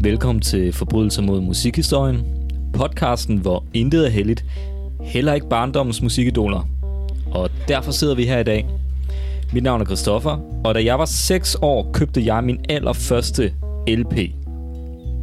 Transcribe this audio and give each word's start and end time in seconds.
Velkommen 0.00 0.40
til 0.40 0.72
Forbrydelser 0.72 1.22
mod 1.22 1.40
musikhistorien. 1.40 2.26
Podcasten, 2.72 3.38
hvor 3.38 3.64
intet 3.74 4.06
er 4.06 4.10
heldigt, 4.10 4.44
heller 5.00 5.34
ikke 5.34 5.48
barndommens 5.48 6.02
musikidoler. 6.02 6.68
Og 7.30 7.50
derfor 7.68 7.92
sidder 7.92 8.14
vi 8.14 8.24
her 8.24 8.38
i 8.38 8.44
dag. 8.44 8.66
Mit 9.52 9.62
navn 9.62 9.80
er 9.80 9.84
Christoffer, 9.84 10.60
og 10.64 10.74
da 10.74 10.84
jeg 10.84 10.98
var 10.98 11.04
6 11.04 11.56
år, 11.62 11.90
købte 11.92 12.34
jeg 12.34 12.44
min 12.44 12.60
allerførste 12.68 13.52
LP. 13.88 14.14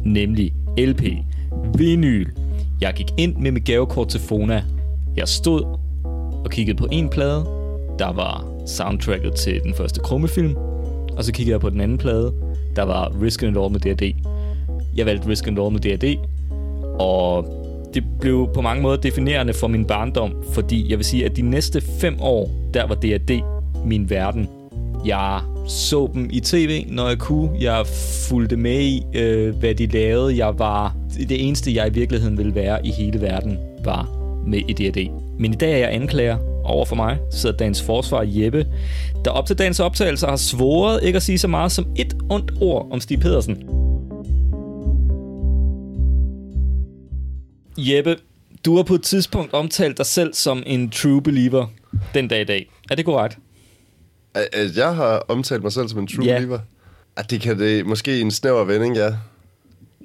Nemlig 0.04 0.52
LP. 0.78 1.02
Vinyl. 1.78 2.26
Jeg 2.80 2.94
gik 2.94 3.10
ind 3.16 3.36
med 3.36 3.50
mit 3.50 3.64
gavekort 3.64 4.08
til 4.08 4.20
Fona. 4.20 4.64
Jeg 5.16 5.28
stod 5.28 5.62
og 6.44 6.50
kiggede 6.50 6.76
på 6.76 6.86
en 6.92 7.08
plade. 7.08 7.44
Der 7.98 8.12
var 8.12 8.55
soundtracket 8.66 9.34
til 9.34 9.60
den 9.64 9.74
første 9.74 10.00
krummefilm. 10.00 10.56
Og 11.16 11.24
så 11.24 11.32
kiggede 11.32 11.52
jeg 11.52 11.60
på 11.60 11.70
den 11.70 11.80
anden 11.80 11.98
plade. 11.98 12.32
Der 12.76 12.82
var 12.82 13.22
Risk 13.22 13.42
and 13.42 13.58
All 13.58 13.72
med 13.72 13.80
D&D. 13.80 14.14
Jeg 14.96 15.06
valgte 15.06 15.28
Risk 15.28 15.46
and 15.46 15.58
All 15.58 15.72
med 15.72 15.80
D&D. 15.80 16.18
Og 17.00 17.46
det 17.94 18.04
blev 18.20 18.48
på 18.54 18.60
mange 18.60 18.82
måder 18.82 18.96
definerende 18.96 19.52
for 19.52 19.66
min 19.66 19.84
barndom, 19.84 20.34
fordi 20.52 20.90
jeg 20.90 20.98
vil 20.98 21.04
sige, 21.04 21.24
at 21.24 21.36
de 21.36 21.42
næste 21.42 21.80
fem 21.80 22.16
år, 22.20 22.50
der 22.74 22.86
var 22.86 22.94
D&D 22.94 23.40
min 23.84 24.10
verden. 24.10 24.48
Jeg 25.06 25.40
så 25.68 26.10
dem 26.14 26.28
i 26.32 26.40
tv, 26.40 26.84
når 26.88 27.08
jeg 27.08 27.18
kunne. 27.18 27.50
Jeg 27.60 27.86
fulgte 28.28 28.56
med 28.56 28.80
i, 28.80 29.02
øh, 29.14 29.56
hvad 29.56 29.74
de 29.74 29.86
lavede. 29.86 30.36
Jeg 30.38 30.58
var 30.58 30.96
det 31.28 31.46
eneste, 31.46 31.74
jeg 31.74 31.86
i 31.88 31.92
virkeligheden 31.92 32.38
ville 32.38 32.54
være 32.54 32.86
i 32.86 32.90
hele 32.90 33.20
verden, 33.20 33.58
var 33.84 34.08
med 34.46 34.58
i 34.68 34.72
D&D. 34.72 35.10
Men 35.38 35.52
i 35.52 35.56
dag 35.56 35.72
er 35.72 35.76
jeg 35.76 35.94
anklager 35.94 36.55
over 36.66 36.84
for 36.84 36.96
mig, 36.96 37.18
sidder 37.32 37.56
dagens 37.56 37.82
forsvar 37.82 38.24
Jeppe, 38.26 38.66
der 39.24 39.30
op 39.30 39.46
til 39.46 39.58
dagens 39.58 39.80
optagelse 39.80 40.26
har 40.26 40.36
svoret 40.36 41.02
ikke 41.02 41.16
at 41.16 41.22
sige 41.22 41.38
så 41.38 41.48
meget 41.48 41.72
som 41.72 41.86
et 41.96 42.16
ondt 42.30 42.52
ord 42.60 42.88
om 42.90 43.00
Stig 43.00 43.20
Pedersen. 43.20 43.56
Jeppe, 47.78 48.16
du 48.64 48.76
har 48.76 48.82
på 48.82 48.94
et 48.94 49.02
tidspunkt 49.02 49.52
omtalt 49.52 49.98
dig 49.98 50.06
selv 50.06 50.34
som 50.34 50.62
en 50.66 50.90
true 50.90 51.22
believer 51.22 51.66
den 52.14 52.28
dag 52.28 52.40
i 52.40 52.44
dag. 52.44 52.70
Er 52.90 52.94
det 52.94 53.04
korrekt? 53.04 53.38
At 54.34 54.76
jeg 54.76 54.94
har 54.96 55.24
omtalt 55.28 55.62
mig 55.62 55.72
selv 55.72 55.88
som 55.88 55.98
en 55.98 56.06
true 56.06 56.24
Ja. 56.26 56.34
believer? 56.34 56.58
At 57.16 57.30
det 57.30 57.40
kan 57.40 57.58
det 57.58 57.86
måske 57.86 58.20
en 58.20 58.30
snæver 58.30 58.64
vending, 58.64 58.96
ja. 58.96 59.12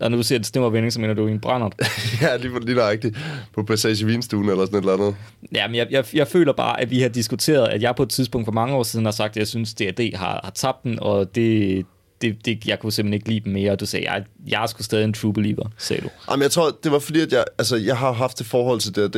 Og 0.01 0.11
når 0.11 0.17
du 0.17 0.23
siger, 0.23 0.39
det 0.39 0.47
stemmer 0.47 0.69
vending, 0.69 0.93
så 0.93 0.99
mener 0.99 1.13
du 1.13 1.27
en 1.27 1.39
brændert. 1.39 1.73
ja, 2.21 2.35
lige, 2.35 2.65
lige 2.65 2.75
nøjagtigt. 2.75 3.17
På 3.55 3.63
Passage 3.63 4.05
Vinstuen 4.05 4.49
eller 4.49 4.65
sådan 4.65 4.79
et 4.79 4.81
eller 4.81 4.93
andet. 4.93 5.15
Jamen, 5.55 5.75
jeg, 5.75 5.87
jeg, 5.91 6.05
jeg 6.13 6.27
føler 6.27 6.53
bare, 6.53 6.81
at 6.81 6.89
vi 6.89 7.01
har 7.01 7.09
diskuteret, 7.09 7.67
at 7.67 7.81
jeg 7.81 7.95
på 7.95 8.03
et 8.03 8.09
tidspunkt 8.09 8.45
for 8.45 8.51
mange 8.51 8.75
år 8.75 8.83
siden 8.83 9.05
har 9.05 9.11
sagt, 9.11 9.31
at 9.31 9.37
jeg 9.37 9.47
synes, 9.47 9.73
at 9.73 9.97
D&D 9.97 10.15
har, 10.15 10.41
har 10.43 10.51
tabt 10.55 10.83
den, 10.83 10.99
og 11.01 11.35
det, 11.35 11.85
det, 12.21 12.45
det, 12.45 12.65
jeg 12.65 12.79
kunne 12.79 12.91
simpelthen 12.91 13.13
ikke 13.13 13.29
lide 13.29 13.39
dem 13.39 13.53
mere. 13.53 13.71
Og 13.71 13.79
du 13.79 13.85
sagde, 13.85 14.11
jeg, 14.11 14.23
jeg 14.47 14.63
er 14.63 14.67
sgu 14.67 14.83
stadig 14.83 15.03
en 15.03 15.13
true 15.13 15.33
believer, 15.33 15.69
sagde 15.77 16.01
du. 16.01 16.09
Jamen, 16.29 16.43
jeg 16.43 16.51
tror, 16.51 16.77
det 16.83 16.91
var 16.91 16.99
fordi, 16.99 17.19
at 17.19 17.31
jeg, 17.31 17.45
altså, 17.57 17.75
jeg 17.75 17.97
har 17.97 18.11
haft 18.11 18.39
det 18.39 18.45
forhold 18.45 18.79
til 18.79 18.95
D&D 18.95 19.15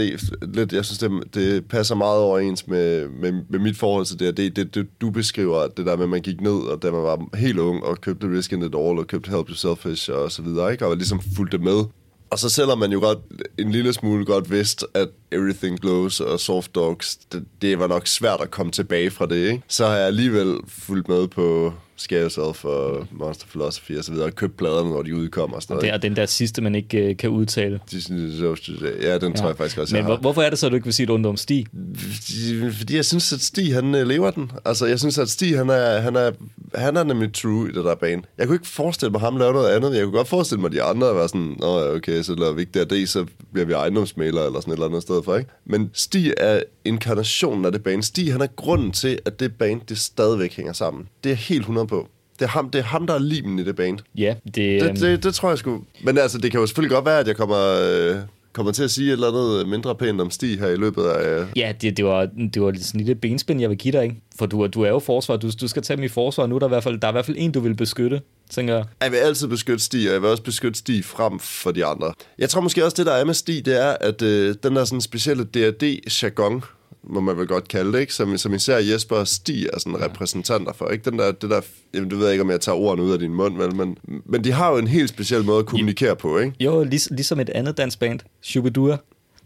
lidt. 0.56 0.73
Jeg 0.73 0.86
synes, 0.86 1.00
det, 1.00 1.12
det 1.34 1.68
passer 1.68 1.95
meget 1.95 2.20
overens 2.20 2.68
med, 2.68 3.08
med, 3.08 3.32
med 3.50 3.60
mit 3.60 3.78
forhold 3.78 4.06
til 4.06 4.20
D&D. 4.20 4.56
Det, 4.56 4.76
det, 4.76 4.88
du 5.02 5.10
beskriver, 5.10 5.68
det 5.68 5.86
der 5.86 5.95
med, 5.95 6.04
at 6.04 6.10
man 6.10 6.22
gik 6.22 6.42
ned, 6.42 6.52
og 6.52 6.84
da 6.84 6.92
man 6.92 7.04
var 7.04 7.38
helt 7.38 7.60
ung, 7.60 7.84
og 7.84 8.02
købte 8.02 8.28
Risk 8.28 8.54
in 8.54 8.62
It 8.62 8.76
All, 8.76 9.00
og 9.00 9.08
købte 9.08 9.30
Help 9.30 9.50
Yourself 9.50 10.10
og 10.10 10.32
så 10.32 10.42
videre, 10.42 10.72
ikke? 10.72 10.88
Og 10.88 10.98
ligesom 10.98 11.22
fulgte 11.36 11.58
med. 11.58 11.84
Og 12.34 12.40
så 12.40 12.50
selvom 12.50 12.78
man 12.78 12.92
jo 12.92 13.00
godt 13.00 13.20
en 13.58 13.72
lille 13.72 13.94
smule 13.94 14.26
godt 14.26 14.52
vidste, 14.52 14.86
at 14.94 15.10
Everything 15.32 15.80
Glows 15.80 16.20
og 16.20 16.40
Soft 16.40 16.76
Dogs, 16.76 17.16
det, 17.16 17.45
det 17.62 17.80
var 17.80 17.88
nok 17.88 18.08
svært 18.08 18.42
at 18.42 18.52
komme 18.52 18.72
tilbage 18.72 19.12
fra 19.12 19.26
det, 19.26 19.36
ikke? 19.36 19.64
Så 19.67 19.88
har 19.88 19.95
jeg 19.95 20.08
alligevel 20.08 20.58
fulgt 20.67 21.08
med 21.08 21.28
på 21.28 21.73
Scare 22.04 22.22
Yourself 22.22 22.66
og 22.66 23.08
Monster 23.12 23.46
Philosophy 23.48 23.98
og 23.98 24.04
så 24.04 24.12
videre, 24.12 24.28
og 24.28 24.36
købt 24.36 24.58
pladerne, 24.58 24.90
når 24.90 25.02
de 25.02 25.16
udkommer 25.16 25.56
og 25.56 25.62
sådan 25.64 25.73
noget. 25.73 25.84
Det 25.86 25.94
er 25.94 25.98
den 25.98 26.16
der 26.16 26.26
sidste, 26.26 26.62
man 26.62 26.76
ikke 26.76 26.98
øh, 26.98 27.18
kan 27.18 27.30
udtale. 27.30 27.80
ikke? 28.83 29.08
Ja, 29.08 29.17
den 29.17 29.32
ja. 29.32 29.38
tror 29.38 29.48
jeg 29.48 29.58
faktisk 29.58 29.77
også, 29.77 29.95
Men 29.95 30.05
hvor, 30.05 30.17
hvorfor 30.17 30.42
er 30.42 30.50
det 30.50 30.60
så, 30.60 30.66
at 30.66 30.72
du 30.72 30.76
ikke 30.76 30.86
vil 30.86 30.94
sige 30.94 31.04
et 31.04 31.10
ondt 31.10 31.26
om 31.26 31.38
Stig? 31.38 31.67
Fordi- 32.72 32.95
jeg 32.95 33.05
synes, 33.05 33.33
at 33.33 33.42
Stig, 33.42 33.73
han 33.73 33.95
øh, 33.95 34.08
lever 34.08 34.32
den. 34.32 34.52
Altså, 34.66 34.86
jeg 34.86 35.00
synes, 35.00 35.17
at 35.17 35.30
Stig, 35.30 35.58
han 35.58 35.70
er, 35.70 36.00
han 36.00 36.16
er, 36.16 36.32
han 36.76 36.98
er 36.98 37.04
nemlig 37.04 37.33
true 37.33 37.70
i 37.70 37.73
det 37.73 37.86
der 37.86 37.95
bane. 37.95 38.22
Jeg 38.38 38.48
kunne 38.48 38.56
ikke 38.56 38.67
forestille 38.67 39.11
mig 39.11 39.22
ham 39.22 39.38
lave 39.38 39.54
noget 39.54 39.70
andet. 39.70 39.95
Jeg 39.95 40.04
kunne 40.04 40.17
godt 40.17 40.27
forestille 40.27 40.61
mig, 40.61 40.67
at 40.67 40.73
de 40.73 40.83
andre 40.83 41.08
var 41.16 41.27
sådan, 41.27 41.56
Nå, 41.60 41.95
okay, 41.95 42.22
så 42.23 42.36
lader 42.36 42.54
vi 42.54 42.61
ikke 42.61 42.83
D&D, 42.83 43.08
så 43.08 43.26
bliver 43.54 43.66
vi 43.66 43.73
ejendomsmalere 43.73 44.45
eller 44.45 44.60
sådan 44.60 44.72
et 44.72 44.76
eller 44.76 44.88
andet 44.88 45.02
sted 45.02 45.23
for, 45.23 45.36
ikke? 45.38 45.50
Men 45.66 45.89
Stig 45.94 46.33
er 46.38 46.61
inkarnationen 46.86 47.66
af 47.66 47.72
det 47.72 47.83
bane. 47.83 48.04
Stig, 48.04 48.32
han 48.32 48.42
er 48.42 48.48
grunden 48.56 48.92
til, 48.92 49.20
at 49.26 49.39
det 49.39 49.56
bane, 49.56 49.82
det 49.89 49.98
stadigvæk 49.98 50.54
hænger 50.56 50.73
sammen. 50.73 51.08
Det 51.23 51.32
er 51.32 51.36
helt 51.36 51.60
100 51.61 51.88
på. 51.93 52.08
Det 52.39 52.45
er 52.45 52.49
ham, 52.49 52.70
det 52.70 52.80
er 52.80 52.83
ham 52.83 53.08
der 53.08 53.14
er 53.14 53.20
limen 53.20 53.59
i 53.59 53.64
det 53.64 53.76
bane. 53.76 53.98
Ja, 54.17 54.36
det, 54.45 54.55
Det, 54.55 54.83
øhm, 54.83 54.95
det, 54.95 55.23
det 55.23 55.36
tror 55.36 55.49
jeg 55.49 55.58
sgu. 55.58 55.83
Men 56.04 56.17
altså, 56.17 56.37
det 56.37 56.52
kan 56.52 56.59
jo 56.59 56.65
selvfølgelig 56.67 56.95
godt 56.95 57.05
være, 57.05 57.20
at 57.20 57.27
jeg 57.27 57.36
kommer, 57.36 57.58
øh, 57.83 58.15
kommer 58.54 58.71
til 58.71 58.83
at 58.83 58.92
sige 58.92 59.08
et 59.08 59.11
eller 59.14 59.27
andet 59.27 59.67
mindre 59.70 59.95
pænt 59.95 60.21
om 60.21 60.32
Stig 60.32 60.59
her 60.59 60.67
i 60.67 60.76
løbet 60.76 61.03
af... 61.03 61.39
Øh, 61.42 61.48
Ja, 61.55 61.73
det, 61.82 61.98
det, 61.98 62.05
var, 62.05 62.26
det 62.53 62.61
var 62.61 62.73
sådan 62.80 63.02
et 63.02 63.05
lille 63.05 63.15
benspænd, 63.15 63.61
jeg 63.61 63.70
vil 63.70 63.77
give 63.77 63.92
dig, 63.92 64.03
ikke? 64.03 64.15
For 64.39 64.45
du, 64.45 64.67
du 64.67 64.82
er 64.82 64.89
jo 64.89 64.99
forsvar, 64.99 65.37
du, 65.37 65.49
du 65.61 65.67
skal 65.67 65.82
tage 65.83 65.98
dem 65.98 66.03
i 66.03 66.08
forsvar. 66.08 66.45
Nu 66.48 66.55
er 66.55 66.59
der 66.59 66.67
i 66.67 66.70
hvert 66.70 66.83
fald, 66.83 66.99
der 66.99 67.08
er 67.08 67.11
i 67.11 67.15
hvert 67.15 67.26
fald 67.26 67.37
en, 67.39 67.52
du 67.52 67.59
vil 67.59 67.76
beskytte, 67.76 68.21
tænker 68.49 68.76
jeg. 68.76 68.86
Jeg 69.02 69.11
vil 69.11 69.17
altid 69.17 69.48
beskytte 69.48 69.83
Stig, 69.83 70.08
og 70.08 70.14
jeg 70.14 70.21
vil 70.21 70.30
også 70.30 70.43
beskytte 70.43 70.80
Stig 70.80 71.05
frem 71.05 71.39
for 71.39 71.71
de 71.71 71.86
andre. 71.86 72.14
Jeg 72.39 72.49
tror 72.49 72.61
måske 72.61 72.86
også, 72.86 72.95
det 72.98 73.05
der 73.05 73.11
er 73.14 73.26
med 73.26 73.33
Stig, 73.33 73.65
det 73.65 73.82
er, 73.86 73.95
at 74.02 74.21
øh, 74.21 74.55
den 74.64 74.76
der 74.76 74.86
sådan 74.86 75.02
specielle 75.02 75.43
D&D-jargon, 75.43 76.64
må 77.03 77.19
man 77.19 77.37
vel 77.37 77.47
godt 77.47 77.67
kalde 77.67 77.93
det, 77.93 77.99
ikke? 77.99 78.14
Som, 78.14 78.37
som 78.37 78.53
især 78.53 78.77
Jesper 78.77 79.15
og 79.15 79.27
Stig 79.27 79.65
er 79.73 79.80
sådan 79.80 80.02
repræsentanter 80.02 80.73
for. 80.73 80.89
Ikke? 80.89 81.09
Den 81.09 81.19
der, 81.19 81.31
det 81.31 81.49
der, 81.49 81.61
jamen, 81.93 82.09
du 82.09 82.17
ved 82.17 82.31
ikke, 82.31 82.43
om 82.43 82.49
jeg 82.49 82.61
tager 82.61 82.75
ordene 82.75 83.03
ud 83.03 83.11
af 83.11 83.19
din 83.19 83.33
mund, 83.33 83.58
vel? 83.58 83.75
Men, 83.75 83.97
men 84.25 84.43
de 84.43 84.52
har 84.52 84.71
jo 84.71 84.77
en 84.77 84.87
helt 84.87 85.09
speciel 85.09 85.43
måde 85.43 85.59
at 85.59 85.65
kommunikere 85.65 86.15
på, 86.15 86.39
ikke? 86.39 86.53
Jo, 86.59 86.83
lig, 86.83 86.99
ligesom 87.11 87.39
et 87.39 87.49
andet 87.49 87.77
dansk 87.77 87.99
band, 87.99 88.19
Shubidua, 88.41 88.97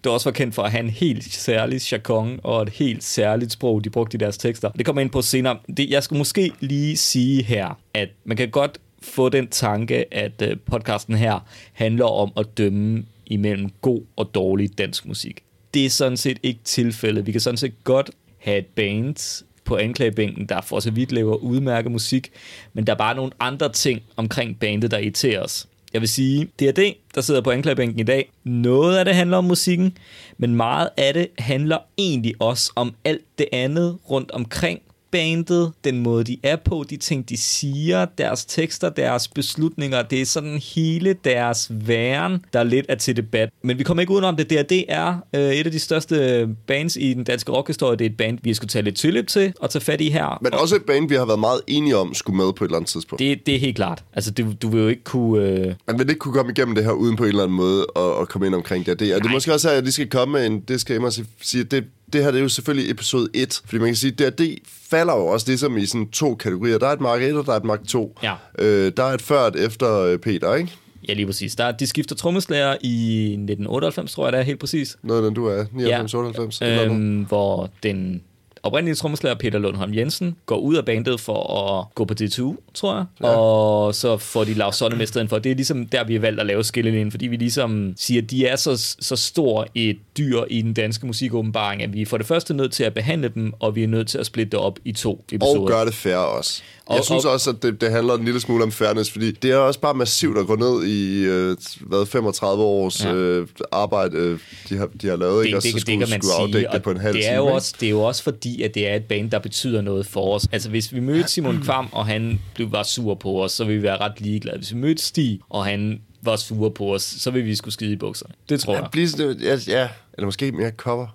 der 0.04 0.10
også 0.10 0.30
var 0.30 0.34
kendt 0.34 0.56
for 0.56 0.64
at 0.64 0.72
have 0.72 0.84
en 0.84 0.90
helt 0.90 1.24
særlig 1.24 1.92
jargon 1.92 2.40
og 2.44 2.62
et 2.62 2.70
helt 2.70 3.04
særligt 3.04 3.52
sprog, 3.52 3.84
de 3.84 3.90
brugte 3.90 4.16
i 4.16 4.18
deres 4.18 4.38
tekster. 4.38 4.70
Det 4.70 4.86
kommer 4.86 5.02
jeg 5.02 5.06
ind 5.06 5.12
på 5.12 5.22
senere. 5.22 5.58
Det, 5.78 5.90
jeg 5.90 6.04
skulle 6.04 6.18
måske 6.18 6.52
lige 6.60 6.98
sige 6.98 7.44
her, 7.44 7.80
at 7.94 8.10
man 8.26 8.38
kan 8.38 8.50
godt 8.50 8.80
få 9.02 9.30
den 9.30 9.48
tanke, 9.48 10.14
at 10.14 10.42
øh, 10.42 10.58
podcasten 10.66 11.16
her 11.16 11.40
handler 11.74 12.06
om 12.06 12.32
at 12.38 12.58
dømme 12.58 13.06
imellem 13.26 13.70
god 13.82 14.02
og 14.16 14.30
dårlig 14.36 14.78
dansk 14.78 15.06
musik. 15.06 15.44
Det 15.78 15.86
er 15.86 15.90
sådan 15.90 16.18
set 16.18 16.40
ikke 16.44 16.60
tilfældet. 16.64 17.26
Vi 17.26 17.32
kan 17.32 17.42
sådan 17.42 17.58
set 17.58 17.84
godt 17.84 18.12
have 18.38 18.58
et 18.58 18.66
band 18.66 19.44
på 19.64 19.78
anklagebænken, 19.78 20.46
der 20.46 20.62
for 20.62 20.80
så 20.80 20.92
vidt 20.92 21.12
laver 21.12 21.36
udmærket 21.36 21.92
musik, 21.92 22.32
men 22.74 22.88
der 22.88 22.94
er 22.94 22.98
bare 22.98 23.16
nogle 23.16 23.32
andre 23.40 23.72
ting 23.72 24.02
omkring 24.16 24.60
bandet, 24.60 24.92
der 24.92 24.98
irriterer 24.98 25.44
os. 25.44 25.68
Jeg 25.94 26.02
vil 26.02 26.10
sige, 26.10 26.50
det 26.60 26.68
er 26.68 26.72
det, 26.72 26.94
der 27.16 27.22
sidder 27.22 27.42
på 27.42 27.52
anklagebænken 27.52 28.00
i 28.00 28.04
dag, 28.04 28.32
noget 28.44 28.98
af 28.98 29.06
det 29.06 29.16
handler 29.16 29.38
om 29.38 29.44
musikken, 29.44 29.98
men 30.38 30.56
meget 30.56 30.90
af 30.98 31.14
det 31.14 31.28
handler 31.38 31.78
egentlig 31.98 32.34
også 32.40 32.72
om 32.76 32.96
alt 33.06 33.26
det 33.38 33.48
andet 33.52 33.98
rundt 34.10 34.32
omkring 34.32 34.82
bandet, 35.12 35.72
den 35.84 36.00
måde 36.00 36.24
de 36.24 36.38
er 36.44 36.56
på, 36.56 36.86
de 36.90 36.98
ting 36.98 37.30
de 37.30 37.38
siger, 37.38 38.06
deres 38.18 38.46
tekster, 38.46 38.90
deres 38.90 39.28
beslutninger, 39.28 40.02
det 40.02 40.22
er 40.22 40.26
sådan 40.26 40.62
hele 40.76 41.16
deres 41.24 41.72
væren, 41.72 42.46
der 42.54 42.64
lidt 42.64 42.86
er 42.90 42.96
til 42.96 43.18
debat. 43.18 43.50
Men 43.64 43.78
vi 43.78 43.84
kommer 43.84 44.02
ikke 44.02 44.14
udenom 44.14 44.36
det. 44.36 44.50
D&D 44.50 44.86
er 44.90 45.16
øh, 45.36 45.42
et 45.42 45.66
af 45.66 45.72
de 45.72 45.80
største 45.80 46.48
bands 46.68 46.96
i 46.96 47.14
den 47.14 47.24
danske 47.24 47.52
rockhistorie. 47.52 47.98
Det 47.98 48.06
er 48.06 48.10
et 48.10 48.18
band, 48.18 48.40
vi 48.44 48.54
skulle 48.54 48.70
tage 48.70 48.84
lidt 48.84 48.96
tilløb 48.96 49.28
til 49.28 49.54
og 49.60 49.70
tage 49.70 49.84
fat 49.84 50.02
i 50.02 50.10
her. 50.10 50.40
Men 50.42 50.54
også 50.54 50.76
et 50.76 50.84
band, 50.88 51.10
vi 51.10 51.16
har 51.16 51.26
været 51.26 51.40
meget 51.40 51.62
enige 51.68 51.98
om, 51.98 52.14
skulle 52.14 52.38
med 52.38 52.54
på 52.54 52.64
et 52.64 52.68
eller 52.68 52.78
andet 52.78 52.90
tidspunkt. 52.90 53.20
Det, 53.20 53.46
det 53.46 53.56
er 53.56 53.60
helt 53.60 53.76
klart. 53.76 54.04
Altså, 54.14 54.32
du, 54.32 54.54
du 54.62 54.70
vil 54.70 54.82
jo 54.82 54.88
ikke 54.88 55.04
kunne... 55.04 55.44
Øh, 55.44 55.74
Man 55.88 56.00
vil 56.00 56.10
ikke 56.10 56.20
kunne 56.20 56.34
komme 56.34 56.52
igennem 56.52 56.76
det 56.76 56.84
her 56.84 56.92
uden 56.92 57.16
på 57.16 57.24
en 57.24 57.30
eller 57.30 57.44
anden 57.44 57.58
måde 57.58 57.86
at, 57.96 58.22
at 58.22 58.30
komme 58.30 58.48
ind 58.48 58.56
omkring 58.56 58.86
det. 58.86 58.92
Og 58.94 59.00
det, 59.00 59.16
og 59.16 59.22
det 59.22 59.28
er 59.28 59.34
måske 59.34 59.54
også, 59.54 59.70
at 59.70 59.76
jeg 59.76 59.84
lige 59.84 59.94
skal 59.94 60.10
komme 60.10 60.32
med 60.32 60.46
en 60.46 60.60
disclaimer 60.60 61.08
og 61.08 61.14
sige, 61.42 61.62
at 61.62 61.72
det, 61.72 61.84
det 62.14 62.24
her 62.24 62.32
det 62.32 62.38
er 62.38 62.42
jo 62.44 62.50
selvfølgelig 62.50 62.92
episode 62.92 63.30
1. 63.34 63.62
Fordi 63.66 63.78
man 63.78 63.88
kan 63.88 63.96
sige, 63.96 64.26
at 64.26 64.38
det 64.38 64.60
falder 64.90 65.16
jo 65.16 65.26
også 65.26 65.48
ligesom 65.48 65.78
i 65.78 65.86
sådan 65.86 66.10
to 66.10 66.36
kategorier. 66.36 66.78
Der 66.78 66.88
er 66.88 66.92
et 66.92 67.02
Mark 67.02 67.22
1, 67.22 67.36
og 67.36 67.46
der 67.46 67.52
er 67.52 67.58
et 67.58 67.64
Mark 67.64 67.80
2. 67.88 68.18
Ja. 68.24 68.34
Øh, 68.60 68.92
der 68.98 69.04
er 69.04 69.14
et 69.14 69.22
før 69.22 69.40
og 69.40 69.48
et 69.48 69.66
efter 69.66 70.00
øh, 70.00 70.20
Peter, 70.20 70.56
ikke? 70.56 70.72
ja, 71.08 71.14
lige 71.14 71.26
præcis. 71.26 71.56
Der, 71.56 71.72
de 71.72 71.88
skifter 71.88 72.16
trommeslager 72.16 72.76
i 72.82 73.24
1998, 73.24 74.12
tror 74.14 74.26
jeg, 74.26 74.34
det 74.34 74.40
er 74.40 74.44
helt 74.44 74.60
præcis. 74.60 74.98
Noget 75.04 75.22
af 75.22 75.26
den, 75.26 75.34
du 75.34 75.46
er. 75.46 75.66
99, 75.72 76.14
98. 76.14 76.62
eller 76.62 76.76
noget. 76.76 76.92
øhm, 76.92 77.24
hvor 77.24 77.70
den 77.84 78.22
oprindelige 78.64 78.96
trommeslager 78.96 79.36
Peter 79.36 79.60
Lundholm 79.60 79.94
Jensen 79.94 80.36
går 80.46 80.58
ud 80.58 80.76
af 80.76 80.86
bandet 80.86 81.20
for 81.20 81.54
at 81.54 81.86
gå 81.96 82.06
på 82.06 82.14
DTU, 82.14 82.56
tror 82.74 82.96
jeg. 82.96 83.06
Ja. 83.22 83.28
Og 83.28 83.96
så 83.96 84.18
får 84.18 84.44
de 84.44 84.54
Lars 84.54 84.76
Sonne 84.76 84.98
med 84.98 85.08
stedet 85.08 85.30
for. 85.30 85.40
Det 85.40 85.52
er 85.52 85.56
ligesom 85.56 85.86
der, 85.86 86.04
vi 86.04 86.14
har 86.14 86.22
valgt 86.22 86.40
at 86.40 86.46
lave 86.46 86.64
skillelinjen, 86.64 87.12
fordi 87.12 87.28
vi 87.28 87.36
ligesom 87.36 87.94
siger, 87.98 88.22
at 88.22 88.32
de 88.32 88.46
er 88.46 88.56
så, 88.56 88.96
så 89.00 89.16
stor 89.16 89.68
et 89.76 89.98
dyr 90.18 90.44
i 90.50 90.62
den 90.62 90.74
danske 90.74 91.06
musikåbenbaring, 91.06 91.84
at 91.84 91.94
vi 91.94 92.02
er 92.02 92.06
for 92.06 92.18
det 92.18 92.26
første 92.26 92.54
nødt 92.54 92.72
til 92.72 92.84
at 92.84 92.94
behandle 92.94 93.30
dem, 93.30 93.54
og 93.60 93.76
vi 93.76 93.84
er 93.84 93.88
nødt 93.88 94.08
til 94.08 94.18
at 94.18 94.26
splitte 94.26 94.52
det 94.52 94.60
op 94.60 94.80
i 94.86 94.92
to 94.92 95.26
episoder. 95.32 95.62
Og 95.62 95.68
gør 95.68 95.86
det 95.86 95.94
fair 95.94 96.16
også. 96.16 96.64
Jeg 96.90 97.00
Og- 97.00 97.06
synes 97.06 97.26
og- 97.26 97.32
også, 97.32 97.50
at 97.50 97.64
det, 97.64 97.82
det 97.82 97.92
handler 97.92 98.14
en 98.14 98.26
lille 98.26 98.40
smule 98.40 98.64
om 98.64 98.72
fairness, 98.72 99.12
fordi 99.12 99.32
det 99.32 99.52
er 99.52 99.58
også 99.58 99.80
bare 99.80 99.94
massivt 99.94 100.38
at 100.38 100.48
gå 100.48 100.56
ned 100.56 100.84
i 100.88 101.24
øh, 101.24 101.58
hvad, 101.82 102.06
35 102.06 102.64
års 102.64 103.04
Ja. 103.04 103.14
øh, 103.14 103.48
arbejde, 103.72 104.18
øh, 104.18 104.40
de, 104.70 104.78
har, 104.78 104.90
de 105.02 105.08
har 105.08 105.16
lavet, 105.16 105.46
ikke? 105.46 105.58
og 105.58 105.62
så 105.64 105.70
skulle, 105.80 106.08
skulle 106.08 106.34
afdække 106.40 106.70
det 106.74 106.84
på 106.84 106.92
en 106.92 106.98
halv 107.00 107.14
det 107.14 107.26
er 107.26 107.30
time. 107.30 107.36
jo 107.38 107.46
også, 107.46 107.74
det 107.80 107.86
er 107.86 107.90
jo 107.90 108.02
også 108.02 108.24
fordi, 108.24 108.62
at 108.62 108.74
det 108.76 108.88
er 108.88 108.96
et 108.96 109.04
band, 109.04 109.32
der 109.32 109.40
betyder 109.40 109.82
noget 109.82 110.08
for 110.08 110.36
os. 110.36 110.48
Altså 110.52 110.70
hvis 110.70 110.94
vi 110.94 111.00
mødte 111.00 111.28
Simon 111.30 111.62
Kvam, 111.64 111.90
og 111.92 112.06
han 112.06 112.40
blev 112.56 112.72
var 112.72 112.84
sur 112.84 113.16
på 113.16 113.44
os, 113.44 113.52
så 113.52 113.64
ville 113.64 113.78
vi 113.78 113.84
være 113.84 113.98
ret 113.98 114.22
ligeglade. 114.22 114.58
Hvis 114.58 114.72
vi 114.74 114.78
mødte 114.78 115.04
Stig, 115.04 115.40
og 115.50 115.66
han 115.66 116.02
var 116.22 116.36
sur 116.36 116.70
på 116.70 116.94
os, 116.94 117.02
så 117.02 117.32
ville 117.32 117.46
vi 117.48 117.56
skulle 117.56 117.74
skide 117.74 117.94
i 117.94 117.96
bukserne. 117.96 118.34
Det 118.50 118.60
tror 118.60 118.74
jeg. 118.74 118.82
Ja, 118.84 118.90
please, 118.90 119.18
det, 119.18 119.42
ja, 119.42 119.58
ja, 119.68 119.88
eller 120.14 120.26
måske 120.26 120.52
mere 120.52 120.72
cover 120.78 121.08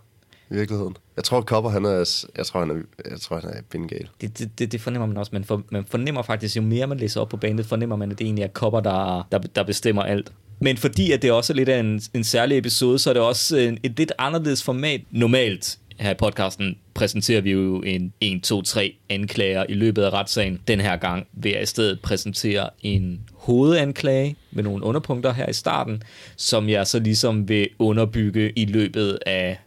i 0.53 0.57
virkeligheden. 0.57 0.97
Jeg 1.17 1.25
tror, 1.25 1.41
Kopper, 1.41 1.71
han 1.71 1.85
er, 1.85 2.27
jeg 2.37 2.47
tror, 2.47 2.61
han 2.61 2.71
er, 2.71 2.75
jeg 3.11 3.21
tror, 3.21 3.41
han 3.41 3.51
er 3.51 3.63
bindegal. 3.71 4.09
Det, 4.21 4.39
det, 4.39 4.59
det, 4.59 4.73
det, 4.73 4.81
fornemmer 4.81 5.07
man 5.07 5.17
også. 5.17 5.31
Man, 5.33 5.45
for, 5.45 5.63
man 5.71 5.85
fornemmer 5.89 6.23
faktisk, 6.23 6.57
jo 6.57 6.63
mere 6.63 6.87
man 6.87 6.99
læser 6.99 7.21
op 7.21 7.29
på 7.29 7.37
bandet, 7.37 7.67
fornemmer 7.67 7.97
man, 7.97 8.13
at 8.13 8.19
det 8.19 8.25
egentlig 8.25 8.43
er 8.43 8.49
Kopper, 8.49 8.81
der, 8.81 9.29
der, 9.33 9.39
der 9.39 9.63
bestemmer 9.63 10.03
alt. 10.03 10.33
Men 10.61 10.77
fordi 10.77 11.13
at 11.13 11.23
det 11.23 11.33
også 11.33 11.53
er 11.53 11.57
lidt 11.57 11.69
af 11.69 11.81
en, 11.81 12.03
en 12.15 12.25
særlig 12.25 12.59
episode, 12.59 12.99
så 12.99 13.11
er 13.11 13.15
det 13.15 13.23
også 13.23 13.57
en, 13.57 13.79
et 13.83 13.99
lidt 13.99 14.13
anderledes 14.19 14.63
format. 14.63 15.01
Normalt 15.11 15.79
her 15.99 16.11
i 16.11 16.15
podcasten 16.15 16.79
præsenterer 16.95 17.41
vi 17.41 17.51
jo 17.51 17.83
en 17.83 18.13
1, 18.21 18.43
2, 18.43 18.63
3 18.63 18.95
anklager 19.09 19.67
i 19.69 19.75
løbet 19.75 20.03
af 20.03 20.11
retssagen. 20.11 20.61
Den 20.69 20.81
her 20.81 20.97
gang 20.97 21.27
vil 21.33 21.53
jeg 21.53 21.63
i 21.63 21.67
stedet 21.67 22.01
præsentere 22.01 22.71
en 22.81 23.21
hovedanklage 23.35 24.37
med 24.51 24.65
nogle 24.65 24.85
underpunkter 24.85 25.33
her 25.33 25.49
i 25.49 25.53
starten, 25.53 26.03
som 26.37 26.69
jeg 26.69 26.87
så 26.87 26.99
ligesom 26.99 27.49
vil 27.49 27.69
underbygge 27.79 28.59
i 28.59 28.65
løbet 28.65 29.19
af 29.27 29.59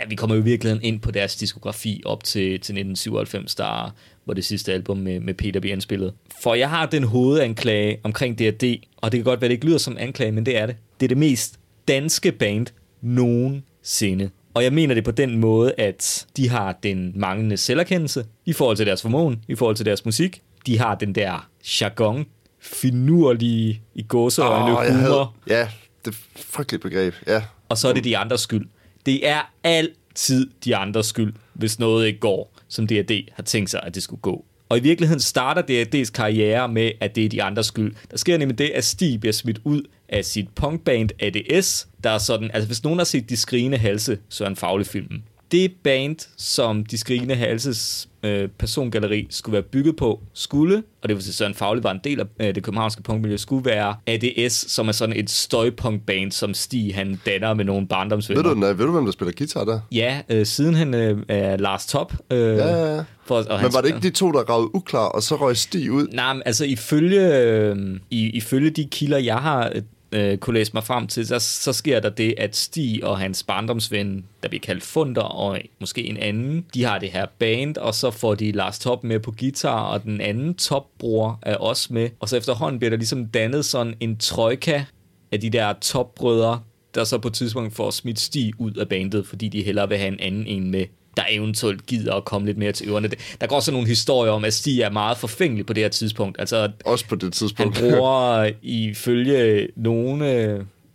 ja, 0.00 0.06
vi 0.08 0.14
kommer 0.14 0.36
jo 0.36 0.42
virkelig 0.42 0.78
ind 0.82 1.00
på 1.00 1.10
deres 1.10 1.36
diskografi 1.36 2.02
op 2.04 2.24
til, 2.24 2.42
til 2.42 2.54
1997, 2.56 3.54
der 3.54 3.94
var 4.26 4.34
det 4.34 4.44
sidste 4.44 4.72
album 4.72 4.96
med, 4.96 5.20
med 5.20 5.34
Peter 5.34 5.60
B. 5.60 5.80
spillet. 5.80 6.12
For 6.42 6.54
jeg 6.54 6.70
har 6.70 6.86
den 6.86 7.04
hovedanklage 7.04 8.00
omkring 8.02 8.38
D&D, 8.38 8.82
og 8.96 9.12
det 9.12 9.18
kan 9.18 9.24
godt 9.24 9.40
være, 9.40 9.48
det 9.48 9.54
ikke 9.54 9.66
lyder 9.66 9.78
som 9.78 9.96
anklage, 10.00 10.32
men 10.32 10.46
det 10.46 10.56
er 10.56 10.66
det. 10.66 10.76
Det 11.00 11.06
er 11.06 11.08
det 11.08 11.18
mest 11.18 11.58
danske 11.88 12.32
band 12.32 12.66
nogensinde. 13.02 14.30
Og 14.54 14.64
jeg 14.64 14.72
mener 14.72 14.94
det 14.94 15.04
på 15.04 15.10
den 15.10 15.38
måde, 15.38 15.72
at 15.78 16.26
de 16.36 16.48
har 16.48 16.78
den 16.82 17.12
manglende 17.14 17.56
selverkendelse 17.56 18.24
i 18.46 18.52
forhold 18.52 18.76
til 18.76 18.86
deres 18.86 19.02
formåen, 19.02 19.44
i 19.48 19.54
forhold 19.54 19.76
til 19.76 19.86
deres 19.86 20.04
musik. 20.04 20.42
De 20.66 20.78
har 20.78 20.94
den 20.94 21.14
der 21.14 21.48
jargon, 21.80 22.26
finurlige 22.60 23.82
i 23.94 24.02
gåseøjne 24.02 24.78
oh, 24.78 24.86
humor. 24.86 25.34
Havde, 25.46 25.60
ja, 25.60 25.68
det 26.04 26.10
er 26.10 26.16
frygteligt 26.36 26.82
begreb, 26.82 27.14
ja. 27.26 27.42
Og 27.68 27.78
så 27.78 27.88
er 27.88 27.92
det 27.92 28.04
de 28.04 28.16
andres 28.16 28.40
skyld. 28.40 28.66
Det 29.06 29.28
er 29.28 29.52
altid 29.64 30.50
de 30.64 30.76
andres 30.76 31.06
skyld, 31.06 31.34
hvis 31.52 31.78
noget 31.78 32.06
ikke 32.06 32.18
går, 32.18 32.52
som 32.68 32.86
D&D 32.86 33.28
har 33.32 33.42
tænkt 33.42 33.70
sig, 33.70 33.80
at 33.82 33.94
det 33.94 34.02
skulle 34.02 34.20
gå. 34.20 34.44
Og 34.68 34.78
i 34.78 34.80
virkeligheden 34.80 35.20
starter 35.20 35.62
D&D's 35.62 36.10
karriere 36.10 36.68
med, 36.68 36.92
at 37.00 37.16
det 37.16 37.24
er 37.24 37.28
de 37.28 37.42
andres 37.42 37.66
skyld. 37.66 37.94
Der 38.10 38.16
sker 38.16 38.38
nemlig 38.38 38.58
det, 38.58 38.70
at 38.70 38.84
Stig 38.84 39.20
bliver 39.20 39.32
smidt 39.32 39.60
ud 39.64 39.82
af 40.08 40.24
sit 40.24 40.48
punkband 40.54 41.10
ADS, 41.20 41.88
der 42.04 42.10
er 42.10 42.18
sådan, 42.18 42.50
altså 42.54 42.66
hvis 42.66 42.84
nogen 42.84 42.98
har 42.98 43.04
set 43.04 43.30
De 43.30 43.36
Skrigende 43.36 43.78
Halse, 43.78 44.18
så 44.28 44.44
er 44.44 44.48
en 44.48 44.56
faglig 44.56 44.86
film. 44.86 45.22
Det 45.50 45.72
band, 45.82 46.16
som 46.36 46.86
De 46.86 46.98
Skrigende 46.98 47.34
Halses 47.34 48.08
øh, 48.26 48.48
persongalleri 48.48 49.26
skulle 49.30 49.52
være 49.52 49.62
bygget 49.62 49.96
på, 49.96 50.20
skulle, 50.32 50.82
og 51.02 51.08
det 51.08 51.16
vil 51.16 51.24
sige, 51.24 51.34
Søren 51.34 51.54
Faglig 51.54 51.84
var 51.84 51.90
en 51.90 52.00
del 52.04 52.20
af 52.20 52.24
øh, 52.40 52.54
det 52.54 52.62
københavnske 52.62 53.02
punkmiljø, 53.02 53.36
skulle 53.36 53.64
være 53.64 53.96
ADS, 54.06 54.52
som 54.52 54.88
er 54.88 54.92
sådan 54.92 55.16
et 55.16 55.30
støjpunkband, 55.30 56.32
som 56.32 56.54
Stig 56.54 56.94
han 56.94 57.20
danner 57.26 57.54
med 57.54 57.64
nogle 57.64 57.86
barndomsvenner. 57.86 58.42
Ved 58.42 58.50
du, 58.50 58.60
nej, 58.60 58.72
ved 58.72 58.86
du 58.86 58.92
hvem 58.92 59.04
der 59.04 59.12
spiller 59.12 59.32
guitar 59.38 59.64
der? 59.64 59.80
Ja, 59.92 60.20
øh, 60.28 60.46
siden 60.46 60.74
han 60.74 60.94
øh, 60.94 61.18
er 61.28 61.56
Lars 61.56 61.86
Top. 61.86 62.12
Øh, 62.30 62.38
ja, 62.38 62.54
ja, 62.54 62.96
ja. 62.96 63.04
For, 63.24 63.34
og 63.34 63.62
men 63.62 63.72
var 63.74 63.80
det 63.80 63.88
ikke 63.88 64.00
de 64.00 64.10
to, 64.10 64.32
der 64.32 64.42
gravede 64.42 64.74
uklar, 64.74 65.06
og 65.08 65.22
så 65.22 65.36
røg 65.36 65.56
Stig 65.56 65.92
ud? 65.92 66.06
Nej, 66.12 66.32
men 66.32 66.42
altså 66.46 66.64
ifølge, 66.64 67.38
øh, 67.38 67.76
i, 68.10 68.30
ifølge 68.30 68.70
de 68.70 68.88
kilder, 68.90 69.18
jeg 69.18 69.36
har 69.36 69.72
øh, 70.12 70.38
kunne 70.38 70.54
læse 70.54 70.70
mig 70.74 70.84
frem 70.84 71.06
til, 71.06 71.26
så, 71.26 71.38
så 71.38 71.72
sker 71.72 72.00
der 72.00 72.10
det, 72.10 72.34
at 72.38 72.56
Stig 72.56 73.04
og 73.04 73.18
hans 73.18 73.42
barndomsven, 73.42 74.24
der 74.42 74.48
bliver 74.48 74.60
kaldt 74.60 74.82
Funder, 74.82 75.22
og 75.22 75.58
måske 75.80 76.04
en 76.04 76.16
anden, 76.16 76.66
de 76.74 76.84
har 76.84 76.98
det 76.98 77.10
her 77.10 77.26
band, 77.38 77.76
og 77.76 77.94
så 77.94 78.10
får 78.10 78.34
de 78.34 78.52
Lars 78.52 78.78
Top 78.78 79.04
med 79.04 79.20
på 79.20 79.34
guitar, 79.40 79.80
og 79.80 80.02
den 80.02 80.20
anden 80.20 80.54
topbror 80.54 81.38
er 81.42 81.56
også 81.56 81.92
med. 81.92 82.10
Og 82.20 82.28
så 82.28 82.36
efterhånden 82.36 82.78
bliver 82.78 82.90
der 82.90 82.96
ligesom 82.96 83.26
dannet 83.26 83.64
sådan 83.64 83.94
en 84.00 84.16
trojka 84.16 84.84
af 85.32 85.40
de 85.40 85.50
der 85.50 85.72
topbrødre, 85.72 86.60
der 86.94 87.04
så 87.04 87.18
på 87.18 87.28
et 87.28 87.34
tidspunkt 87.34 87.74
får 87.74 87.90
smidt 87.90 88.20
Stig 88.20 88.52
ud 88.58 88.72
af 88.72 88.88
bandet, 88.88 89.26
fordi 89.26 89.48
de 89.48 89.62
hellere 89.62 89.88
vil 89.88 89.98
have 89.98 90.12
en 90.12 90.20
anden 90.20 90.46
en 90.46 90.70
med 90.70 90.84
der 91.16 91.22
eventuelt 91.30 91.86
gider 91.86 92.14
at 92.14 92.24
komme 92.24 92.46
lidt 92.46 92.58
mere 92.58 92.72
til 92.72 92.88
ørerne. 92.88 93.10
Der 93.40 93.46
går 93.46 93.56
også 93.56 93.72
nogle 93.72 93.88
historier 93.88 94.32
om, 94.32 94.44
at 94.44 94.54
Stig 94.54 94.80
er 94.80 94.90
meget 94.90 95.18
forfængelig 95.18 95.66
på 95.66 95.72
det 95.72 95.82
her 95.82 95.88
tidspunkt. 95.88 96.40
Altså, 96.40 96.70
også 96.84 97.06
på 97.06 97.14
det 97.14 97.32
tidspunkt. 97.32 97.78
Han 97.78 97.90
bruger 97.90 98.50
ifølge 98.62 99.68
nogle... 99.76 100.26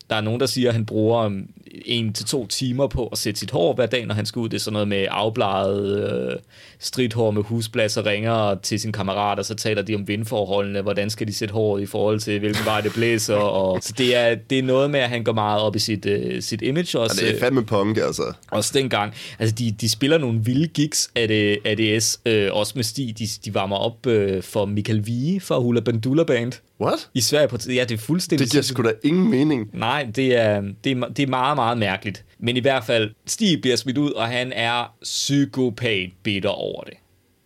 Der 0.09 0.17
er 0.17 0.21
nogen, 0.21 0.39
der 0.39 0.45
siger, 0.45 0.69
at 0.69 0.73
han 0.73 0.85
bruger 0.85 1.41
en 1.85 2.13
til 2.13 2.25
to 2.25 2.47
timer 2.47 2.87
på 2.87 3.07
at 3.07 3.17
sætte 3.17 3.39
sit 3.39 3.51
hår 3.51 3.73
hver 3.73 3.85
dag, 3.85 4.05
når 4.05 4.15
han 4.15 4.25
skal 4.25 4.39
ud. 4.39 4.49
Det 4.49 4.55
er 4.55 4.59
sådan 4.59 4.73
noget 4.73 4.87
med 4.87 5.07
afbladet 5.09 6.11
øh, 6.11 6.39
stridthår 6.79 7.31
med 7.31 7.43
husblas 7.43 7.97
og 7.97 8.05
ringer 8.05 8.55
til 8.55 8.79
sin 8.79 8.91
kammerat, 8.91 9.39
og 9.39 9.45
så 9.45 9.55
taler 9.55 9.81
de 9.81 9.95
om 9.95 10.07
vindforholdene, 10.07 10.81
hvordan 10.81 11.09
skal 11.09 11.27
de 11.27 11.33
sætte 11.33 11.53
håret 11.53 11.81
i 11.81 11.85
forhold 11.85 12.19
til, 12.19 12.39
hvilken 12.39 12.65
vej 12.65 12.81
det 12.81 12.93
blæser. 12.93 13.35
Og, 13.35 13.79
så 13.83 13.93
det 13.97 14.15
er, 14.15 14.35
det 14.35 14.59
er 14.59 14.63
noget 14.63 14.91
med, 14.91 14.99
at 14.99 15.09
han 15.09 15.23
går 15.23 15.33
meget 15.33 15.61
op 15.61 15.75
i 15.75 15.79
sit, 15.79 16.05
øh, 16.05 16.41
sit 16.41 16.61
image. 16.61 16.99
Også, 16.99 17.21
ja, 17.21 17.27
det 17.27 17.35
er 17.35 17.39
fandme 17.39 17.65
punk, 17.65 17.97
altså. 17.97 18.33
Også 18.51 18.71
dengang. 18.73 19.13
Altså, 19.39 19.55
de, 19.55 19.75
de 19.81 19.89
spiller 19.89 20.17
nogle 20.17 20.39
vilde 20.43 20.67
gigs 20.67 21.11
af 21.15 21.27
det, 21.27 21.57
ADS, 21.65 22.19
øh, 22.25 22.49
også 22.53 22.73
med 22.75 22.83
Stig. 22.83 23.19
De, 23.19 23.27
de 23.45 23.53
varmer 23.53 23.75
op 23.75 24.07
øh, 24.07 24.43
for 24.43 24.65
Michael 24.65 25.05
Vige 25.05 25.39
fra 25.39 25.59
Hula 25.59 25.79
Bandula 25.79 26.23
Band. 26.23 26.53
What? 26.81 27.09
I 27.13 27.21
Sverige 27.21 27.47
på 27.47 27.57
Ja, 27.67 27.83
det 27.83 27.91
er 27.91 27.97
fuldstændig... 27.97 28.45
Det 28.45 28.51
giver 28.51 28.61
sgu 28.61 28.83
da 28.83 28.91
ingen 29.03 29.29
mening. 29.29 29.69
Nej, 29.73 30.07
det 30.15 30.35
er, 30.35 30.61
det 30.83 30.91
er, 30.91 31.07
det 31.07 31.23
er 31.23 31.27
meget, 31.27 31.55
meget 31.61 31.77
mærkeligt. 31.77 32.25
Men 32.39 32.57
i 32.57 32.59
hvert 32.59 32.83
fald, 32.83 33.11
Stig 33.25 33.61
bliver 33.61 33.75
smidt 33.75 33.97
ud, 33.97 34.11
og 34.11 34.27
han 34.27 34.53
er 34.53 34.95
psykopat 35.03 36.09
bitter 36.23 36.49
over 36.49 36.83
det. 36.83 36.93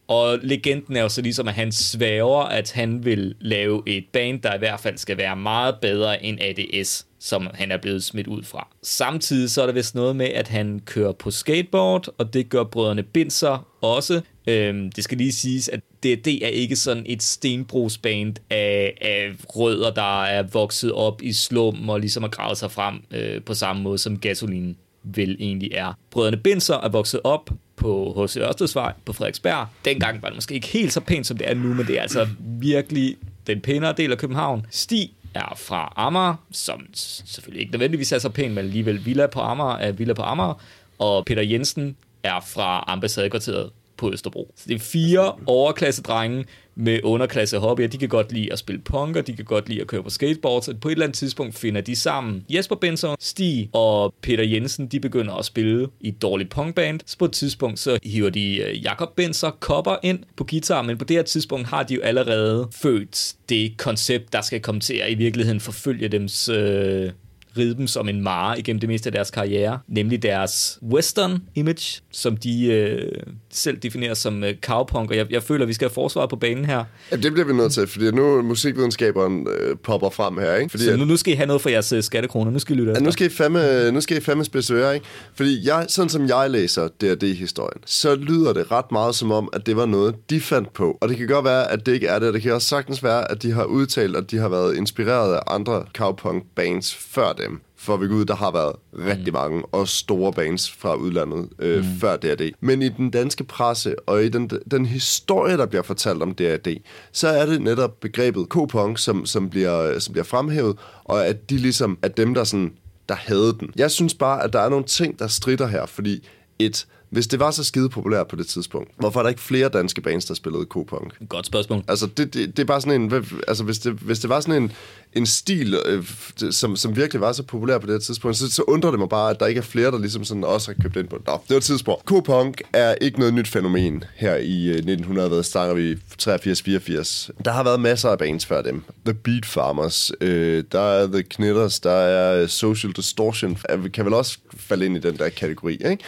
Og 0.07 0.39
legenden 0.41 0.95
er 0.95 1.01
jo 1.01 1.09
så 1.09 1.21
ligesom, 1.21 1.47
at 1.47 1.53
han 1.53 1.71
svæver, 1.71 2.43
at 2.43 2.71
han 2.71 3.05
vil 3.05 3.35
lave 3.39 3.83
et 3.85 4.05
band, 4.13 4.41
der 4.41 4.55
i 4.55 4.57
hvert 4.57 4.79
fald 4.79 4.97
skal 4.97 5.17
være 5.17 5.35
meget 5.35 5.75
bedre 5.81 6.23
end 6.23 6.39
ADS, 6.41 7.07
som 7.19 7.47
han 7.53 7.71
er 7.71 7.77
blevet 7.77 8.03
smidt 8.03 8.27
ud 8.27 8.43
fra. 8.43 8.67
Samtidig 8.83 9.49
så 9.49 9.61
er 9.61 9.65
der 9.65 9.73
vist 9.73 9.95
noget 9.95 10.15
med, 10.15 10.25
at 10.25 10.47
han 10.47 10.81
kører 10.85 11.11
på 11.11 11.31
skateboard, 11.31 12.07
og 12.17 12.33
det 12.33 12.49
gør 12.49 12.63
brødrene 12.63 13.03
Binser 13.03 13.67
også. 13.81 14.21
Øhm, 14.47 14.91
det 14.91 15.03
skal 15.03 15.17
lige 15.17 15.31
siges, 15.31 15.69
at 15.69 15.79
det, 16.05 16.25
det 16.25 16.45
er 16.45 16.49
ikke 16.49 16.75
sådan 16.75 17.03
et 17.05 17.23
stenbrugsband 17.23 18.35
af, 18.49 18.97
af 19.01 19.31
rødder, 19.49 19.91
der 19.91 20.23
er 20.23 20.43
vokset 20.43 20.91
op 20.91 21.21
i 21.21 21.33
slum 21.33 21.89
og 21.89 21.99
ligesom 21.99 22.23
har 22.23 22.29
gravet 22.29 22.57
sig 22.57 22.71
frem 22.71 23.03
øh, 23.11 23.41
på 23.41 23.53
samme 23.53 23.81
måde 23.81 23.97
som 23.97 24.19
gasolinen 24.19 24.77
vel 25.03 25.37
egentlig 25.39 25.71
er. 25.73 25.93
Brødrene 26.11 26.37
Binser 26.37 26.75
er 26.75 26.89
vokset 26.89 27.19
op 27.23 27.49
på 27.75 28.23
H.C. 28.23 28.37
Ørstedsvej 28.37 28.93
på 29.05 29.13
Frederiksberg. 29.13 29.67
Dengang 29.85 30.21
var 30.21 30.27
det 30.27 30.35
måske 30.35 30.55
ikke 30.55 30.67
helt 30.67 30.93
så 30.93 30.99
pænt, 30.99 31.27
som 31.27 31.37
det 31.37 31.49
er 31.49 31.53
nu, 31.53 31.73
men 31.73 31.87
det 31.87 31.97
er 31.97 32.01
altså 32.01 32.27
virkelig 32.39 33.15
den 33.47 33.61
pænere 33.61 33.93
del 33.97 34.11
af 34.11 34.17
København. 34.17 34.65
Stig 34.69 35.09
er 35.33 35.53
fra 35.57 35.93
Amager, 35.95 36.35
som 36.51 36.85
selvfølgelig 36.93 37.61
ikke 37.61 37.71
nødvendigvis 37.71 38.11
er 38.11 38.19
så 38.19 38.29
pæn, 38.29 38.49
men 38.49 38.57
alligevel 38.57 39.05
Villa 39.05 39.27
på 39.27 39.39
Amager 39.39 39.75
er 39.75 39.91
Villa 39.91 40.13
på 40.13 40.21
Amager. 40.21 40.61
Og 40.99 41.25
Peter 41.25 41.41
Jensen 41.41 41.95
er 42.23 42.39
fra 42.39 42.83
ambassadekvarteret 42.87 43.69
på 43.97 44.11
Østerbro. 44.13 44.53
Så 44.55 44.65
det 44.67 44.75
er 44.75 44.79
fire 44.79 45.33
overklasse 45.45 46.01
drenge 46.01 46.45
med 46.75 46.99
underklasse 47.03 47.57
hobbyer. 47.57 47.87
De 47.87 47.97
kan 47.97 48.09
godt 48.09 48.31
lide 48.31 48.53
at 48.53 48.59
spille 48.59 48.81
punk, 48.81 49.15
og 49.15 49.27
de 49.27 49.33
kan 49.33 49.45
godt 49.45 49.69
lide 49.69 49.81
at 49.81 49.87
køre 49.87 50.03
på 50.03 50.09
skateboard. 50.09 50.61
Så 50.61 50.75
på 50.81 50.87
et 50.87 50.91
eller 50.91 51.05
andet 51.05 51.17
tidspunkt 51.17 51.55
finder 51.55 51.81
de 51.81 51.95
sammen. 51.95 52.45
Jesper 52.49 52.75
Benson, 52.75 53.15
Stig 53.19 53.69
og 53.73 54.13
Peter 54.21 54.43
Jensen, 54.43 54.87
de 54.87 54.99
begynder 54.99 55.33
at 55.33 55.45
spille 55.45 55.87
i 56.01 56.07
et 56.07 56.21
dårligt 56.21 56.49
punkband. 56.49 56.99
Så 57.05 57.17
på 57.17 57.25
et 57.25 57.31
tidspunkt 57.31 57.79
så 57.79 57.99
hiver 58.03 58.29
de 58.29 58.57
øh, 58.57 58.83
Jakob 58.83 59.15
Benser 59.15 59.51
Kopper 59.59 59.95
ind 60.03 60.19
på 60.37 60.43
guitar, 60.43 60.81
men 60.81 60.97
på 60.97 61.05
det 61.05 61.15
her 61.15 61.23
tidspunkt 61.23 61.67
har 61.67 61.83
de 61.83 61.93
jo 61.93 62.01
allerede 62.01 62.67
født 62.71 63.33
det 63.49 63.77
koncept, 63.77 64.33
der 64.33 64.41
skal 64.41 64.61
komme 64.61 64.81
til 64.81 64.93
at 64.93 65.11
i 65.11 65.15
virkeligheden 65.15 65.59
forfølge 65.59 66.07
dems 66.07 66.49
øh, 66.49 67.11
ride 67.57 67.75
dem 67.75 67.87
som 67.87 68.09
en 68.09 68.21
mare 68.21 68.59
igennem 68.59 68.79
det 68.79 68.89
meste 68.89 69.07
af 69.07 69.11
deres 69.11 69.31
karriere, 69.31 69.79
nemlig 69.87 70.23
deres 70.23 70.79
western 70.91 71.41
image, 71.55 72.01
som 72.11 72.37
de 72.37 72.65
øh, 72.65 73.11
selv 73.51 73.77
definerer 73.77 74.13
som 74.13 74.43
øh, 74.43 74.53
cowpunk, 74.61 75.09
og 75.09 75.17
jeg, 75.17 75.31
jeg 75.31 75.43
føler, 75.43 75.61
at 75.61 75.67
vi 75.67 75.73
skal 75.73 75.87
have 75.87 75.93
forsvaret 75.93 76.29
på 76.29 76.35
banen 76.35 76.65
her. 76.65 76.83
Ja, 77.11 77.15
det 77.15 77.33
bliver 77.33 77.45
vi 77.45 77.53
nødt 77.53 77.73
til, 77.73 77.87
fordi 77.87 78.11
nu 78.11 78.41
musikvidenskaberen 78.41 79.47
øh, 79.59 79.75
popper 79.83 80.09
frem 80.09 80.37
her, 80.37 80.55
ikke? 80.55 80.69
Fordi 80.69 80.83
Så 80.83 80.95
nu, 80.95 81.05
nu 81.05 81.17
skal 81.17 81.33
I 81.33 81.35
have 81.35 81.47
noget 81.47 81.61
for 81.61 81.69
jeres 81.69 81.91
øh, 81.91 82.03
skattekroner, 82.03 82.51
nu 82.51 82.59
skal 82.59 82.75
I 82.75 82.79
lytte 82.79 82.91
ja, 82.95 82.99
nu 82.99 83.11
skal 83.11 83.27
I 83.27 83.29
fandme, 83.29 83.91
nu 83.91 84.01
skal 84.01 84.17
I 84.17 84.19
fandme 84.19 84.45
spidse 84.45 84.93
ikke? 84.93 85.05
Fordi 85.35 85.67
jeg, 85.67 85.85
sådan 85.89 86.09
som 86.09 86.27
jeg 86.27 86.49
læser 86.49 86.87
D&D-historien, 86.87 87.81
så 87.85 88.15
lyder 88.15 88.53
det 88.53 88.71
ret 88.71 88.91
meget 88.91 89.15
som 89.15 89.31
om, 89.31 89.49
at 89.53 89.65
det 89.65 89.75
var 89.75 89.85
noget, 89.85 90.15
de 90.29 90.41
fandt 90.41 90.73
på. 90.73 90.97
Og 91.01 91.09
det 91.09 91.17
kan 91.17 91.27
godt 91.27 91.45
være, 91.45 91.71
at 91.71 91.85
det 91.85 91.93
ikke 91.93 92.07
er 92.07 92.19
det, 92.19 92.27
og 92.27 92.33
det 92.33 92.41
kan 92.41 92.53
også 92.53 92.67
sagtens 92.67 93.03
være, 93.03 93.31
at 93.31 93.43
de 93.43 93.51
har 93.51 93.63
udtalt, 93.63 94.15
at 94.15 94.31
de 94.31 94.37
har 94.37 94.49
været 94.49 94.77
inspireret 94.77 95.35
af 95.35 95.41
andre 95.47 95.83
cowpunk-bands 95.97 96.95
før 96.95 97.33
dem 97.33 97.44
for 97.85 97.97
vi 97.97 98.07
ud, 98.07 98.25
der 98.25 98.35
har 98.35 98.51
været 98.51 98.75
rigtig 98.93 99.33
mm. 99.33 99.39
mange, 99.39 99.63
og 99.65 99.87
store 99.87 100.33
bands 100.33 100.71
fra 100.71 100.95
udlandet 100.95 101.49
øh, 101.59 101.77
mm. 101.77 101.99
før 101.99 102.17
D&D. 102.17 102.51
Men 102.59 102.81
i 102.81 102.89
den 102.89 103.09
danske 103.09 103.43
presse, 103.43 103.95
og 104.07 104.23
i 104.23 104.29
den, 104.29 104.49
den 104.71 104.85
historie, 104.85 105.57
der 105.57 105.65
bliver 105.65 105.83
fortalt 105.83 106.21
om 106.21 106.33
D&D, 106.33 106.77
så 107.11 107.27
er 107.27 107.45
det 107.45 107.61
netop 107.61 107.99
begrebet 107.99 108.49
K-punk, 108.49 108.97
som, 108.97 109.25
som, 109.25 109.49
bliver, 109.49 109.99
som 109.99 110.11
bliver 110.11 110.25
fremhævet, 110.25 110.77
og 111.03 111.27
at 111.27 111.49
de 111.49 111.57
ligesom 111.57 111.97
er 112.01 112.07
dem, 112.07 112.33
der 112.33 112.43
sådan 112.43 112.71
der 113.09 113.15
havde 113.15 113.55
den. 113.59 113.69
Jeg 113.75 113.91
synes 113.91 114.13
bare, 114.13 114.43
at 114.43 114.53
der 114.53 114.59
er 114.59 114.69
nogle 114.69 114.85
ting, 114.85 115.19
der 115.19 115.27
strider 115.27 115.67
her, 115.67 115.85
fordi 115.85 116.27
et 116.59 116.87
hvis 117.15 117.27
det 117.27 117.39
var 117.39 117.51
så 117.51 117.63
skide 117.63 117.89
populært 117.89 118.27
på 118.27 118.35
det 118.35 118.47
tidspunkt, 118.47 118.91
hvorfor 118.97 119.19
er 119.19 119.23
der 119.23 119.29
ikke 119.29 119.41
flere 119.41 119.69
danske 119.69 120.01
bands, 120.01 120.25
der 120.25 120.33
spillede 120.33 120.65
K-punk? 120.65 121.27
Godt 121.29 121.45
spørgsmål. 121.45 121.83
Altså, 121.87 122.07
det, 122.17 122.33
det, 122.33 122.57
det 122.57 122.63
er 122.63 122.67
bare 122.67 122.81
sådan 122.81 123.01
en... 123.01 123.25
Altså, 123.47 123.63
hvis 123.63 123.79
det, 123.79 123.93
hvis 123.93 124.19
det 124.19 124.29
var 124.29 124.39
sådan 124.39 124.63
en, 124.63 124.71
en 125.13 125.25
stil, 125.25 125.75
øh, 125.85 126.03
som, 126.51 126.75
som 126.75 126.95
virkelig 126.95 127.21
var 127.21 127.31
så 127.31 127.43
populær 127.43 127.77
på 127.77 127.87
det 127.87 127.93
her 127.93 127.99
tidspunkt, 127.99 128.37
så, 128.37 128.51
så 128.51 128.61
undrer 128.61 128.91
det 128.91 128.99
mig 128.99 129.09
bare, 129.09 129.29
at 129.29 129.39
der 129.39 129.45
ikke 129.45 129.59
er 129.59 129.63
flere, 129.63 129.91
der 129.91 129.99
ligesom 129.99 130.23
sådan 130.23 130.43
også 130.43 130.71
har 130.71 130.83
købt 130.83 130.95
ind 130.95 131.07
på 131.07 131.17
det. 131.17 131.27
Nå, 131.27 131.33
det 131.33 131.49
var 131.49 131.57
et 131.57 131.63
tidspunkt. 131.63 132.05
K-punk 132.05 132.61
er 132.73 132.95
ikke 133.01 133.19
noget 133.19 133.33
nyt 133.33 133.47
fænomen 133.47 134.03
her 134.15 134.35
i 134.35 134.67
øh, 134.67 134.75
1900, 134.75 135.29
hvad 135.29 135.43
snakker 135.43 135.75
vi, 135.75 135.93
83-84. 135.93 137.29
Der 137.45 137.51
har 137.51 137.63
været 137.63 137.79
masser 137.79 138.09
af 138.09 138.17
bands 138.17 138.45
før 138.45 138.61
dem. 138.61 138.83
The 139.05 139.13
Beat 139.13 139.45
Farmers, 139.45 140.11
øh, 140.21 140.63
der 140.71 140.79
er 140.79 141.07
The 141.07 141.23
Knitters, 141.23 141.79
der 141.79 141.91
er 141.91 142.41
øh, 142.41 142.47
Social 142.47 142.93
Distortion, 142.93 143.57
kan 143.93 144.05
vel 144.05 144.13
også 144.13 144.37
falde 144.57 144.85
ind 144.85 144.97
i 144.97 144.99
den 144.99 145.17
der 145.17 145.29
kategori, 145.29 145.73
ikke? 145.73 146.03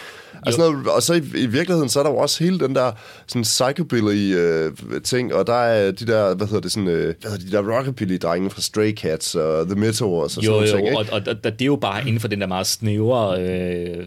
Altså 0.46 0.60
noget, 0.60 0.88
og 0.88 1.02
så 1.02 1.14
i, 1.14 1.22
i 1.34 1.46
virkeligheden, 1.46 1.88
så 1.88 1.98
er 1.98 2.02
der 2.02 2.10
jo 2.10 2.16
også 2.16 2.44
hele 2.44 2.58
den 2.58 2.74
der 2.74 2.92
sådan 3.26 3.42
psychobilly 3.42 4.34
øh, 4.36 4.72
ting, 5.04 5.34
og 5.34 5.46
der 5.46 5.54
er 5.54 5.90
de 5.90 6.06
der, 6.06 6.34
hvad 6.34 6.46
hedder 6.46 6.60
det, 6.60 6.72
sådan, 6.72 6.88
øh, 6.88 7.14
hvad 7.20 7.30
hedder 7.30 7.46
de 7.46 7.52
der 7.52 7.78
rockabilly-drenge 7.78 8.50
fra 8.50 8.60
Stray 8.60 8.94
Cats 8.96 9.34
og 9.34 9.66
The 9.66 9.74
Meteors 9.74 10.02
og 10.02 10.30
sådan 10.30 10.44
Jo, 10.44 10.50
nogle 10.50 10.68
jo, 10.68 10.76
ting, 10.76 10.86
ikke? 10.88 10.98
og, 10.98 11.06
og, 11.12 11.22
og, 11.26 11.34
og 11.44 11.52
det 11.52 11.62
er 11.62 11.66
jo 11.66 11.76
bare 11.76 12.00
inden 12.00 12.20
for 12.20 12.28
den 12.28 12.40
der 12.40 12.46
meget 12.46 12.66
snævre 12.66 13.42
øh, 13.42 14.06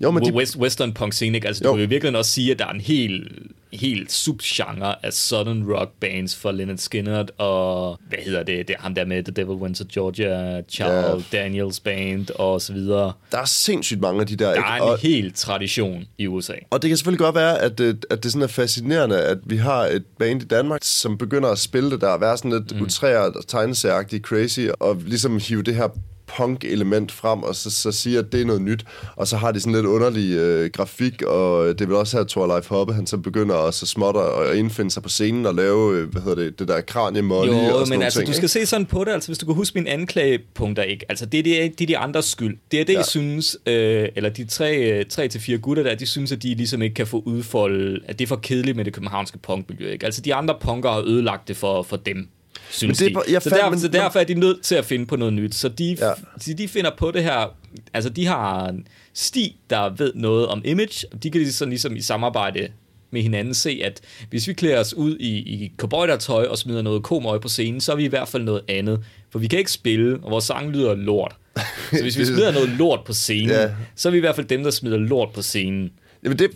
Jo, 0.00 0.10
men 0.10 0.24
de- 0.24 0.32
west, 0.32 0.56
western 0.56 0.92
punk 0.92 1.12
scene, 1.12 1.36
ikke? 1.36 1.46
Altså, 1.48 1.64
Jo. 1.64 1.70
du 1.70 1.76
vil 1.76 1.90
virkelig 1.90 2.16
også 2.18 2.30
sige, 2.30 2.50
at 2.50 2.58
der 2.58 2.66
er 2.66 2.70
en 2.72 2.80
helt, 2.80 3.32
helt 3.72 4.12
subgenre 4.12 5.04
af 5.06 5.12
southern 5.12 5.64
rock 5.72 5.90
bands 6.00 6.36
for 6.36 6.52
Leonard 6.52 6.76
Skinner 6.76 7.24
og, 7.38 7.98
hvad 8.08 8.18
hedder 8.24 8.42
det, 8.42 8.68
det 8.68 8.76
er 8.78 8.80
ham 8.82 8.94
der 8.94 9.04
med 9.04 9.22
The 9.24 9.32
Devil 9.32 9.54
Went 9.56 9.76
to 9.76 9.84
Georgia, 9.94 10.62
Charles 10.68 11.24
Daniels 11.32 11.80
band 11.80 12.30
og 12.34 12.60
så 12.60 12.72
videre. 12.72 13.12
Der 13.32 13.38
er 13.38 13.44
sindssygt 13.44 14.00
mange 14.00 14.20
af 14.20 14.26
de 14.26 14.36
der, 14.36 14.46
Der 14.46 14.54
ikke? 14.54 14.66
er 14.68 14.74
en 14.76 14.82
Og, 14.82 14.98
hel 14.98 15.32
tradition 15.32 16.04
i 16.18 16.26
USA. 16.26 16.52
og 16.70 16.82
det 16.82 16.88
kan 16.88 16.96
selvfølgelig 16.96 17.24
godt 17.24 17.34
være, 17.34 17.58
at 17.62 17.78
det, 17.78 18.06
at 18.10 18.22
det 18.22 18.32
sådan 18.32 18.42
er 18.42 18.46
fascinerende, 18.46 19.20
at 19.22 19.38
vi 19.46 19.56
har 19.56 19.80
et 19.86 20.04
band 20.18 20.42
i 20.42 20.46
Danmark, 20.46 20.80
som 20.82 21.18
begynder 21.18 21.48
at 21.48 21.58
spille 21.58 21.90
det 21.90 22.00
der, 22.00 22.08
og 22.08 22.20
være 22.20 22.36
sådan 22.38 22.50
lidt 22.52 22.76
mm. 22.76 22.82
utræret 22.82 23.34
og 23.36 23.46
tegneserieagtigt 23.46 24.24
crazy, 24.26 24.60
og 24.80 24.96
ligesom 25.06 25.38
hive 25.48 25.62
det 25.62 25.74
her 25.74 25.88
punk-element 26.26 27.12
frem, 27.12 27.42
og 27.42 27.54
så, 27.54 27.70
så 27.70 27.92
sige, 27.92 28.18
at 28.18 28.32
det 28.32 28.40
er 28.40 28.44
noget 28.44 28.62
nyt. 28.62 28.84
Og 29.16 29.28
så 29.28 29.36
har 29.36 29.52
de 29.52 29.60
sådan 29.60 29.72
lidt 29.72 29.86
underlig 29.86 30.36
øh, 30.36 30.70
grafik, 30.70 31.22
og 31.22 31.68
det 31.68 31.80
er 31.80 31.86
vel 31.86 31.96
også 31.96 32.16
her, 32.16 32.24
Thor 32.24 32.46
Leif 32.46 32.68
Hoppe, 32.68 32.94
han 32.94 33.06
så 33.06 33.16
begynder 33.16 33.54
også 33.54 33.86
småt 33.86 34.16
at 34.16 34.56
indfinde 34.56 34.90
sig 34.90 35.02
på 35.02 35.08
scenen 35.08 35.46
og 35.46 35.54
lave, 35.54 35.98
øh, 35.98 36.08
hvad 36.08 36.22
hedder 36.22 36.42
det, 36.42 36.58
det 36.58 36.68
der 36.68 36.80
kranie-molly 36.80 37.50
og 37.50 37.54
sådan 37.54 37.70
Jo, 37.70 37.84
men 37.88 38.02
altså, 38.02 38.18
ting, 38.18 38.28
du 38.28 38.32
skal 38.32 38.44
ikke? 38.44 38.48
se 38.48 38.66
sådan 38.66 38.86
på 38.86 39.04
det, 39.04 39.12
altså 39.12 39.28
hvis 39.28 39.38
du 39.38 39.46
kan 39.46 39.54
huske 39.54 39.78
mine 39.78 39.90
anklagepunkter, 39.90 40.82
ikke? 40.82 41.06
Altså, 41.08 41.26
det 41.26 41.38
er, 41.38 41.42
det, 41.42 41.78
det 41.78 41.84
er 41.84 41.86
de 41.86 41.98
andres 41.98 42.24
skyld. 42.24 42.58
Det 42.70 42.80
er 42.80 42.84
det, 42.84 42.92
ja. 42.92 42.98
Jeg 42.98 43.06
synes, 43.06 43.56
øh, 43.66 44.08
eller 44.16 44.30
de 44.30 44.44
tre, 44.44 44.76
øh, 44.76 45.06
tre 45.06 45.28
til 45.28 45.40
fire 45.40 45.58
gutter 45.58 45.82
der, 45.82 45.94
de 45.94 46.06
synes, 46.06 46.32
at 46.32 46.42
de 46.42 46.54
ligesom 46.54 46.82
ikke 46.82 46.94
kan 46.94 47.06
få 47.06 47.22
udfoldet, 47.26 48.00
at 48.06 48.18
det 48.18 48.24
er 48.24 48.28
for 48.28 48.36
kedeligt 48.36 48.76
med 48.76 48.84
det 48.84 48.92
københavnske 48.92 49.38
punkmiljø, 49.38 49.90
ikke? 49.90 50.04
Altså, 50.04 50.20
de 50.20 50.34
andre 50.34 50.56
punker 50.60 50.90
har 50.90 51.02
ødelagt 51.06 51.48
det 51.48 51.56
for, 51.56 51.82
for 51.82 51.96
dem, 51.96 52.28
synes 52.70 52.98
det 52.98 53.12
er 53.16 53.20
de. 53.20 53.32
jeg 53.32 53.42
så, 53.42 53.50
fandt- 53.50 53.60
derfor, 53.60 53.70
men- 53.70 53.80
så 53.80 53.88
derfor 53.88 54.18
er 54.20 54.24
de 54.24 54.34
nødt 54.34 54.62
til 54.62 54.74
at 54.74 54.84
finde 54.84 55.06
på 55.06 55.16
noget 55.16 55.34
nyt. 55.34 55.54
Så 55.54 55.68
de, 55.68 55.96
Ja. 56.00 56.10
så 56.40 56.54
de 56.58 56.68
finder 56.68 56.90
på 56.98 57.10
det 57.10 57.22
her, 57.22 57.56
altså 57.94 58.10
de 58.10 58.26
har 58.26 58.68
en 58.68 58.86
sti, 59.14 59.56
der 59.70 59.90
ved 59.96 60.12
noget 60.14 60.46
om 60.46 60.62
image, 60.64 61.06
og 61.12 61.22
de 61.22 61.30
kan 61.30 61.52
sådan 61.52 61.70
ligesom 61.70 61.96
i 61.96 62.00
samarbejde 62.00 62.68
med 63.10 63.22
hinanden 63.22 63.54
se, 63.54 63.80
at 63.84 64.00
hvis 64.30 64.48
vi 64.48 64.52
klæder 64.52 64.80
os 64.80 64.94
ud 64.94 65.16
i, 65.16 65.28
i 65.38 65.72
cowboydertøj 65.76 66.44
og 66.46 66.58
smider 66.58 66.82
noget 66.82 67.02
komøj 67.02 67.38
på 67.38 67.48
scenen, 67.48 67.80
så 67.80 67.92
er 67.92 67.96
vi 67.96 68.04
i 68.04 68.08
hvert 68.08 68.28
fald 68.28 68.42
noget 68.42 68.62
andet. 68.68 69.00
For 69.30 69.38
vi 69.38 69.46
kan 69.46 69.58
ikke 69.58 69.72
spille, 69.72 70.18
og 70.22 70.30
vores 70.30 70.44
sang 70.44 70.70
lyder 70.70 70.94
lort. 70.94 71.36
Så 71.92 72.02
hvis 72.02 72.18
vi 72.18 72.24
smider 72.24 72.52
noget 72.52 72.68
lort 72.68 73.00
på 73.06 73.12
scenen, 73.12 73.50
Ja. 73.50 73.70
så 73.96 74.08
er 74.08 74.10
vi 74.10 74.16
i 74.16 74.20
hvert 74.20 74.34
fald 74.34 74.46
dem, 74.46 74.62
der 74.62 74.70
smider 74.70 74.96
lort 74.96 75.28
på 75.32 75.42
scenen. 75.42 75.90
Jamen 76.24 76.38
det, 76.38 76.50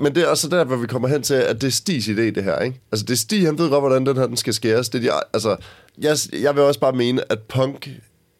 men 0.00 0.14
det 0.14 0.22
er 0.22 0.26
også 0.26 0.48
der, 0.48 0.64
hvor 0.64 0.76
vi 0.76 0.86
kommer 0.86 1.08
hen 1.08 1.22
til, 1.22 1.34
at 1.34 1.60
det 1.60 1.66
er 1.66 1.70
Stis 1.70 2.08
idé, 2.08 2.20
det 2.20 2.44
her, 2.44 2.58
ikke? 2.58 2.80
Altså, 2.92 3.04
det 3.06 3.12
er 3.12 3.16
Stig, 3.16 3.46
han 3.46 3.58
ved 3.58 3.70
godt, 3.70 3.82
hvordan 3.82 4.06
den 4.06 4.16
her 4.16 4.26
den 4.26 4.36
skal 4.36 4.54
skæres. 4.54 4.88
Det 4.88 5.06
er 5.06 5.12
de, 5.12 5.20
altså, 5.32 5.56
jeg, 5.98 6.16
jeg 6.42 6.54
vil 6.54 6.62
også 6.62 6.80
bare 6.80 6.92
mene, 6.92 7.32
at 7.32 7.38
punk 7.42 7.88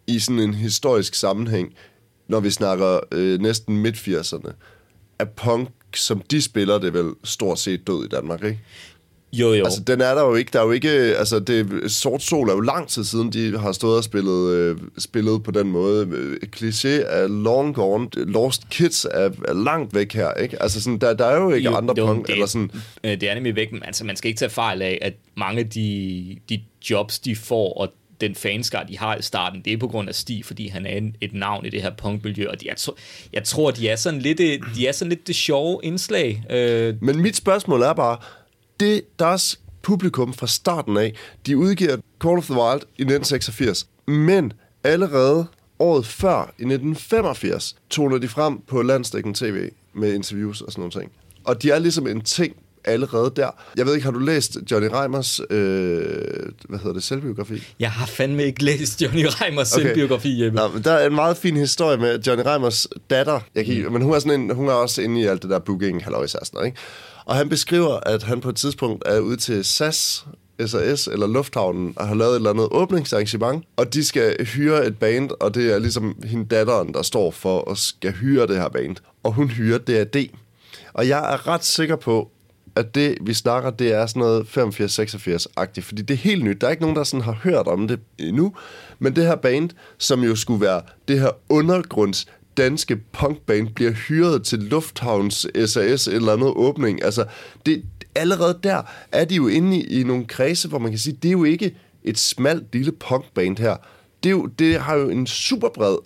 i 0.06 0.18
sådan 0.18 0.38
en 0.38 0.54
historisk 0.54 1.14
sammenhæng, 1.14 1.74
når 2.28 2.40
vi 2.40 2.50
snakker 2.50 3.00
øh, 3.12 3.40
næsten 3.40 3.78
midt-80'erne, 3.78 4.52
at 5.18 5.30
punk, 5.30 5.68
som 5.94 6.22
de 6.30 6.42
spiller, 6.42 6.78
det 6.78 6.96
er 6.96 7.02
vel 7.02 7.12
stort 7.24 7.58
set 7.58 7.86
død 7.86 8.04
i 8.04 8.08
Danmark, 8.08 8.44
ikke? 8.44 8.60
Jo, 9.32 9.52
jo. 9.54 9.64
Altså, 9.64 9.80
den 9.80 10.00
er 10.00 10.14
der 10.14 10.22
jo 10.24 10.34
ikke. 10.34 10.50
Der 10.52 10.60
er 10.60 10.64
jo 10.64 10.70
ikke... 10.72 10.88
Altså, 10.90 11.38
det, 11.38 11.90
Sort 11.92 12.22
Sol 12.22 12.48
er 12.48 12.52
jo 12.52 12.60
lang 12.60 12.88
tid 12.88 13.04
siden, 13.04 13.32
de 13.32 13.58
har 13.58 13.72
stået 13.72 13.96
og 13.96 14.04
spillet, 14.04 14.50
øh, 14.54 14.76
spillet 14.98 15.42
på 15.42 15.50
den 15.50 15.68
måde. 15.70 16.06
Øh, 16.12 16.36
Cliché 16.56 16.88
er 16.88 17.26
long 17.26 17.74
gone. 17.74 18.08
Lost 18.16 18.68
Kids 18.70 19.04
er, 19.04 19.30
er 19.48 19.52
langt 19.64 19.94
væk 19.94 20.12
her, 20.12 20.34
ikke? 20.34 20.62
Altså, 20.62 20.82
sådan, 20.82 20.98
der, 20.98 21.14
der 21.14 21.26
er 21.26 21.36
jo 21.42 21.50
ikke 21.50 21.70
jo, 21.70 21.76
andre 21.76 21.94
jo, 21.98 22.06
punk, 22.06 22.26
det, 22.26 22.32
eller 22.32 22.46
sådan... 22.46 22.70
øh, 23.04 23.10
Det 23.20 23.30
er 23.30 23.34
nemlig 23.34 23.56
væk, 23.56 23.72
men 23.72 23.82
altså, 23.84 24.04
man 24.04 24.16
skal 24.16 24.28
ikke 24.28 24.38
tage 24.38 24.50
fejl 24.50 24.82
af, 24.82 24.98
at 25.02 25.12
mange 25.36 25.60
af 25.60 25.68
de, 25.70 26.36
de 26.48 26.60
jobs, 26.90 27.18
de 27.18 27.36
får, 27.36 27.72
og 27.80 27.92
den 28.20 28.34
fanskar, 28.34 28.82
de 28.82 28.98
har 28.98 29.16
i 29.16 29.22
starten, 29.22 29.62
det 29.64 29.72
er 29.72 29.76
på 29.76 29.88
grund 29.88 30.08
af 30.08 30.14
Stig, 30.14 30.44
fordi 30.44 30.68
han 30.68 30.86
er 30.86 30.90
en, 30.96 31.16
et 31.20 31.32
navn 31.34 31.66
i 31.66 31.70
det 31.70 31.82
her 31.82 31.90
punkmiljø, 31.98 32.48
og 32.48 32.60
de, 32.60 32.66
jeg, 32.68 32.76
tro, 32.76 32.92
jeg 33.32 33.44
tror, 33.44 33.70
de 33.70 33.88
er 33.88 33.96
sådan 33.96 34.20
lidt, 34.20 34.38
det- 34.38 34.60
de 34.76 34.86
er 34.86 34.92
sådan 34.92 35.08
lidt 35.08 35.26
det 35.26 35.34
sjove 35.36 35.80
indslag. 35.82 36.42
Øh, 36.50 36.94
Men 37.02 37.22
mit 37.22 37.36
spørgsmål 37.36 37.82
er 37.82 37.92
bare, 37.92 38.16
det 38.80 39.02
deres 39.18 39.60
publikum 39.82 40.34
fra 40.34 40.46
starten 40.46 40.96
af, 40.96 41.14
de 41.46 41.56
udgiver 41.56 41.96
Call 42.22 42.38
of 42.38 42.44
the 42.44 42.54
Wild 42.54 42.82
i 42.82 43.02
1986, 43.02 43.86
men 44.06 44.52
allerede 44.84 45.46
året 45.78 46.06
før, 46.06 46.40
i 46.40 46.62
1985, 46.62 47.76
toner 47.90 48.18
de 48.18 48.28
frem 48.28 48.60
på 48.60 48.82
landstækkende 48.82 49.38
tv 49.38 49.70
med 49.94 50.14
interviews 50.14 50.60
og 50.60 50.72
sådan 50.72 50.80
nogle 50.80 51.00
ting. 51.00 51.12
Og 51.44 51.62
de 51.62 51.70
er 51.70 51.78
ligesom 51.78 52.06
en 52.06 52.20
ting 52.20 52.56
allerede 52.84 53.32
der. 53.36 53.50
Jeg 53.76 53.86
ved 53.86 53.94
ikke, 53.94 54.04
har 54.04 54.12
du 54.12 54.18
læst 54.18 54.56
Johnny 54.70 54.88
Reimers, 54.92 55.40
øh, 55.50 55.56
hvad 56.68 56.78
hedder 56.78 56.92
det, 56.92 57.02
selvbiografi? 57.02 57.62
jeg 57.80 57.90
har 57.90 58.06
fandme 58.06 58.44
ikke 58.44 58.64
læst 58.64 59.02
Johnny 59.02 59.26
Reimers 59.28 59.72
okay. 59.72 59.84
selvbiografi, 59.84 60.44
Jeppe. 60.44 60.56
Nå, 60.56 60.68
men 60.68 60.82
der 60.82 60.92
er 60.92 61.06
en 61.06 61.14
meget 61.14 61.36
fin 61.36 61.56
historie 61.56 61.96
med 61.96 62.20
Johnny 62.26 62.42
Reimers 62.46 62.86
datter. 63.10 63.40
Jeg 63.54 63.66
kan, 63.66 63.84
mm. 63.86 63.92
Men 63.92 64.02
hun 64.02 64.14
er, 64.14 64.18
sådan 64.18 64.40
en, 64.40 64.54
hun 64.54 64.68
er 64.68 64.72
også 64.72 65.02
inde 65.02 65.20
i 65.20 65.24
alt 65.24 65.42
det 65.42 65.50
der 65.50 65.58
booking, 65.58 66.04
halløj, 66.04 66.26
ikke? 66.64 66.76
Og 67.28 67.36
han 67.36 67.48
beskriver, 67.48 68.00
at 68.06 68.22
han 68.22 68.40
på 68.40 68.48
et 68.48 68.56
tidspunkt 68.56 69.02
er 69.06 69.18
ude 69.18 69.36
til 69.36 69.64
SAS, 69.64 70.26
SAS 70.66 71.06
eller 71.06 71.26
Lufthavnen 71.26 71.92
og 71.96 72.08
har 72.08 72.14
lavet 72.14 72.30
et 72.30 72.36
eller 72.36 72.50
andet 72.50 72.68
åbningsarrangement, 72.70 73.64
og 73.76 73.94
de 73.94 74.04
skal 74.04 74.46
hyre 74.46 74.86
et 74.86 74.98
band, 74.98 75.30
og 75.40 75.54
det 75.54 75.72
er 75.72 75.78
ligesom 75.78 76.22
hende 76.24 76.44
datteren, 76.44 76.94
der 76.94 77.02
står 77.02 77.30
for 77.30 77.70
at 77.70 77.78
skal 77.78 78.12
hyre 78.12 78.46
det 78.46 78.56
her 78.56 78.68
band. 78.68 78.96
Og 79.22 79.32
hun 79.32 79.48
hyrer 79.48 79.78
DAD. 79.78 80.26
Og 80.92 81.08
jeg 81.08 81.32
er 81.32 81.46
ret 81.48 81.64
sikker 81.64 81.96
på, 81.96 82.30
at 82.76 82.94
det, 82.94 83.18
vi 83.20 83.34
snakker, 83.34 83.70
det 83.70 83.92
er 83.92 84.06
sådan 84.06 84.20
noget 84.20 84.46
85-86-agtigt, 84.58 85.80
fordi 85.80 86.02
det 86.02 86.14
er 86.14 86.18
helt 86.18 86.44
nyt. 86.44 86.60
Der 86.60 86.66
er 86.66 86.70
ikke 86.70 86.82
nogen, 86.82 86.96
der 86.96 87.04
sådan 87.04 87.24
har 87.24 87.38
hørt 87.42 87.66
om 87.66 87.88
det 87.88 88.00
endnu. 88.18 88.54
Men 88.98 89.16
det 89.16 89.26
her 89.26 89.36
band, 89.36 89.70
som 89.98 90.24
jo 90.24 90.36
skulle 90.36 90.60
være 90.60 90.82
det 91.08 91.20
her 91.20 91.30
undergrunds 91.48 92.26
danske 92.58 92.96
punkband, 92.96 93.68
bliver 93.68 93.92
hyret 93.92 94.44
til 94.44 94.58
Lufthavns 94.58 95.46
SAS 95.66 96.06
eller 96.06 96.32
andet 96.32 96.48
åbning. 96.56 97.04
Altså, 97.04 97.24
det, 97.66 97.82
allerede 98.14 98.58
der 98.62 98.82
er 99.12 99.24
de 99.24 99.34
jo 99.34 99.48
inde 99.48 99.76
i, 99.76 100.00
i 100.00 100.04
nogle 100.04 100.24
kredse, 100.24 100.68
hvor 100.68 100.78
man 100.78 100.90
kan 100.90 100.98
sige, 100.98 101.18
det 101.22 101.28
er 101.28 101.32
jo 101.32 101.44
ikke 101.44 101.74
et 102.04 102.18
smalt 102.18 102.64
lille 102.72 102.92
punkband 102.92 103.58
her. 103.58 103.76
Det, 104.22 104.28
er 104.28 104.30
jo, 104.30 104.46
det 104.46 104.80
har 104.80 104.94
jo 104.94 105.10
en 105.10 105.26
super 105.26 105.68
bred 105.74 105.96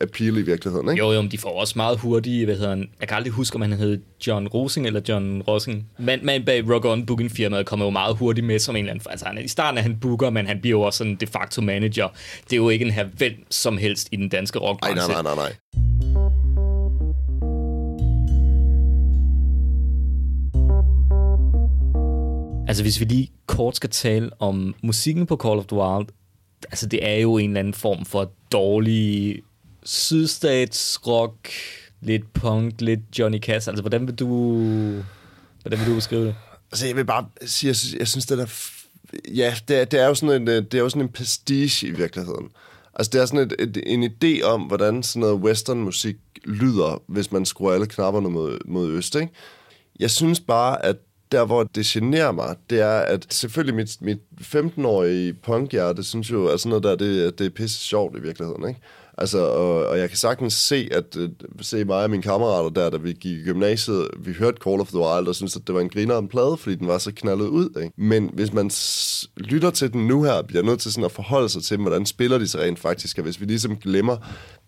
appeal 0.00 0.36
i 0.36 0.42
virkeligheden, 0.42 0.90
ikke? 0.90 1.04
Jo, 1.04 1.12
jo, 1.12 1.22
men 1.22 1.30
de 1.30 1.38
får 1.38 1.60
også 1.60 1.72
meget 1.76 1.98
hurtige, 1.98 2.44
hvad 2.44 2.54
hedder 2.54 2.70
han, 2.70 2.88
jeg 3.00 3.08
kan 3.08 3.16
aldrig 3.16 3.32
huske, 3.32 3.54
om 3.54 3.62
han 3.62 3.72
hed 3.72 4.00
John 4.26 4.48
Rosing 4.48 4.86
eller 4.86 5.00
John 5.08 5.42
Rossing. 5.42 5.86
Men 5.98 6.20
man 6.22 6.44
bag 6.44 6.70
Rock 6.70 6.84
On 6.84 7.06
Booking 7.06 7.30
firmaet 7.30 7.66
kommer 7.66 7.86
jo 7.86 7.90
meget 7.90 8.16
hurtigt 8.16 8.46
med 8.46 8.58
som 8.58 8.76
en 8.76 8.84
eller 8.84 8.92
anden, 8.92 9.10
altså 9.10 9.26
han, 9.26 9.44
i 9.44 9.48
starten 9.48 9.78
er 9.78 9.82
han 9.82 9.96
booker, 10.00 10.30
men 10.30 10.46
han 10.46 10.60
bliver 10.60 10.78
jo 10.78 10.82
også 10.82 10.98
sådan 10.98 11.16
de 11.16 11.26
facto 11.26 11.62
manager. 11.62 12.08
Det 12.44 12.52
er 12.52 12.56
jo 12.56 12.68
ikke 12.68 12.84
en 12.84 12.90
her 12.90 13.04
hvem 13.04 13.32
som 13.50 13.78
helst 13.78 14.08
i 14.12 14.16
den 14.16 14.28
danske 14.28 14.58
rockbranche. 14.58 15.12
nej, 15.12 15.22
nej, 15.22 15.34
nej, 15.34 15.44
nej. 15.44 15.95
Altså 22.68 22.82
hvis 22.82 23.00
vi 23.00 23.04
lige 23.04 23.30
kort 23.46 23.76
skal 23.76 23.90
tale 23.90 24.30
om 24.38 24.74
musikken 24.82 25.26
på 25.26 25.36
Call 25.36 25.58
of 25.58 25.66
the 25.66 25.76
Wild, 25.76 26.06
altså 26.70 26.86
det 26.86 27.06
er 27.06 27.14
jo 27.14 27.38
en 27.38 27.50
eller 27.50 27.60
anden 27.60 27.74
form 27.74 28.04
for 28.04 28.32
dårlig 28.52 29.42
sydstatsrock, 29.82 31.50
lidt 32.00 32.32
punk, 32.32 32.80
lidt 32.80 33.00
Johnny 33.18 33.38
Cash. 33.38 33.68
Altså 33.68 33.82
hvordan 33.82 34.06
vil 34.06 34.14
du, 34.14 34.56
hvordan 35.62 35.78
vil 35.78 35.88
du 35.88 35.94
beskrive 35.94 36.26
det? 36.26 36.34
Altså, 36.72 36.86
jeg 36.86 36.96
vil 36.96 37.04
bare 37.04 37.26
sige, 37.42 37.68
jeg 37.68 37.76
synes, 37.76 37.94
jeg 37.98 38.08
synes 38.08 38.26
det 38.26 38.38
der... 38.38 38.46
Ja, 39.34 39.54
det 39.68 39.80
er, 39.80 39.84
det 39.84 40.00
er 40.00 40.06
jo 40.06 40.14
sådan 40.14 40.42
en, 40.42 40.48
øh, 40.48 40.64
det 40.64 40.74
er 40.74 40.78
jo 40.78 40.88
sådan 40.88 41.02
en 41.02 41.08
pastiche 41.08 41.88
i 41.88 41.90
virkeligheden. 41.90 42.48
Altså, 42.94 43.10
det 43.12 43.20
er 43.20 43.26
sådan 43.26 43.40
et, 43.40 43.54
et, 43.58 43.82
en 43.86 44.04
idé 44.04 44.42
om, 44.42 44.62
hvordan 44.62 45.02
sådan 45.02 45.20
noget 45.20 45.36
western-musik 45.36 46.16
lyder, 46.44 47.02
hvis 47.06 47.32
man 47.32 47.44
skruer 47.44 47.72
alle 47.72 47.86
knapperne 47.86 48.30
mod, 48.30 48.58
mod 48.64 48.90
øst, 48.90 49.14
ikke? 49.14 49.32
Jeg 50.00 50.10
synes 50.10 50.40
bare, 50.40 50.84
at 50.84 50.96
der, 51.32 51.44
hvor 51.44 51.62
det 51.64 51.86
generer 51.86 52.32
mig, 52.32 52.56
det 52.70 52.80
er, 52.80 52.98
at 52.98 53.26
selvfølgelig 53.30 53.74
mit, 53.74 53.96
mit 54.00 54.18
15-årige 54.40 55.32
punkhjerte 55.34 56.02
synes 56.02 56.30
jo, 56.30 56.46
at 56.46 56.60
sådan 56.60 56.68
noget 56.70 56.82
der, 56.84 57.06
det, 57.06 57.38
det 57.38 57.46
er 57.46 57.50
pisse 57.50 57.78
sjovt 57.78 58.16
i 58.18 58.20
virkeligheden, 58.22 58.68
ikke? 58.68 58.80
Altså, 59.18 59.38
og, 59.38 59.86
og 59.86 59.98
jeg 59.98 60.08
kan 60.08 60.18
sagtens 60.18 60.54
se, 60.54 60.88
at 60.92 61.16
øh, 61.16 61.28
se 61.60 61.84
mig 61.84 62.02
og 62.02 62.10
mine 62.10 62.22
kammerater 62.22 62.68
der, 62.70 62.90
da 62.90 62.96
vi 62.96 63.12
gik 63.12 63.38
i 63.38 63.42
gymnasiet, 63.44 64.08
vi 64.18 64.32
hørte 64.32 64.58
Call 64.64 64.80
of 64.80 64.88
the 64.88 64.98
Wild, 64.98 65.28
og 65.28 65.34
syntes, 65.34 65.56
at 65.56 65.62
det 65.66 65.74
var 65.74 65.80
en 65.80 65.88
griner 65.88 66.18
en 66.18 66.28
plade, 66.28 66.56
fordi 66.56 66.74
den 66.76 66.88
var 66.88 66.98
så 66.98 67.12
knaldet 67.16 67.46
ud. 67.46 67.80
Ikke? 67.82 67.92
Men 67.96 68.30
hvis 68.32 68.52
man 68.52 68.70
s- 68.70 69.28
lytter 69.36 69.70
til 69.70 69.92
den 69.92 70.06
nu 70.06 70.22
her, 70.22 70.42
bliver 70.42 70.62
nødt 70.62 70.80
til 70.80 70.92
sådan 70.92 71.04
at 71.04 71.12
forholde 71.12 71.48
sig 71.48 71.62
til, 71.62 71.76
hvordan 71.76 72.06
spiller 72.06 72.38
de 72.38 72.48
sig 72.48 72.60
rent 72.60 72.78
faktisk, 72.78 73.18
og 73.18 73.24
hvis 73.24 73.40
vi 73.40 73.44
ligesom 73.46 73.76
glemmer 73.76 74.16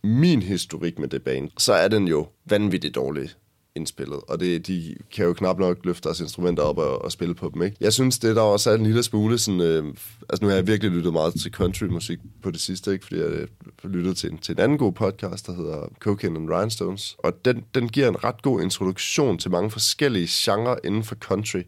min 0.05 0.43
historik 0.43 0.99
med 0.99 1.09
det 1.09 1.23
band, 1.23 1.49
så 1.59 1.73
er 1.73 1.89
den 1.89 2.09
jo 2.09 2.27
vanvittigt 2.47 2.95
dårlig 2.95 3.31
indspillet, 3.79 4.21
og 4.29 4.41
det, 4.41 4.67
de 4.67 4.95
kan 5.15 5.25
jo 5.27 5.33
knap 5.33 5.59
nok 5.59 5.77
løfte 5.85 6.05
deres 6.05 6.21
instrumenter 6.21 6.63
op 6.63 6.79
og, 6.79 7.05
og 7.05 7.13
spille 7.13 7.35
på 7.35 7.51
dem, 7.55 7.63
ikke? 7.63 7.77
Jeg 7.81 7.93
synes, 7.93 8.19
det 8.19 8.37
der 8.37 8.43
også 8.43 8.71
er 8.71 8.75
en 8.75 8.83
lille 8.83 9.03
smule 9.03 9.39
sådan... 9.39 9.61
Øh, 9.61 9.85
altså, 10.29 10.45
nu 10.45 10.49
har 10.49 10.55
jeg 10.55 10.67
virkelig 10.67 10.93
lyttet 10.93 11.13
meget 11.13 11.35
til 11.35 11.53
countrymusik 11.53 12.19
på 12.43 12.51
det 12.51 12.61
sidste, 12.61 12.93
ikke? 12.93 13.05
Fordi 13.05 13.21
jeg 13.21 13.27
øh, 13.27 13.49
har 13.83 13.89
lyttet 13.89 14.17
til 14.17 14.33
en, 14.33 14.39
til 14.39 14.53
en 14.53 14.59
anden 14.59 14.79
god 14.79 14.93
podcast, 14.93 15.47
der 15.47 15.55
hedder 15.55 15.89
Cocaine 15.99 16.39
and 16.39 16.51
Rhinestones, 16.51 17.17
og 17.19 17.45
den, 17.45 17.65
den 17.75 17.89
giver 17.89 18.09
en 18.09 18.25
ret 18.25 18.43
god 18.43 18.61
introduktion 18.61 19.39
til 19.39 19.51
mange 19.51 19.71
forskellige 19.71 20.29
genrer 20.31 20.77
inden 20.85 21.05
for 21.05 21.15
country. 21.15 21.63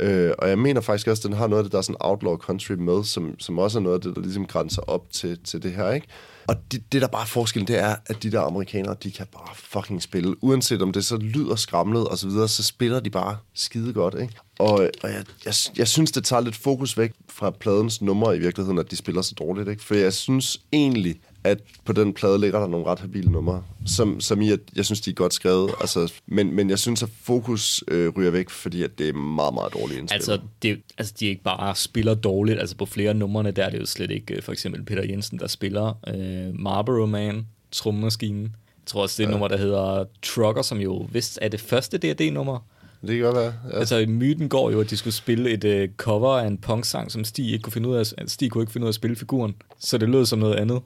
Øh, 0.00 0.32
og 0.38 0.48
jeg 0.48 0.58
mener 0.58 0.80
faktisk 0.80 1.08
også, 1.08 1.20
at 1.20 1.30
den 1.30 1.38
har 1.38 1.46
noget 1.46 1.60
af 1.60 1.64
det, 1.64 1.72
der 1.72 1.78
er 1.78 1.82
sådan 1.82 1.96
outlaw 2.00 2.36
country 2.36 2.72
med, 2.72 3.04
som, 3.04 3.34
som 3.38 3.58
også 3.58 3.78
er 3.78 3.82
noget 3.82 3.94
af 3.94 4.00
det, 4.00 4.16
der 4.16 4.22
ligesom 4.22 4.46
grænser 4.46 4.82
op 4.82 5.12
til, 5.12 5.38
til 5.44 5.62
det 5.62 5.72
her, 5.72 5.92
ikke? 5.92 6.06
Og 6.48 6.56
det, 6.72 6.92
det, 6.92 7.02
der 7.02 7.08
bare 7.08 7.22
er 7.22 7.26
forskellen, 7.26 7.68
det 7.68 7.78
er, 7.78 7.96
at 8.06 8.22
de 8.22 8.32
der 8.32 8.40
amerikanere, 8.40 8.96
de 9.02 9.10
kan 9.10 9.26
bare 9.32 9.54
fucking 9.54 10.02
spille. 10.02 10.44
Uanset 10.44 10.82
om 10.82 10.92
det 10.92 11.04
så 11.04 11.16
lyder 11.16 11.56
skramlet 11.56 12.08
og 12.08 12.18
så 12.18 12.28
videre, 12.28 12.48
så 12.48 12.62
spiller 12.62 13.00
de 13.00 13.10
bare 13.10 13.36
skide 13.54 13.92
godt, 13.92 14.14
ikke? 14.20 14.34
Og, 14.58 14.72
og 15.02 15.10
jeg, 15.10 15.24
jeg, 15.44 15.54
jeg 15.76 15.88
synes, 15.88 16.12
det 16.12 16.24
tager 16.24 16.40
lidt 16.40 16.56
fokus 16.56 16.98
væk 16.98 17.12
fra 17.28 17.50
pladens 17.50 18.02
numre 18.02 18.36
i 18.36 18.38
virkeligheden, 18.38 18.78
at 18.78 18.90
de 18.90 18.96
spiller 18.96 19.22
så 19.22 19.34
dårligt, 19.34 19.68
ikke? 19.68 19.84
For 19.84 19.94
jeg 19.94 20.12
synes 20.12 20.60
egentlig, 20.72 21.20
at 21.44 21.60
på 21.84 21.92
den 21.92 22.12
plade 22.14 22.40
ligger 22.40 22.60
der 22.60 22.66
nogle 22.66 22.86
ret 22.86 22.98
habile 22.98 23.30
numre, 23.30 23.62
som, 23.86 24.20
som 24.20 24.40
i, 24.40 24.50
at 24.50 24.60
jeg 24.76 24.84
synes, 24.84 25.00
de 25.00 25.10
er 25.10 25.14
godt 25.14 25.34
skrevet. 25.34 25.70
Altså, 25.80 26.12
men, 26.26 26.54
men 26.54 26.70
jeg 26.70 26.78
synes, 26.78 27.02
at 27.02 27.08
fokus 27.22 27.84
øh, 27.88 28.12
ryger 28.16 28.30
væk, 28.30 28.50
fordi 28.50 28.82
at 28.82 28.98
det 28.98 29.08
er 29.08 29.12
meget, 29.12 29.54
meget 29.54 29.72
dårligt 29.74 30.00
indspillet. 30.00 30.28
Altså, 30.28 30.40
det, 30.62 30.80
altså, 30.98 31.14
de 31.20 31.26
ikke 31.26 31.42
bare 31.42 31.76
spiller 31.76 32.14
dårligt. 32.14 32.60
Altså, 32.60 32.76
på 32.76 32.86
flere 32.86 33.14
numrene, 33.14 33.50
der 33.50 33.64
er 33.64 33.70
det 33.70 33.80
jo 33.80 33.86
slet 33.86 34.10
ikke 34.10 34.34
øh, 34.34 34.42
for 34.42 34.52
eksempel 34.52 34.84
Peter 34.84 35.02
Jensen, 35.02 35.38
der 35.38 35.46
spiller 35.46 35.98
øh, 36.08 36.60
Marlboro 36.60 37.06
Man, 37.06 37.46
trommemaskinen. 37.72 38.42
Jeg 38.42 38.86
tror 38.86 39.02
også, 39.02 39.14
det 39.22 39.24
er 39.24 39.28
ja. 39.28 39.30
nummer, 39.30 39.48
der 39.48 39.56
hedder 39.56 40.04
Trucker, 40.22 40.62
som 40.62 40.78
jo 40.78 41.08
vist 41.12 41.38
er 41.42 41.48
det 41.48 41.60
første 41.60 41.98
D&D-nummer. 41.98 42.58
Det 43.02 43.10
kan 43.10 43.20
godt 43.20 43.36
være, 43.36 43.52
ja. 43.72 43.78
Altså, 43.78 44.04
myten 44.08 44.48
går 44.48 44.70
jo, 44.70 44.80
at 44.80 44.90
de 44.90 44.96
skulle 44.96 45.14
spille 45.14 45.50
et 45.50 45.64
øh, 45.64 45.88
cover 45.96 46.38
af 46.38 46.46
en 46.46 46.58
punk-sang, 46.58 47.12
som 47.12 47.24
Stig 47.24 47.52
ikke 47.52 47.62
kunne 47.62 47.72
finde 47.72 47.88
ud 47.88 47.96
af, 47.96 48.12
at 48.18 48.30
Stig 48.30 48.50
kunne 48.50 48.62
ikke 48.62 48.72
finde 48.72 48.84
ud 48.84 48.88
af 48.88 48.90
at 48.90 48.94
spille 48.94 49.16
figuren. 49.16 49.54
Så 49.78 49.98
det 49.98 50.08
lød 50.08 50.26
som 50.26 50.38
noget 50.38 50.54
andet. 50.54 50.80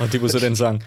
Og 0.00 0.12
det 0.12 0.22
var 0.22 0.28
så 0.28 0.38
den 0.38 0.56
sang. 0.56 0.82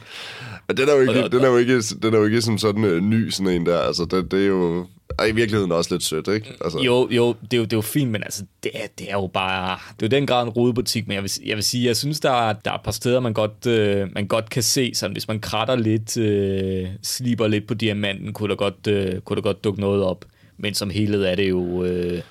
Men 0.67 0.77
den 0.77 0.89
er 0.89 0.93
jo 0.93 0.99
ikke, 1.01 1.13
Og- 1.13 1.23
og- 1.23 1.31
den 1.31 1.41
er 1.41 1.47
jo 1.47 1.57
ikke, 1.57 1.81
den 1.81 2.13
er 2.13 2.17
jo 2.17 2.25
ikke 2.25 2.41
som 2.41 2.57
sådan 2.57 2.83
øh, 2.83 3.01
ny 3.01 3.29
sådan 3.29 3.53
en 3.53 3.65
der. 3.65 3.79
Altså, 3.79 4.05
det, 4.11 4.31
det 4.31 4.41
er 4.43 4.47
jo 4.47 4.85
er 5.19 5.25
i 5.25 5.31
virkeligheden 5.31 5.71
også 5.71 5.93
lidt 5.93 6.03
sødt, 6.03 6.27
ikke? 6.27 6.53
Altså, 6.61 6.79
Jo, 6.79 7.07
jo, 7.11 7.35
det 7.41 7.53
er 7.53 7.57
jo, 7.57 7.63
det 7.63 7.73
er 7.73 7.77
jo 7.77 7.81
fint, 7.81 8.11
men 8.11 8.23
altså, 8.23 8.43
det 8.63 8.71
er, 8.73 8.87
det 8.99 9.07
er 9.09 9.13
jo 9.13 9.27
bare... 9.33 9.77
Det 9.99 10.05
er 10.05 10.07
jo 10.17 10.19
den 10.19 10.27
grad 10.27 10.43
en 10.43 10.49
rodebutik, 10.49 11.07
men 11.07 11.15
jeg 11.15 11.23
vil, 11.23 11.31
jeg 11.45 11.55
vil 11.55 11.63
sige, 11.63 11.87
jeg 11.87 11.97
synes, 11.97 12.19
der 12.19 12.31
er, 12.31 12.53
der 12.53 12.71
er 12.71 12.75
et 12.75 12.81
par 12.83 12.91
steder, 12.91 13.19
man 13.19 13.33
godt, 13.33 13.65
øh, 13.67 14.07
man 14.15 14.27
godt 14.27 14.49
kan 14.49 14.63
se, 14.63 14.91
sådan, 14.95 15.11
hvis 15.13 15.27
man 15.27 15.39
kratter 15.39 15.75
lidt, 15.75 16.17
øh, 16.17 16.87
sliber 17.03 17.47
lidt 17.47 17.67
på 17.67 17.73
diamanten, 17.73 18.33
kunne 18.33 18.49
der, 18.49 18.55
godt, 18.55 18.87
øh, 18.87 19.21
kunne 19.21 19.35
der 19.35 19.41
godt 19.41 19.63
dukke 19.63 19.81
noget 19.81 20.03
op. 20.03 20.25
Men 20.57 20.73
som 20.73 20.89
helhed 20.89 21.23
er 21.23 21.35
det 21.35 21.49
jo... 21.49 21.83
Øh, 21.83 22.21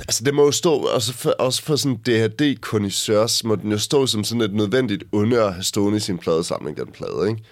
Altså, 0.00 0.24
det 0.24 0.34
må 0.34 0.44
jo 0.44 0.50
stå, 0.50 0.74
også 0.74 1.12
for, 1.12 1.30
også 1.30 1.62
for 1.62 1.76
sådan 1.76 1.98
dhd 2.06 2.60
kondisørs 2.60 3.44
må 3.44 3.54
den 3.54 3.70
jo 3.70 3.78
stå 3.78 4.06
som 4.06 4.24
sådan 4.24 4.40
et 4.40 4.54
nødvendigt 4.54 5.04
onde 5.12 5.42
at 5.42 5.52
have 5.52 5.64
stående 5.64 5.96
i 5.96 6.00
sin 6.00 6.18
pladesamling, 6.18 6.76
den 6.76 6.86
plade, 6.92 7.28
ikke? 7.28 7.42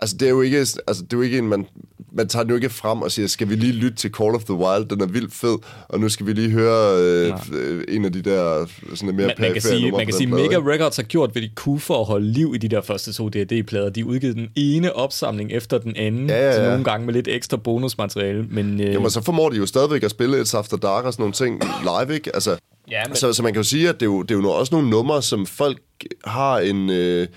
Altså, 0.00 0.16
det 0.16 0.26
er 0.26 0.30
jo 0.30 0.40
ikke, 0.40 0.58
altså, 0.58 1.02
det 1.02 1.12
er 1.12 1.16
jo 1.16 1.20
ikke 1.20 1.38
en, 1.38 1.48
man, 1.48 1.66
man 2.14 2.28
tager 2.28 2.42
den 2.42 2.50
jo 2.50 2.56
ikke 2.56 2.70
frem 2.70 3.02
og 3.02 3.12
siger, 3.12 3.28
skal 3.28 3.48
vi 3.48 3.54
lige 3.54 3.72
lytte 3.72 3.96
til 3.96 4.10
Call 4.10 4.34
of 4.34 4.44
the 4.44 4.54
Wild, 4.54 4.88
den 4.88 5.00
er 5.00 5.06
vildt 5.06 5.34
fed, 5.34 5.58
og 5.88 6.00
nu 6.00 6.08
skal 6.08 6.26
vi 6.26 6.32
lige 6.32 6.50
høre 6.50 6.98
øh, 7.02 7.32
øh, 7.52 7.84
en 7.88 8.04
af 8.04 8.12
de 8.12 8.22
der 8.22 8.66
sådan 8.94 9.06
lidt 9.06 9.16
mere 9.16 9.26
man, 9.26 9.34
man 9.38 9.52
kan 9.52 9.62
sige, 9.62 9.92
man 9.92 10.06
kan 10.06 10.14
sige 10.14 10.26
plade, 10.26 10.42
Mega 10.42 10.56
ikke? 10.56 10.72
Records 10.72 10.96
har 10.96 11.02
gjort, 11.02 11.30
hvad 11.32 11.42
de 11.42 11.50
kunne 11.54 11.80
for 11.80 12.00
at 12.00 12.06
holde 12.06 12.26
liv 12.26 12.52
i 12.54 12.58
de 12.58 12.68
der 12.68 12.80
første 12.80 13.12
to 13.12 13.28
D&D-plader. 13.28 13.90
De 13.90 14.06
udgivet 14.06 14.36
den 14.36 14.48
ene 14.56 14.96
opsamling 14.96 15.52
efter 15.52 15.78
den 15.78 15.96
anden, 15.96 16.28
Ja, 16.28 16.36
ja, 16.36 16.46
ja. 16.46 16.56
så 16.56 16.62
nogle 16.62 16.84
gange 16.84 17.06
med 17.06 17.14
lidt 17.14 17.28
ekstra 17.28 17.56
bonusmateriale. 17.56 18.46
Men, 18.50 18.80
øh, 18.80 18.92
Jamen, 18.92 19.10
så 19.10 19.22
formår 19.22 19.50
de 19.50 19.56
jo 19.56 19.66
stadigvæk 19.66 20.02
at 20.02 20.10
spille 20.10 20.40
et 20.40 20.54
After 20.54 20.76
Dark 20.76 21.04
og 21.04 21.12
sådan 21.12 21.22
nogle 21.22 21.32
ting 21.32 21.60
live, 21.82 22.14
ikke? 22.14 22.34
Altså, 22.34 22.56
Ja, 22.92 23.02
men- 23.08 23.16
så, 23.16 23.32
så 23.32 23.42
man 23.42 23.52
kan 23.52 23.60
jo 23.62 23.68
sige, 23.68 23.88
at 23.88 23.94
det 23.94 24.02
er 24.02 24.10
jo, 24.10 24.22
det 24.22 24.34
er 24.34 24.38
jo 24.38 24.50
også 24.50 24.74
nogle 24.74 24.90
numre, 24.90 25.22
som 25.22 25.46
folk 25.46 25.82
har 26.24 26.58
en... 26.58 26.90
Øh, 26.90 27.28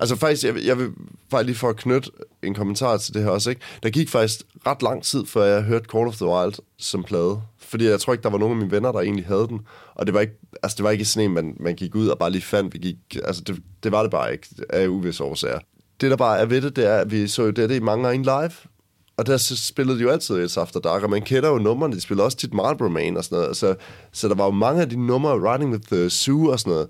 altså 0.00 0.16
faktisk, 0.16 0.44
jeg, 0.44 0.54
jeg 0.64 0.78
vil 0.78 0.88
bare 1.30 1.44
lige 1.44 1.54
for 1.54 1.68
at 1.68 1.76
knytte 1.76 2.10
en 2.42 2.54
kommentar 2.54 2.96
til 2.96 3.14
det 3.14 3.22
her 3.22 3.30
også, 3.30 3.50
ikke? 3.50 3.62
Der 3.82 3.90
gik 3.90 4.08
faktisk 4.08 4.40
ret 4.66 4.82
lang 4.82 5.02
tid, 5.02 5.26
før 5.26 5.44
jeg 5.44 5.62
hørte 5.62 5.84
Call 5.92 6.06
of 6.08 6.16
the 6.16 6.26
Wild 6.26 6.54
som 6.78 7.02
plade. 7.04 7.40
Fordi 7.58 7.84
jeg 7.84 8.00
tror 8.00 8.12
ikke, 8.12 8.22
der 8.22 8.30
var 8.30 8.38
nogen 8.38 8.52
af 8.52 8.58
mine 8.58 8.70
venner, 8.70 8.92
der 8.92 9.00
egentlig 9.00 9.26
havde 9.26 9.46
den. 9.48 9.60
Og 9.94 10.06
det 10.06 10.14
var 10.14 10.20
ikke, 10.20 10.34
altså, 10.62 10.76
det 10.76 10.84
var 10.84 10.90
ikke 10.90 11.04
sådan 11.04 11.28
en, 11.28 11.34
man, 11.34 11.56
man 11.60 11.74
gik 11.74 11.94
ud 11.94 12.08
og 12.08 12.18
bare 12.18 12.30
lige 12.30 12.42
fandt. 12.42 12.74
Vi 12.74 12.78
gik, 12.78 12.96
altså, 13.24 13.42
det, 13.46 13.56
det 13.82 13.92
var 13.92 14.02
det 14.02 14.10
bare 14.10 14.32
ikke 14.32 14.46
af 14.70 14.86
uvisse 14.86 15.24
årsager. 15.24 15.58
Det, 16.00 16.10
der 16.10 16.16
bare 16.16 16.38
er 16.38 16.44
ved 16.46 16.60
det, 16.62 16.76
det 16.76 16.86
er, 16.86 16.96
at 16.96 17.10
vi 17.10 17.28
så 17.28 17.42
jo 17.42 17.50
det, 17.50 17.68
det 17.68 17.76
i 17.76 17.80
mange 17.80 18.04
gange 18.06 18.22
live. 18.24 18.50
Og 19.16 19.26
der 19.26 19.36
spillede 19.36 19.98
de 19.98 20.02
jo 20.02 20.10
altid 20.10 20.34
et 20.36 20.56
After 20.56 20.80
Dark, 20.80 21.02
og 21.02 21.10
man 21.10 21.22
kender 21.22 21.48
jo 21.48 21.58
numrene, 21.58 21.96
de 21.96 22.00
spiller 22.00 22.24
også 22.24 22.36
tit 22.36 22.54
Marlboro 22.54 22.88
Man 22.88 23.16
og 23.16 23.24
sådan 23.24 23.38
noget. 23.38 23.56
Så, 23.56 23.74
så 24.12 24.28
der 24.28 24.34
var 24.34 24.44
jo 24.44 24.50
mange 24.50 24.82
af 24.82 24.90
de 24.90 25.06
numre, 25.06 25.52
Riding 25.52 25.72
with 25.72 25.86
the 25.92 26.10
Zoo 26.10 26.48
og 26.48 26.60
sådan 26.60 26.72
noget, 26.72 26.88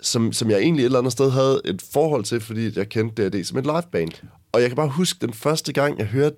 som, 0.00 0.32
som 0.32 0.50
jeg 0.50 0.58
egentlig 0.60 0.82
et 0.82 0.86
eller 0.86 0.98
andet 0.98 1.12
sted 1.12 1.30
havde 1.30 1.60
et 1.64 1.82
forhold 1.92 2.24
til, 2.24 2.40
fordi 2.40 2.78
jeg 2.78 2.88
kendte 2.88 3.28
D&D 3.28 3.44
som 3.44 3.58
et 3.58 3.64
liveband. 3.64 4.10
Og 4.52 4.60
jeg 4.60 4.70
kan 4.70 4.76
bare 4.76 4.88
huske 4.88 5.26
den 5.26 5.34
første 5.34 5.72
gang, 5.72 5.98
jeg 5.98 6.06
hørte 6.06 6.36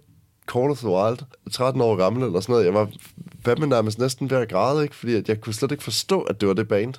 Call 0.53 0.71
of 0.71 0.79
the 0.79 0.89
Wild, 0.89 1.19
13 1.53 1.81
år 1.81 1.97
gammel 1.97 2.23
eller 2.23 2.41
sådan 2.41 2.53
noget, 2.53 2.67
jeg 2.67 2.75
var 2.75 2.91
fandme 3.45 3.67
nærmest 3.67 3.99
næsten 3.99 4.31
ved 4.31 4.37
at 4.37 4.49
græde, 4.49 4.83
ikke? 4.83 4.97
fordi 4.97 5.15
at 5.15 5.29
jeg 5.29 5.41
kunne 5.41 5.55
slet 5.55 5.73
ikke 5.73 5.85
forstå, 5.85 6.21
at 6.21 6.41
det 6.41 6.49
var 6.49 6.55
det 6.55 6.69
band, 6.69 6.95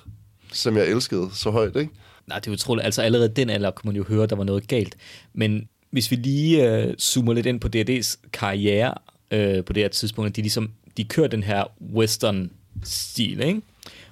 som 0.52 0.76
jeg 0.76 0.86
elskede 0.86 1.30
så 1.32 1.50
højt. 1.50 1.76
Ikke? 1.76 1.92
Nej, 2.26 2.38
det 2.38 2.46
er 2.46 2.52
utroligt. 2.52 2.84
Altså 2.84 3.02
allerede 3.02 3.28
den 3.28 3.50
alder 3.50 3.70
kunne 3.70 3.88
man 3.88 3.96
jo 3.96 4.04
høre, 4.08 4.22
at 4.22 4.30
der 4.30 4.36
var 4.36 4.44
noget 4.44 4.68
galt. 4.68 4.96
Men 5.34 5.68
hvis 5.92 6.10
vi 6.10 6.16
lige 6.16 6.70
øh, 6.70 6.94
zoomer 6.96 7.32
lidt 7.32 7.46
ind 7.46 7.60
på 7.60 7.68
D&D's 7.76 8.16
karriere 8.32 8.94
øh, 9.30 9.64
på 9.64 9.72
det 9.72 9.82
her 9.82 9.88
tidspunkt, 9.88 10.28
at 10.28 10.36
de 10.36 10.40
ligesom, 10.40 10.70
de 10.96 11.04
kører 11.04 11.28
den 11.28 11.42
her 11.42 11.64
western-stil, 11.94 13.40
ikke? 13.40 13.60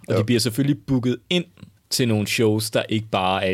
Og 0.08 0.14
Jo. 0.14 0.18
de 0.18 0.24
bliver 0.24 0.40
selvfølgelig 0.40 0.78
booket 0.86 1.16
ind 1.30 1.44
til 1.90 2.08
nogle 2.08 2.26
shows, 2.26 2.70
der 2.70 2.82
ikke 2.88 3.06
bare 3.10 3.44
er 3.44 3.50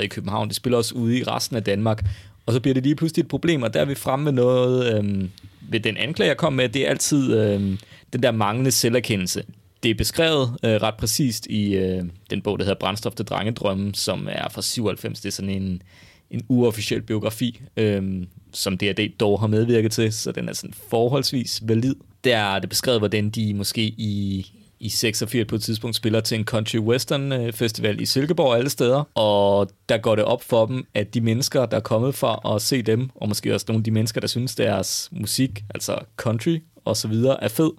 i 0.00 0.04
i 0.04 0.08
København. 0.08 0.48
De 0.48 0.54
spiller 0.54 0.76
også 0.78 0.94
ude 0.94 1.18
i 1.18 1.22
resten 1.22 1.56
af 1.56 1.64
Danmark. 1.64 2.04
Og 2.46 2.52
så 2.52 2.60
bliver 2.60 2.74
det 2.74 2.82
lige 2.82 2.96
pludselig 2.96 3.22
et 3.22 3.28
problem, 3.28 3.62
og 3.62 3.74
der 3.74 3.80
er 3.80 3.84
vi 3.84 3.94
fremme 3.94 4.24
med 4.24 4.32
noget, 4.32 4.98
øh, 5.04 5.28
ved 5.70 5.80
den 5.80 5.96
anklage, 5.96 6.28
jeg 6.28 6.36
kom 6.36 6.52
med, 6.52 6.68
det 6.68 6.86
er 6.86 6.90
altid 6.90 7.34
øh, 7.40 7.78
den 8.12 8.22
der 8.22 8.30
manglende 8.30 8.70
selverkendelse. 8.70 9.42
Det 9.82 9.90
er 9.90 9.94
beskrevet 9.94 10.56
øh, 10.64 10.70
ret 10.70 10.94
præcist 10.94 11.46
i 11.46 11.74
øh, 11.74 12.04
den 12.30 12.42
bog, 12.42 12.58
der 12.58 12.64
hedder 12.64 12.78
Brændstof 12.80 13.14
til 13.14 13.24
drengedrømme, 13.24 13.94
som 13.94 14.28
er 14.30 14.48
fra 14.48 14.62
97. 14.62 15.20
Det 15.20 15.28
er 15.28 15.32
sådan 15.32 15.50
en, 15.50 15.82
en 16.32 16.42
uofficiel 16.48 17.02
biografi, 17.02 17.60
øh, 17.76 18.26
som 18.52 18.78
D&D 18.78 19.12
dog 19.20 19.40
har 19.40 19.46
medvirket 19.46 19.92
til, 19.92 20.12
så 20.12 20.32
den 20.32 20.48
er 20.48 20.52
sådan 20.52 20.74
forholdsvis 20.90 21.62
valid. 21.64 21.94
Der 22.24 22.38
er 22.38 22.58
det 22.58 22.68
beskrevet, 22.68 23.00
hvordan 23.00 23.30
de 23.30 23.54
måske 23.54 23.82
i, 23.82 24.46
i 24.80 24.88
86 24.88 25.46
på 25.48 25.54
et 25.54 25.62
tidspunkt 25.62 25.96
spiller 25.96 26.20
til 26.20 26.38
en 26.38 26.44
country 26.44 26.78
western 26.78 27.32
øh, 27.32 27.52
festival 27.52 28.00
i 28.00 28.06
Silkeborg 28.06 28.56
alle 28.56 28.70
steder, 28.70 29.08
og 29.14 29.70
der 29.88 29.98
går 29.98 30.14
det 30.14 30.24
op 30.24 30.42
for 30.42 30.66
dem, 30.66 30.86
at 30.94 31.14
de 31.14 31.20
mennesker, 31.20 31.66
der 31.66 31.76
er 31.76 31.80
kommet 31.80 32.14
for 32.14 32.54
at 32.54 32.62
se 32.62 32.82
dem, 32.82 33.10
og 33.14 33.28
måske 33.28 33.54
også 33.54 33.66
nogle 33.68 33.80
af 33.80 33.84
de 33.84 33.90
mennesker, 33.90 34.20
der 34.20 34.28
synes 34.28 34.54
deres 34.54 35.08
musik, 35.12 35.64
altså 35.74 35.98
country 36.16 36.58
og 36.84 36.96
så 36.96 37.08
videre, 37.08 37.44
er 37.44 37.48
fed, 37.48 37.70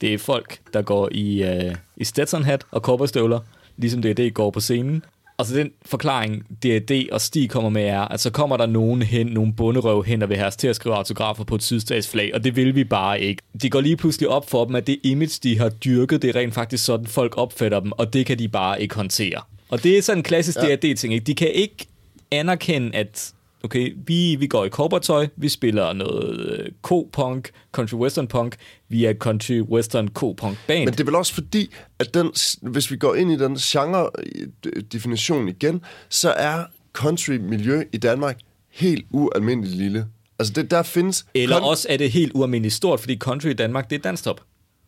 det 0.00 0.14
er 0.14 0.18
folk, 0.18 0.60
der 0.72 0.82
går 0.82 1.08
i, 1.12 1.42
øh, 1.42 1.74
i 1.96 2.04
Stetson-hat 2.04 2.66
og 2.70 2.80
cowboystøvler, 2.80 3.40
ligesom 3.76 4.02
D&D 4.02 4.34
går 4.34 4.50
på 4.50 4.60
scenen. 4.60 5.04
Og 5.40 5.46
så 5.46 5.54
den 5.54 5.70
forklaring, 5.86 6.42
D&D 6.62 7.08
og 7.12 7.20
Stig 7.20 7.50
kommer 7.50 7.70
med, 7.70 7.84
er, 7.84 8.00
at 8.00 8.20
så 8.20 8.30
kommer 8.30 8.56
der 8.56 8.66
nogen 8.66 9.02
hen, 9.02 9.26
nogle 9.26 9.52
bunderøv 9.52 10.04
hen 10.04 10.22
og 10.22 10.28
vil 10.28 10.36
have 10.36 10.46
os 10.46 10.56
til 10.56 10.68
at 10.68 10.76
skrive 10.76 10.94
autografer 10.94 11.44
på 11.44 11.54
et 11.54 11.62
sydstatsflag, 11.62 12.34
og 12.34 12.44
det 12.44 12.56
vil 12.56 12.74
vi 12.74 12.84
bare 12.84 13.20
ikke. 13.20 13.42
Det 13.62 13.72
går 13.72 13.80
lige 13.80 13.96
pludselig 13.96 14.28
op 14.28 14.50
for 14.50 14.64
dem, 14.64 14.74
at 14.74 14.86
det 14.86 14.98
image, 15.02 15.40
de 15.42 15.58
har 15.58 15.68
dyrket, 15.68 16.22
det 16.22 16.30
er 16.30 16.40
rent 16.40 16.54
faktisk 16.54 16.84
sådan, 16.84 17.06
folk 17.06 17.34
opfatter 17.36 17.80
dem, 17.80 17.92
og 17.92 18.12
det 18.12 18.26
kan 18.26 18.38
de 18.38 18.48
bare 18.48 18.82
ikke 18.82 18.94
håndtere. 18.94 19.40
Og 19.68 19.82
det 19.82 19.98
er 19.98 20.02
sådan 20.02 20.18
en 20.18 20.22
klassisk 20.22 20.58
ja. 20.58 20.74
D&D-ting, 20.74 21.14
ikke? 21.14 21.24
De 21.24 21.34
kan 21.34 21.50
ikke 21.50 21.86
anerkende, 22.30 22.96
at 22.96 23.32
okay, 23.64 23.94
vi, 24.06 24.36
vi 24.36 24.46
går 24.46 24.64
i 24.64 24.68
cowboytøj, 24.68 25.28
vi 25.36 25.48
spiller 25.48 25.92
noget 25.92 26.40
øh, 26.40 26.66
co-punk, 26.82 27.50
country 27.72 27.94
western 27.94 28.26
punk, 28.26 28.56
vi 28.88 29.04
er 29.04 29.14
country 29.14 29.60
western 29.60 30.08
co-punk 30.08 30.56
band. 30.66 30.84
Men 30.84 30.92
det 30.92 31.00
er 31.00 31.04
vel 31.04 31.14
også 31.14 31.34
fordi, 31.34 31.70
at 31.98 32.14
den, 32.14 32.32
hvis 32.62 32.90
vi 32.90 32.96
går 32.96 33.14
ind 33.14 33.32
i 33.32 33.36
den 33.36 33.56
genre-definition 33.56 35.48
igen, 35.48 35.80
så 36.08 36.30
er 36.30 36.64
country-miljø 36.92 37.82
i 37.92 37.96
Danmark 37.96 38.38
helt 38.70 39.06
ualmindeligt 39.10 39.76
lille. 39.76 40.06
Altså, 40.38 40.52
det, 40.52 40.70
der 40.70 40.82
findes... 40.82 41.26
Eller 41.34 41.56
con- 41.56 41.64
også 41.64 41.86
er 41.90 41.96
det 41.96 42.10
helt 42.10 42.32
ualmindeligt 42.34 42.74
stort, 42.74 43.00
fordi 43.00 43.16
country 43.18 43.48
i 43.48 43.52
Danmark, 43.52 43.90
det 43.90 43.96
er 43.96 44.02
danstop. 44.02 44.40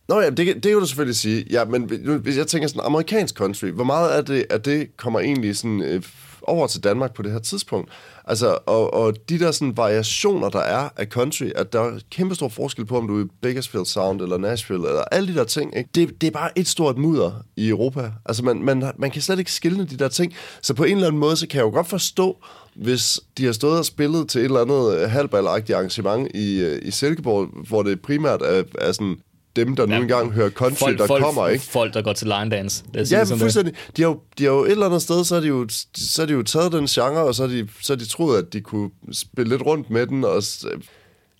Nå 0.09 0.21
ja, 0.21 0.31
det, 0.31 0.39
det 0.39 0.63
kan 0.63 0.73
du 0.73 0.87
selvfølgelig 0.87 1.17
sige. 1.17 1.47
Ja, 1.51 1.65
men 1.65 1.83
hvis 2.23 2.37
jeg 2.37 2.47
tænker 2.47 2.69
sådan 2.69 2.83
amerikansk 2.85 3.35
country, 3.35 3.67
hvor 3.67 3.85
meget 3.85 4.11
af 4.11 4.25
det, 4.25 4.47
af 4.51 4.61
det 4.61 4.97
kommer 4.97 5.21
egentlig 5.21 5.57
sådan, 5.57 5.83
øh, 5.83 6.03
over 6.45 6.67
til 6.67 6.85
Danmark 6.85 7.15
på 7.15 7.23
det 7.23 7.33
her 7.33 7.39
tidspunkt. 7.39 7.91
Altså, 8.25 8.59
og, 8.67 8.95
og 8.95 9.29
de 9.29 9.39
der 9.39 9.51
sådan 9.51 9.77
variationer, 9.77 10.49
der 10.49 10.59
er 10.59 10.89
af 10.97 11.07
country, 11.07 11.51
at 11.57 11.73
der 11.73 11.81
er 11.81 11.99
kæmpe 12.11 12.35
stor 12.35 12.49
forskel 12.49 12.85
på, 12.85 12.99
om 12.99 13.09
du 13.09 13.21
er 13.21 13.25
i 13.25 13.29
Bakersfield 13.43 13.87
Sound 13.87 14.21
eller 14.21 14.39
Nashville, 14.39 14.89
eller 14.89 15.03
alle 15.13 15.33
de 15.33 15.39
der 15.39 15.45
ting, 15.45 15.77
ikke? 15.77 15.91
Det, 15.95 16.21
det 16.21 16.27
er 16.27 16.31
bare 16.31 16.59
et 16.59 16.69
stort 16.69 16.99
mudder 16.99 17.45
i 17.57 17.69
Europa. 17.69 18.13
Altså, 18.27 18.45
man, 18.45 18.63
man, 18.63 18.93
man 18.97 19.11
kan 19.11 19.23
slet 19.23 19.39
ikke 19.39 19.53
skille 19.53 19.85
de 19.85 19.97
der 19.97 20.09
ting. 20.09 20.35
Så 20.63 20.75
på 20.75 20.85
en 20.85 20.95
eller 20.95 21.07
anden 21.07 21.21
måde, 21.21 21.37
så 21.37 21.47
kan 21.47 21.59
jeg 21.59 21.65
jo 21.65 21.71
godt 21.71 21.89
forstå, 21.89 22.37
hvis 22.75 23.21
de 23.39 23.45
har 23.45 23.53
stået 23.53 23.79
og 23.79 23.85
spillet 23.85 24.29
til 24.29 24.39
et 24.39 24.45
eller 24.45 24.61
andet 24.61 25.11
halvballagtigt 25.11 25.77
arrangement 25.77 26.29
i, 26.35 26.61
øh, 26.61 26.79
i 26.83 26.91
Silkeborg, 26.91 27.49
hvor 27.69 27.83
det 27.83 28.03
primært 28.03 28.43
er, 28.43 28.63
er 28.79 28.93
sådan 28.93 29.17
dem, 29.57 29.77
der 29.77 29.87
nu 29.87 29.95
ja, 29.95 30.01
engang 30.01 30.33
hører 30.33 30.51
country, 30.51 30.79
folk, 30.79 30.99
der 30.99 31.07
folk, 31.07 31.25
kommer, 31.25 31.49
ikke? 31.49 31.65
Folk, 31.65 31.95
der 31.95 32.03
går 32.03 32.13
til 32.13 32.27
line 32.27 32.51
dance. 32.51 32.85
Det 32.95 33.13
ja, 33.13 33.25
men 33.25 33.39
fuldstændig. 33.39 33.75
De 33.97 34.03
har, 34.03 34.09
jo, 34.09 34.21
de 34.39 34.45
har 34.45 34.51
jo 34.51 34.65
et 34.65 34.71
eller 34.71 34.87
andet 34.87 35.03
sted, 35.03 35.25
så 35.25 35.35
har 35.35 35.41
de 35.41 35.49
jo, 35.49 35.67
så 35.95 36.23
har 36.23 36.27
de 36.27 36.33
jo 36.33 36.43
taget 36.43 36.73
den 36.73 36.87
genre, 36.87 37.23
og 37.25 37.35
så 37.35 37.43
har 37.43 37.51
de, 37.51 37.69
så 37.81 37.93
har 37.93 37.99
de 37.99 38.09
troet, 38.09 38.39
at 38.39 38.53
de 38.53 38.61
kunne 38.61 38.91
spille 39.13 39.51
lidt 39.51 39.67
rundt 39.67 39.91
med 39.91 40.07
den, 40.07 40.25
og 40.25 40.43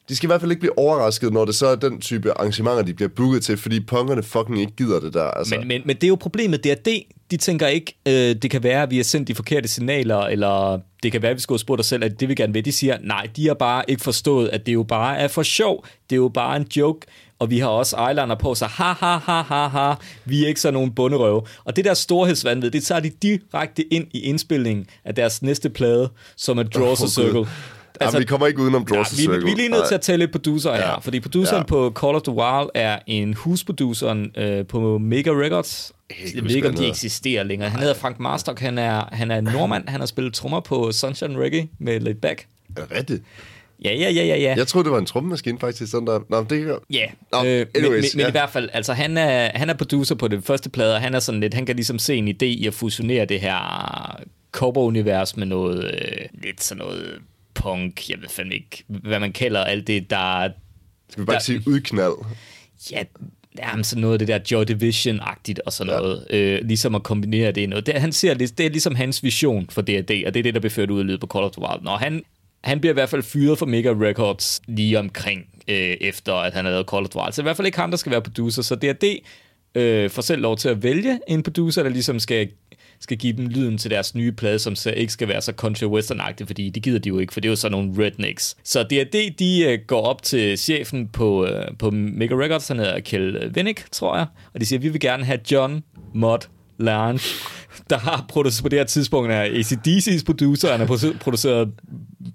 de 0.09 0.17
skal 0.17 0.27
i 0.27 0.29
hvert 0.29 0.41
fald 0.41 0.51
ikke 0.51 0.61
blive 0.61 0.79
overrasket, 0.79 1.33
når 1.33 1.45
det 1.45 1.55
så 1.55 1.67
er 1.67 1.75
den 1.75 2.01
type 2.01 2.33
arrangementer, 2.33 2.83
de 2.83 2.95
bliver 2.95 3.09
booket 3.09 3.43
til, 3.43 3.57
fordi 3.57 3.81
punkerne 3.81 4.23
fucking 4.23 4.61
ikke 4.61 4.73
gider 4.77 5.01
det 5.01 5.15
der. 5.15 5.25
Altså. 5.25 5.55
Men, 5.59 5.69
men, 5.69 5.83
men 5.85 5.97
det 5.97 6.05
er 6.05 6.09
jo 6.09 6.15
problemet. 6.15 6.65
Det 6.65 6.73
er 6.73 6.77
det, 6.77 7.03
de 7.31 7.37
tænker 7.37 7.67
ikke, 7.67 7.95
øh, 8.09 8.13
det 8.13 8.51
kan 8.51 8.63
være, 8.63 8.83
at 8.83 8.91
vi 8.91 8.97
har 8.97 9.05
sendt 9.05 9.29
de 9.29 9.35
forkerte 9.35 9.69
signaler, 9.69 10.19
eller 10.19 10.81
det 11.03 11.13
kan 11.13 11.23
være, 11.23 11.31
at 11.31 11.37
vi 11.37 11.41
skulle 11.41 11.57
have 11.57 11.61
spurgt 11.61 11.81
os 11.81 11.87
selv, 11.87 12.05
at 12.05 12.21
det 12.21 12.29
vi 12.29 12.35
gerne 12.35 12.53
vil. 12.53 12.65
De 12.65 12.73
siger, 12.73 12.99
nej, 13.01 13.29
de 13.37 13.47
har 13.47 13.55
bare 13.55 13.85
ikke 13.89 14.03
forstået, 14.03 14.49
at 14.49 14.67
det 14.67 14.73
jo 14.75 14.83
bare 14.83 15.19
er 15.19 15.29
for 15.29 15.43
sjov. 15.43 15.87
Det 16.11 16.17
er 16.17 16.21
jo 16.21 16.29
bare 16.29 16.57
en 16.57 16.67
joke 16.77 17.07
og 17.43 17.51
vi 17.51 17.59
har 17.59 17.69
også 17.69 17.97
eyeliner 17.97 18.35
på, 18.35 18.55
så 18.55 18.67
ha, 18.67 18.93
ha, 18.93 19.17
ha, 19.17 19.43
ha, 19.43 19.67
ha, 19.67 19.95
vi 20.25 20.45
er 20.45 20.49
ikke 20.49 20.61
sådan 20.61 20.75
nogen 20.75 20.91
bunderøve. 20.91 21.43
Og 21.65 21.77
det 21.77 21.85
der 21.85 21.95
storhedsvandvid, 21.95 22.71
det 22.71 22.85
tager 22.85 23.01
de 23.01 23.11
direkte 23.23 23.93
ind 23.93 24.07
i 24.13 24.21
indspillingen 24.21 24.87
af 25.05 25.15
deres 25.15 25.43
næste 25.43 25.71
plade, 25.71 26.11
som 26.37 26.59
er 26.59 26.63
Draws 26.63 27.01
oh, 27.01 27.05
a 27.05 27.09
Circle. 27.09 27.33
God. 27.33 27.47
Altså, 28.01 28.17
ja, 28.17 28.19
vi 28.19 28.25
kommer 28.25 28.47
ikke 28.47 28.61
udenom 28.61 28.85
Draws 28.85 29.19
ja, 29.19 29.31
vi, 29.31 29.45
vi 29.45 29.51
er 29.51 29.57
lige 29.57 29.69
nødt 29.69 29.89
til 29.89 29.95
at 29.95 30.01
tælle 30.01 30.23
lidt 30.23 30.33
producer 30.33 30.71
ja. 30.71 30.77
her, 30.77 31.01
fordi 31.01 31.21
produceren 31.21 31.61
ja. 31.61 31.67
på 31.67 31.93
Call 32.01 32.15
of 32.15 32.23
the 32.23 32.33
Wild 32.33 32.69
er 32.75 32.99
en 33.07 33.35
husproduceren 33.35 34.31
øh, 34.37 34.67
på 34.67 34.99
Mega 34.99 35.31
Records. 35.31 35.93
Jeg 36.35 36.45
ved 36.45 36.51
ikke, 36.51 36.69
om 36.69 36.75
de 36.75 36.89
eksisterer 36.89 37.43
længere. 37.43 37.71
Han 37.71 37.81
hedder 37.81 37.95
Frank 37.95 38.21
Marstock, 38.21 38.61
han 38.61 38.79
er, 38.79 39.05
han 39.13 39.31
er 39.31 39.41
nordmand, 39.41 39.89
han 39.89 40.01
har 40.01 40.07
spillet 40.07 40.35
trommer 40.35 40.61
på 40.61 40.93
Sunshine 40.93 41.39
Reggae 41.39 41.69
med 41.79 42.01
Laid 42.01 42.15
Back. 42.15 42.47
Er 42.77 42.81
det 42.81 42.97
rigtigt? 42.99 43.23
Ja, 43.85 43.95
ja, 43.95 44.11
ja, 44.11 44.25
ja, 44.25 44.37
ja. 44.37 44.55
Jeg 44.57 44.67
troede, 44.67 44.85
det 44.85 44.93
var 44.93 44.99
en 44.99 45.07
trommemaskine 45.07 45.59
faktisk. 45.59 45.91
Sådan 45.91 46.07
der. 46.07 46.21
Nå, 46.29 46.47
det 46.51 46.65
kan... 46.65 46.77
Ja, 46.91 47.07
Nå, 47.33 47.39
øh, 47.39 47.67
anyways, 47.75 47.75
men, 47.75 47.91
men, 47.91 48.03
ja. 48.03 48.17
men 48.17 48.29
i 48.29 48.31
hvert 48.31 48.51
fald, 48.51 48.69
altså 48.73 48.93
han 48.93 49.19
er, 49.19 49.51
han 49.55 49.71
er 49.71 49.75
producer 49.75 50.15
på 50.15 50.29
det 50.29 50.45
første 50.45 50.71
plade, 50.71 50.95
og 50.95 51.01
han 51.01 51.15
er 51.15 51.21
sådan 51.21 51.41
lidt, 51.41 51.55
han 51.55 51.67
kan 51.67 51.77
ligesom 51.77 51.99
se 51.99 52.17
en 52.17 52.29
idé 52.29 52.45
i 52.45 52.67
at 52.67 52.75
fusionere 52.75 53.25
det 53.25 53.41
her 53.41 54.23
Cowboy-univers 54.57 55.37
med 55.37 55.47
noget, 55.47 55.85
øh, 55.85 56.27
lidt 56.43 56.63
sådan 56.63 56.79
noget 56.79 57.19
punk, 57.55 58.11
jeg 58.11 58.21
ved 58.21 58.29
fandme 58.29 58.55
ikke, 58.55 58.85
hvad 58.87 59.21
man 59.21 59.33
kalder 59.33 59.65
alt 59.65 59.87
det, 59.87 60.11
der... 60.11 60.49
Skal 61.09 61.21
vi 61.21 61.27
bare 61.27 61.35
der, 61.35 61.41
sige 61.41 61.63
udknald? 61.67 62.15
Ja, 62.93 63.03
jamen 63.59 63.85
sådan 63.85 64.01
noget 64.01 64.13
af 64.13 64.19
det 64.19 64.29
der 64.29 64.39
Joy 64.51 64.65
Division-agtigt 64.65 65.59
og 65.67 65.73
sådan 65.73 65.93
ja. 65.93 65.99
noget. 65.99 66.27
Øh, 66.31 66.61
ligesom 66.65 66.95
at 66.95 67.03
kombinere 67.03 67.53
det 67.53 67.61
i 67.61 67.67
noget. 67.67 67.87
Det, 67.87 67.95
han 67.95 68.13
ser, 68.13 68.35
det, 68.35 68.59
det 68.59 68.67
er 68.67 68.71
ligesom 68.71 68.95
hans 68.95 69.23
vision 69.23 69.67
for 69.71 69.83
D&D, 69.83 69.91
og 70.27 70.35
det 70.35 70.37
er 70.37 70.43
det, 70.43 70.55
der 70.55 70.61
bliver 70.61 70.71
ført 70.71 70.91
ud 70.91 71.11
i 71.11 71.17
på 71.17 71.27
Call 71.27 71.45
of 71.45 71.51
the 71.51 71.63
Wild. 71.63 71.83
Når 71.83 71.97
han 71.97 72.23
han 72.65 72.81
bliver 72.81 72.93
i 72.93 72.95
hvert 72.95 73.09
fald 73.09 73.23
fyret 73.23 73.59
fra 73.59 73.67
Mega 73.67 73.95
Records 74.01 74.63
lige 74.67 74.99
omkring, 74.99 75.47
øh, 75.69 75.97
efter 76.01 76.35
at 76.35 76.55
han 76.55 76.65
har 76.65 76.73
lavet 76.73 76.87
Call 76.91 77.05
of 77.05 77.09
Duty. 77.09 77.35
Så 77.35 77.43
i 77.43 77.45
hvert 77.45 77.57
fald 77.57 77.67
ikke 77.67 77.79
ham, 77.79 77.91
der 77.91 77.97
skal 77.97 78.13
være 78.13 78.23
producer. 78.23 78.63
Så 78.63 78.75
DRD 78.75 79.05
øh, 79.75 80.11
får 80.11 80.23
selv 80.23 80.43
lov 80.43 80.57
til 80.57 80.69
at 80.69 80.83
vælge 80.83 81.21
en 81.29 81.43
producer, 81.43 81.83
der 81.83 81.91
ligesom 81.91 82.19
skal, 82.19 82.49
skal 83.01 83.17
give 83.17 83.33
dem 83.33 83.47
lyden 83.47 83.79
til 83.79 83.91
deres 83.91 84.15
nye 84.15 84.33
plade, 84.33 84.59
som 84.59 84.75
så 84.77 84.91
ikke 84.91 85.13
skal 85.13 85.29
være 85.29 85.41
så 85.41 85.53
country 85.53 85.85
western 85.85 86.21
fordi 86.47 86.71
det 86.71 86.83
gider 86.83 86.99
de 86.99 87.09
jo 87.09 87.19
ikke, 87.19 87.33
for 87.33 87.41
det 87.41 87.49
er 87.49 87.53
jo 87.53 87.57
sådan 87.57 87.73
nogle 87.73 88.05
rednecks. 88.05 88.57
Så 88.65 88.83
D&D, 88.83 89.35
de 89.39 89.65
øh, 89.65 89.79
går 89.87 90.01
op 90.01 90.23
til 90.23 90.59
chefen 90.59 91.09
på, 91.09 91.47
øh, 91.47 91.67
på 91.79 91.91
Mega 91.91 92.35
Records, 92.35 92.69
han 92.69 92.79
hedder 92.79 93.01
Kjell 93.01 93.55
Vinnick, 93.55 93.91
tror 93.93 94.17
jeg, 94.17 94.27
og 94.55 94.61
de 94.61 94.67
siger, 94.67 94.81
vi 94.81 94.89
vil 94.89 95.01
gerne 95.01 95.25
have 95.25 95.39
John 95.51 95.83
Mott 96.15 96.49
Lange 96.79 97.21
der 97.91 97.99
har 97.99 98.25
produceret 98.29 98.63
på 98.63 98.69
det 98.69 98.79
her 98.79 98.87
tidspunkt 98.87 99.33
er 99.33 99.45
ACDC's 99.45 100.25
producer, 100.25 100.71
han 100.71 100.81
har 100.81 101.15
produceret 101.21 101.69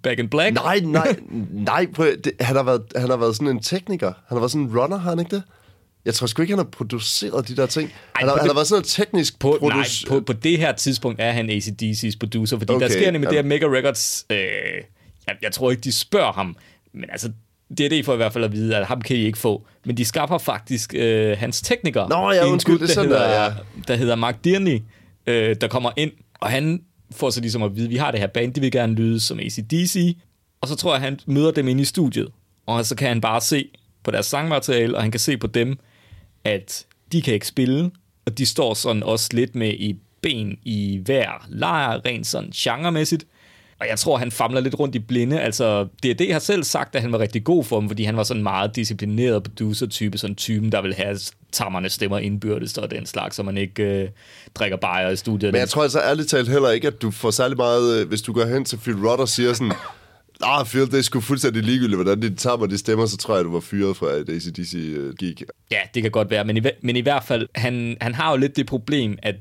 Back 0.04 0.19
in 0.19 0.30
Black. 0.30 0.54
Nej, 0.54 0.80
nej, 1.00 1.15
nej. 1.52 1.88
Det, 1.97 2.32
han, 2.39 2.56
har 2.56 2.63
været, 2.63 2.82
han 2.95 3.10
har 3.10 3.17
været 3.17 3.36
sådan 3.36 3.47
en 3.47 3.60
tekniker. 3.63 4.08
Han 4.08 4.36
har 4.36 4.39
været 4.39 4.52
sådan 4.52 4.67
en 4.67 4.78
runner, 4.80 4.97
har 4.97 5.10
han 5.10 5.19
ikke 5.19 5.36
det? 5.36 5.43
Jeg 6.06 6.13
tror 6.13 6.28
sgu 6.28 6.41
ikke, 6.41 6.52
han 6.52 6.60
har 6.60 6.69
produceret 6.71 7.47
de 7.47 7.56
der 7.56 7.65
ting. 7.65 7.89
Ej, 7.89 7.93
han, 8.15 8.28
har, 8.28 8.36
det, 8.36 8.41
han 8.41 8.50
har 8.50 8.56
været 8.56 8.67
sådan 8.67 8.82
en 8.82 8.86
teknisk 8.88 9.39
på, 9.39 9.58
producer. 9.60 10.10
Nej, 10.10 10.19
på, 10.19 10.26
på 10.26 10.34
det 10.34 10.58
her 10.58 10.71
tidspunkt 10.71 11.21
er 11.21 11.32
han 11.32 11.50
ACDC's 11.50 12.17
producer, 12.19 12.58
fordi 12.58 12.73
okay, 12.73 12.86
der 12.86 12.91
sker 12.91 13.12
nemlig 13.12 13.32
ja. 13.32 13.38
det 13.38 13.43
her 13.43 13.50
Mega 13.50 13.65
Records... 13.65 14.26
Øh, 14.30 14.38
jeg, 15.28 15.36
jeg 15.41 15.52
tror 15.52 15.71
ikke, 15.71 15.82
de 15.82 15.91
spørger 15.91 16.32
ham, 16.32 16.58
men 16.93 17.06
altså, 17.10 17.32
det 17.78 17.86
er 17.86 17.89
det 17.89 18.06
for 18.06 18.13
i 18.13 18.17
hvert 18.17 18.34
fald 18.34 18.43
at 18.43 18.52
vide, 18.52 18.76
at 18.76 18.86
ham 18.86 19.02
kan 19.02 19.15
I 19.15 19.19
ikke 19.19 19.38
få. 19.38 19.67
Men 19.86 19.97
de 19.97 20.06
skaffer 20.06 20.38
faktisk 20.38 20.93
øh, 20.97 21.38
hans 21.38 21.62
tekniker. 21.62 22.08
Nå, 22.08 22.32
ja, 22.32 22.47
undskyld, 22.47 22.80
det 22.80 22.89
er 22.89 22.93
sådan 22.93 23.12
der, 23.12 23.43
ja. 23.43 23.52
Der 23.88 23.95
hedder 23.95 24.15
Mark 24.15 24.43
Dearney, 24.43 24.82
øh, 25.28 25.56
der 25.62 25.68
kommer 25.68 25.92
ind, 25.98 26.12
og 26.40 26.50
han 26.50 26.84
får 27.12 27.30
så 27.30 27.42
ligesom 27.42 27.63
at 27.63 27.76
vide, 27.76 27.86
at 27.86 27.92
vi 27.92 27.96
har 27.96 28.12
det 28.12 28.20
her 28.20 28.28
band, 28.28 28.54
de 28.54 28.62
vil 28.62 28.72
gerne 28.72 28.94
lyde 28.94 29.20
som 29.20 29.40
ACDC, 29.40 30.18
og 30.62 30.68
så 30.68 30.76
tror 30.76 30.92
jeg, 30.92 30.96
at 30.96 31.02
han 31.02 31.20
møder 31.26 31.52
dem 31.52 31.68
inde 31.68 31.82
i 31.82 31.86
studiet, 31.86 32.28
og 32.66 32.86
så 32.86 32.96
kan 32.96 33.08
han 33.08 33.22
bare 33.22 33.42
se 33.42 33.70
på 34.04 34.12
deres 34.12 34.26
sangmateriale, 34.26 34.96
og 34.96 35.02
han 35.02 35.12
kan 35.12 35.20
se 35.20 35.38
på 35.38 35.48
dem, 35.48 35.80
at 36.44 36.86
de 37.12 37.22
kan 37.22 37.34
ikke 37.34 37.48
spille, 37.48 37.92
og 38.26 38.38
de 38.38 38.46
står 38.46 38.74
sådan 38.74 39.04
også 39.04 39.30
lidt 39.34 39.56
med 39.56 39.74
i 39.74 39.96
ben 40.22 40.58
i 40.63 41.02
hver 41.06 41.46
lejr, 41.50 42.06
rent 42.06 42.28
sådan 42.28 42.52
genremæssigt, 42.56 43.26
og 43.80 43.88
jeg 43.90 44.00
tror, 44.00 44.18
han 44.18 44.32
famler 44.32 44.62
lidt 44.62 44.80
rundt 44.80 44.96
i 44.96 45.00
blinde. 45.00 45.42
Altså, 45.42 45.84
D&D 46.04 46.32
har 46.32 46.40
selv 46.40 46.63
sagt, 46.63 46.96
at 46.96 47.02
han 47.02 47.12
var 47.12 47.20
rigtig 47.20 47.44
god 47.44 47.63
for 47.63 47.80
dem, 47.80 47.90
fordi 47.90 48.04
han 48.04 48.18
var 48.18 48.24
sådan 48.24 48.44
meget 48.44 48.76
disciplineret 48.76 49.44
producer-type, 49.44 50.18
sådan 50.18 50.36
typen, 50.36 50.72
der 50.72 50.82
vil 50.82 50.94
have 50.94 51.20
tammerne 51.52 51.90
stemmer 51.90 52.18
indbyrdes 52.18 52.78
og 52.78 52.92
den 52.92 53.06
slags, 53.06 53.36
så 53.36 53.44
man 53.44 53.58
ikke 53.58 53.84
øh, 53.84 54.10
drikker 54.56 54.78
bajer 54.78 55.10
i 55.10 55.16
studiet. 55.16 55.52
Men 55.52 55.60
jeg 55.60 55.70
tror 55.70 55.84
altså 55.84 56.02
ærligt 56.02 56.30
talt 56.30 56.50
heller 56.50 56.70
ikke, 56.70 56.88
at 56.88 57.02
du 57.02 57.12
får 57.12 57.32
særlig 57.32 57.58
meget, 57.58 58.02
øh, 58.02 58.08
hvis 58.08 58.22
du 58.22 58.34
går 58.34 58.46
hen 58.46 58.66
til 58.66 58.78
Phil 58.78 58.96
Rudd 58.96 59.20
og 59.20 59.30
siger 59.30 59.54
sådan, 59.54 59.74
Ah, 60.42 60.66
Phil, 60.66 60.82
det 60.82 60.94
er 60.94 61.02
sgu 61.02 61.20
fuldstændig 61.20 61.63
ligegyldigt, 61.63 61.98
hvordan 61.98 62.22
de 62.22 62.36
tager 62.36 62.58
de 62.58 62.78
stemmer, 62.78 63.06
så 63.06 63.18
tror 63.18 63.36
jeg, 63.36 63.46
du 63.46 63.52
var 63.52 63.60
fyret 63.60 63.98
fra 63.98 64.08
et 64.08 64.30
ACDC 64.30 64.74
gig. 65.18 65.36
Ja, 65.72 65.80
det 65.94 66.02
kan 66.02 66.12
godt 66.12 66.30
være, 66.30 66.46
men 66.46 66.58
i, 66.58 66.62
men 66.82 66.96
i 66.96 67.02
hvert 67.02 67.24
fald, 67.24 67.48
han, 67.56 67.98
han 68.02 68.16
har 68.16 68.32
jo 68.32 68.38
lidt 68.38 68.56
det 68.56 68.66
problem, 68.66 69.18
at 69.24 69.36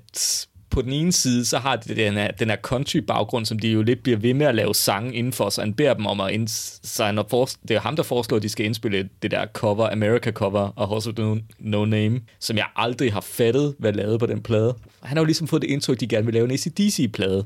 på 0.76 0.82
den 0.82 0.92
ene 0.92 1.12
side, 1.12 1.44
så 1.44 1.58
har 1.58 1.76
det 1.76 1.96
den 1.96 2.12
her, 2.12 2.30
den 2.30 2.50
her 2.50 2.56
country-baggrund, 2.56 3.46
som 3.46 3.58
de 3.58 3.68
jo 3.68 3.82
lidt 3.82 4.02
bliver 4.02 4.18
ved 4.18 4.34
med 4.34 4.46
at 4.46 4.54
lave 4.54 4.74
sange 4.74 5.14
indenfor, 5.14 5.48
så 5.48 5.60
han 5.60 5.74
beder 5.74 5.94
dem 5.94 6.06
om 6.06 6.20
at 6.20 6.32
ind, 6.32 6.48
så 6.82 7.04
han 7.04 7.24
for, 7.30 7.48
det 7.68 7.76
er 7.76 7.80
ham, 7.80 7.96
der 7.96 8.02
foreslår, 8.02 8.36
at 8.36 8.42
de 8.42 8.48
skal 8.48 8.66
indspille 8.66 9.08
det 9.22 9.30
der 9.30 9.46
cover, 9.46 9.90
America-cover 9.90 10.72
af 10.76 10.86
Horse 10.86 11.08
with 11.08 11.20
no, 11.20 11.36
no 11.58 11.84
Name, 11.84 12.20
som 12.40 12.56
jeg 12.56 12.66
aldrig 12.76 13.12
har 13.12 13.20
fattet, 13.20 13.74
hvad 13.78 13.92
lavet 13.92 14.20
på 14.20 14.26
den 14.26 14.42
plade. 14.42 14.74
Han 15.02 15.16
har 15.16 15.22
jo 15.22 15.26
ligesom 15.26 15.48
fået 15.48 15.62
det 15.62 15.70
indtryk, 15.70 16.00
de 16.00 16.06
gerne 16.06 16.24
vil 16.24 16.34
lave 16.34 16.44
en 16.44 16.50
ACDC-plade. 16.50 17.44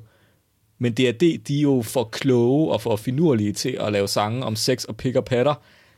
Men 0.79 0.93
det 0.93 1.09
er 1.09 1.13
det, 1.13 1.49
de 1.49 1.59
er 1.59 1.63
jo 1.63 1.83
for 1.83 2.05
kloge 2.05 2.73
og 2.73 2.81
for 2.81 2.97
finurlige 2.97 3.53
til 3.53 3.77
at 3.81 3.93
lave 3.93 4.09
sange 4.09 4.45
om 4.45 4.57
sex 4.57 4.85
og 4.85 4.97
pick 4.97 5.17
og 5.17 5.25
patter, 5.25 5.55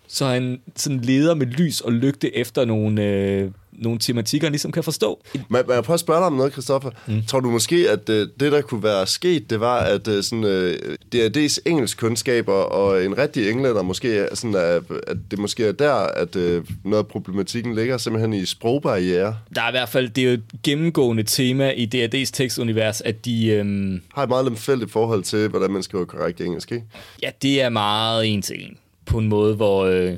så 0.08 0.26
han 0.26 0.60
sådan 0.76 1.00
leder 1.00 1.34
med 1.34 1.46
lys 1.46 1.80
og 1.80 1.92
lygte 1.92 2.36
efter 2.36 2.64
nogle, 2.64 3.04
øh, 3.04 3.50
nogle 3.72 3.98
tematikker, 3.98 4.46
han 4.46 4.52
ligesom 4.52 4.72
kan 4.72 4.84
forstå. 4.84 5.20
Men, 5.34 5.44
men 5.48 5.56
jeg 5.56 5.84
prøver 5.84 5.94
at 5.94 6.00
spørge 6.00 6.18
dig 6.18 6.26
om 6.26 6.32
noget, 6.32 6.52
Christoffer. 6.52 6.90
Mm. 7.06 7.22
Tror 7.28 7.40
du 7.40 7.50
måske, 7.50 7.90
at 7.90 8.08
øh, 8.08 8.28
det, 8.40 8.52
der 8.52 8.60
kunne 8.60 8.82
være 8.82 9.06
sket, 9.06 9.50
det 9.50 9.60
var, 9.60 9.78
at 9.78 10.08
øh, 10.08 10.22
sådan, 10.22 10.44
øh, 10.44 10.96
DRD's 11.14 11.58
engelsk 11.66 11.98
kundskaber 11.98 12.52
og 12.52 13.04
en 13.04 13.18
rigtig 13.18 13.50
englænder 13.50 13.82
måske, 13.82 14.28
sådan, 14.34 14.54
at, 14.54 14.82
at 15.06 15.16
det 15.30 15.38
måske 15.38 15.66
er 15.66 15.72
der, 15.72 15.94
at 15.94 16.36
øh, 16.36 16.64
noget 16.84 16.98
af 16.98 17.08
problematikken 17.08 17.74
ligger 17.74 17.98
simpelthen 17.98 18.32
i 18.32 18.44
sprogbarriere? 18.44 19.36
Der 19.54 19.62
er 19.62 19.68
i 19.68 19.72
hvert 19.72 19.88
fald, 19.88 20.10
det 20.10 20.24
er 20.24 20.28
jo 20.28 20.34
et 20.34 20.44
gennemgående 20.62 21.22
tema 21.22 21.70
i 21.70 21.88
DRD's 21.94 22.30
tekstunivers, 22.32 23.00
at 23.00 23.24
de... 23.24 23.46
Øh... 23.46 24.00
Har 24.14 24.22
et 24.22 24.28
meget 24.28 24.44
lemfældigt 24.44 24.90
forhold 24.90 25.22
til, 25.22 25.48
hvordan 25.48 25.70
man 25.70 25.82
skriver 25.82 26.04
korrekt 26.04 26.40
engelsk, 26.40 26.72
ikke? 26.72 26.84
Ja, 27.22 27.30
det 27.42 27.62
er 27.62 27.68
meget 27.68 28.26
en 28.26 28.42
til 28.42 28.64
en 28.64 28.76
på 29.06 29.18
en 29.18 29.28
måde, 29.28 29.56
hvor, 29.56 29.84
øh, 29.84 30.16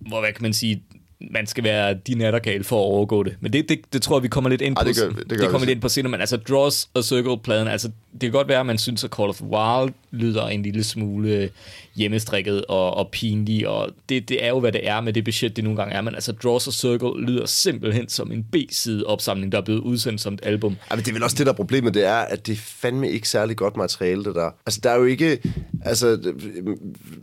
hvor 0.00 0.20
hvad 0.20 0.32
kan 0.32 0.42
man 0.42 0.52
sige, 0.52 0.82
man 1.20 1.46
skal 1.46 1.64
være 1.64 1.94
de 1.94 2.14
nattergal 2.14 2.64
for 2.64 2.76
at 2.76 2.84
overgå 2.84 3.22
det. 3.22 3.36
Men 3.40 3.52
det, 3.52 3.68
det, 3.68 3.80
det 3.92 4.02
tror 4.02 4.16
jeg, 4.16 4.22
vi 4.22 4.28
kommer 4.28 4.50
lidt 4.50 4.60
ind 4.60 4.76
på. 4.76 4.80
Ej, 4.80 4.84
det, 4.84 4.96
gør, 4.96 5.08
det, 5.08 5.28
gør 5.28 5.36
det 5.36 5.48
kommer 5.50 5.66
lidt 5.66 5.70
ind 5.70 5.80
på 5.80 5.88
senere, 5.88 6.10
men 6.10 6.20
altså 6.20 6.36
Draws 6.36 6.88
og 6.94 7.04
Circle-pladen, 7.04 7.68
altså 7.68 7.90
det 8.12 8.20
kan 8.20 8.30
godt 8.30 8.48
være, 8.48 8.60
at 8.60 8.66
man 8.66 8.78
synes, 8.78 9.04
at 9.04 9.10
Call 9.10 9.28
of 9.28 9.36
the 9.36 9.46
Wild 9.46 9.92
lyder 10.10 10.46
en 10.46 10.62
lille 10.62 10.84
smule 10.84 11.50
hjemmestrikket 11.94 12.64
og, 12.64 12.94
og 12.94 13.08
pinlig, 13.08 13.68
og 13.68 13.88
det, 14.08 14.28
det 14.28 14.44
er 14.44 14.48
jo, 14.48 14.60
hvad 14.60 14.72
det 14.72 14.88
er 14.88 15.00
med 15.00 15.12
det 15.12 15.24
budget, 15.24 15.56
det 15.56 15.64
nogle 15.64 15.76
gange 15.76 15.94
er, 15.94 16.00
men 16.00 16.14
altså 16.14 16.32
Draws 16.32 16.66
og 16.66 16.72
Circle 16.72 17.26
lyder 17.26 17.46
simpelthen 17.46 18.08
som 18.08 18.32
en 18.32 18.42
B-side 18.52 19.06
opsamling, 19.06 19.52
der 19.52 19.58
er 19.58 19.62
blevet 19.62 19.80
udsendt 19.80 20.20
som 20.20 20.34
et 20.34 20.40
album. 20.42 20.76
Ja, 20.90 20.96
men 20.96 21.04
det 21.04 21.10
er 21.10 21.12
vel 21.12 21.22
også 21.22 21.36
det, 21.36 21.46
der 21.46 21.52
er 21.52 21.56
problemet, 21.56 21.94
det 21.94 22.04
er, 22.04 22.16
at 22.16 22.46
det 22.46 22.52
er 22.52 22.56
fandme 22.56 23.10
ikke 23.10 23.28
særlig 23.28 23.56
godt 23.56 23.76
materiale, 23.76 24.24
det 24.24 24.34
der. 24.34 24.50
Altså, 24.66 24.80
der 24.82 24.90
er 24.90 24.96
jo 24.96 25.04
ikke, 25.04 25.38
Altså, 25.84 26.32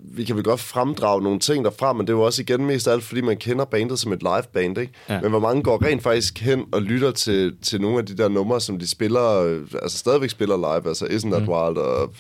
vi 0.04 0.24
kan 0.24 0.36
vel 0.36 0.44
godt 0.44 0.60
fremdrage 0.60 1.22
nogle 1.22 1.40
ting 1.40 1.66
derfra, 1.66 1.94
men 1.94 2.08
det 2.08 2.14
er 2.14 2.18
jo 2.18 2.22
også 2.22 2.42
igen 2.42 2.66
mest 2.66 2.88
af 2.88 2.92
alt, 2.92 3.04
fordi 3.04 3.22
man 3.22 3.38
kender 3.38 3.66
bandet 3.88 4.00
som 4.00 4.14
et 4.14 4.22
live 4.24 4.44
band, 4.54 4.78
ikke? 4.78 4.94
Ja. 5.10 5.22
Men 5.22 5.30
hvor 5.30 5.40
mange 5.40 5.64
går 5.64 5.86
rent 5.86 6.04
faktisk 6.04 6.40
hen 6.40 6.64
og 6.72 6.82
lytter 6.82 7.12
til, 7.12 7.54
til 7.62 7.82
nogle 7.82 7.98
af 7.98 8.06
de 8.06 8.18
der 8.18 8.28
numre, 8.30 8.62
som 8.62 8.80
de 8.80 8.88
spiller, 8.88 9.42
øh, 9.44 9.62
altså 9.82 9.98
stadigvæk 9.98 10.30
spiller 10.30 10.58
live, 10.58 10.88
altså 10.88 11.06
Isn't 11.06 11.30
That 11.32 11.44
mm. 11.44 11.50
Wild 11.50 11.78
og 11.78 12.14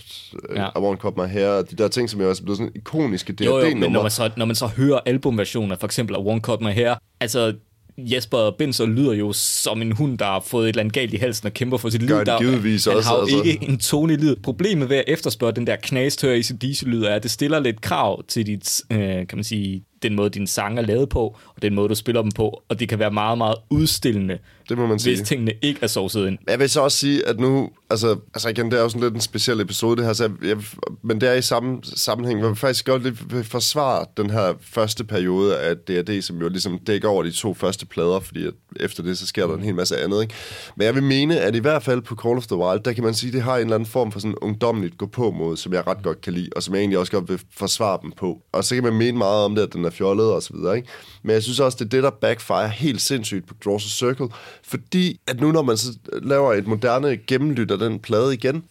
Ja. 0.56 0.62
ja. 0.62 0.67
I 0.67 0.80
Won't 0.80 0.97
Cut 0.97 1.17
My 1.17 1.23
Hair, 1.27 1.62
de 1.62 1.75
der 1.75 1.88
ting, 1.88 2.10
som 2.10 2.21
jo 2.21 2.30
også 2.30 2.41
er 2.41 2.43
blevet 2.43 2.58
sådan 2.58 2.71
ikoniske 2.75 3.36
Jo, 3.45 3.58
jo, 3.60 3.63
men 3.65 3.77
når 3.77 3.86
DRD-numre. 3.88 4.01
man, 4.03 4.12
så, 4.12 4.30
når 4.38 4.45
man 4.45 4.56
så 4.56 4.67
hører 4.67 4.99
albumversioner, 5.06 5.75
for 5.80 5.86
eksempel 5.88 6.15
af 6.15 6.19
One 6.25 6.39
Cut 6.41 6.62
My 6.62 6.71
Hair, 6.73 6.95
altså 7.19 7.53
Jesper 7.97 8.51
Binzer 8.51 8.86
lyder 8.86 9.13
jo 9.13 9.33
som 9.33 9.81
en 9.81 9.91
hund, 9.91 10.17
der 10.17 10.25
har 10.25 10.39
fået 10.39 10.63
et 10.63 10.69
eller 10.69 10.79
andet 10.79 10.93
galt 10.93 11.13
i 11.13 11.17
halsen 11.17 11.47
og 11.47 11.53
kæmper 11.53 11.77
for 11.77 11.89
sit 11.89 12.01
liv. 12.01 12.10
Gør 12.10 12.17
han 12.17 12.25
Der, 12.25 12.39
givetvis 12.39 12.86
han 12.86 12.95
også, 12.95 13.10
har 13.10 13.15
jo 13.15 13.21
altså. 13.21 13.41
ikke 13.41 13.65
en 13.69 13.77
tone 13.77 14.13
i 14.13 14.15
livet. 14.17 14.41
Problemet 14.41 14.89
ved 14.89 14.97
at 14.97 15.03
efterspørge 15.07 15.53
den 15.53 15.67
der 15.67 15.75
knastør 15.75 16.33
i 16.33 16.43
sit 16.43 16.83
lyd 16.83 17.03
er, 17.03 17.15
at 17.15 17.23
det 17.23 17.31
stiller 17.31 17.60
lidt 17.60 17.81
krav 17.81 18.23
til 18.23 18.45
dit, 18.45 18.81
øh, 18.91 18.99
kan 18.99 19.27
man 19.33 19.43
sige, 19.43 19.83
den 20.03 20.15
måde, 20.15 20.29
dine 20.29 20.47
sange 20.47 20.81
er 20.81 20.86
lavet 20.86 21.10
på, 21.10 21.38
og 21.55 21.62
den 21.62 21.75
måde, 21.75 21.89
du 21.89 21.95
spiller 21.95 22.21
dem 22.21 22.31
på, 22.31 22.63
og 22.69 22.79
det 22.79 22.89
kan 22.89 22.99
være 22.99 23.12
meget, 23.12 23.38
meget 23.38 23.55
udstillende, 23.69 24.38
Det 24.69 24.77
må 24.77 24.88
man 24.88 24.99
sige. 24.99 25.15
hvis 25.15 25.27
tingene 25.27 25.53
ikke 25.62 25.80
er 25.82 25.88
sovset 25.88 26.27
ind. 26.27 26.38
Jeg 26.47 26.60
vil 26.60 26.69
så 26.69 26.82
også 26.82 26.97
sige, 26.97 27.27
at 27.27 27.39
nu, 27.39 27.69
altså, 27.89 28.17
altså 28.34 28.49
igen, 28.49 28.71
det 28.71 28.77
er 28.80 28.84
jo 28.84 28.89
sådan 28.89 29.01
lidt 29.01 29.13
en 29.13 29.21
speciel 29.21 29.62
episode, 29.62 29.97
det 29.97 30.06
her, 30.06 30.13
så 30.13 30.23
jeg, 30.23 30.47
jeg, 30.47 30.58
men 31.03 31.21
det 31.21 31.30
er 31.30 31.34
i 31.34 31.41
samme 31.41 31.80
sammenhæng, 31.84 32.39
hvor 32.39 32.49
vi 32.49 32.56
faktisk 32.56 32.86
godt 32.86 33.03
lidt 33.03 33.47
forsvare 33.47 34.06
den 34.17 34.30
her 34.30 34.53
første 34.62 35.03
periode 35.03 35.60
af 35.60 35.77
D&D, 35.77 36.21
som 36.21 36.41
jo 36.41 36.49
ligesom 36.49 36.80
dækker 36.80 37.10
over 37.10 37.23
de 37.23 37.32
to 37.32 37.53
første 37.53 37.86
plader, 37.86 38.19
fordi 38.19 38.47
at 38.47 38.53
efter 38.80 39.03
det, 39.03 39.17
så 39.17 39.27
sker 39.27 39.47
der 39.47 39.53
en 39.53 39.63
hel 39.63 39.75
masse 39.75 39.97
andet, 39.97 40.21
ikke? 40.21 40.34
Men 40.75 40.86
jeg 40.86 40.95
vil 40.95 41.03
mene, 41.03 41.39
at 41.39 41.56
i 41.56 41.60
hvert 41.60 41.84
fald 41.84 42.01
på 42.01 42.15
Call 42.15 42.38
of 42.38 42.47
the 42.47 42.56
Wild, 42.56 42.84
der 42.84 42.93
kan 42.93 43.03
man 43.03 43.13
sige, 43.13 43.27
at 43.27 43.34
det 43.34 43.41
har 43.41 43.56
en 43.56 43.62
eller 43.62 43.75
anden 43.75 43.89
form 43.89 44.12
for 44.12 44.19
sådan 44.19 44.36
ungdomligt 44.36 44.97
gå 44.97 45.06
på 45.06 45.32
mod, 45.32 45.58
som 45.58 45.73
jeg 45.73 45.88
ret 45.88 46.03
godt 46.03 46.21
kan 46.21 46.34
lide, 46.34 46.49
og 46.56 46.63
som 46.63 46.73
jeg 46.73 46.80
egentlig 46.80 46.99
også 46.99 47.12
godt 47.12 47.30
vil 47.30 47.39
forsvare 47.58 47.99
dem 48.01 48.12
på. 48.12 48.41
Og 48.51 48.63
så 48.63 48.75
kan 48.75 48.84
man 48.84 48.93
mene 48.93 49.17
meget 49.17 49.45
om 49.45 49.56
det, 49.56 49.62
at 49.62 49.73
den 49.73 49.86
er 49.86 49.89
fjollet 49.89 50.32
og 50.32 50.43
så 50.43 50.53
videre, 50.53 50.77
ikke? 50.77 50.89
Men 51.23 51.34
jeg 51.34 51.43
synes 51.43 51.60
også, 51.60 51.77
det 51.80 51.86
er 51.86 51.89
det, 51.89 52.03
der 52.03 52.10
backfire 52.10 52.69
helt 52.69 53.01
sindssygt 53.01 53.47
på 53.47 53.53
Draws 53.65 53.86
a 53.86 53.89
Circle, 53.89 54.27
fordi 54.67 55.19
at 55.27 55.39
nu, 55.39 55.51
når 55.51 55.62
man 55.62 55.77
så 55.77 55.89
laver 56.23 56.53
et 56.53 56.67
moderne 56.67 57.17
gennemlyt 57.27 57.71
af 57.71 57.77
den 57.77 57.99
plade 57.99 58.34
igen, 58.34 58.63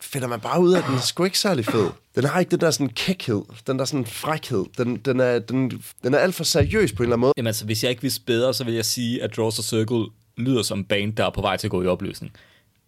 finder 0.00 0.28
man 0.28 0.40
bare 0.40 0.60
ud 0.60 0.72
af, 0.72 0.78
at 0.78 0.84
den 0.86 0.94
er 0.94 1.00
sgu 1.00 1.24
ikke 1.24 1.38
særlig 1.38 1.64
fed. 1.64 1.86
Den 2.16 2.24
har 2.24 2.40
ikke 2.40 2.50
den 2.50 2.60
der 2.60 2.70
sådan 2.70 2.88
kækhed, 2.88 3.42
den 3.66 3.78
der 3.78 3.84
sådan 3.84 4.06
frækhed. 4.06 4.64
Den, 4.78 4.96
den, 4.96 5.20
er, 5.20 5.38
den, 5.38 5.82
den 6.04 6.14
er 6.14 6.18
alt 6.18 6.34
for 6.34 6.44
seriøs 6.44 6.92
på 6.92 7.02
en 7.02 7.04
eller 7.04 7.16
anden 7.16 7.20
måde. 7.20 7.32
Jamen 7.36 7.46
altså, 7.46 7.64
hvis 7.64 7.82
jeg 7.82 7.90
ikke 7.90 8.02
vidste 8.02 8.20
bedre, 8.26 8.54
så 8.54 8.64
vil 8.64 8.74
jeg 8.74 8.84
sige, 8.84 9.22
at 9.22 9.36
Draws 9.36 9.58
a 9.58 9.62
Circle 9.62 10.04
lyder 10.36 10.62
som 10.62 10.84
band, 10.84 11.12
der 11.12 11.26
er 11.26 11.30
på 11.30 11.40
vej 11.40 11.56
til 11.56 11.66
at 11.66 11.70
gå 11.70 11.82
i 11.82 11.86
opløsning. 11.86 12.32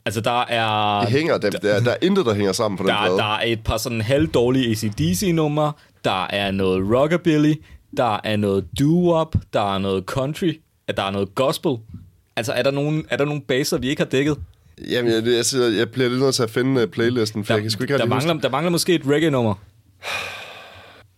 Altså, 0.04 0.20
der 0.20 0.40
er... 0.40 1.00
Det 1.00 1.08
hænger, 1.10 1.38
der, 1.38 1.50
der, 1.50 1.80
der 1.80 1.90
er 1.90 1.96
intet, 2.02 2.26
der 2.26 2.34
hænger 2.34 2.52
sammen 2.52 2.78
på 2.78 2.82
den 2.82 2.90
Der, 2.90 3.00
plade. 3.00 3.16
der 3.16 3.34
er 3.36 3.42
et 3.46 3.64
par 3.64 3.76
sådan 3.76 4.00
halvdårlige 4.00 4.70
ACDC-numre, 4.70 5.72
der 6.04 6.26
er 6.26 6.50
noget 6.50 6.94
rockabilly, 6.98 7.54
der 7.96 8.20
er 8.24 8.36
noget 8.36 8.64
doo-wop, 8.80 9.32
der 9.52 9.74
er 9.74 9.78
noget 9.78 10.04
country, 10.04 10.52
at 10.88 10.96
der 10.96 11.02
er 11.02 11.10
noget 11.10 11.34
gospel. 11.34 11.76
Altså, 12.40 12.52
er 12.52 12.62
der 12.62 12.70
nogle, 12.70 13.02
er 13.10 13.16
der 13.16 13.24
nogle 13.24 13.40
baser, 13.42 13.78
vi 13.78 13.88
ikke 13.88 14.02
har 14.02 14.08
dækket? 14.08 14.36
Jamen, 14.90 15.12
jeg, 15.12 15.26
jeg, 15.26 15.44
jeg, 15.54 15.78
jeg 15.78 15.90
bliver 15.90 16.08
lidt 16.08 16.20
nødt 16.20 16.34
til 16.34 16.42
at 16.42 16.50
finde 16.50 16.82
uh, 16.82 16.88
playlisten, 16.88 17.44
for 17.44 17.52
Der, 17.52 17.56
jeg 17.58 17.62
kan 17.62 17.70
sgu 17.70 17.82
ikke 17.82 17.98
der, 17.98 18.06
mangler, 18.06 18.32
huske. 18.34 18.42
der 18.42 18.50
mangler 18.50 18.70
måske 18.70 18.94
et 18.94 19.02
reggae-nummer. 19.06 19.54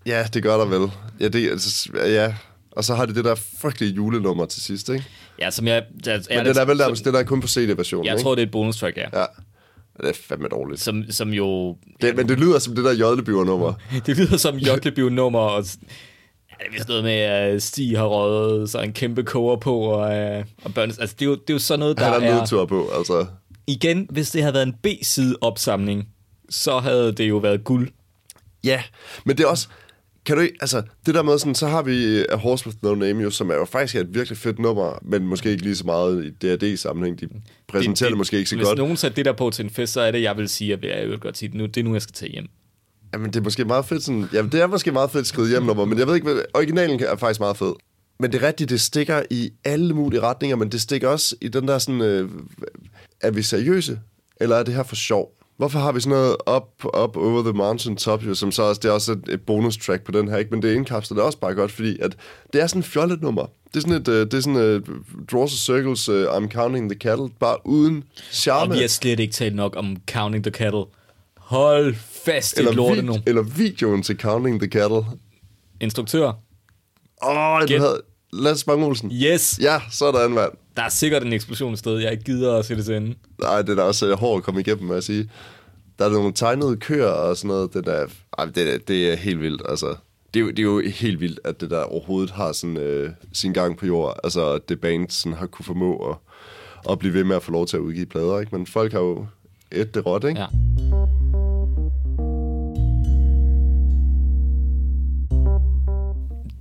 Ja, 0.06 0.26
det 0.34 0.42
gør 0.42 0.56
der 0.56 0.64
vel. 0.64 0.90
Ja, 1.20 1.28
det, 1.28 1.50
altså, 1.50 1.90
ja. 1.94 2.34
Og 2.72 2.84
så 2.84 2.94
har 2.94 3.06
det 3.06 3.16
det 3.16 3.24
der 3.24 3.34
frygtelige 3.60 3.92
julenummer 3.92 4.46
til 4.46 4.62
sidst, 4.62 4.88
ikke? 4.88 5.04
Ja, 5.40 5.50
som 5.50 5.66
jeg... 5.66 5.84
jeg 6.06 6.22
Men 6.30 6.46
det 6.46 6.56
er 6.56 6.64
vel 6.64 6.78
der, 6.78 6.88
det 6.88 7.04
der 7.04 7.18
er 7.18 7.22
kun 7.24 7.40
på 7.40 7.48
CD-versionen, 7.48 8.06
Jeg 8.06 8.12
ikke? 8.14 8.22
tror, 8.22 8.34
det 8.34 8.42
er 8.42 8.46
et 8.46 8.52
bonus-track, 8.52 8.96
ja. 8.96 9.20
Ja. 9.20 9.24
Det 10.00 10.08
er 10.08 10.12
fandme 10.28 10.48
dårligt. 10.48 10.80
Som, 10.80 11.04
som 11.10 11.28
jo... 11.28 11.76
Det, 12.00 12.16
men 12.16 12.28
det 12.28 12.40
lyder 12.40 12.58
som 12.58 12.74
det 12.74 12.84
der 12.84 12.92
jødlebyver-nummer. 12.92 13.72
Det 14.06 14.16
lyder 14.16 14.36
som 14.36 14.56
Joklebiv-nummer, 14.56 15.38
og 15.38 15.64
er 16.66 16.72
vist 16.72 16.88
noget 16.88 17.04
med, 17.04 17.12
at 17.12 17.62
Stig 17.62 17.98
har 17.98 18.06
røget 18.06 18.70
så 18.70 18.80
en 18.80 18.92
kæmpe 18.92 19.22
koger 19.22 19.56
på, 19.56 19.78
og, 19.78 20.14
øh, 20.16 20.44
og 20.64 20.74
børn, 20.74 20.88
altså 20.88 21.14
det 21.18 21.22
er, 21.22 21.26
jo, 21.26 21.34
det 21.34 21.50
er 21.50 21.54
jo 21.54 21.58
sådan 21.58 21.78
noget, 21.80 21.98
der 21.98 22.04
Han 22.04 22.22
er... 22.22 22.38
nedtur 22.38 22.66
på, 22.66 22.90
altså. 22.98 23.26
Igen, 23.66 24.06
hvis 24.10 24.30
det 24.30 24.42
havde 24.42 24.54
været 24.54 24.66
en 24.66 24.74
B-side 24.82 25.36
opsamling, 25.40 26.08
så 26.50 26.78
havde 26.78 27.12
det 27.12 27.28
jo 27.28 27.36
været 27.36 27.64
guld. 27.64 27.88
Ja, 28.64 28.82
men 29.24 29.36
det 29.36 29.44
er 29.44 29.48
også... 29.48 29.68
Kan 30.26 30.36
du 30.36 30.42
ikke, 30.42 30.54
altså, 30.60 30.82
det 31.06 31.14
der 31.14 31.22
med 31.22 31.38
sådan, 31.38 31.54
så 31.54 31.66
har 31.66 31.82
vi 31.82 32.24
A 32.28 32.36
Horse 32.36 32.66
With 32.66 32.78
No 32.82 32.94
Name 32.94 33.22
jo, 33.22 33.30
som 33.30 33.50
er 33.50 33.54
jo 33.54 33.64
faktisk 33.64 33.96
et 33.96 34.14
virkelig 34.14 34.38
fedt 34.38 34.58
nummer, 34.58 34.98
men 35.02 35.26
måske 35.26 35.50
ikke 35.50 35.62
lige 35.62 35.76
så 35.76 35.86
meget 35.86 36.24
i 36.24 36.30
D&D-sammenhæng. 36.30 37.20
De 37.20 37.28
præsenterer 37.68 38.08
det, 38.08 38.12
det 38.12 38.18
måske 38.18 38.38
ikke 38.38 38.50
så 38.50 38.56
hvis 38.56 38.66
godt. 38.66 38.78
nogen 38.78 38.96
satte 38.96 39.16
det 39.16 39.24
der 39.24 39.32
på 39.32 39.50
til 39.50 39.64
en 39.64 39.70
fest, 39.70 39.92
så 39.92 40.00
er 40.00 40.10
det, 40.10 40.22
jeg 40.22 40.36
vil 40.36 40.48
sige, 40.48 40.72
at 40.72 40.84
jeg 40.84 41.08
vil 41.08 41.18
godt 41.18 41.38
sige, 41.38 41.58
nu, 41.58 41.66
det 41.66 41.76
er 41.76 41.84
nu, 41.84 41.92
jeg 41.92 42.02
skal 42.02 42.12
tage 42.12 42.32
hjem. 42.32 42.48
Jamen, 43.12 43.26
det 43.26 43.36
er 43.36 43.40
måske 43.40 43.64
meget 43.64 43.84
fedt 43.84 44.02
sådan... 44.02 44.28
Jamen, 44.32 44.52
det 44.52 44.60
er 44.60 44.66
måske 44.66 44.92
meget 44.92 45.10
fedt 45.10 45.26
skrevet 45.26 45.50
hjem 45.50 45.62
nummer, 45.62 45.84
men 45.84 45.98
jeg 45.98 46.06
ved 46.06 46.14
ikke, 46.14 46.32
hvad... 46.32 46.42
Originalen 46.54 47.00
er 47.00 47.16
faktisk 47.16 47.40
meget 47.40 47.56
fed. 47.56 47.72
Men 48.20 48.32
det 48.32 48.42
er 48.42 48.46
rigtigt, 48.46 48.70
det 48.70 48.80
stikker 48.80 49.22
i 49.30 49.50
alle 49.64 49.94
mulige 49.94 50.20
retninger, 50.20 50.56
men 50.56 50.72
det 50.72 50.80
stikker 50.80 51.08
også 51.08 51.36
i 51.40 51.48
den 51.48 51.68
der 51.68 51.78
sådan... 51.78 52.00
Øh, 52.00 52.30
er 53.20 53.30
vi 53.30 53.42
seriøse, 53.42 54.00
eller 54.40 54.56
er 54.56 54.62
det 54.62 54.74
her 54.74 54.82
for 54.82 54.96
sjov? 54.96 55.32
Hvorfor 55.56 55.78
har 55.78 55.92
vi 55.92 56.00
sådan 56.00 56.18
noget 56.18 56.36
up, 56.56 56.84
up 56.84 57.16
over 57.16 57.42
the 57.42 57.52
mountain 57.52 57.96
top, 57.96 58.24
jo, 58.26 58.34
som 58.34 58.52
så 58.52 58.62
også, 58.62 58.80
det 58.82 58.88
er 58.88 58.92
også 58.92 59.12
et, 59.12 59.22
et 59.28 59.40
bonus 59.40 59.76
track 59.76 60.04
på 60.04 60.12
den 60.12 60.28
her, 60.28 60.36
ikke? 60.36 60.50
Men 60.50 60.62
det 60.62 60.74
indkapsler 60.74 61.14
det 61.14 61.24
også 61.24 61.38
bare 61.38 61.54
godt, 61.54 61.72
fordi 61.72 61.98
at 62.00 62.16
det 62.52 62.62
er 62.62 62.66
sådan 62.66 62.80
et 62.80 62.86
fjollet 62.86 63.22
nummer. 63.22 63.46
Det 63.74 63.76
er 63.76 63.80
sådan 63.80 63.94
et, 63.94 64.08
uh, 64.08 64.14
det 64.14 64.34
er 64.34 64.40
sådan 64.40 64.56
et 64.56 64.84
Draws 65.32 65.52
a 65.52 65.56
Circles, 65.56 66.08
uh, 66.08 66.24
I'm 66.24 66.48
Counting 66.48 66.90
the 66.90 66.98
Cattle, 66.98 67.28
bare 67.40 67.56
uden 67.64 68.04
charme. 68.32 68.70
Og 68.72 68.76
vi 68.76 68.80
har 68.80 68.88
slet 68.88 69.20
ikke 69.20 69.34
talt 69.34 69.54
nok 69.54 69.76
om 69.76 69.96
Counting 70.10 70.44
the 70.44 70.52
Cattle. 70.52 70.84
Hold 71.36 71.94
fast 72.24 72.56
i 72.56 72.58
eller, 72.58 72.70
et 72.70 72.76
lorte 72.76 72.94
vid- 73.00 73.02
nu. 73.02 73.14
eller 73.26 73.42
videoen 73.42 74.02
til 74.02 74.16
Counting 74.16 74.60
the 74.60 74.70
Cattle. 74.70 75.02
Instruktør. 75.80 76.26
Åh, 77.22 77.52
oh, 77.56 77.68
havde... 77.68 78.02
Lasse 78.32 78.66
Bang 78.66 78.84
Olsen. 78.84 79.10
Yes, 79.14 79.58
Ja, 79.62 79.80
sådan, 79.90 80.30
mand. 80.30 80.50
der 80.76 80.82
er 80.82 80.88
sikkert 80.88 81.22
en 81.22 81.32
eksplosion 81.32 81.72
et 81.72 81.78
sted. 81.78 81.98
Jeg 81.98 82.12
ikke 82.12 82.24
gider 82.24 82.56
at 82.58 82.64
se 82.64 82.76
det 82.76 82.84
til 82.84 82.94
ende. 82.96 83.14
Nej, 83.40 83.62
det 83.62 83.78
er 83.78 83.82
også 83.82 84.06
øh, 84.06 84.18
hårdt 84.18 84.40
at 84.40 84.44
komme 84.44 84.60
igennem, 84.60 84.84
må 84.86 84.94
jeg 84.94 85.02
sige. 85.02 85.30
Der 85.98 86.04
er 86.04 86.10
nogle 86.10 86.32
tegnede 86.32 86.76
køer 86.76 87.06
og 87.06 87.36
sådan 87.36 87.48
noget. 87.48 87.74
Det, 87.74 87.86
der, 87.86 88.06
ej, 88.38 88.44
det, 88.44 88.74
er- 88.74 88.78
det 88.78 89.12
er 89.12 89.16
helt 89.16 89.40
vildt, 89.40 89.62
altså. 89.68 89.94
Det 90.34 90.40
er, 90.40 90.44
jo, 90.44 90.50
det 90.50 90.58
er 90.58 90.62
jo 90.62 90.82
helt 90.94 91.20
vildt, 91.20 91.40
at 91.44 91.60
det 91.60 91.70
der 91.70 91.82
overhovedet 91.82 92.30
har 92.30 92.52
sådan, 92.52 92.76
øh, 92.76 93.10
sin 93.32 93.52
gang 93.52 93.78
på 93.78 93.86
jord. 93.86 94.20
Altså, 94.24 94.52
at 94.52 94.68
det 94.68 94.80
band 94.80 95.10
sådan 95.10 95.38
har 95.38 95.46
kunne 95.46 95.64
formå 95.64 95.96
at, 96.10 96.16
at 96.90 96.98
blive 96.98 97.14
ved 97.14 97.24
med 97.24 97.36
at 97.36 97.42
få 97.42 97.52
lov 97.52 97.66
til 97.66 97.76
at 97.76 97.80
udgive 97.80 98.06
plader, 98.06 98.40
ikke? 98.40 98.56
Men 98.56 98.66
folk 98.66 98.92
har 98.92 99.00
jo 99.00 99.26
et 99.72 99.94
det 99.94 100.06
råt, 100.06 100.24
ikke? 100.24 100.40
Ja. 100.40 100.46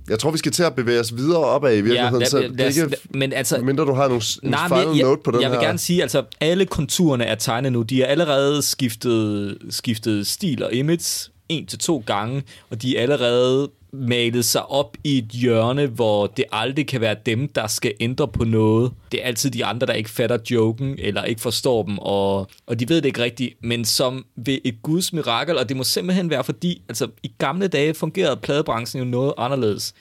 Jeg 0.08 0.18
tror, 0.18 0.30
vi 0.30 0.38
skal 0.38 0.52
til 0.52 0.62
at 0.62 0.74
bevæge 0.74 1.00
os 1.00 1.16
videre 1.16 1.38
opad 1.38 1.72
i 1.76 1.80
virkeligheden. 1.80 2.18
lad- 2.20 2.26
så 2.30 2.40
lad- 2.40 2.48
lad 2.48 2.66
ikke, 2.84 2.96
men 3.10 3.32
altså- 3.32 3.58
mindre 3.58 3.84
du 3.84 3.92
har 3.92 4.08
nogle, 4.08 4.22
en 4.42 4.50
Nej, 4.50 4.68
final 4.68 4.96
jeg, 4.96 5.06
note 5.06 5.20
på 5.24 5.30
den 5.30 5.40
jeg 5.40 5.50
her. 5.50 5.58
vil 5.58 5.66
gerne 5.66 5.78
sige, 5.78 6.02
altså 6.02 6.22
alle 6.40 6.66
konturerne 6.66 7.24
er 7.24 7.34
tegnet 7.34 7.72
nu. 7.72 7.82
De 7.82 8.02
er 8.02 8.06
allerede 8.06 8.62
skiftet, 8.62 9.58
skiftet 9.70 10.26
stil 10.26 10.64
og 10.64 10.72
image 10.74 11.30
en 11.48 11.66
til 11.66 11.78
to 11.78 12.02
gange, 12.06 12.42
og 12.70 12.82
de 12.82 12.96
er 12.98 13.02
allerede 13.02 13.68
malet 13.92 14.44
sig 14.44 14.70
op 14.70 14.96
i 15.04 15.18
et 15.18 15.24
hjørne, 15.24 15.86
hvor 15.86 16.26
det 16.26 16.44
aldrig 16.52 16.86
kan 16.86 17.00
være 17.00 17.16
dem, 17.26 17.48
der 17.48 17.66
skal 17.66 17.94
ændre 18.00 18.28
på 18.28 18.44
noget. 18.44 18.92
Det 19.12 19.22
er 19.22 19.26
altid 19.26 19.50
de 19.50 19.64
andre, 19.64 19.86
der 19.86 19.92
ikke 19.92 20.10
fatter 20.10 20.38
joken, 20.50 20.94
eller 20.98 21.24
ikke 21.24 21.40
forstår 21.40 21.82
dem, 21.82 21.98
og, 21.98 22.48
og 22.66 22.80
de 22.80 22.88
ved 22.88 22.96
det 22.96 23.04
ikke 23.04 23.22
rigtigt, 23.22 23.54
men 23.60 23.84
som 23.84 24.24
ved 24.36 24.58
et 24.64 24.82
guds 24.82 25.12
mirakel, 25.12 25.58
og 25.58 25.68
det 25.68 25.76
må 25.76 25.84
simpelthen 25.84 26.30
være 26.30 26.44
fordi, 26.44 26.82
altså 26.88 27.08
i 27.22 27.32
gamle 27.38 27.68
dage 27.68 27.94
fungerede 27.94 28.36
pladebranchen 28.36 29.02
jo 29.02 29.10
noget 29.10 29.32
anderledes 29.38 29.94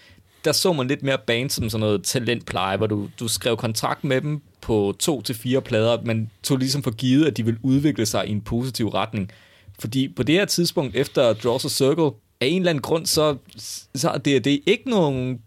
der 0.45 0.51
så 0.51 0.73
man 0.73 0.87
lidt 0.87 1.03
mere 1.03 1.17
band 1.27 1.49
som 1.49 1.69
sådan 1.69 1.79
noget 1.79 2.03
talentpleje, 2.03 2.77
hvor 2.77 2.87
du, 2.87 3.09
du 3.19 3.27
skrev 3.27 3.57
kontrakt 3.57 4.03
med 4.03 4.21
dem 4.21 4.41
på 4.61 4.95
to 4.99 5.21
til 5.21 5.35
fire 5.35 5.61
plader, 5.61 6.01
men 6.05 6.31
tog 6.43 6.57
ligesom 6.57 6.83
for 6.83 6.91
givet, 6.91 7.25
at 7.25 7.37
de 7.37 7.45
ville 7.45 7.59
udvikle 7.63 8.05
sig 8.05 8.27
i 8.27 8.31
en 8.31 8.41
positiv 8.41 8.87
retning. 8.87 9.31
Fordi 9.79 10.07
på 10.07 10.23
det 10.23 10.35
her 10.35 10.45
tidspunkt, 10.45 10.95
efter 10.95 11.33
Draws 11.33 11.65
a 11.65 11.69
Circle, 11.69 12.11
af 12.41 12.45
en 12.47 12.61
eller 12.61 12.69
anden 12.69 12.81
grund, 12.81 13.05
så, 13.05 13.35
så 13.95 14.09
er 14.09 14.17
det, 14.17 14.45
det 14.45 14.53
er 14.53 14.57
ikke 14.65 14.89
nogen 14.89 15.39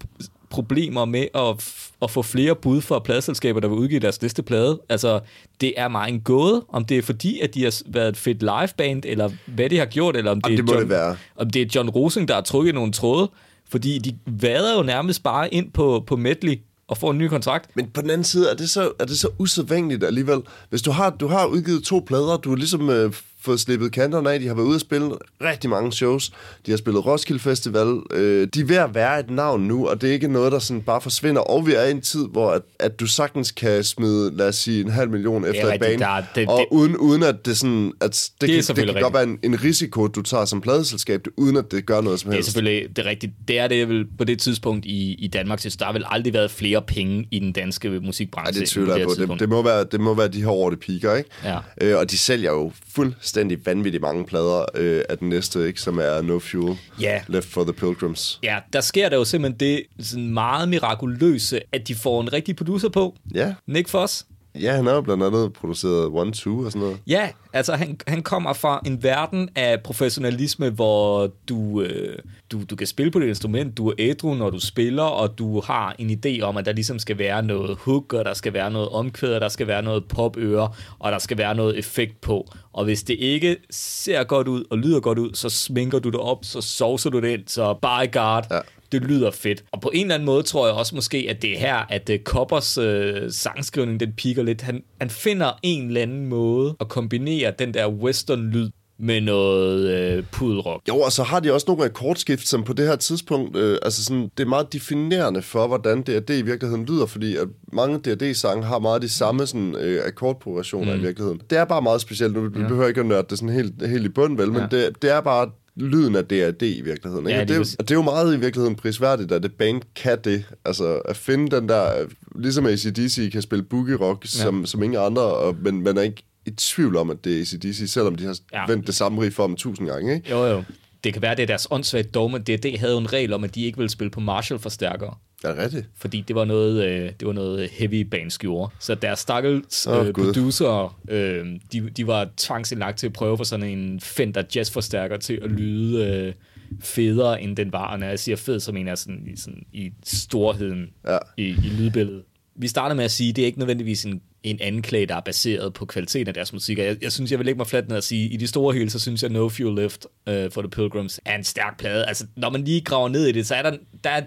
problemer 0.51 1.05
med 1.05 1.27
at, 1.35 1.65
at 2.03 2.11
få 2.11 2.23
flere 2.23 2.55
bud 2.55 2.81
fra 2.81 2.99
pladselskaber, 2.99 3.61
der 3.61 3.69
vil 3.69 3.79
udgive 3.79 4.01
deres 4.01 4.23
næste 4.23 4.43
plade. 4.43 4.81
Altså, 4.89 5.21
det 5.61 5.73
er 5.77 5.89
meget 5.89 6.13
en 6.13 6.21
gåde, 6.21 6.65
om 6.69 6.85
det 6.85 6.99
er 6.99 7.03
fordi, 7.03 7.41
at 7.41 7.55
de 7.55 7.65
har 7.65 7.83
været 7.87 8.09
et 8.09 8.17
fedt 8.17 8.43
liveband, 8.43 9.05
eller 9.05 9.31
hvad 9.47 9.71
de 9.71 9.79
har 9.79 9.87
gjort, 9.87 10.17
eller 10.17 10.31
om 10.31 10.41
det, 10.41 10.51
Jamen, 10.51 10.67
det 10.67 10.73
er 10.73 10.75
John, 10.75 10.83
det 10.83 10.91
være. 10.91 11.17
om 11.37 11.51
det 11.51 11.63
er 11.63 11.67
John 11.75 11.91
Rosing, 11.91 12.29
der 12.29 12.35
har 12.35 12.41
trykket 12.41 12.75
nogle 12.75 12.93
tråde, 12.93 13.31
fordi 13.69 13.99
de 13.99 14.19
vader 14.27 14.77
jo 14.77 14.83
nærmest 14.83 15.23
bare 15.23 15.55
ind 15.55 15.71
på, 15.71 16.05
på 16.07 16.17
medley 16.17 16.61
og 16.89 16.99
får 16.99 17.11
en 17.11 17.19
ny 17.19 17.29
kontrakt. 17.29 17.77
Men 17.77 17.87
på 17.95 18.01
den 18.01 18.11
anden 18.11 18.25
side, 18.25 18.51
er 18.51 18.55
det 18.55 18.71
så, 18.71 18.93
er 18.99 19.05
det 19.05 19.19
så 19.19 19.29
usædvanligt 19.39 20.05
alligevel? 20.05 20.43
Hvis 20.71 20.83
du 20.83 20.91
har, 20.91 21.11
du 21.11 21.27
har 21.27 21.47
udgivet 21.47 21.85
to 21.85 22.05
plader, 22.07 22.37
du 22.37 22.49
har 22.49 22.57
ligesom 22.57 22.91
øh, 22.91 23.13
fået 23.45 23.61
slippet 23.61 23.93
kanterne 23.93 24.33
af. 24.33 24.41
De 24.41 24.47
har 24.47 24.55
været 24.55 24.67
ude 24.67 24.77
og 24.77 24.81
spille 24.81 25.11
rigtig 25.43 25.71
mange 25.71 25.93
shows. 25.93 26.31
De 26.67 26.71
har 26.71 26.79
spillet 26.79 27.07
Roskilde 27.07 27.41
Festival. 27.41 28.01
Øh, 28.11 28.49
de 28.55 28.61
er 28.61 28.65
ved 28.65 28.77
at 28.77 28.95
være 28.95 29.21
et 29.21 29.31
navn 29.31 29.61
nu, 29.63 29.89
og 29.89 30.01
det 30.01 30.09
er 30.09 30.13
ikke 30.13 30.29
noget, 30.29 30.53
der 30.53 30.59
sådan 30.59 30.83
bare 30.83 31.01
forsvinder. 31.01 31.41
Og 31.41 31.67
vi 31.67 31.75
er 31.75 31.85
i 31.85 31.91
en 31.91 32.01
tid, 32.01 32.27
hvor 32.31 32.51
at, 32.51 32.63
at 32.79 33.01
du 33.01 33.07
sagtens 33.07 33.51
kan 33.51 33.85
smide, 33.85 34.37
lad 34.37 34.49
os 34.49 34.57
sige, 34.57 34.81
en 34.81 34.91
halv 34.91 35.11
million 35.11 35.45
efter 35.45 35.73
et 35.73 35.81
bane. 35.81 35.99
Der, 35.99 36.23
det, 36.35 36.49
og 36.49 36.59
det, 36.59 36.67
uden, 36.71 36.97
uden 36.97 37.23
at 37.23 37.47
det 37.47 37.57
sådan... 37.57 37.93
At 38.01 38.31
det, 38.41 38.49
Det 38.49 38.67
kan, 38.67 38.77
det 38.77 38.93
kan 38.95 39.03
godt 39.03 39.15
være 39.15 39.23
en, 39.23 39.39
en 39.43 39.65
risiko, 39.65 40.07
du 40.07 40.23
tager 40.23 40.45
som 40.45 40.61
pladeselskab, 40.61 41.27
uden 41.37 41.57
at 41.57 41.71
det 41.71 41.87
gør 41.87 42.01
noget 42.01 42.21
som 42.21 42.29
det 42.29 42.35
er 42.35 42.37
helst. 42.37 42.53
selvfølgelig 42.53 42.97
det 42.97 43.07
er 43.07 43.11
rigtigt. 43.11 43.33
Det 43.49 43.59
er 43.59 43.69
det 43.69 43.89
vel 43.89 44.05
på 44.19 44.25
det 44.25 44.39
tidspunkt 44.39 44.87
i, 44.87 45.15
i 45.15 45.27
Danmark. 45.27 45.61
Så 45.61 45.77
der 45.79 45.85
har 45.85 45.93
vel 45.93 46.05
aldrig 46.07 46.33
været 46.33 46.51
flere 46.51 46.83
penge 46.83 47.29
i 47.31 47.39
den 47.39 47.53
danske 47.53 48.01
musikbranche. 48.01 48.55
Ja, 48.55 48.61
det 48.61 48.69
tvivler 48.69 48.93
det 48.93 49.01
jeg 49.01 49.09
på. 49.27 49.33
Det, 49.33 49.41
det, 49.41 49.49
må 49.49 49.63
være, 49.63 49.85
det 49.93 50.01
må 50.01 50.15
være 50.15 50.29
de 50.29 50.43
her 50.43 50.51
år, 50.51 50.71
det 50.71 50.81
piker, 50.81 51.15
ikke? 51.15 51.31
Ja. 51.45 51.59
Øh, 51.81 51.99
og 51.99 52.11
de 52.11 52.19
sælger 52.19 52.51
jo 52.51 52.73
fuldstændig 52.95 53.34
vanvittigt 53.67 54.03
mange 54.03 54.25
plader 54.25 54.65
øh, 54.75 55.03
af 55.09 55.19
den 55.19 55.29
næste, 55.29 55.67
ikke? 55.67 55.81
Som 55.81 55.99
er 55.99 56.23
No 56.23 56.39
Fuel, 56.39 56.77
Ja. 57.01 57.21
Left 57.29 57.49
for 57.49 57.65
the 57.65 57.73
Pilgrims. 57.73 58.39
Ja, 58.43 58.59
der 58.73 58.81
sker 58.81 59.09
der 59.09 59.17
jo 59.17 59.25
simpelthen 59.25 59.61
det 59.61 59.83
sådan 60.07 60.31
meget 60.31 60.69
mirakuløse, 60.69 61.61
at 61.73 61.89
de 61.89 61.95
får 61.95 62.21
en 62.21 62.33
rigtig 62.33 62.57
producer 62.57 62.89
på. 62.89 63.15
Ja. 63.35 63.55
Nick 63.67 63.89
Foss. 63.89 64.27
Ja, 64.61 64.73
han 64.77 64.87
har 64.87 64.95
jo 64.95 65.01
blandt 65.01 65.23
andet 65.23 65.53
produceret 65.53 66.11
One 66.13 66.33
Two 66.33 66.59
og 66.59 66.73
sådan 66.73 66.81
noget. 66.83 66.99
Ja, 67.07 67.29
altså 67.53 67.73
han, 67.75 67.99
han 68.09 68.23
kommer 68.23 68.53
fra 68.53 68.81
en 68.87 69.03
verden 69.03 69.49
af 69.55 69.83
professionalisme, 69.83 70.71
hvor 70.71 71.31
du, 71.49 71.83
øh, 71.83 72.19
du, 72.53 72.63
du 72.71 72.77
kan 72.77 72.87
spille 72.87 73.11
på 73.11 73.21
dit 73.21 73.29
instrument, 73.29 73.77
du 73.77 73.89
er 73.89 73.95
ædru, 73.99 74.35
når 74.35 74.51
du 74.51 74.61
spiller, 74.61 75.03
og 75.03 75.39
du 75.39 75.61
har 75.61 75.97
en 75.99 76.11
idé 76.11 76.41
om, 76.43 76.57
at 76.57 76.65
der 76.65 76.73
ligesom 76.73 76.99
skal 76.99 77.19
være 77.19 77.43
noget 77.43 77.77
hook, 77.81 78.13
og 78.13 78.25
der 78.25 78.35
skal 78.35 78.53
være 78.53 78.71
noget 78.71 78.89
omkvæd, 78.89 79.35
og 79.35 79.41
der 79.41 79.49
skal 79.49 79.67
være 79.67 79.83
noget 79.83 80.05
popøre, 80.09 80.69
og 80.99 81.13
der 81.13 81.19
skal 81.19 81.39
være 81.39 81.55
noget 81.55 81.79
effekt 81.79 82.21
på. 82.21 82.49
Og 82.73 82.85
hvis 82.85 83.03
det 83.03 83.15
ikke 83.15 83.57
ser 83.71 84.25
godt 84.25 84.49
ud 84.49 84.65
og 84.71 84.79
lyder 84.79 85.01
godt 85.01 85.19
ud, 85.19 85.35
så 85.35 85.49
sminker 85.49 85.99
du 85.99 86.11
det 86.11 86.21
op, 86.21 86.39
så 86.43 86.61
sovser 86.61 87.11
du 87.11 87.21
det 87.21 87.29
ind, 87.29 87.43
så 87.47 87.75
by 87.75 88.13
God, 88.13 88.43
Ja. 88.51 88.59
Det 88.93 89.03
lyder 89.03 89.31
fedt. 89.31 89.65
Og 89.73 89.81
på 89.81 89.91
en 89.95 90.01
eller 90.01 90.15
anden 90.15 90.27
måde 90.27 90.43
tror 90.43 90.67
jeg 90.67 90.75
også 90.77 90.95
måske, 90.95 91.27
at 91.31 91.43
det 91.43 91.53
er 91.53 91.59
her, 91.59 91.77
at 91.91 92.11
uh, 92.11 92.17
Koppers 92.25 92.79
uh, 92.79 92.85
sangskrivning, 93.31 94.01
den 94.01 94.13
piker 94.13 94.43
lidt. 94.43 94.61
Han, 94.63 94.83
han 95.01 95.11
finder 95.11 95.53
en 95.63 95.87
eller 95.87 96.03
anden 96.03 96.27
måde 96.27 96.77
at 96.81 96.89
kombinere 96.89 97.53
den 97.59 97.75
der 97.75 97.89
western-lyd 97.89 98.71
med 98.99 99.21
noget 99.21 100.19
uh, 100.19 100.25
pudelrock. 100.33 100.89
Jo, 100.89 100.97
og 101.01 101.13
så 101.13 101.23
har 101.23 101.41
de 101.41 101.53
også 101.53 101.65
nogle 101.69 101.85
akkordskift, 101.85 102.49
som 102.49 102.65
på 102.65 102.73
det 102.73 102.87
her 102.87 102.97
tidspunkt, 102.97 103.57
øh, 103.57 103.79
altså 103.83 104.05
sådan, 104.05 104.31
det 104.39 104.45
er 104.45 104.49
meget 104.49 104.73
definerende 104.73 105.43
for, 105.43 105.67
hvordan 105.67 106.03
D&D 106.03 106.31
i 106.31 106.43
virkeligheden 106.43 106.85
lyder, 106.85 107.07
fordi 107.07 107.37
at 107.37 107.49
mange 107.73 107.99
D&D-sange 107.99 108.65
har 108.65 108.79
meget 108.79 109.03
de 109.03 109.09
samme 109.09 109.47
sådan, 109.47 109.75
øh, 109.75 110.03
akkordprogressioner 110.07 110.95
mm. 110.95 111.01
i 111.01 111.03
virkeligheden. 111.03 111.41
Det 111.51 111.59
er 111.59 111.65
bare 111.65 111.83
meget 111.83 112.01
specielt, 112.01 112.35
nu 112.35 112.41
vi 112.49 112.61
ja. 112.61 112.69
behøver 112.69 112.89
ikke 112.89 113.01
at 113.01 113.07
nørde 113.07 113.27
det 113.31 113.39
sådan 113.39 113.55
helt, 113.55 113.87
helt 113.87 114.05
i 114.05 114.09
bund, 114.09 114.37
vel, 114.37 114.53
men 114.53 114.61
Ja. 114.61 114.67
det, 114.77 115.03
det 115.03 115.11
er 115.13 115.21
bare 115.21 115.51
lyden 115.77 116.17
af 116.17 116.25
D&D 116.25 116.63
i 116.63 116.81
virkeligheden. 116.81 117.27
Ikke? 117.27 117.39
Ja, 117.39 117.45
det, 117.45 117.55
er 117.55 117.61
præcis. 117.61 117.75
og 117.75 117.89
det 117.89 117.95
er 117.95 117.99
jo 117.99 118.03
meget 118.03 118.37
i 118.37 118.41
virkeligheden 118.41 118.77
prisværdigt, 118.77 119.33
at 119.33 119.43
det 119.43 119.53
band 119.53 119.83
kan 119.97 120.19
det. 120.25 120.45
Altså 120.65 120.95
at 120.99 121.17
finde 121.17 121.57
den 121.57 121.69
der, 121.69 122.07
ligesom 122.39 122.67
ACDC 122.67 123.33
kan 123.33 123.43
spille 123.43 123.63
boogie 123.65 123.97
rock, 123.97 124.25
ja. 124.25 124.29
som, 124.29 124.67
som 124.67 124.83
ingen 124.83 125.01
andre, 125.01 125.23
og, 125.23 125.57
men 125.63 125.83
man 125.83 125.97
er 125.97 126.03
ikke 126.03 126.23
i 126.47 126.51
tvivl 126.51 126.97
om, 126.97 127.11
at 127.11 127.25
det 127.25 127.37
er 127.37 127.41
ACDC, 127.41 127.91
selvom 127.93 128.15
de 128.15 128.25
har 128.25 128.37
Ja. 128.53 128.67
vendt 128.69 128.87
det 128.87 128.95
samme 128.95 129.23
riff 129.23 129.39
om 129.39 129.57
tusind 129.57 129.89
gange. 129.89 130.15
Ikke? 130.15 130.31
Jo, 130.31 130.45
jo. 130.47 130.65
Det 131.05 131.13
kan 131.13 131.23
være, 131.23 131.35
det 131.37 131.43
er 131.43 131.47
deres 131.47 131.67
åndssvagt 131.71 132.15
dogme. 132.15 132.39
D&D 132.39 132.79
havde 132.79 132.99
en 132.99 133.13
regel 133.13 133.33
om, 133.33 133.45
at 133.45 133.55
de 133.55 133.65
ikke 133.65 133.79
ville 133.79 133.91
spille 133.91 134.11
på 134.11 134.21
Marshall-forstærkere. 134.21 135.15
Er 135.45 135.49
det 135.49 135.59
rigtigt? 135.59 135.87
fordi 135.97 136.25
det 136.29 136.37
var 136.37 136.45
noget, 136.45 136.85
øh, 136.85 137.13
det 137.21 137.27
var 137.27 137.33
noget 137.33 137.69
heavy 137.71 138.01
bands 138.01 138.39
gjorde. 138.39 138.73
Så 138.81 138.95
deres 138.95 139.19
stakkels 139.19 139.87
øh, 139.87 140.07
Gud. 140.07 140.25
producer, 140.25 141.01
øh, 141.09 141.47
de, 141.73 141.91
de 141.97 142.07
var 142.07 142.29
tvangsindlagt 142.37 142.99
til 142.99 143.07
at 143.07 143.13
prøve 143.13 143.37
for 143.37 143.45
sådan 143.45 143.67
en 143.79 144.01
Fender 144.01 144.43
jazzforstærker 144.57 145.17
til 145.17 145.39
at 145.43 145.51
lyde 145.51 146.07
øh, 146.07 146.33
federe, 146.81 147.43
end 147.43 147.57
den 147.57 147.73
var. 147.73 147.87
Og 147.93 147.99
når 147.99 148.07
jeg 148.07 148.19
siger 148.19 148.37
fed, 148.37 148.61
så 148.61 148.73
mener 148.73 148.91
jeg 148.91 148.99
sådan, 148.99 149.29
i, 149.33 149.37
sådan, 149.37 149.63
i 149.73 149.91
storheden 150.05 150.91
Ja. 151.09 151.19
i, 151.37 151.43
i 151.49 151.71
lydbilledet. 151.79 152.23
Vi 152.57 152.69
starter 152.69 152.95
med 152.95 153.05
at 153.05 153.11
sige, 153.11 153.31
at 153.31 153.37
det 153.37 153.43
er 153.43 153.47
ikke 153.47 153.59
nødvendigvis 153.59 154.05
en, 154.05 154.21
en 154.43 154.59
anklage, 154.61 155.07
der 155.07 155.15
er 155.17 155.21
baseret 155.21 155.73
på 155.75 155.87
kvaliteten 155.87 156.29
af 156.29 156.35
deres 156.35 156.53
musik. 156.53 156.79
Jeg, 156.79 156.97
jeg 157.03 157.13
synes, 157.13 157.31
jeg 157.31 157.39
vil 157.39 157.45
lægge 157.47 157.59
mig 157.59 157.67
fladt 157.67 157.89
ned 157.89 157.97
og 157.97 158.03
sige, 158.03 158.29
i 158.29 158.37
de 158.37 158.47
store 158.47 158.75
hele, 158.75 158.91
så 158.91 158.99
synes 158.99 159.23
jeg, 159.23 159.31
No 159.31 159.49
Fuel 159.49 159.75
Left 159.77 160.07
uh, 160.27 160.35
for 160.51 160.63
The 160.63 160.71
Pilgrims 160.71 161.21
er 161.25 161.37
en 161.39 161.45
stærk 161.45 161.79
plade. 161.79 162.07
Altså, 162.07 162.27
når 162.37 162.51
man 162.51 162.65
lige 162.65 162.81
graver 162.81 163.09
ned 163.09 163.27
i 163.27 163.33
det, 163.33 163.47
så 163.47 163.55
er 163.55 163.63
der, 163.63 163.77
der 164.05 164.11
er 164.11 164.23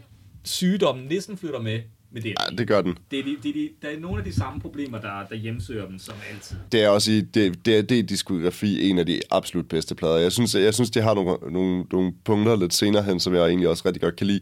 sygdommen 0.48 1.08
næsten 1.08 1.38
flytter 1.38 1.62
med 1.62 1.80
med 2.12 2.22
det. 2.22 2.30
Ja, 2.30 2.56
det 2.56 2.68
gør 2.68 2.82
den. 2.82 2.98
Det 3.12 3.20
er, 3.20 3.24
de, 3.24 3.36
de, 3.44 3.54
de, 3.54 3.70
der 3.82 3.88
er 3.88 4.00
nogle 4.00 4.18
af 4.18 4.24
de 4.24 4.36
samme 4.36 4.62
problemer, 4.62 5.00
der, 5.00 5.28
der 5.30 5.36
hjemsøger 5.36 5.88
dem 5.88 6.00
som 6.00 6.16
altid. 6.34 6.58
Det 6.72 6.84
er 6.84 6.90
også 6.90 7.12
i 7.12 7.22
det, 7.22 7.66
det, 7.66 7.78
er, 7.78 7.82
det 7.82 8.10
diskografi 8.10 8.90
en 8.90 9.00
af 9.00 9.06
de 9.06 9.22
absolut 9.32 9.70
bedste 9.70 9.96
plader. 9.96 10.18
Jeg 10.18 10.32
synes, 10.32 10.56
jeg 10.56 10.74
synes 10.74 10.90
de 10.90 11.02
har 11.02 11.14
nogle, 11.14 11.38
nogle, 11.52 11.86
nogle 11.92 12.14
punkter 12.26 12.56
lidt 12.56 12.74
senere 12.74 13.04
hen, 13.04 13.20
som 13.20 13.36
jeg 13.36 13.48
egentlig 13.48 13.70
også 13.70 13.84
rigtig 13.86 14.02
godt 14.02 14.16
kan 14.16 14.28
lide. 14.28 14.40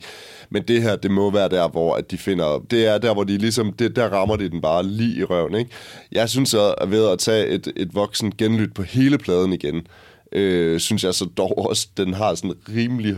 Men 0.49 0.63
det 0.63 0.81
her, 0.81 0.95
det 0.95 1.11
må 1.11 1.31
være 1.31 1.49
der, 1.49 1.69
hvor 1.69 1.95
at 1.95 2.11
de 2.11 2.17
finder... 2.17 2.65
Det 2.71 2.85
er 2.85 2.97
der, 2.97 3.13
hvor 3.13 3.23
de 3.23 3.37
ligesom... 3.37 3.73
Det, 3.73 3.95
der 3.95 4.09
rammer 4.09 4.35
de 4.35 4.49
den 4.49 4.61
bare 4.61 4.87
lige 4.87 5.19
i 5.19 5.23
røven, 5.23 5.55
ikke? 5.55 5.71
Jeg 6.11 6.29
synes, 6.29 6.53
at 6.53 6.91
ved 6.91 7.09
at 7.09 7.19
tage 7.19 7.47
et, 7.47 7.73
et 7.75 7.95
voksen 7.95 8.35
genlyt 8.37 8.73
på 8.73 8.83
hele 8.83 9.17
pladen 9.17 9.53
igen, 9.53 9.87
øh, 10.31 10.79
synes 10.79 11.03
jeg 11.03 11.13
så 11.13 11.25
dog 11.25 11.69
også, 11.69 11.87
den 11.97 12.13
har 12.13 12.35
sådan 12.35 12.53
rimelig 12.75 13.15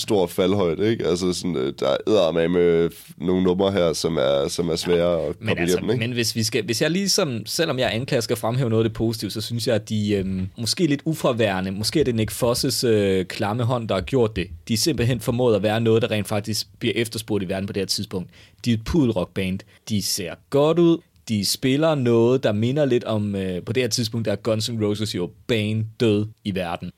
stor 0.00 0.26
faldhøjde, 0.26 0.90
ikke? 0.90 1.06
Altså 1.06 1.32
sådan, 1.32 1.56
øh, 1.56 1.72
der 1.80 1.88
er 2.28 2.32
med 2.32 2.48
med 2.48 2.90
nogle 3.16 3.42
numre 3.42 3.72
her, 3.72 3.92
som 3.92 4.16
er, 4.16 4.48
som 4.48 4.68
er 4.68 4.76
svære 4.76 5.26
at 5.26 5.40
Men, 5.40 5.48
komme 5.48 5.60
altså, 5.60 5.76
igennem, 5.76 5.90
ikke? 5.90 6.00
men 6.00 6.12
hvis, 6.12 6.36
vi 6.36 6.42
skal, 6.42 6.64
hvis 6.64 6.82
jeg 6.82 6.90
ligesom, 6.90 7.46
selvom 7.46 7.78
jeg 7.78 7.94
anklager, 7.94 8.20
skal 8.20 8.36
fremhæve 8.36 8.70
noget 8.70 8.84
af 8.84 8.90
det 8.90 8.96
positive, 8.96 9.30
så 9.30 9.40
synes 9.40 9.66
jeg, 9.66 9.74
at 9.74 9.88
de 9.88 10.14
øhm, 10.14 10.48
måske 10.58 10.86
lidt 10.86 11.02
ufraværende, 11.04 11.70
måske 11.70 12.00
er 12.00 12.04
det 12.04 12.14
Nick 12.14 12.30
Fosses 12.30 12.84
øh, 12.84 13.24
klamme 13.24 13.62
hånd, 13.62 13.88
der 13.88 13.94
har 13.94 14.02
gjort 14.02 14.36
det. 14.36 14.46
De 14.68 14.72
er 14.72 14.78
simpelthen 14.78 15.20
formået 15.20 15.56
at 15.56 15.62
være 15.62 15.80
noget, 15.80 16.02
der 16.02 16.10
rent 16.10 16.28
faktisk 16.28 16.66
bliver 16.78 16.94
efterspurgt 16.96 17.44
i 17.44 17.48
verden 17.48 17.66
på 17.66 17.72
det 17.72 17.80
her 17.80 17.86
tidspunkt. 17.86 18.30
De 18.64 18.70
er 18.70 18.74
et 18.74 18.84
pudelrockband. 18.84 19.58
De 19.88 20.02
ser 20.02 20.34
godt 20.50 20.78
ud. 20.78 20.98
De 21.28 21.44
spiller 21.44 21.94
noget, 21.94 22.42
der 22.42 22.52
minder 22.52 22.84
lidt 22.84 23.04
om, 23.04 23.34
øh, 23.34 23.62
på 23.62 23.72
det 23.72 23.82
her 23.82 23.88
tidspunkt, 23.88 24.26
der 24.26 24.32
er 24.32 24.36
Guns 24.36 24.68
N' 24.68 24.84
Roses 24.84 25.14
jo 25.14 25.30
bane 25.46 25.84
død 26.00 26.26
i 26.44 26.54
verden 26.54 26.90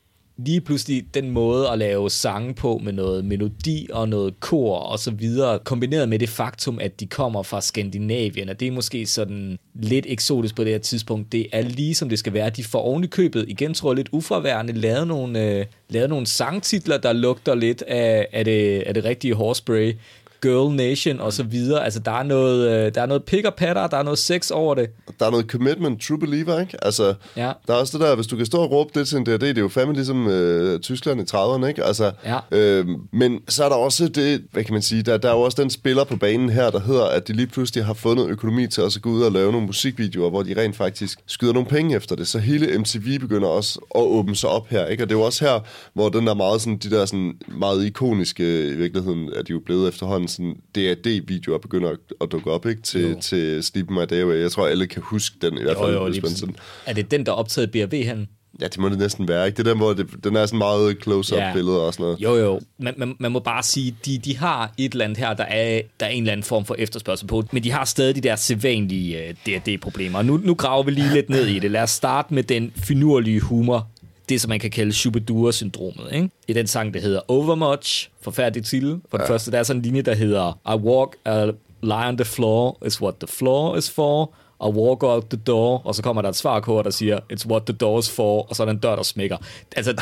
lige 0.47 0.61
pludselig 0.61 1.05
den 1.15 1.31
måde 1.31 1.69
at 1.69 1.79
lave 1.79 2.11
sange 2.11 2.55
på 2.55 2.81
med 2.85 2.93
noget 2.93 3.25
melodi 3.25 3.89
og 3.93 4.09
noget 4.09 4.41
kor 4.41 4.77
og 4.77 4.99
så 4.99 5.11
videre, 5.11 5.59
kombineret 5.59 6.09
med 6.09 6.19
det 6.19 6.29
faktum, 6.29 6.79
at 6.79 7.01
de 7.01 7.07
kommer 7.07 7.43
fra 7.43 7.61
Skandinavien, 7.61 8.49
og 8.49 8.61
det 8.61 8.69
er 8.69 8.73
måske 8.73 9.07
sådan 9.07 9.59
lidt 9.75 10.07
eksotisk 10.09 10.57
på 10.57 10.65
det 10.65 10.73
her 10.73 10.79
tidspunkt. 10.79 11.33
Det 11.33 11.47
er 11.53 11.63
lige 11.63 11.95
som 11.95 12.09
det 12.09 12.19
skal 12.19 12.33
være. 12.33 12.51
De 12.51 12.65
får 12.65 12.79
oven 12.79 13.05
i 13.05 13.07
købet, 13.07 13.45
igen 13.49 13.75
tror 13.75 13.91
jeg 13.91 13.97
lidt 13.97 14.09
ufraværende, 14.13 14.73
lavet 14.73 15.07
nogle, 15.09 15.45
øh, 15.45 15.67
lavet 15.89 16.09
nogle 16.09 16.27
sangtitler, 16.27 16.99
der 16.99 17.13
lugter 17.13 17.55
lidt 17.55 17.83
af, 17.83 18.27
af, 18.33 18.45
det, 18.45 18.83
af 18.83 18.95
det 18.95 19.05
rigtige 19.05 19.35
hårspray. 19.35 19.95
Girl 20.43 20.75
Nation 20.77 21.21
og 21.21 21.33
så 21.33 21.43
videre. 21.43 21.85
Altså, 21.85 22.01
der 22.01 22.11
er 22.13 22.23
noget, 22.23 22.69
øh, 22.87 22.95
der 22.95 23.03
er 23.03 23.07
noget 23.07 23.25
pick 23.25 23.47
og 23.47 23.55
patter, 23.55 23.87
der 23.87 23.97
er 23.97 24.03
noget 24.03 24.19
sex 24.19 24.51
over 24.51 24.75
det. 24.75 24.91
der 25.21 25.27
er 25.27 25.31
noget 25.31 25.47
commitment, 25.47 26.03
true 26.03 26.19
believer, 26.19 26.61
ikke? 26.61 26.85
Altså, 26.85 27.15
Ja. 27.37 27.53
der 27.67 27.73
er 27.75 27.79
også 27.79 27.99
det 27.99 28.07
der, 28.07 28.15
hvis 28.15 28.27
du 28.27 28.37
kan 28.37 28.47
stå 28.47 28.59
og 28.59 28.71
råbe 28.71 28.91
det 28.95 29.09
til 29.09 29.19
en 29.19 29.27
DRD, 29.27 29.41
det 29.41 29.57
er 29.59 29.61
jo 29.63 29.69
fandme 29.69 29.95
ligesom 29.95 30.29
øh, 30.29 30.81
Tyskland 30.81 31.21
i 31.21 31.25
30'erne, 31.37 31.67
ikke? 31.67 31.85
Altså, 31.85 32.13
Ja. 32.25 32.39
øh, 32.53 32.87
men 33.13 33.41
så 33.49 33.65
er 33.65 33.69
der 33.69 33.77
også 33.77 34.09
det, 34.09 34.43
hvad 34.53 34.65
kan 34.65 34.73
man 34.73 34.83
sige, 34.83 35.03
der, 35.03 35.17
der 35.17 35.29
er 35.29 35.33
jo 35.35 35.41
også 35.41 35.63
den 35.63 35.71
spiller 35.71 36.05
på 36.05 36.17
banen 36.17 36.51
her, 36.51 36.71
der 36.71 36.81
hedder, 36.81 37.05
at 37.05 37.29
de 37.29 37.33
lige 37.33 37.47
pludselig 37.47 37.85
har 37.85 37.95
fundet 37.95 38.29
økonomi 38.29 38.67
til 38.67 38.83
også 38.83 38.99
at 38.99 39.03
gå 39.03 39.11
ud 39.11 39.23
og 39.23 39.33
lave 39.33 39.53
nogle 39.53 39.67
musikvideoer, 39.67 40.31
hvor 40.31 40.43
de 40.43 40.61
rent 40.61 40.77
faktisk 40.77 41.19
skyder 41.27 41.53
nogle 41.53 41.69
penge 41.69 41.97
efter 41.97 42.17
det. 42.17 42.29
Så 42.29 42.39
hele 42.39 42.79
MTV 42.79 43.19
begynder 43.19 43.49
også 43.49 43.79
at 43.95 44.01
åbne 44.03 44.37
sig 44.37 44.51
op 44.51 44.69
her, 44.69 44.87
ikke? 44.87 45.03
Og 45.05 45.09
det 45.09 45.15
er 45.15 45.19
jo 45.19 45.25
også 45.25 45.45
her, 45.45 45.61
hvor 45.95 46.09
den 46.09 46.27
der 46.27 46.35
meget 46.35 46.61
sådan, 46.61 46.77
de 46.79 46.91
der 46.91 47.05
sådan 47.07 47.33
meget 47.49 47.85
ikoniske, 47.85 48.67
i 48.69 48.75
virkeligheden 48.75 49.29
er 49.37 49.43
de 49.43 49.53
jo 49.53 49.61
blevet 49.65 49.89
efterhånden 49.89 50.29
sådan 50.33 50.57
DAD-videoer 50.75 51.59
begynder 51.59 51.91
at, 51.91 51.99
at 52.21 52.33
dukke 52.33 52.51
op, 52.51 52.67
ikke? 52.67 52.83
Til, 52.83 53.11
Jo. 53.11 53.21
til 53.21 53.63
Sleep 53.65 53.91
My 53.91 54.03
Day 54.11 54.23
Away. 54.23 54.41
Jeg 54.41 54.51
tror, 54.53 54.67
alle 54.67 54.87
kan 54.87 55.03
huske 55.03 55.37
den 55.43 55.59
i 55.59 55.63
hvert 55.63 55.77
fald. 55.77 55.93
Jo, 55.93 55.99
jo, 56.05 56.09
hvis 56.11 56.23
man 56.23 56.31
sådan, 56.31 56.57
Er 56.87 56.93
det 56.93 57.11
den, 57.11 57.27
der 57.27 57.33
er 57.33 57.37
optaget 57.37 58.05
han? 58.07 58.29
ja, 58.61 58.67
det 58.69 58.79
må 58.79 58.89
det 58.89 58.99
næsten 58.99 59.29
være, 59.29 59.47
ikke? 59.47 59.57
Det 59.57 59.67
er 59.67 59.71
den, 59.71 59.79
hvor 59.79 59.93
det, 59.93 60.07
den 60.25 60.37
er 60.37 60.47
sådan 60.47 60.59
meget 60.59 60.97
close-up 61.03 61.39
Ja. 61.39 61.53
billede 61.55 61.87
og 61.87 61.93
sådan 61.95 62.05
noget. 62.05 62.21
Jo, 62.21 62.35
jo. 62.37 62.61
Man, 62.79 62.95
man, 62.97 63.17
man 63.19 63.33
må 63.33 63.39
bare 63.39 63.63
sige, 63.63 63.97
de, 64.07 64.19
de 64.19 64.37
har 64.37 64.73
et 64.79 64.93
eller 64.93 65.05
andet 65.05 65.19
her, 65.19 65.35
der 65.35 65.45
er, 65.45 65.81
der 66.01 66.07
er 66.07 66.11
en 66.11 66.23
eller 66.23 66.33
anden 66.33 66.45
form 66.45 66.65
for 66.65 66.75
efterspørgsel 66.79 67.27
på, 67.27 67.43
men 67.53 67.65
de 67.65 67.71
har 67.71 67.85
stadig 67.85 68.15
de 68.15 68.21
der 68.21 68.37
sædvanlige 68.37 69.19
uh, 69.29 69.53
D&D-problemer. 69.53 70.19
Og 70.19 70.25
Nu, 70.25 70.37
nu 70.37 70.55
graver 70.55 70.83
vi 70.83 70.91
lige 70.91 71.13
lidt 71.13 71.31
ned 71.31 71.47
i 71.47 71.59
det. 71.59 71.71
Lad 71.71 71.83
os 71.83 71.91
starte 71.91 72.35
med 72.35 72.43
den 72.43 72.73
finurlige 72.77 73.41
humor, 73.41 73.89
det 74.29 74.41
som 74.41 74.49
man 74.49 74.61
kan 74.61 74.71
kalde 74.71 74.93
Shubidua-syndromet. 74.93 76.13
Ikke? 76.13 76.31
I 76.49 76.53
den 76.53 76.67
sang, 76.67 76.95
der 76.95 77.01
hedder 77.01 77.21
Overmuch, 77.29 78.09
forfærdelig 78.21 78.65
titel. 78.65 79.01
For 79.11 79.19
det 79.19 79.27
første, 79.27 79.51
der 79.51 79.59
er 79.59 79.63
sådan 79.63 79.79
en 79.81 79.85
linje, 79.85 80.03
der 80.03 80.15
hedder 80.15 80.59
I 80.75 80.77
walk 80.77 81.17
a 81.25 81.45
lie 81.83 82.09
on 82.09 82.17
the 82.17 82.25
floor 82.25 82.79
is 82.87 83.03
what 83.03 83.15
the 83.21 83.27
floor 83.27 83.77
is 83.77 83.91
for. 83.91 84.33
I 84.65 84.69
walk 84.69 85.03
out 85.03 85.25
the 85.31 85.39
door, 85.47 85.83
og 85.85 85.95
så 85.95 86.03
kommer 86.03 86.23
der 86.23 86.29
et 86.29 86.37
svarkort, 86.37 86.85
der 86.85 86.91
siger, 86.91 87.21
it's 87.33 87.47
what 87.47 87.63
the 87.63 87.73
door 87.73 87.99
is 87.99 88.11
for, 88.11 88.43
og 88.49 88.57
så 88.57 88.63
er 88.63 88.65
der 88.65 88.73
en 88.73 88.79
dør, 88.79 88.97
der 88.97 89.03
smækker. 89.03 89.37
Altså, 89.77 89.93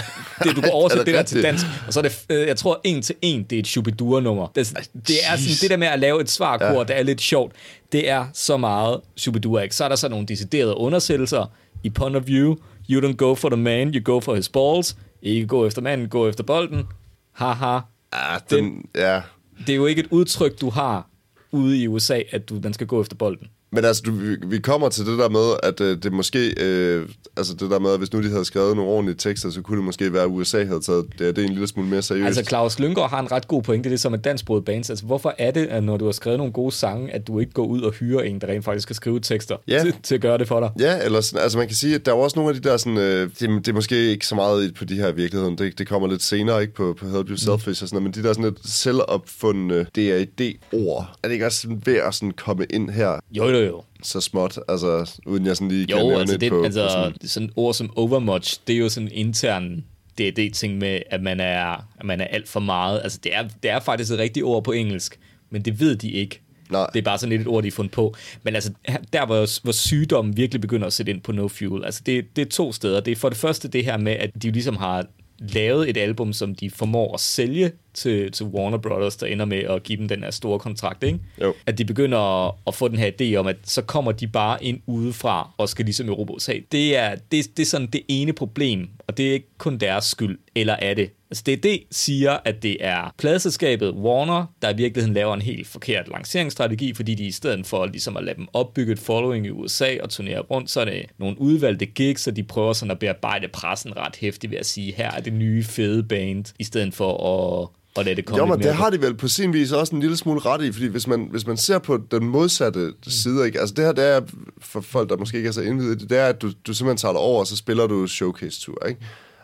det, 0.44 0.56
du 0.56 0.60
kan 0.60 0.70
oversætte 0.80 1.00
Er 1.00 1.04
det 1.04 1.14
der 1.14 1.22
til 1.22 1.42
dansk, 1.42 1.66
og 1.86 1.92
så 1.92 2.00
er 2.00 2.02
det, 2.02 2.24
øh, 2.30 2.46
jeg 2.46 2.56
tror, 2.56 2.80
en 2.84 3.02
til 3.02 3.14
en, 3.22 3.42
det 3.42 3.56
er 3.56 3.60
et 3.60 3.66
Shubidua-nummer. 3.66 4.46
Det, 4.54 4.78
det 5.08 5.16
er 5.24 5.36
sådan, 5.36 5.56
det 5.60 5.70
der 5.70 5.76
med 5.76 5.86
at 5.86 5.98
lave 5.98 6.20
et 6.20 6.30
svarkort, 6.30 6.88
ja. 6.88 6.94
der 6.94 7.00
er 7.00 7.02
lidt 7.02 7.20
sjovt, 7.20 7.52
det 7.92 8.08
er 8.08 8.26
så 8.32 8.56
meget 8.56 9.00
Shubidua, 9.16 9.60
ikke? 9.60 9.76
Så 9.76 9.84
er 9.84 9.88
der 9.88 9.96
så 9.96 10.08
nogle 10.08 10.26
deciderede 10.26 10.76
undersættelser 10.76 11.50
i 11.82 11.90
Point 11.90 12.16
of 12.16 12.22
View, 12.26 12.56
You 12.90 13.00
don't 13.00 13.16
go 13.16 13.34
for 13.34 13.48
the 13.48 13.56
man, 13.56 13.94
you 13.94 14.00
go 14.00 14.20
for 14.20 14.34
his 14.34 14.48
balls. 14.48 14.96
Ikke 15.22 15.46
gå 15.46 15.66
efter 15.66 15.82
manden, 15.82 16.08
gå 16.08 16.28
efter 16.28 16.44
bolden. 16.44 16.86
Haha. 17.32 17.80
Ja, 18.12 18.38
den, 18.50 18.88
ja. 18.94 19.22
Det 19.66 19.68
er 19.72 19.76
jo 19.76 19.86
ikke 19.86 20.00
et 20.00 20.08
udtryk, 20.10 20.60
du 20.60 20.70
har 20.70 21.06
ude 21.52 21.78
i 21.78 21.88
USA, 21.88 22.22
at 22.30 22.48
du, 22.48 22.60
man 22.62 22.72
skal 22.72 22.86
gå 22.86 23.00
efter 23.00 23.16
bolden. 23.16 23.46
Men 23.72 23.84
altså, 23.84 24.02
du, 24.06 24.12
vi- 24.12 24.36
vi 24.46 24.58
kommer 24.58 24.88
til 24.88 25.06
det 25.06 25.18
der 25.18 25.28
med, 25.28 25.56
at 25.62 25.80
øh, 25.80 26.02
det 26.02 26.12
måske... 26.12 26.54
Øh, 26.64 27.08
altså 27.36 27.54
det 27.54 27.70
der 27.70 27.78
med, 27.78 27.90
at 27.92 27.98
hvis 27.98 28.12
nu 28.12 28.22
de 28.22 28.28
havde 28.30 28.44
skrevet 28.44 28.76
nogle 28.76 28.90
ordentlige 28.90 29.16
tekster, 29.16 29.50
så 29.50 29.62
kunne 29.62 29.76
det 29.76 29.84
måske 29.84 30.12
være, 30.12 30.22
at 30.22 30.28
USA 30.28 30.64
havde 30.64 30.80
taget 30.80 31.06
det, 31.18 31.36
det 31.36 31.44
er 31.44 31.48
en 31.48 31.52
lille 31.52 31.66
smule 31.68 31.88
mere 31.88 32.02
seriøst. 32.02 32.26
Altså, 32.26 32.42
Claus 32.44 32.78
Lyngård 32.78 33.10
har 33.10 33.20
en 33.20 33.32
ret 33.32 33.48
god 33.48 33.62
pointe, 33.62 33.88
det 33.88 33.94
er 33.94 33.98
som 33.98 34.14
et 34.14 34.24
dansksproget 34.24 34.64
bands. 34.64 34.90
Altså, 34.90 35.04
hvorfor 35.04 35.34
er 35.38 35.50
det, 35.50 35.66
at 35.66 35.84
når 35.84 35.96
du 35.96 36.04
har 36.04 36.12
skrevet 36.12 36.38
nogle 36.38 36.52
gode 36.52 36.72
sange, 36.72 37.12
at 37.14 37.26
du 37.26 37.38
ikke 37.38 37.52
går 37.52 37.66
ud 37.66 37.80
og 37.80 37.92
hyrer 37.92 38.20
en, 38.22 38.38
der 38.40 38.46
rent 38.46 38.64
faktisk 38.64 38.82
skal 38.82 38.96
skrive 38.96 39.20
tekster 39.20 39.56
Ja. 39.68 39.82
til, 39.82 39.94
til 40.02 40.14
at 40.14 40.20
gøre 40.20 40.38
det 40.38 40.48
for 40.48 40.60
dig? 40.60 40.70
Ja, 40.80 41.04
eller 41.04 41.20
sådan, 41.20 41.42
altså 41.42 41.58
man 41.58 41.66
kan 41.66 41.76
sige, 41.76 41.94
at 41.94 42.06
der 42.06 42.12
er 42.12 42.16
også 42.16 42.38
nogle 42.38 42.54
af 42.56 42.62
de 42.62 42.68
der 42.68 42.76
sådan, 42.76 42.98
øh, 42.98 43.30
det, 43.40 43.40
det 43.40 43.68
er 43.68 43.72
måske 43.72 44.10
ikke 44.10 44.26
så 44.26 44.34
meget 44.34 44.74
på 44.74 44.84
de 44.84 44.94
her 44.94 45.12
virkeligheden, 45.12 45.58
det, 45.58 45.78
det 45.78 45.88
kommer 45.88 46.08
lidt 46.08 46.22
senere, 46.22 46.60
ikke 46.62 46.74
på, 46.74 46.96
på 47.00 47.06
Help 47.08 47.30
You 47.30 47.36
Selfish 47.36 47.82
og 47.82 47.88
sådan 47.88 48.02
noget, 48.02 48.16
men 48.16 48.22
de 48.24 48.28
der 48.28 48.32
sådan 48.34 48.44
lidt 48.44 48.68
selvopfundne 48.68 49.86
DAD-ord, 49.96 51.10
er 51.22 51.28
det 51.28 51.32
ikke 51.32 51.46
også 51.46 51.60
sådan 51.60 51.82
ved 51.86 51.96
at 51.96 52.14
sådan 52.14 52.30
komme 52.32 52.66
ind 52.70 52.90
her 52.90 53.20
Jo, 53.32 53.44
jo, 53.48 53.59
jo. 53.66 53.82
så 54.02 54.20
småt, 54.20 54.58
altså 54.68 55.20
uden 55.26 55.46
jeg 55.46 55.56
sådan 55.56 55.68
lige 55.68 55.86
kan 55.86 55.96
Jo, 55.96 56.02
nævne 56.02 56.20
altså, 56.20 56.34
et 56.34 56.40
det, 56.40 56.50
på, 56.50 56.62
altså 56.62 56.82
på 56.82 56.88
sådan, 56.90 57.28
sådan 57.28 57.50
ord 57.56 57.74
som 57.74 57.92
overmuch, 57.96 58.60
det 58.66 58.74
er 58.74 58.78
jo 58.78 58.88
sådan 58.88 59.08
intern 59.12 59.84
D&D-ting 60.18 60.78
med, 60.78 61.00
at 61.10 61.22
man 61.22 61.40
er, 61.40 61.86
at 61.98 62.04
man 62.04 62.20
er 62.20 62.24
alt 62.24 62.48
for 62.48 62.60
meget. 62.60 63.00
Altså, 63.02 63.18
det 63.24 63.36
er, 63.36 63.48
det 63.62 63.70
er 63.70 63.80
faktisk 63.80 64.12
et 64.12 64.18
rigtigt 64.18 64.44
ord 64.44 64.64
på 64.64 64.72
engelsk, 64.72 65.18
men 65.50 65.62
det 65.62 65.80
ved 65.80 65.96
de 65.96 66.10
ikke. 66.10 66.40
Nej. 66.70 66.86
Det 66.92 66.98
er 66.98 67.02
bare 67.02 67.18
sådan 67.18 67.30
lidt 67.30 67.40
et 67.40 67.46
ord, 67.48 67.62
de 67.62 67.68
har 67.68 67.74
fundet 67.74 67.92
på. 67.92 68.14
Men 68.42 68.54
altså, 68.54 68.72
der 69.12 69.26
hvor, 69.26 69.62
hvor 69.62 69.72
sygdommen 69.72 70.36
virkelig 70.36 70.60
begynder 70.60 70.86
at 70.86 70.92
sætte 70.92 71.12
ind 71.12 71.20
på 71.20 71.32
No 71.32 71.48
Fuel, 71.48 71.84
altså 71.84 72.02
det, 72.06 72.36
det 72.36 72.46
er 72.46 72.50
to 72.50 72.72
steder. 72.72 73.00
Det 73.00 73.12
er 73.12 73.16
for 73.16 73.28
det 73.28 73.38
første 73.38 73.68
det 73.68 73.84
her 73.84 73.96
med, 73.96 74.12
at 74.12 74.30
de 74.42 74.48
jo 74.48 74.52
ligesom 74.52 74.76
har 74.76 75.06
lavet 75.38 75.90
et 75.90 75.96
album, 75.96 76.32
som 76.32 76.54
de 76.54 76.70
formår 76.70 77.14
at 77.14 77.20
sælge 77.20 77.72
til, 77.94 78.32
til 78.32 78.46
Warner 78.46 78.78
Brothers, 78.78 79.16
der 79.16 79.26
ender 79.26 79.44
med 79.44 79.58
at 79.58 79.82
give 79.82 79.98
dem 79.98 80.08
den 80.08 80.22
her 80.22 80.30
store 80.30 80.58
kontrakt, 80.58 81.04
ikke? 81.04 81.18
Jo. 81.40 81.54
At 81.66 81.78
de 81.78 81.84
begynder 81.84 82.46
at, 82.48 82.54
at 82.66 82.74
få 82.74 82.88
den 82.88 82.98
her 82.98 83.10
idé 83.20 83.34
om, 83.36 83.46
at 83.46 83.56
så 83.64 83.82
kommer 83.82 84.12
de 84.12 84.26
bare 84.26 84.64
ind 84.64 84.80
udefra 84.86 85.50
og 85.58 85.68
skal 85.68 85.84
ligesom 85.84 86.08
Europa 86.08 86.38
sig. 86.38 86.62
Det 86.72 86.96
er, 86.96 87.14
det, 87.14 87.56
det 87.56 87.62
er 87.62 87.66
sådan 87.66 87.86
det 87.86 88.02
ene 88.08 88.32
problem, 88.32 88.88
og 89.06 89.16
det 89.16 89.28
er 89.28 89.32
ikke 89.32 89.48
kun 89.58 89.78
deres 89.78 90.04
skyld, 90.04 90.38
eller 90.54 90.76
er 90.78 90.94
det? 90.94 91.10
Altså 91.30 91.44
DD 91.46 91.66
siger, 91.90 92.38
at 92.44 92.62
det 92.62 92.76
er 92.80 93.14
pladeselskabet 93.18 93.90
Warner, 93.90 94.46
der 94.62 94.70
i 94.70 94.76
virkeligheden 94.76 95.14
laver 95.14 95.34
en 95.34 95.42
helt 95.42 95.66
forkert 95.66 96.08
lanceringsstrategi, 96.08 96.94
fordi 96.94 97.14
de 97.14 97.24
i 97.24 97.30
stedet 97.30 97.66
for 97.66 97.86
ligesom 97.86 98.16
at 98.16 98.24
lade 98.24 98.36
dem 98.36 98.48
opbygge 98.52 98.92
et 98.92 98.98
following 98.98 99.46
i 99.46 99.50
USA 99.50 99.96
og 100.02 100.10
turnere 100.10 100.40
rundt, 100.40 100.70
så 100.70 100.80
er 100.80 100.84
det 100.84 101.06
nogle 101.18 101.40
udvalgte 101.40 101.86
gigs, 101.86 102.26
og 102.26 102.36
de 102.36 102.42
prøver 102.42 102.72
sådan 102.72 102.90
at 102.90 102.98
bearbejde 102.98 103.48
pressen 103.48 103.96
ret 103.96 104.16
hæftigt 104.16 104.50
ved 104.50 104.58
at 104.58 104.66
sige, 104.66 104.92
her 104.92 105.10
er 105.10 105.20
det 105.20 105.32
nye 105.32 105.64
fede 105.64 106.02
band, 106.02 106.44
i 106.58 106.64
stedet 106.64 106.94
for 106.94 107.12
at, 107.12 107.68
at 107.96 108.04
lade 108.04 108.16
det 108.16 108.24
komme 108.24 108.44
Jo, 108.44 108.46
men 108.46 108.62
det 108.62 108.74
har 108.74 108.90
de 108.90 109.02
vel 109.02 109.14
på 109.14 109.28
sin 109.28 109.52
vis 109.52 109.72
også 109.72 109.94
en 109.94 110.00
lille 110.00 110.16
smule 110.16 110.40
ret 110.40 110.62
i, 110.62 110.72
fordi 110.72 110.86
hvis 110.86 111.06
man, 111.06 111.28
hvis 111.30 111.46
man 111.46 111.56
ser 111.56 111.78
på 111.78 112.00
den 112.10 112.28
modsatte 112.28 112.92
side, 113.02 113.46
ikke? 113.46 113.60
altså 113.60 113.74
det 113.74 113.84
her, 113.84 113.92
det 113.92 114.04
er, 114.04 114.20
for 114.60 114.80
folk, 114.80 115.10
der 115.10 115.16
måske 115.16 115.36
ikke 115.36 115.48
er 115.48 115.52
så 115.52 115.60
indvidet, 115.60 116.00
det 116.00 116.10
det 116.10 116.18
er, 116.18 116.26
at 116.26 116.42
du, 116.42 116.52
du 116.66 116.74
simpelthen 116.74 116.96
tager 116.96 117.12
dig 117.12 117.20
over, 117.20 117.40
og 117.40 117.46
så 117.46 117.56
spiller 117.56 117.86
du 117.86 118.06
showcase-tur, 118.06 118.86
ikke? 118.88 119.00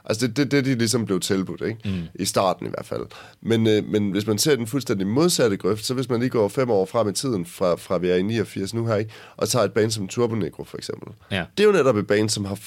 Altså 0.07 0.27
det 0.27 0.37
det, 0.37 0.51
det, 0.51 0.65
de 0.65 0.75
ligesom 0.75 1.07
blev 1.07 1.21
tilbudt, 1.21 1.63
ikke? 1.63 1.79
Mm. 1.85 2.03
I 2.15 2.25
starten 2.25 2.67
i 2.67 2.71
hvert 2.71 2.87
fald. 2.87 3.07
Men, 3.41 3.67
øh, 3.67 3.85
men 3.89 4.11
hvis 4.11 4.27
man 4.27 4.39
ser 4.39 4.57
den 4.57 4.67
fuldstændig 4.67 5.07
modsatte 5.07 5.57
grøft, 5.57 5.85
så 5.85 5.95
hvis 5.95 6.09
man 6.09 6.21
lige 6.21 6.31
går 6.31 6.49
fem 6.49 6.71
år 6.71 6.87
frem 6.87 7.09
i 7.09 7.13
tiden, 7.13 7.47
fra, 7.47 7.75
fra 7.75 7.99
vi 7.99 8.09
er 8.09 8.15
i 8.15 8.23
89 8.23 8.75
nu 8.75 8.87
her, 8.87 8.95
ikke? 8.95 9.11
Og 9.37 9.49
tager 9.49 9.65
et 9.65 9.73
band 9.73 9.91
som 9.91 10.09
Turbo 10.09 10.35
Negro 10.35 10.65
for 10.65 10.77
eksempel. 10.77 11.13
Ja. 11.31 11.45
Det 11.57 11.63
er 11.65 11.67
jo 11.67 11.73
netop 11.73 11.97
et 11.97 12.07
band, 12.07 12.29
som 12.29 12.45
har, 12.45 12.59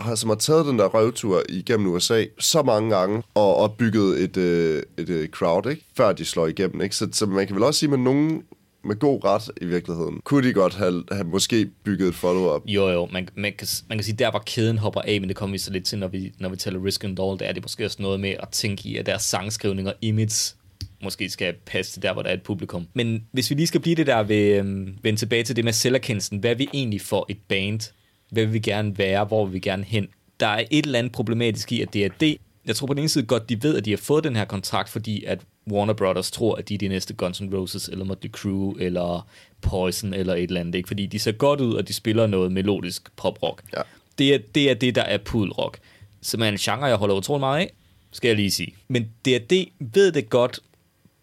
har, 0.00 0.14
som 0.14 0.30
har 0.30 0.36
taget 0.36 0.66
den 0.66 0.78
der 0.78 0.86
røvtur 0.86 1.42
igennem 1.48 1.86
USA 1.86 2.24
så 2.38 2.62
mange 2.62 2.96
gange, 2.96 3.22
og 3.34 3.56
opbygget 3.56 4.22
et, 4.22 4.36
øh, 4.36 4.82
et 4.96 5.08
øh, 5.08 5.28
crowd, 5.28 5.70
ikke? 5.70 5.84
før 5.96 6.12
de 6.12 6.24
slår 6.24 6.46
igennem. 6.46 6.82
Ikke? 6.82 6.96
Så, 6.96 7.08
så 7.12 7.26
man 7.26 7.46
kan 7.46 7.56
vel 7.56 7.64
også 7.64 7.80
sige, 7.80 7.90
med 7.90 7.98
nogen 7.98 8.42
med 8.84 8.96
god 8.96 9.24
ret 9.24 9.50
i 9.60 9.64
virkeligheden, 9.64 10.20
kunne 10.24 10.48
de 10.48 10.52
godt 10.52 10.74
have, 10.74 11.04
have 11.12 11.24
måske 11.24 11.70
bygget 11.84 12.08
et 12.08 12.14
follow-up. 12.14 12.62
Jo, 12.66 12.88
jo, 12.88 13.08
man, 13.12 13.28
man, 13.34 13.52
kan, 13.58 13.68
man 13.88 13.98
kan 13.98 14.04
sige, 14.04 14.16
der 14.16 14.30
hvor 14.30 14.42
kæden 14.46 14.78
hopper 14.78 15.00
af, 15.00 15.20
men 15.20 15.28
det 15.28 15.36
kommer 15.36 15.54
vi 15.54 15.58
så 15.58 15.72
lidt 15.72 15.84
til, 15.84 15.98
når 15.98 16.08
vi, 16.08 16.32
når 16.38 16.48
vi 16.48 16.56
taler 16.56 16.84
Risk 16.84 17.04
and 17.04 17.16
Doll, 17.16 17.38
der 17.38 17.46
er 17.46 17.52
det 17.52 17.64
måske 17.64 17.84
også 17.84 18.02
noget 18.02 18.20
med 18.20 18.30
at 18.30 18.48
tænke 18.48 18.88
i, 18.88 18.96
at 18.96 19.06
deres 19.06 19.22
sangskrivning 19.22 19.88
og 19.88 19.94
image 20.00 20.54
måske 21.02 21.30
skal 21.30 21.54
passe 21.66 21.92
til 21.92 22.02
der, 22.02 22.12
hvor 22.12 22.22
der 22.22 22.30
er 22.30 22.34
et 22.34 22.42
publikum. 22.42 22.86
Men 22.94 23.24
hvis 23.32 23.50
vi 23.50 23.54
lige 23.54 23.66
skal 23.66 23.80
blive 23.80 23.96
det 23.96 24.06
der 24.06 24.22
ved, 24.22 24.56
øhm, 24.56 24.94
vende 25.02 25.18
tilbage 25.18 25.44
til 25.44 25.56
det 25.56 25.64
med 25.64 25.72
selverkendelsen, 25.72 26.38
hvad 26.38 26.50
er 26.50 26.54
vi 26.54 26.68
egentlig 26.74 27.00
for 27.00 27.26
et 27.28 27.38
band? 27.48 27.92
Hvad 28.30 28.44
vil 28.44 28.52
vi 28.52 28.58
gerne 28.58 28.98
være? 28.98 29.24
Hvor 29.24 29.44
vil 29.44 29.54
vi 29.54 29.58
gerne 29.58 29.84
hen? 29.84 30.06
Der 30.40 30.46
er 30.46 30.64
et 30.70 30.86
eller 30.86 30.98
andet 30.98 31.12
problematisk 31.12 31.72
i, 31.72 31.82
at 31.82 31.92
det 31.92 32.04
er 32.04 32.08
det. 32.20 32.36
Jeg 32.66 32.76
tror 32.76 32.86
på 32.86 32.94
den 32.94 32.98
ene 32.98 33.08
side 33.08 33.26
godt, 33.26 33.48
de 33.48 33.62
ved, 33.62 33.76
at 33.76 33.84
de 33.84 33.90
har 33.90 33.96
fået 33.96 34.24
den 34.24 34.36
her 34.36 34.44
kontrakt, 34.44 34.88
fordi 34.88 35.24
at 35.24 35.40
Warner 35.72 35.92
Brothers 35.92 36.30
tror, 36.30 36.54
at 36.54 36.68
de 36.68 36.74
er 36.74 36.78
de 36.78 36.88
næste 36.88 37.14
Guns 37.14 37.40
N' 37.40 37.56
Roses, 37.56 37.88
eller 37.88 38.04
Motley 38.04 38.30
Crue, 38.30 38.82
eller 38.82 39.28
Poison, 39.60 40.14
eller 40.14 40.34
et 40.34 40.42
eller 40.42 40.60
andet. 40.60 40.74
Ikke? 40.74 40.86
Fordi 40.86 41.06
de 41.06 41.18
ser 41.18 41.32
godt 41.32 41.60
ud, 41.60 41.74
og 41.74 41.88
de 41.88 41.92
spiller 41.92 42.26
noget 42.26 42.52
melodisk 42.52 43.16
poprock. 43.16 43.62
Ja. 43.76 43.82
Det, 44.18 44.34
er, 44.34 44.38
det 44.54 44.70
er 44.70 44.74
det, 44.74 44.94
der 44.94 45.02
er 45.02 45.18
pudelrock. 45.18 45.78
Som 46.22 46.42
er 46.42 46.48
en 46.48 46.56
genre, 46.56 46.84
jeg 46.84 46.96
holder 46.96 47.14
utrolig 47.14 47.40
meget 47.40 47.60
af, 47.60 47.72
skal 48.12 48.28
jeg 48.28 48.36
lige 48.36 48.50
sige. 48.50 48.74
Men 48.88 49.08
det 49.24 49.68
ved 49.80 50.12
det 50.12 50.30
godt, 50.30 50.60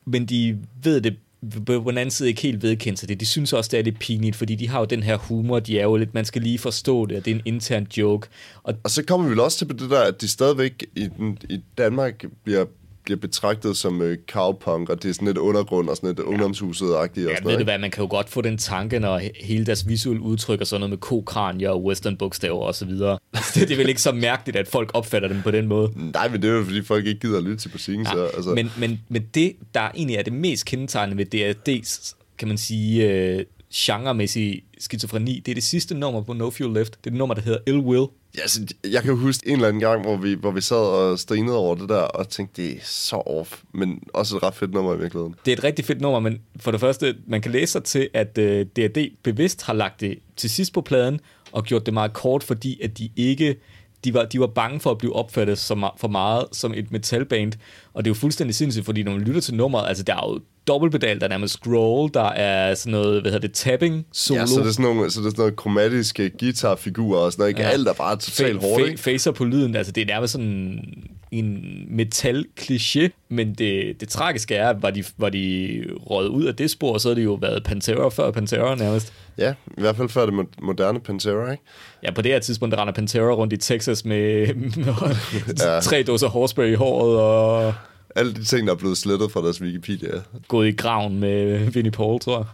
men 0.05 0.25
de 0.25 0.57
ved 0.83 1.01
det 1.01 1.15
på 1.65 1.83
den 1.91 1.97
anden 1.97 2.11
side 2.11 2.29
ikke 2.29 2.41
helt 2.41 2.61
vedkendt 2.61 2.99
sig 2.99 3.09
det. 3.09 3.19
De 3.19 3.25
synes 3.25 3.53
også, 3.53 3.69
det 3.71 3.79
er 3.79 3.83
lidt 3.83 3.99
pinligt, 3.99 4.35
fordi 4.35 4.55
de 4.55 4.69
har 4.69 4.79
jo 4.79 4.85
den 4.85 5.03
her 5.03 5.17
humor, 5.17 5.59
de 5.59 5.79
er 5.79 5.83
jo 5.83 5.95
lidt, 5.95 6.13
man 6.13 6.25
skal 6.25 6.41
lige 6.41 6.59
forstå 6.59 7.05
det, 7.05 7.17
og 7.17 7.25
det 7.25 7.31
er 7.31 7.35
en 7.35 7.41
intern 7.45 7.87
joke. 7.97 8.27
Og 8.63 8.73
Og 8.83 8.91
så 8.91 9.03
kommer 9.03 9.25
vi 9.25 9.31
vel 9.31 9.39
også 9.39 9.57
til 9.57 9.69
det 9.69 9.89
der, 9.89 10.01
at 10.01 10.21
de 10.21 10.27
stadigvæk 10.27 10.85
i, 10.95 11.07
den, 11.17 11.37
i 11.49 11.61
Danmark 11.77 12.25
bliver 12.43 12.65
bliver 13.05 13.17
betragtet 13.19 13.77
som 13.77 14.01
øh, 14.01 14.17
cowpunk, 14.31 14.89
og 14.89 15.03
det 15.03 15.09
er 15.09 15.13
sådan 15.13 15.25
lidt 15.25 15.37
undergrund 15.37 15.89
og 15.89 15.95
sådan 15.95 16.09
lidt 16.09 16.19
ja. 16.19 16.23
ungdomshuset-agtigt. 16.23 17.25
Og 17.25 17.31
Ja, 17.31 17.35
sådan 17.35 17.51
ved 17.51 17.57
du 17.57 17.63
hvad, 17.63 17.79
man 17.79 17.91
kan 17.91 18.03
jo 18.03 18.07
godt 18.09 18.29
få 18.29 18.41
den 18.41 18.57
tanke, 18.57 18.99
når 18.99 19.19
he- 19.19 19.45
hele 19.45 19.65
deres 19.65 19.87
visuelle 19.87 20.21
udtryk 20.21 20.61
og 20.61 20.67
sådan 20.67 20.79
noget 20.79 20.89
med 20.89 20.97
kokranier 20.97 21.69
og 21.69 21.83
western 21.83 22.17
bogstaver 22.17 22.61
og 22.65 22.75
så 22.75 22.85
videre. 22.85 23.17
det 23.55 23.71
er 23.71 23.75
vel 23.75 23.89
ikke 23.89 24.01
så 24.01 24.11
mærkeligt, 24.11 24.57
at 24.57 24.67
folk 24.67 24.91
opfatter 24.93 25.27
dem 25.27 25.41
på 25.41 25.51
den 25.51 25.67
måde. 25.67 25.91
Nej, 26.13 26.29
men 26.29 26.41
det 26.41 26.49
er 26.49 26.53
jo 26.53 26.63
fordi, 26.63 26.81
folk 26.83 27.05
ikke 27.05 27.19
gider 27.19 27.37
at 27.37 27.43
lytte 27.43 27.57
til 27.57 27.71
musikken. 27.73 28.05
Ja, 28.05 28.11
så, 28.11 28.23
altså, 28.25 28.49
Men, 28.49 28.71
men, 28.79 28.99
men 29.09 29.25
det, 29.33 29.53
der 29.73 29.81
egentlig 29.95 30.15
er 30.17 30.23
det 30.23 30.33
mest 30.33 30.65
kendetegnende 30.65 31.17
ved 31.17 31.35
DRD's, 31.35 32.15
kan 32.37 32.47
man 32.47 32.57
sige, 32.57 33.11
øh, 33.11 33.45
genremæssige 33.73 34.61
skizofreni, 34.79 35.39
det 35.45 35.51
er 35.51 35.55
det 35.55 35.63
sidste 35.63 35.95
nummer 35.95 36.21
på 36.21 36.33
No 36.33 36.49
Fuel 36.49 36.73
Left. 36.73 36.91
Det 36.91 37.07
er 37.07 37.11
det 37.11 37.17
nummer, 37.17 37.35
der 37.35 37.41
hedder 37.41 37.59
Ill 37.67 37.79
Will. 37.79 38.05
Altså, 38.41 38.61
jeg 38.91 39.01
kan 39.01 39.11
jo 39.11 39.17
huske 39.17 39.47
en 39.47 39.53
eller 39.53 39.67
anden 39.67 39.79
gang, 39.79 40.01
hvor 40.01 40.17
vi, 40.17 40.33
hvor 40.33 40.51
vi 40.51 40.61
sad 40.61 40.77
og 40.77 41.19
strinede 41.19 41.57
over 41.57 41.75
det 41.75 41.89
der, 41.89 42.01
og 42.01 42.29
tænkte, 42.29 42.61
det 42.61 42.71
er 42.71 42.79
så 42.83 43.15
off, 43.15 43.61
men 43.73 43.99
også 44.13 44.37
et 44.37 44.43
ret 44.43 44.55
fedt 44.55 44.73
nummer 44.73 44.93
i 44.93 44.99
virkeligheden. 44.99 45.35
Det 45.45 45.51
er 45.51 45.57
et 45.57 45.63
rigtig 45.63 45.85
fedt 45.85 46.01
nummer, 46.01 46.19
men 46.19 46.41
for 46.59 46.71
det 46.71 46.79
første, 46.79 47.15
man 47.27 47.41
kan 47.41 47.51
læse 47.51 47.71
sig 47.71 47.83
til, 47.83 48.09
at 48.13 48.37
øh, 48.37 48.65
D&D 48.65 49.17
bevidst 49.23 49.63
har 49.63 49.73
lagt 49.73 50.01
det 50.01 50.19
til 50.35 50.49
sidst 50.49 50.73
på 50.73 50.81
pladen, 50.81 51.19
og 51.51 51.63
gjort 51.63 51.85
det 51.85 51.93
meget 51.93 52.13
kort, 52.13 52.43
fordi 52.43 52.81
at 52.81 52.97
de 52.97 53.09
ikke 53.15 53.55
de 54.03 54.13
var, 54.13 54.25
de 54.25 54.39
var 54.39 54.47
bange 54.47 54.79
for 54.79 54.91
at 54.91 54.97
blive 54.97 55.15
opfattet 55.15 55.57
som, 55.57 55.85
for 55.97 56.07
meget 56.07 56.45
som 56.51 56.73
et 56.75 56.91
metalband, 56.91 57.53
og 57.93 58.05
det 58.05 58.09
er 58.09 58.13
jo 58.15 58.19
fuldstændig 58.19 58.55
sindssygt, 58.55 58.85
fordi 58.85 59.03
når 59.03 59.11
man 59.11 59.21
lytter 59.21 59.41
til 59.41 59.55
nummeret, 59.55 59.87
altså 59.87 60.03
der 60.03 60.15
er 60.15 60.33
jo 60.33 60.39
dobbeltpedal, 60.67 61.19
der 61.19 61.25
er 61.25 61.29
nærmest 61.29 61.53
scroll, 61.53 62.09
der 62.13 62.29
er 62.29 62.75
sådan 62.75 62.91
noget, 62.91 63.21
hvad 63.21 63.31
hedder 63.31 63.47
det, 63.47 63.55
tapping 63.55 64.05
solo. 64.13 64.39
Ja, 64.39 64.45
så 64.45 64.59
det 64.59 64.67
er 64.67 64.71
sådan 64.71 64.83
nogle, 64.85 65.11
så 65.11 65.19
det 65.19 65.25
er 65.25 65.29
sådan 65.29 65.41
noget 65.41 65.55
kromatiske 65.55 66.29
guitarfigurer 66.39 67.19
og 67.19 67.31
sådan 67.31 67.41
noget. 67.41 67.49
Ikke 67.49 67.61
Ja. 67.61 67.69
alt 67.69 67.87
er 67.87 67.93
bare 67.93 68.15
totalt 68.15 68.61
hårdt, 68.61 68.83
fa- 68.83 68.95
facer 69.11 69.31
på 69.31 69.43
lyden, 69.45 69.75
altså 69.75 69.91
det 69.91 70.01
er 70.01 70.05
nærmest 70.05 70.31
sådan 70.33 70.83
en 71.31 71.57
metal-kliché, 71.99 73.09
men 73.29 73.53
det, 73.53 73.99
det 74.01 74.09
tragiske 74.09 74.55
er, 74.55 74.69
at 74.69 74.81
var 74.81 74.89
de, 74.89 75.03
var 75.17 75.29
de 75.29 75.81
røget 76.09 76.27
ud 76.29 76.43
af 76.45 76.55
det 76.55 76.71
spor, 76.71 76.97
så 76.97 77.07
havde 77.09 77.19
det 77.19 77.23
jo 77.25 77.33
været 77.33 77.63
Pantera 77.63 78.09
før 78.09 78.31
Pantera 78.31 78.75
nærmest. 78.75 79.13
Ja, 79.37 79.53
i 79.77 79.81
hvert 79.81 79.95
fald 79.95 80.09
før 80.09 80.25
det 80.25 80.33
mo- 80.33 80.65
moderne 80.65 80.99
Pantera, 80.99 81.51
ikke? 81.51 81.63
Ja, 82.03 82.11
på 82.11 82.21
det 82.21 82.31
her 82.31 82.39
tidspunkt, 82.39 82.75
der 82.75 82.81
render 82.81 82.93
Pantera 82.93 83.33
rundt 83.33 83.53
i 83.53 83.57
Texas 83.57 84.05
med, 84.05 84.47
med 84.85 84.93
Ja. 85.65 85.79
tre 85.79 86.03
dåser 86.03 86.27
hårspray 86.27 86.71
i 86.71 86.75
håret 86.75 87.19
og 87.19 87.73
Alle 88.15 88.33
de 88.33 88.43
ting, 88.43 88.67
der 88.67 88.73
er 88.73 88.77
blevet 88.77 88.97
slettet 88.97 89.31
fra 89.31 89.41
deres 89.41 89.61
Wikipedia. 89.61 90.21
gået 90.47 90.67
i 90.67 90.71
graven 90.71 91.19
med 91.19 91.57
Vinnie 91.71 91.91
Paul, 91.91 92.19
tror 92.19 92.37
jeg. 92.37 92.45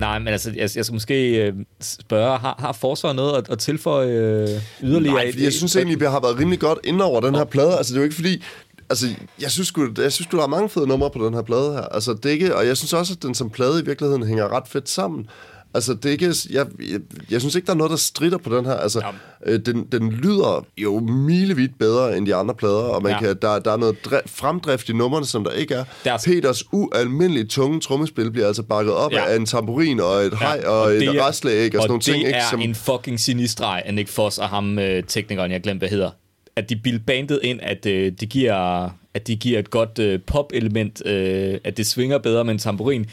Nej, 0.00 0.18
men 0.18 0.28
altså, 0.28 0.50
jeg, 0.50 0.70
jeg 0.76 0.84
skal 0.84 0.92
måske 0.92 1.46
øh, 1.46 1.52
spørge, 1.80 2.38
har, 2.38 2.56
har 2.58 2.72
forsvaret 2.72 3.16
noget 3.16 3.36
at, 3.38 3.50
at 3.50 3.58
tilføje 3.58 4.08
øh, 4.08 4.48
yderligere? 4.82 5.14
Nej, 5.14 5.32
fordi 5.32 5.44
jeg 5.44 5.52
synes 5.52 5.76
egentlig, 5.76 6.00
vi 6.00 6.04
har 6.04 6.20
været 6.20 6.38
rimelig 6.38 6.58
godt 6.58 6.78
inde 6.84 7.04
over 7.04 7.20
den 7.20 7.34
her 7.34 7.44
plade. 7.44 7.76
Altså, 7.76 7.92
det 7.92 7.98
er 7.98 8.00
jo 8.00 8.04
ikke 8.04 8.14
fordi... 8.14 8.44
Altså, 8.90 9.06
jeg 9.40 9.50
synes, 9.50 9.68
sgu, 9.68 9.88
jeg 9.98 10.12
synes 10.12 10.28
der 10.28 10.42
er 10.42 10.46
mange 10.46 10.68
fede 10.68 10.86
numre 10.86 11.10
på 11.10 11.26
den 11.26 11.34
her 11.34 11.42
plade 11.42 11.72
her. 11.72 11.80
Altså, 11.82 12.14
det 12.14 12.30
ikke, 12.30 12.56
og 12.56 12.66
jeg 12.66 12.76
synes 12.76 12.92
også, 12.92 13.14
at 13.16 13.22
den 13.22 13.34
som 13.34 13.50
plade 13.50 13.80
i 13.82 13.84
virkeligheden 13.84 14.26
hænger 14.26 14.56
ret 14.56 14.68
fedt 14.68 14.88
sammen. 14.88 15.26
Altså, 15.74 15.94
det 15.94 16.04
er 16.04 16.10
ikke, 16.10 16.34
jeg, 16.50 16.66
jeg, 16.90 17.00
jeg 17.30 17.40
synes 17.40 17.54
ikke, 17.54 17.66
der 17.66 17.72
er 17.72 17.76
noget, 17.76 17.90
der 17.90 17.96
strider 17.96 18.38
på 18.38 18.56
den 18.56 18.64
her. 18.66 18.72
Altså, 18.74 19.02
Ja. 19.46 19.52
øh, 19.52 19.60
den, 19.66 19.86
den 19.92 20.12
lyder 20.12 20.66
jo 20.78 20.98
milevidt 21.00 21.78
bedre 21.78 22.16
end 22.16 22.26
de 22.26 22.34
andre 22.34 22.54
plader, 22.54 22.74
og 22.74 23.02
man 23.02 23.10
Ja. 23.12 23.16
ja. 23.16 23.22
kan, 23.26 23.36
der, 23.42 23.58
der 23.58 23.72
er 23.72 23.76
noget 23.76 23.96
dre- 24.06 24.22
fremdrift 24.26 24.88
i 24.88 24.92
numrene, 24.92 25.26
som 25.26 25.44
der 25.44 25.50
ikke 25.50 25.74
er. 25.74 25.84
Deres- 26.04 26.24
Peters 26.24 26.64
ualmindelige 26.72 27.44
tunge 27.46 27.80
trommespil 27.80 28.30
bliver 28.30 28.46
altså 28.46 28.62
bakket 28.62 28.94
op 28.94 29.12
Ja. 29.12 29.18
ja. 29.22 29.32
af 29.32 29.36
en 29.36 29.46
tamburin 29.46 30.00
og 30.00 30.14
et 30.22 30.38
hej 30.38 30.62
og, 30.66 30.90
det 30.90 31.02
et 31.02 31.08
er- 31.08 31.28
restlæg 31.28 31.76
og, 31.76 31.82
sådan 31.82 31.88
nogle 31.88 31.98
det 31.98 32.04
ting. 32.04 32.16
Ikke, 32.16 32.30
er 32.32 32.50
som, 32.50 32.60
en 32.60 32.74
fucking 32.74 33.20
sinistreg 33.20 33.82
af 33.84 33.94
Nick 33.94 34.08
Foss 34.08 34.38
og 34.38 34.48
ham, 34.48 34.78
øh, 34.78 35.02
teknikeren, 35.02 35.52
jeg 35.52 35.60
glemte, 35.60 35.78
hvad 35.78 35.88
hedder. 35.88 36.10
At 36.56 36.70
de 36.70 37.00
bandet 37.06 37.40
ind, 37.42 37.60
at 37.62 37.86
øh, 37.86 38.12
det 38.20 38.28
giver, 38.28 38.84
at 39.14 39.26
de 39.26 39.36
giver 39.36 39.58
et 39.58 39.70
godt 39.70 39.98
øh, 39.98 40.20
pop-element, 40.26 41.06
øh, 41.06 41.58
at 41.64 41.76
det 41.76 41.86
svinger 41.86 42.18
bedre 42.18 42.44
med 42.44 42.52
en 42.52 42.58
tamburin. 42.58 43.06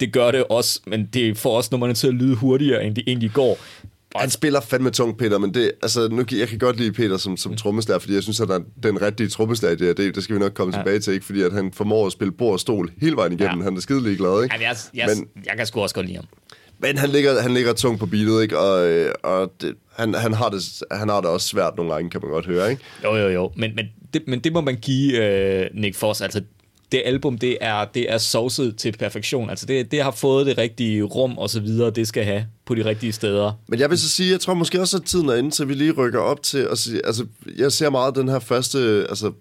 Det 0.00 0.12
gør 0.12 0.30
det 0.30 0.44
også, 0.44 0.80
men 0.86 1.08
det 1.12 1.38
får 1.38 1.56
også 1.56 1.68
nummerne 1.72 1.94
til 1.94 2.06
at 2.06 2.14
lyde 2.14 2.34
hurtigere, 2.36 2.84
end 2.84 2.94
de 2.94 3.02
egentlig 3.06 3.30
går. 3.32 3.58
Han 4.16 4.30
spiller 4.30 4.60
fandme 4.60 4.90
tungt, 4.90 5.18
Peter, 5.18 5.38
men 5.38 5.54
det, 5.54 5.72
altså, 5.82 6.08
nu, 6.08 6.24
jeg 6.32 6.48
kan 6.48 6.58
godt 6.58 6.76
lide 6.76 6.92
Peter 6.92 7.16
som, 7.16 7.36
som 7.36 7.56
trommeslager, 7.56 7.98
fordi 7.98 8.14
jeg 8.14 8.22
synes, 8.22 8.40
at 8.40 8.50
han 8.50 8.60
er 8.60 8.80
den 8.88 9.02
rigtige 9.02 9.28
trommeslager 9.28 9.72
i 9.74 9.76
det 9.78 9.86
her. 9.86 9.94
Det, 9.94 10.14
det 10.14 10.24
skal 10.24 10.34
vi 10.34 10.40
nok 10.40 10.52
komme 10.54 10.74
Ja. 10.74 10.78
ja. 10.78 10.84
tilbage 10.84 11.00
til, 11.00 11.12
ikke? 11.12 11.26
fordi 11.26 11.42
at 11.42 11.52
han 11.52 11.72
formår 11.72 12.06
at 12.06 12.12
spille 12.12 12.32
bord 12.32 12.52
og 12.52 12.60
stol 12.60 12.90
hele 13.00 13.16
vejen 13.16 13.32
igennem. 13.32 13.50
Ja. 13.50 13.56
Ja. 13.58 13.64
Han 13.64 13.76
er 13.76 13.80
skide 13.80 14.02
ligeglad, 14.02 14.42
ikke? 14.42 14.54
Jamen, 14.54 14.66
jeg, 14.66 14.76
jeg, 14.94 15.08
Men- 15.16 15.28
jeg 15.46 15.56
kan 15.56 15.66
sgu 15.66 15.80
også 15.80 15.94
godt 15.94 16.06
lide 16.06 16.16
ham. 16.16 16.24
Men 16.78 16.98
han 16.98 17.08
ligger, 17.08 17.40
han 17.42 17.54
ligger 17.54 17.72
tungt 17.72 18.00
på 18.00 18.06
beatet, 18.06 18.42
ikke? 18.42 18.58
Og, 18.58 18.88
øh, 18.88 19.12
og 19.22 19.52
det, 19.60 19.74
han, 19.96 20.14
han, 20.14 20.32
har 20.34 20.48
det, 20.48 20.82
han 20.90 21.08
har 21.08 21.20
det 21.20 21.30
også 21.30 21.48
svært 21.48 21.76
nogle 21.76 21.92
gange, 21.92 22.10
kan 22.10 22.20
man 22.22 22.30
godt 22.30 22.46
høre, 22.46 22.70
ikke? 22.70 22.82
Jo, 23.04 23.16
jo, 23.16 23.28
jo. 23.28 23.52
Men, 23.56 23.74
men, 23.76 23.86
det, 24.14 24.22
men 24.26 24.40
det 24.40 24.52
må 24.52 24.60
man 24.60 24.76
give 24.76 25.24
øh, 25.24 25.66
Nick 25.74 25.96
Foss. 25.96 26.20
Altså, 26.20 26.42
det 26.92 27.02
album, 27.04 27.38
det 27.38 27.58
er, 27.60 27.84
det 27.84 28.12
er 28.12 28.18
sovset 28.18 28.76
til 28.76 28.92
perfektion. 28.98 29.50
Altså, 29.50 29.66
det, 29.66 29.90
det 29.90 30.02
har 30.02 30.10
fået 30.10 30.46
det 30.46 30.58
rigtige 30.58 31.02
rum 31.02 31.38
og 31.38 31.50
så 31.50 31.60
videre, 31.60 31.90
det 31.90 32.08
skal 32.08 32.24
have 32.24 32.46
på 32.64 32.74
de 32.74 32.84
rigtige 32.84 33.12
steder. 33.12 33.52
Men 33.68 33.80
jeg 33.80 33.90
vil 33.90 33.98
så 33.98 34.08
sige, 34.08 34.32
jeg 34.32 34.40
tror 34.40 34.54
måske 34.54 34.80
også, 34.80 34.96
at 34.96 35.04
tiden 35.04 35.28
er 35.28 35.34
inde, 35.34 35.52
så 35.52 35.64
vi 35.64 35.74
lige 35.74 35.92
rykker 35.92 36.20
op 36.20 36.42
til 36.42 36.58
at 36.58 36.78
sige, 36.78 37.06
altså, 37.06 37.26
jeg 37.58 37.72
ser 37.72 37.90
meget 37.90 38.14
den 38.14 38.28
her 38.28 38.38
første, 38.38 39.06
altså, 39.08 39.32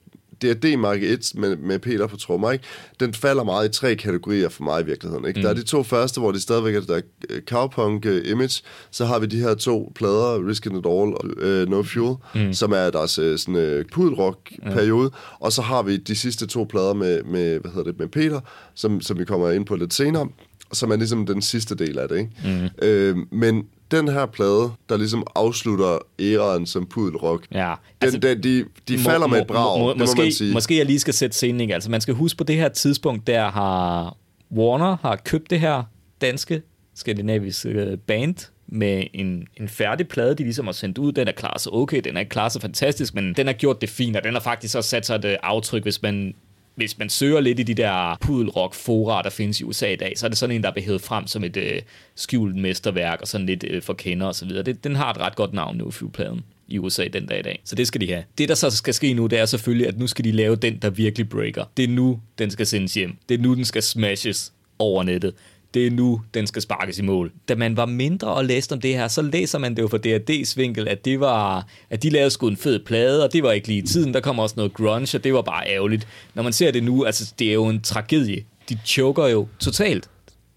D&D 0.41 0.77
Mark 0.77 0.99
1 1.01 1.31
med, 1.35 1.55
med 1.55 1.79
Peter 1.79 2.07
på 2.07 2.17
trommer, 2.17 2.51
ikke? 2.51 2.65
Den 2.99 3.13
falder 3.13 3.43
meget 3.43 3.69
i 3.69 3.71
tre 3.71 3.95
kategorier 3.95 4.49
for 4.49 4.63
mig 4.63 4.81
i 4.81 4.85
virkeligheden, 4.85 5.27
ikke? 5.27 5.39
Mm. 5.39 5.43
Der 5.43 5.49
er 5.49 5.53
de 5.53 5.63
to 5.63 5.83
første, 5.83 6.19
hvor 6.19 6.31
det 6.31 6.41
stadigvæk 6.41 6.75
er 6.75 6.79
det 6.79 6.89
der 6.89 7.01
øh, 7.29 7.41
cowpunk 7.41 8.05
uh, 8.05 8.29
image. 8.31 8.63
Så 8.91 9.05
har 9.05 9.19
vi 9.19 9.25
de 9.25 9.39
her 9.39 9.55
to 9.55 9.91
plader, 9.95 10.47
Risk 10.47 10.65
It 10.65 10.71
All 10.71 10.85
og 10.85 11.25
uh, 11.25 11.69
No 11.69 11.83
Fuel, 11.83 12.15
mm. 12.35 12.53
som 12.53 12.71
er 12.71 12.89
deres 12.89 13.19
uh, 13.19 13.37
sådan, 13.37 13.79
uh, 13.79 13.85
pudelrock-periode. 13.91 15.07
Mm. 15.07 15.37
Og 15.39 15.51
så 15.51 15.61
har 15.61 15.83
vi 15.83 15.97
de 15.97 16.15
sidste 16.15 16.47
to 16.47 16.63
plader 16.63 16.93
med, 16.93 17.23
med 17.23 17.59
hvad 17.59 17.71
hedder 17.71 17.91
det, 17.91 17.99
med 17.99 18.07
Peter, 18.07 18.39
som, 18.75 19.01
som 19.01 19.19
vi 19.19 19.25
kommer 19.25 19.51
ind 19.51 19.65
på 19.65 19.75
lidt 19.75 19.93
senere, 19.93 20.27
som 20.73 20.91
er 20.91 20.95
ligesom 20.95 21.25
den 21.25 21.41
sidste 21.41 21.75
del 21.75 21.99
af 21.99 22.09
det, 22.09 22.17
ikke? 22.17 22.31
Mm. 22.43 22.85
Øh, 22.87 23.17
men 23.31 23.65
den 23.91 24.07
her 24.07 24.25
plade, 24.25 24.71
der 24.89 24.97
ligesom 24.97 25.27
afslutter 25.35 25.97
æraen 26.19 26.65
som 26.65 26.85
pudelrock, 26.85 27.47
Ja, 27.51 27.73
altså, 28.01 28.19
den, 28.19 28.43
den, 28.43 28.43
de, 28.43 28.65
de 28.87 28.99
falder 28.99 29.27
med 29.27 29.41
et 29.41 29.47
brag, 29.47 29.79
må, 29.79 29.85
må, 29.85 29.89
det 29.89 29.97
må 29.97 30.03
måske, 30.03 30.21
man 30.21 30.31
sige. 30.31 30.53
Måske 30.53 30.77
jeg 30.77 30.85
lige 30.85 30.99
skal 30.99 31.13
sætte 31.13 31.35
scenen, 31.35 31.61
ikke? 31.61 31.73
Altså, 31.73 31.91
man 31.91 32.01
skal 32.01 32.13
huske 32.13 32.37
på 32.37 32.43
det 32.43 32.55
her 32.55 32.69
tidspunkt, 32.69 33.27
der 33.27 33.49
har 33.49 34.17
Warner 34.51 34.97
har 35.01 35.15
købt 35.15 35.49
det 35.49 35.59
her 35.59 35.83
danske 36.21 36.61
skandinaviske 36.95 37.69
øh, 37.69 37.97
band 37.97 38.35
med 38.67 39.03
en, 39.13 39.47
en 39.57 39.69
færdig 39.69 40.07
plade, 40.07 40.35
de 40.35 40.43
ligesom 40.43 40.65
har 40.65 40.73
sendt 40.73 40.97
ud. 40.97 41.11
Den 41.11 41.27
er 41.27 41.31
klar 41.31 41.57
så 41.57 41.69
okay, 41.73 42.01
den 42.03 42.17
er 42.17 42.23
klar 42.23 42.49
så 42.49 42.59
fantastisk, 42.59 43.15
men 43.15 43.33
den 43.33 43.45
har 43.45 43.53
gjort 43.53 43.81
det 43.81 43.89
fint, 43.89 44.17
og 44.17 44.23
den 44.23 44.33
har 44.33 44.41
faktisk 44.41 44.77
også 44.77 44.89
sat 44.89 45.05
sig 45.05 45.15
et 45.15 45.25
øh, 45.25 45.37
aftryk, 45.43 45.83
hvis 45.83 46.01
man 46.01 46.33
hvis 46.81 46.97
man 46.97 47.09
søger 47.09 47.39
lidt 47.39 47.59
i 47.59 47.63
de 47.63 47.73
der 47.73 48.17
pudelrock 48.21 48.73
fora 48.73 49.21
der 49.21 49.29
findes 49.29 49.61
i 49.61 49.63
USA 49.63 49.93
i 49.93 49.95
dag, 49.95 50.13
så 50.15 50.25
er 50.25 50.29
det 50.29 50.37
sådan 50.37 50.55
en, 50.55 50.63
der 50.63 50.69
er 50.69 50.73
behævet 50.73 51.01
frem 51.01 51.27
som 51.27 51.43
et 51.43 51.57
øh, 51.57 51.81
skjult 52.15 52.55
mesterværk, 52.55 53.21
og 53.21 53.27
sådan 53.27 53.47
lidt 53.47 53.65
øh, 53.67 53.81
for 53.81 53.93
kender 53.93 54.27
og 54.27 54.35
så 54.35 54.45
videre. 54.45 54.63
Det, 54.63 54.83
den 54.83 54.95
har 54.95 55.11
et 55.11 55.17
ret 55.17 55.35
godt 55.35 55.53
navn 55.53 55.77
nu, 55.77 55.91
Fuel-pladen 55.91 56.41
i 56.67 56.79
USA 56.79 57.07
den 57.07 57.25
dag 57.25 57.39
i 57.39 57.41
dag. 57.41 57.61
Så 57.63 57.75
det 57.75 57.87
skal 57.87 58.01
de 58.01 58.07
have. 58.07 58.23
Det, 58.37 58.49
der 58.49 58.55
så 58.55 58.69
skal 58.69 58.93
ske 58.93 59.13
nu, 59.13 59.27
det 59.27 59.39
er 59.39 59.45
selvfølgelig, 59.45 59.87
at 59.87 59.99
nu 59.99 60.07
skal 60.07 60.25
de 60.25 60.31
lave 60.31 60.55
den, 60.55 60.77
der 60.77 60.89
virkelig 60.89 61.29
breaker. 61.29 61.65
Det 61.77 61.83
er 61.83 61.87
nu, 61.87 62.19
den 62.37 62.51
skal 62.51 62.67
sendes 62.67 62.93
hjem. 62.93 63.17
Det 63.29 63.39
er 63.39 63.41
nu, 63.41 63.55
den 63.55 63.65
skal 63.65 63.83
smashes 63.83 64.53
over 64.79 65.03
nettet. 65.03 65.33
Det 65.73 65.87
er 65.87 65.91
nu, 65.91 66.21
den 66.33 66.47
skal 66.47 66.61
sparkes 66.61 66.99
i 66.99 67.01
mål. 67.01 67.31
Da 67.49 67.55
man 67.55 67.77
var 67.77 67.85
mindre 67.85 68.27
og 68.27 68.45
læste 68.45 68.73
om 68.73 68.81
det 68.81 68.95
her, 68.95 69.07
så 69.07 69.21
læser 69.21 69.59
man 69.59 69.75
det 69.75 69.81
jo 69.81 69.87
fra 69.87 69.97
D&D's 69.97 70.53
vinkel, 70.57 70.87
at, 70.87 71.05
det 71.05 71.19
var, 71.19 71.67
at 71.89 72.03
de 72.03 72.09
lavede 72.09 72.29
sgu 72.29 72.47
en 72.47 72.57
fed 72.57 72.79
plade, 72.85 73.23
og 73.23 73.33
det 73.33 73.43
var 73.43 73.51
ikke 73.51 73.67
lige 73.67 73.79
i 73.83 73.87
tiden. 73.87 74.13
Der 74.13 74.19
kom 74.19 74.39
også 74.39 74.53
noget 74.57 74.73
grunge, 74.73 75.17
og 75.17 75.23
det 75.23 75.33
var 75.33 75.41
bare 75.41 75.67
ærgerligt. 75.67 76.07
Når 76.33 76.43
man 76.43 76.53
ser 76.53 76.71
det 76.71 76.83
nu, 76.83 77.05
altså 77.05 77.33
det 77.39 77.49
er 77.49 77.53
jo 77.53 77.65
en 77.65 77.81
tragedie. 77.81 78.43
De 78.69 78.77
choker 78.85 79.27
jo 79.27 79.47
totalt. 79.59 80.09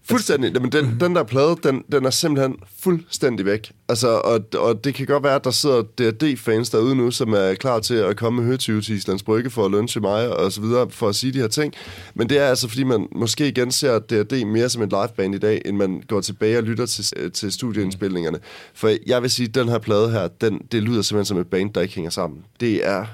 Fuldstændig. 0.09 0.53
Jamen, 0.53 0.71
den, 0.71 0.97
den 0.99 1.15
der 1.15 1.23
plade, 1.23 1.55
den, 1.63 1.83
den 1.91 2.05
er 2.05 2.09
simpelthen 2.09 2.55
fuldstændig 2.79 3.45
væk. 3.45 3.71
Altså, 3.89 4.07
og, 4.07 4.45
og 4.57 4.83
det 4.83 4.93
kan 4.93 5.05
godt 5.05 5.23
være, 5.23 5.35
at 5.35 5.43
der 5.43 5.51
sidder 5.51 5.81
D&D-fans 5.81 6.69
derude 6.69 6.95
nu, 6.95 7.11
som 7.11 7.33
er 7.33 7.53
klar 7.53 7.79
til 7.79 7.95
at 7.95 8.17
komme 8.17 8.41
med 8.41 8.51
høtyve 8.51 8.81
til 8.81 8.95
Islands 8.95 9.23
Brygge 9.23 9.49
for 9.49 9.65
at 9.65 9.71
lunsche 9.71 10.01
mig 10.01 10.37
og 10.37 10.51
så 10.51 10.61
videre, 10.61 10.89
for 10.89 11.09
at 11.09 11.15
sige 11.15 11.33
de 11.33 11.39
her 11.39 11.47
ting. 11.47 11.73
Men 12.13 12.29
det 12.29 12.37
er 12.37 12.45
altså, 12.45 12.67
fordi 12.67 12.83
man 12.83 13.07
måske 13.15 13.47
igen 13.47 13.71
ser 13.71 13.99
D&D 13.99 14.45
mere 14.45 14.69
som 14.69 14.81
en 14.81 14.89
liveband 14.89 15.35
i 15.35 15.39
dag, 15.39 15.61
end 15.65 15.77
man 15.77 16.03
går 16.07 16.21
tilbage 16.21 16.57
og 16.57 16.63
lytter 16.63 16.85
til, 16.85 17.31
til 17.31 17.51
studieindspilningerne. 17.51 18.39
For 18.73 18.91
jeg 19.07 19.21
vil 19.21 19.29
sige, 19.29 19.47
at 19.47 19.55
den 19.55 19.69
her 19.69 19.79
plade 19.79 20.11
her, 20.11 20.27
den, 20.27 20.61
det 20.71 20.83
lyder 20.83 21.01
simpelthen 21.01 21.25
som 21.25 21.37
et 21.37 21.47
band, 21.47 21.73
der 21.73 21.81
ikke 21.81 21.95
hænger 21.95 22.11
sammen. 22.11 22.39
Det 22.59 22.87
er 22.87 23.05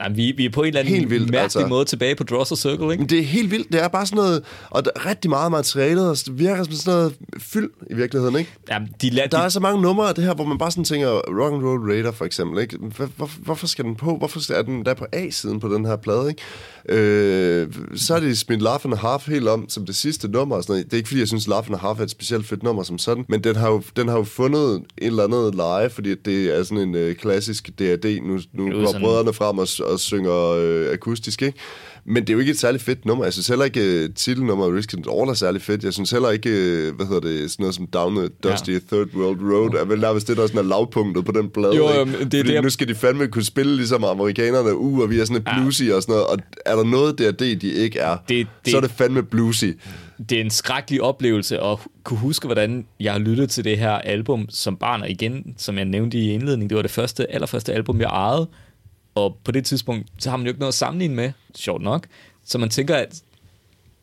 Nej, 0.00 0.08
vi, 0.12 0.32
vi 0.36 0.44
er 0.44 0.50
på 0.50 0.60
en 0.62 0.66
eller 0.66 0.80
anden 0.80 0.94
Helt 0.94 1.10
vildt, 1.10 1.30
mærkelig 1.30 1.42
altså. 1.42 1.66
måde 1.66 1.84
tilbage 1.84 2.14
på 2.14 2.24
Drawser 2.24 2.56
Circle, 2.56 2.84
ikke? 2.92 2.98
Men 2.98 3.08
det 3.08 3.18
er 3.18 3.22
helt 3.22 3.50
vildt. 3.50 3.72
Det 3.72 3.82
er 3.82 3.88
bare 3.88 4.06
sådan 4.06 4.16
noget... 4.16 4.42
Og 4.70 4.84
der 4.84 4.90
er 4.96 5.06
rigtig 5.06 5.30
meget 5.30 5.50
materialet, 5.52 6.10
og 6.10 6.16
det 6.26 6.38
virker 6.38 6.64
som 6.64 6.72
sådan 6.72 6.98
noget 6.98 7.14
fyld 7.38 7.70
i 7.90 7.94
virkeligheden, 7.94 8.38
ikke? 8.38 8.50
Jamen, 8.70 8.88
de, 9.02 9.08
la- 9.08 9.26
Der 9.28 9.38
de, 9.38 9.44
er 9.44 9.48
så 9.48 9.60
mange 9.60 9.82
numre 9.82 10.08
af 10.08 10.14
det 10.14 10.24
her, 10.24 10.34
hvor 10.34 10.44
man 10.44 10.58
bare 10.58 10.70
sådan 10.70 10.84
tænker, 10.84 11.08
Rock 11.10 11.54
and 11.54 11.62
Roll 11.64 11.90
Raider 11.92 12.12
for 12.12 12.24
eksempel, 12.24 12.62
ikke? 12.62 12.76
Hvor, 12.96 13.08
hvor, 13.16 13.30
hvorfor 13.38 13.66
skal 13.66 13.84
den 13.84 13.96
på? 13.96 14.16
Hvorfor 14.16 14.52
er 14.52 14.62
den 14.62 14.84
der 14.84 14.94
på 14.94 15.06
A-siden 15.12 15.60
på 15.60 15.74
den 15.74 15.84
her 15.84 15.96
plade, 15.96 16.28
ikke? 16.28 16.42
Øh, 16.88 17.68
så 17.94 18.14
er 18.14 18.20
det 18.20 18.38
smidt 18.38 18.62
Laugh 18.62 18.80
and 18.84 18.94
a 18.94 18.96
Half 18.96 19.28
helt 19.28 19.48
om 19.48 19.68
som 19.68 19.86
det 19.86 19.96
sidste 19.96 20.28
nummer 20.28 20.56
og 20.56 20.62
sådan 20.62 20.72
noget. 20.72 20.84
Det 20.84 20.92
er 20.92 20.96
ikke 20.96 21.08
fordi, 21.08 21.20
jeg 21.20 21.28
synes, 21.28 21.48
Laugh 21.48 21.66
and 21.66 21.74
a 21.74 21.78
Half 21.78 21.98
er 21.98 22.04
et 22.04 22.10
specielt 22.10 22.46
fedt 22.46 22.62
nummer 22.62 22.82
som 22.82 22.98
sådan, 22.98 23.24
men 23.28 23.44
den 23.44 23.56
har 23.56 23.70
jo, 23.70 23.82
den 23.96 24.08
har 24.08 24.16
jo 24.16 24.24
fundet 24.24 24.74
en 24.74 24.84
eller 24.98 25.24
andet 25.24 25.54
leje, 25.54 25.90
fordi 25.90 26.14
det 26.14 26.58
er 26.58 26.62
sådan 26.62 26.88
en 26.88 26.94
øh, 26.94 27.14
klassisk 27.14 27.68
D&D. 27.78 28.20
Nu, 28.22 28.40
nu 28.52 28.84
går 28.84 28.98
brødrene 29.00 29.32
frem 29.32 29.58
og, 29.58 29.68
og 29.92 30.00
synger 30.00 30.50
øh, 30.58 30.92
akustisk, 30.92 31.42
ikke? 31.42 31.58
Men 32.04 32.16
det 32.22 32.30
er 32.30 32.34
jo 32.34 32.38
ikke 32.40 32.50
et 32.52 32.58
særligt 32.58 32.82
fedt 32.84 33.04
nummer. 33.06 33.24
Jeg 33.24 33.32
synes 33.32 33.48
heller 33.48 33.64
ikke, 33.64 34.04
uh, 34.08 34.14
titelnummeret 34.14 34.74
Risk 34.74 34.92
It 34.92 35.06
All 35.10 35.28
er 35.30 35.34
særlig 35.34 35.62
fedt. 35.62 35.84
Jeg 35.84 35.92
synes 35.92 36.10
heller 36.10 36.30
ikke, 36.30 36.48
uh, 36.50 36.96
hvad 36.96 37.06
hedder 37.06 37.20
det, 37.20 37.50
sådan 37.50 37.62
noget 37.62 37.74
som 37.74 37.86
Down 37.86 38.16
the 38.16 38.28
Dusty 38.28 38.70
Ja. 38.70 38.78
Third 38.92 39.08
World 39.14 39.40
Road 39.52 39.80
er 39.80 39.84
vel 39.84 40.00
nærmest 40.00 40.28
det, 40.28 40.36
der 40.36 40.46
sådan 40.46 40.58
er 40.60 40.68
lavpunktet 40.68 41.24
på 41.24 41.32
den 41.32 41.50
plade. 41.50 41.76
Jo, 41.76 41.88
jo, 41.90 42.04
det 42.04 42.34
er 42.34 42.42
det, 42.42 42.52
jeg- 42.54 42.62
nu 42.62 42.70
skal 42.70 42.88
de 42.88 42.94
fandme 42.94 43.26
kunne 43.28 43.44
spille 43.44 43.76
ligesom 43.76 44.04
amerikanerne, 44.04 44.76
uh, 44.76 44.98
og 44.98 45.10
vi 45.10 45.18
er 45.20 45.24
sådan 45.24 45.42
et 45.42 45.46
Ja. 45.46 45.60
bluesy 45.60 45.82
og 45.82 46.02
sådan 46.02 46.12
noget. 46.12 46.26
Og 46.26 46.38
er 46.66 46.76
der 46.76 46.84
noget 46.84 47.18
der, 47.18 47.32
det 47.32 47.62
de 47.62 47.72
ikke 47.72 47.98
er, 47.98 48.16
Det- 48.28 48.46
det- 48.64 48.70
så 48.70 48.76
er 48.76 48.80
det 48.80 48.90
fandme 48.90 49.22
bluesy. 49.22 49.64
det 50.30 50.32
er 50.32 50.40
en 50.40 50.50
skrækkelig 50.50 51.02
oplevelse 51.02 51.58
at 51.58 51.78
kunne 52.04 52.18
huske, 52.18 52.46
hvordan 52.46 52.84
jeg 53.00 53.12
har 53.12 53.18
lyttet 53.18 53.50
til 53.50 53.64
det 53.64 53.78
her 53.78 53.90
album 53.92 54.46
som 54.48 54.76
barn, 54.76 55.02
og 55.02 55.10
igen, 55.10 55.54
som 55.58 55.76
jeg 55.76 55.84
nævnte 55.84 56.18
i 56.18 56.30
indledningen, 56.32 56.68
det 56.70 56.76
var 56.76 56.82
det 56.82 56.90
første, 56.90 57.32
allerførste 57.34 57.72
album, 57.72 58.00
jeg 58.00 58.08
ejede, 58.08 58.48
og 59.14 59.38
på 59.44 59.52
det 59.52 59.64
tidspunkt, 59.64 60.06
så 60.18 60.30
har 60.30 60.36
man 60.36 60.46
jo 60.46 60.50
ikke 60.50 60.60
noget 60.60 60.70
at 60.72 60.74
sammenligne 60.74 61.14
med, 61.14 61.32
sjovt 61.54 61.82
nok, 61.82 62.06
så 62.44 62.58
man 62.58 62.68
tænker, 62.70 62.96
at 62.96 63.22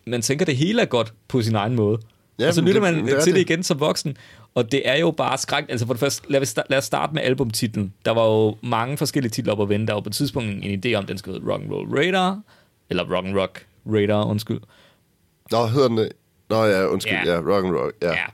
man 0.07 0.21
tænker, 0.21 0.43
at 0.43 0.47
det 0.47 0.57
hele 0.57 0.81
er 0.81 0.85
godt 0.85 1.13
på 1.27 1.41
sin 1.41 1.55
egen 1.55 1.75
måde. 1.75 1.97
Ja, 2.39 2.47
og 2.47 2.53
så 2.53 2.61
lytter 2.61 2.73
det- 2.73 2.93
man 2.93 3.05
det 3.05 3.13
er 3.13 3.19
til 3.21 3.33
det 3.33 3.35
det. 3.47 3.49
igen 3.49 3.63
som 3.63 3.79
voksen, 3.79 4.17
og 4.55 4.71
det 4.71 4.87
er 4.89 4.95
jo 4.95 5.11
bare 5.11 5.37
skræk. 5.37 5.63
Altså 5.69 5.85
for 5.85 5.93
det 5.93 5.99
første, 5.99 6.31
lad 6.31 6.41
sta- 6.41 6.63
lad 6.69 6.77
os 6.77 6.85
starte 6.85 7.13
med 7.13 7.21
albumtitlen. 7.21 7.93
Der 8.05 8.11
var 8.11 8.25
jo 8.25 8.57
mange 8.63 8.97
forskellige 8.97 9.29
titler 9.31 9.53
op 9.53 9.61
at 9.61 9.69
vende. 9.69 9.87
Der 9.87 9.93
var 9.93 10.01
på 10.01 10.09
et 10.09 10.15
tidspunkt 10.15 10.65
en 10.65 10.83
idé 10.85 10.93
om, 10.93 11.05
den 11.05 11.17
skulle 11.17 11.39
hedde 11.39 11.51
Rock 11.53 11.61
and 11.63 11.71
Roll 11.71 11.87
Radar, 11.89 12.41
eller 12.89 13.15
Rock 13.15 13.25
and 13.27 13.37
Rock 13.37 13.65
Radar, 13.85 14.25
undskyld. 14.25 14.59
Nå, 15.51 15.65
hedder 15.67 15.87
den 15.87 15.97
det? 15.97 16.09
Nå 16.49 16.63
ja, 16.63 16.85
undskyld, 16.85 17.13
Ja. 17.25 17.31
ja, 17.33 17.37
rock 17.39 17.65
and 17.65 17.75
roll, 17.75 17.91
ja. 18.01 18.11
Ja, 18.11 18.25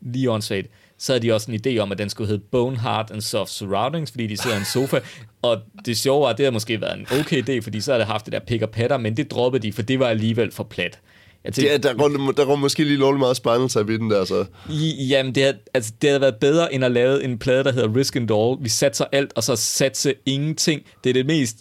lige 0.00 0.30
åndssvagt. 0.30 0.66
Så 0.98 1.12
havde 1.12 1.26
de 1.26 1.32
også 1.32 1.50
en 1.52 1.60
idé 1.66 1.78
om, 1.78 1.92
at 1.92 1.98
den 1.98 2.08
skulle 2.10 2.28
hedde 2.28 2.42
Bone 2.52 2.76
Hard 2.76 3.10
and 3.10 3.20
Soft 3.20 3.50
Surroundings, 3.50 4.10
fordi 4.10 4.26
de 4.26 4.36
sidder 4.36 4.56
i 4.56 4.58
en 4.58 4.64
sofa. 4.64 4.98
Og 5.42 5.58
det 5.86 5.96
sjove 5.98 6.22
var, 6.22 6.28
at 6.28 6.36
det 6.38 6.44
havde 6.44 6.52
måske 6.52 6.80
været 6.80 6.98
en 6.98 7.06
okay 7.20 7.42
idé, 7.48 7.60
fordi 7.64 7.80
så 7.80 7.92
havde 7.92 8.00
det 8.00 8.06
haft 8.12 8.24
det 8.24 8.32
der 8.32 8.40
pick 8.40 8.62
og 8.62 8.70
patter, 8.70 8.96
men 8.98 9.16
det 9.16 9.30
droppede 9.30 9.62
de, 9.62 9.72
for 9.72 9.82
det 9.82 9.98
var 9.98 10.06
alligevel 10.08 10.52
for 10.52 10.64
plat. 10.64 10.98
Jeg 11.44 11.52
tænkte, 11.52 11.72
er, 11.74 11.78
der, 11.78 11.94
går, 11.94 12.32
der 12.36 12.44
går 12.44 12.56
måske 12.56 12.84
lige 12.84 12.96
lovligt 12.96 13.18
meget 13.18 13.36
Spinal 13.36 13.90
i 13.94 13.98
den 13.98 14.10
der, 14.10 14.24
så... 14.24 14.44
I- 14.70 15.06
Jamen, 15.08 15.34
det 15.34 15.42
havde, 15.42 15.56
altså, 15.74 15.92
det 16.02 16.10
havde 16.10 16.20
været 16.20 16.34
bedre, 16.40 16.74
end 16.74 16.84
at 16.84 16.90
lave 16.90 17.24
en 17.24 17.38
plade, 17.38 17.64
der 17.64 17.72
hedder 17.72 17.96
Risk 17.96 18.16
and 18.16 18.30
All. 18.30 18.56
Vi 18.60 18.68
satser 18.68 19.04
alt, 19.12 19.32
og 19.36 19.42
så 19.44 19.56
satse 19.56 20.14
ingenting. 20.26 20.82
Det 21.04 21.10
er 21.10 21.14
det 21.14 21.26
mest 21.26 21.56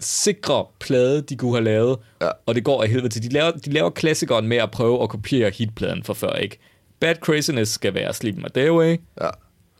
sikre 0.00 0.64
plade, 0.80 1.22
de 1.22 1.36
kunne 1.36 1.52
have 1.54 1.64
lavet, 1.64 1.98
Ja. 2.20 2.28
og 2.46 2.54
det 2.54 2.64
går 2.64 2.82
af 2.82 2.88
helvede 2.88 3.08
til. 3.08 3.22
De 3.22 3.28
laver, 3.28 3.50
de 3.50 3.70
laver 3.72 3.90
klassikeren 3.90 4.46
med 4.48 4.56
at 4.56 4.70
prøve 4.70 5.02
at 5.02 5.08
kopiere 5.08 5.50
hitpladen 5.50 6.02
for 6.02 6.14
før, 6.14 6.32
ikke? 6.32 6.58
Bad 7.00 7.14
Craziness 7.14 7.72
skal 7.72 7.94
være 7.94 8.14
Sleep 8.14 8.36
My 8.36 8.46
Day 8.54 8.68
Away. 8.68 8.96
Ja. 9.20 9.28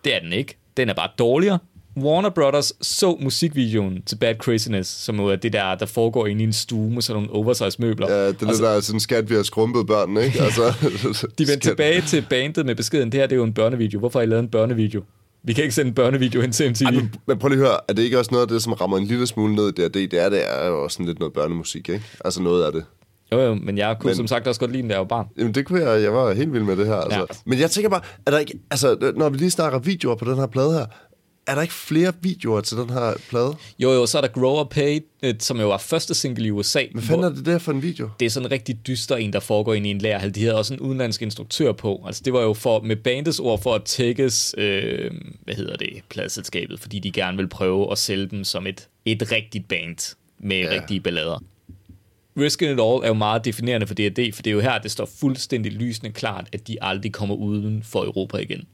Det 0.05 0.15
er 0.15 0.21
den 0.21 0.33
ikke. 0.33 0.57
Den 0.77 0.89
er 0.89 0.95
bare 0.95 1.09
dårligere. 1.19 1.59
Warner 1.97 2.31
Brothers 2.31 2.73
så 2.81 3.17
musikvideoen 3.21 4.03
til 4.07 4.17
Bad 4.17 4.35
Craziness, 4.35 4.91
som 4.91 5.21
er 5.21 5.37
det 5.37 5.53
der, 5.53 5.75
der 5.75 5.87
foregår 5.87 6.27
inde 6.27 6.41
i 6.41 6.47
en 6.47 6.53
stue 6.53 6.91
med 6.91 7.03
sådan 7.03 7.23
nogle 7.23 7.35
oversized 7.35 7.79
møbler. 7.79 8.13
Ja, 8.13 8.27
det 8.29 8.43
er 8.43 8.47
det 8.47 8.59
der 8.59 8.81
sådan 8.81 9.01
skat, 9.01 9.31
vi 9.31 9.35
har 9.35 9.43
skrumpet 9.43 9.87
børnene, 9.87 10.25
ikke? 10.25 10.43
Altså, 10.43 10.63
De 11.39 11.49
vendte 11.49 11.69
tilbage 11.69 12.01
til 12.01 12.27
bandet 12.31 12.67
med 12.67 12.75
beskeden, 12.75 13.13
det 13.13 13.21
her 13.21 13.27
det 13.27 13.33
er 13.33 13.37
jo 13.37 13.45
en 13.45 13.53
børnevideo. 13.53 13.99
Hvorfor 13.99 14.19
har 14.19 14.25
I 14.25 14.27
lavet 14.27 14.43
en 14.43 14.49
børnevideo? 14.49 15.03
Vi 15.43 15.53
kan 15.53 15.65
ikke 15.65 15.75
sende 15.75 15.89
en 15.89 15.95
børnevideo 15.95 16.41
hen 16.41 16.53
til 16.53 16.71
MTV. 16.71 16.85
Ej, 16.85 16.91
men, 16.91 17.15
men 17.27 17.39
prøv 17.39 17.49
lige 17.49 17.61
at 17.61 17.67
høre, 17.67 17.79
er 17.89 17.93
det 17.93 18.03
ikke 18.03 18.19
også 18.19 18.31
noget 18.31 18.43
af 18.43 18.49
det, 18.49 18.63
som 18.63 18.73
rammer 18.73 18.97
en 18.97 19.07
lille 19.07 19.27
smule 19.27 19.55
ned 19.55 19.69
i 19.69 19.83
det, 19.83 19.95
det 19.95 20.15
er, 20.25 20.29
det 20.29 20.43
er 20.63 20.67
jo 20.67 20.85
også 20.85 20.95
sådan 20.95 21.07
lidt 21.07 21.19
noget 21.19 21.33
børnemusik, 21.33 21.89
ikke? 21.89 22.05
Altså 22.25 22.43
noget 22.43 22.65
af 22.65 22.73
det. 22.73 22.85
Jo, 23.33 23.41
jo, 23.41 23.55
men 23.55 23.79
jeg 23.79 23.97
kunne 24.01 24.09
Men- 24.09 24.17
som 24.17 24.27
sagt 24.27 24.47
også 24.47 24.61
godt 24.61 24.71
lide 24.73 24.83
den, 24.83 24.89
da 24.89 24.95
jeg 24.95 25.01
var 25.01 25.07
barn. 25.07 25.27
Jamen 25.39 25.55
det 25.55 25.67
kunne 25.67 25.91
jeg, 25.91 26.03
jeg 26.03 26.13
var 26.15 26.33
helt 26.35 26.53
vild 26.53 26.63
med 26.63 26.77
det 26.77 26.87
her. 26.87 26.95
Altså. 26.95 27.19
Ja. 27.19 27.25
Men 27.47 27.59
jeg 27.59 27.71
tænker 27.71 27.91
bare, 27.91 28.01
er 28.27 28.31
der 28.31 28.39
ikke, 28.39 28.59
altså 28.71 29.13
når 29.17 29.29
vi 29.29 29.39
lige 29.39 29.51
snakker 29.51 29.79
videoer 29.79 30.15
på 30.15 30.25
den 30.31 30.37
her 30.37 30.47
plade 30.47 30.73
her, 30.73 30.87
er 31.47 31.55
der 31.55 31.63
ikke 31.63 31.75
flere 31.75 32.13
videoer 32.21 32.61
til 32.61 32.77
den 32.77 32.91
her 32.91 33.13
plade? 33.29 33.57
Jo, 33.79 33.93
jo, 33.93 34.07
så 34.07 34.19
er 34.19 34.23
der 34.23 34.29
Grow 34.29 34.61
Up 34.61 34.69
Pay, 34.71 35.01
øh, 35.23 35.35
som 35.41 35.61
jo 35.61 35.69
var 35.69 35.79
første 35.79 36.15
single 36.15 36.47
i 36.47 36.51
USA. 36.51 36.83
Hvad 36.93 37.03
fanden 37.03 37.25
er 37.25 37.29
det 37.29 37.47
der 37.47 37.59
for 37.59 37.73
en 37.73 37.83
video? 37.83 38.09
det 38.21 38.27
er 38.27 38.31
sådan 38.31 38.47
en 38.47 38.51
rigtig 38.53 38.87
dyster 38.87 39.17
en, 39.17 39.33
der 39.33 39.41
foregår 39.41 39.75
ind 39.75 39.87
i 39.87 39.91
en 39.91 39.99
lærhal. 39.99 40.35
De 40.35 40.41
havde 40.43 40.57
også 40.59 40.75
en 40.75 40.81
udenlandsk 40.81 41.23
instruktør 41.23 41.73
på. 41.73 42.03
Altså 42.07 42.23
det 42.25 42.33
var 42.33 42.43
jo 42.43 42.55
for, 42.55 42.81
med 42.81 42.97
bandets 42.97 43.39
ord 43.39 43.63
for 43.63 43.75
at 43.75 43.83
tækkes, 43.85 44.55
øh, 44.59 45.11
hvad 45.45 45.55
hedder 45.55 45.77
det, 45.77 45.89
pladselskabet, 46.09 46.81
fordi 46.81 46.99
de 46.99 47.13
gerne 47.13 47.37
vil 47.37 47.49
prøve 47.49 47.93
at 47.93 47.99
sælge 47.99 48.27
dem 48.27 48.45
som 48.45 48.67
et, 48.67 48.89
et 49.05 49.33
rigtigt 49.33 49.69
band 49.69 50.17
med 50.39 50.61
ja. 50.61 50.69
rigtige 50.71 51.01
ballader. 51.01 51.39
Risking 52.37 52.73
It 52.73 52.81
All 52.81 53.05
er 53.05 53.09
jo 53.09 53.15
meget 53.15 53.45
definerende 53.45 53.87
for 53.87 53.95
D&D, 53.95 54.35
for 54.35 54.43
det 54.43 54.51
er 54.51 54.55
jo 54.55 54.61
her, 54.61 54.79
det 54.79 54.91
står 54.91 55.09
fuldstændig 55.21 55.73
lysende 55.73 56.13
klart, 56.13 56.49
at 56.53 56.69
de 56.69 56.77
aldrig 56.81 57.13
kommer 57.13 57.35
uden 57.35 57.83
for 57.83 58.05
Europa 58.05 58.39
igen. 58.39 58.67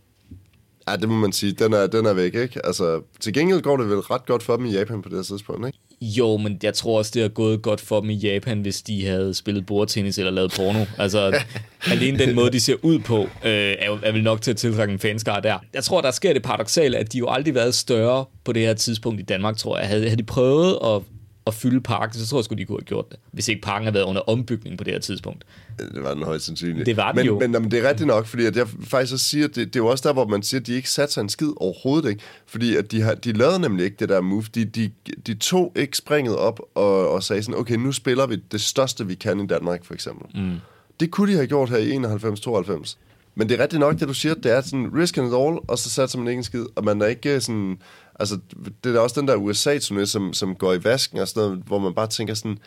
Ja, 0.89 0.97
det 0.97 1.09
må 1.09 1.15
man 1.15 1.33
sige. 1.33 1.53
Den 1.53 1.73
er, 1.73 1.87
den 1.87 2.07
er 2.07 2.13
væk, 2.13 2.35
ikke? 2.35 2.67
Altså, 2.67 3.03
til 3.21 3.33
gengæld 3.33 3.61
går 3.61 3.77
det 3.77 3.89
vel 3.89 3.99
ret 3.99 4.27
godt 4.27 4.43
for 4.43 4.57
dem 4.57 4.67
i 4.67 4.71
Japan 4.71 5.03
på 5.03 5.09
det 5.09 5.19
her 5.19 5.23
tidspunkt, 5.23 5.67
ikke? 5.67 5.79
Jo, 6.01 6.37
men 6.37 6.59
jeg 6.63 6.75
tror 6.75 6.99
også, 6.99 7.11
det 7.15 7.23
har 7.23 7.29
gået 7.29 7.63
godt 7.63 7.81
for 7.81 8.01
dem 8.01 8.11
i 8.11 8.15
Japan, 8.15 8.61
hvis 8.61 8.83
de 8.83 9.07
havde 9.07 9.35
spillet 9.35 9.67
bordtennis 9.67 10.19
eller 10.19 10.31
lavet 10.31 10.53
porno. 10.57 10.85
Altså, 10.99 11.37
alene 11.93 12.19
den 12.19 12.35
måde, 12.35 12.51
de 12.51 12.61
ser 12.61 12.75
ud 12.83 12.99
på, 12.99 13.23
øh, 13.23 13.75
er, 13.79 13.87
jo, 13.87 13.99
er 14.03 14.13
vel 14.13 14.23
nok 14.23 14.41
til 14.41 14.51
at 14.51 14.57
tiltrække 14.57 14.93
en 14.93 14.99
fanskare 14.99 15.41
der. 15.41 15.59
Jeg 15.75 15.85
tror, 15.85 16.01
der 16.01 16.11
sker 16.11 16.33
det 16.33 16.43
paradoxale, 16.43 16.99
at 16.99 17.13
de 17.13 17.19
jo 17.19 17.29
aldrig 17.29 17.55
været 17.55 17.75
større 17.75 18.25
på 18.45 18.53
det 18.53 18.63
her 18.63 18.75
tidspunkt 18.75 19.21
i 19.21 19.25
Danmark, 19.25 19.57
tror 19.57 19.79
jeg. 19.79 19.89
Havde, 19.89 20.03
havde 20.03 20.17
de 20.17 20.23
prøvet 20.23 20.79
at, 20.85 21.03
at 21.47 21.55
fylde 21.55 21.81
parken, 21.81 22.19
så 22.19 22.27
tror 22.27 22.39
jeg 22.39 22.45
sgu, 22.45 22.55
de 22.55 22.65
kunne 22.65 22.79
have 22.79 22.85
gjort 22.85 23.11
det. 23.11 23.19
Hvis 23.33 23.49
ikke 23.49 23.63
parken 23.63 23.85
havde 23.85 23.95
været 23.95 24.05
under 24.05 24.21
ombygning 24.21 24.79
på 24.79 24.85
det 24.85 24.93
her 24.93 25.01
tidspunkt. 25.01 25.45
Det 25.79 26.03
var 26.03 26.15
den 26.15 26.23
højst 26.23 26.45
sandsynligt. 26.45 26.87
Det 26.87 26.97
var 26.97 27.13
den 27.13 27.17
men, 27.17 27.27
jo. 27.27 27.39
Men, 27.41 27.53
men, 27.53 27.71
det 27.71 27.85
er 27.85 27.89
rigtigt 27.89 28.07
nok, 28.07 28.27
fordi 28.27 28.47
at 28.47 28.57
jeg 28.57 28.69
faktisk 28.69 29.13
også 29.13 29.29
siger, 29.29 29.47
det, 29.47 29.57
det 29.57 29.77
er 29.77 29.81
jo 29.81 29.87
også 29.87 30.09
der, 30.09 30.13
hvor 30.13 30.27
man 30.27 30.43
siger, 30.43 30.61
at 30.61 30.67
de 30.67 30.75
ikke 30.75 30.91
satte 30.91 31.15
sig 31.15 31.21
en 31.21 31.29
skid 31.29 31.53
overhovedet, 31.57 32.11
ikke? 32.11 32.23
Fordi 32.47 32.77
at 32.77 32.93
de, 32.93 33.03
har, 33.03 33.15
de 33.15 33.33
lavede 33.33 33.59
nemlig 33.59 33.85
ikke 33.85 33.97
det 34.01 34.09
der 34.09 34.21
move. 34.21 34.45
De, 34.55 34.65
de, 34.65 34.91
de 35.27 35.35
tog 35.35 35.73
ikke 35.77 35.97
springet 35.97 36.37
op 36.37 36.61
og, 36.75 37.11
og 37.11 37.23
sagde 37.23 37.43
sådan, 37.43 37.61
okay, 37.61 37.75
nu 37.75 37.93
spiller 37.93 38.27
vi 38.27 38.37
det 38.53 38.61
største, 38.61 39.07
vi 39.07 39.15
kan 39.15 39.41
i 39.41 39.47
Danmark, 39.47 39.85
for 39.85 39.95
eksempel. 39.95 40.43
Mm. 40.43 40.57
Det 41.01 41.11
kunne 41.11 41.33
de 41.33 41.37
have 41.37 41.47
gjort 41.47 41.71
her 41.71 41.79
i 41.79 41.97
91-92. 41.97 42.97
Men 43.35 43.49
det 43.49 43.59
er 43.59 43.63
rigtigt 43.63 43.81
nok, 43.81 44.01
det 44.01 44.09
du 44.09 44.15
siger, 44.15 44.35
det 44.35 44.53
er 44.53 44.61
sådan 44.61 44.91
risk 44.97 45.19
and 45.19 45.27
all, 45.27 45.59
og 45.69 45.79
så 45.79 45.91
satser 45.91 46.19
man 46.19 46.29
ikke 46.29 46.39
en 46.39 46.45
skid, 46.45 46.65
og 46.77 46.85
man 46.85 47.03
er 47.03 47.07
ikke 47.07 47.41
sådan... 47.41 47.79
Altså, 48.23 48.39
det 48.85 48.97
er 48.97 49.01
også 49.01 49.21
den 49.21 49.29
der 49.29 49.37
USA-turné, 49.37 50.05
som, 50.05 50.33
som 50.33 50.55
går 50.55 50.73
i 50.73 50.85
vasken 50.85 51.19
og 51.19 51.29
sådan 51.29 51.43
noget, 51.49 51.63
hvor 51.67 51.79
man 51.79 51.95
bare 51.95 52.07
tænker 52.07 52.35
sådan, 52.35 52.59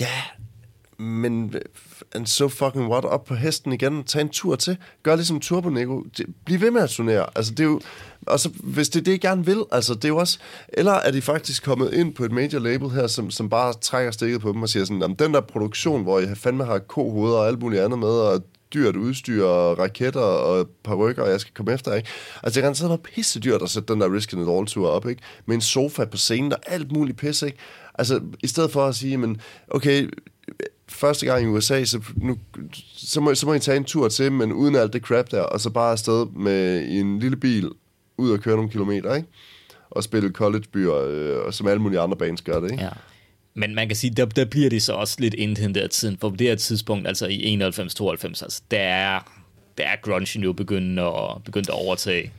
ja, 0.00 0.22
men 0.98 1.54
and 2.14 2.26
so 2.26 2.48
fucking 2.48 2.90
what, 2.90 3.04
op 3.04 3.24
på 3.24 3.34
hesten 3.34 3.72
igen, 3.72 4.04
tag 4.04 4.20
en 4.20 4.28
tur 4.28 4.56
til, 4.56 4.76
gør 5.02 5.16
ligesom 5.16 5.40
Turbo 5.40 5.68
Nico, 5.68 6.04
bliv 6.44 6.60
ved 6.60 6.70
med 6.70 6.82
at 6.82 6.90
turnere, 6.90 7.26
altså 7.34 7.52
det 7.52 7.60
er 7.60 7.64
jo, 7.64 7.80
og 8.26 8.40
så, 8.40 8.48
hvis 8.48 8.88
det 8.88 9.00
er 9.00 9.04
det, 9.04 9.12
I 9.12 9.18
gerne 9.18 9.46
vil, 9.46 9.64
altså 9.72 9.94
det 9.94 10.04
er 10.04 10.08
jo 10.08 10.16
også, 10.16 10.38
eller 10.68 10.92
er 10.92 11.10
de 11.10 11.22
faktisk 11.22 11.64
kommet 11.64 11.92
ind 11.92 12.14
på 12.14 12.24
et 12.24 12.32
major 12.32 12.58
label 12.58 12.90
her, 12.90 13.06
som, 13.06 13.30
som 13.30 13.48
bare 13.48 13.72
trækker 13.80 14.10
stikket 14.10 14.40
på 14.40 14.52
dem 14.52 14.62
og 14.62 14.68
siger 14.68 14.84
sådan, 14.84 15.14
den 15.18 15.34
der 15.34 15.40
produktion, 15.40 16.02
hvor 16.02 16.20
I 16.20 16.34
fandme 16.34 16.64
har 16.64 16.78
kohoveder 16.78 17.38
og 17.38 17.46
alt 17.46 17.60
muligt 17.60 17.82
andet 17.82 17.98
med, 17.98 18.08
og 18.08 18.42
dyrt 18.74 18.96
udstyr 18.96 19.44
og 19.44 19.78
raketter 19.78 20.20
og 20.20 20.68
parrykker, 20.84 21.22
og 21.22 21.30
jeg 21.30 21.40
skal 21.40 21.54
komme 21.54 21.72
efter, 21.72 21.94
ikke? 21.94 22.08
Altså, 22.42 22.60
det 22.60 22.66
kan 22.66 22.74
sidde 22.74 22.88
være 22.88 22.98
pisse 22.98 23.40
dyrt 23.40 23.62
at 23.62 23.70
sætte 23.70 23.92
den 23.92 24.00
der 24.00 24.14
Risk 24.14 24.32
in 24.32 24.42
It 24.42 24.48
All 24.48 24.66
tour 24.66 24.88
op, 24.88 25.08
ikke? 25.08 25.22
Med 25.46 25.54
en 25.54 25.60
sofa 25.60 26.04
på 26.04 26.16
scenen 26.16 26.52
og 26.52 26.58
alt 26.66 26.92
muligt 26.92 27.18
pisse, 27.18 27.46
ikke? 27.46 27.58
Altså, 27.94 28.20
i 28.42 28.46
stedet 28.46 28.70
for 28.70 28.84
at 28.86 28.94
sige, 28.94 29.18
men 29.18 29.40
okay, 29.68 30.08
første 30.88 31.26
gang 31.26 31.44
i 31.44 31.46
USA, 31.46 31.84
så, 31.84 32.00
nu, 32.16 32.36
så, 32.96 33.20
må, 33.20 33.34
så 33.34 33.46
må 33.46 33.54
I 33.54 33.58
tage 33.58 33.76
en 33.76 33.84
tur 33.84 34.08
til, 34.08 34.32
men 34.32 34.52
uden 34.52 34.76
alt 34.76 34.92
det 34.92 35.02
crap 35.02 35.30
der, 35.30 35.42
og 35.42 35.60
så 35.60 35.70
bare 35.70 35.92
afsted 35.92 36.26
med 36.36 36.82
i 36.82 37.00
en 37.00 37.18
lille 37.18 37.36
bil, 37.36 37.70
ud 38.18 38.30
og 38.30 38.40
køre 38.40 38.56
nogle 38.56 38.70
kilometer, 38.70 39.14
ikke? 39.14 39.28
Og 39.90 40.04
spille 40.04 40.30
collegebyer, 40.30 40.94
øh, 40.94 41.46
og 41.46 41.54
som 41.54 41.66
alle 41.66 41.82
mulige 41.82 42.00
andre 42.00 42.16
bands 42.16 42.42
gør 42.42 42.60
det, 42.60 42.70
ikke? 42.70 42.82
Ja. 42.82 42.90
Men 43.54 43.74
man 43.74 43.88
kan 43.88 43.96
sige, 43.96 44.10
der, 44.10 44.24
der 44.24 44.44
bliver 44.44 44.70
det 44.70 44.82
så 44.82 44.92
også 44.92 45.16
lidt 45.18 45.34
inden 45.34 45.74
der 45.74 45.86
tiden, 45.88 46.16
for 46.20 46.30
på 46.30 46.36
det 46.36 46.46
her 46.46 46.54
tidspunkt, 46.54 47.08
altså 47.08 47.26
i 47.26 47.56
91-92, 47.62 47.64
altså, 48.24 48.62
der 48.70 48.78
er, 48.78 49.20
der 49.78 49.84
er 49.84 49.96
grunge 50.02 50.40
jo 50.40 50.52
begyndt 50.52 51.00
at, 51.00 51.44
begyndt 51.44 51.68
at 51.68 51.74
overtage. 51.74 52.32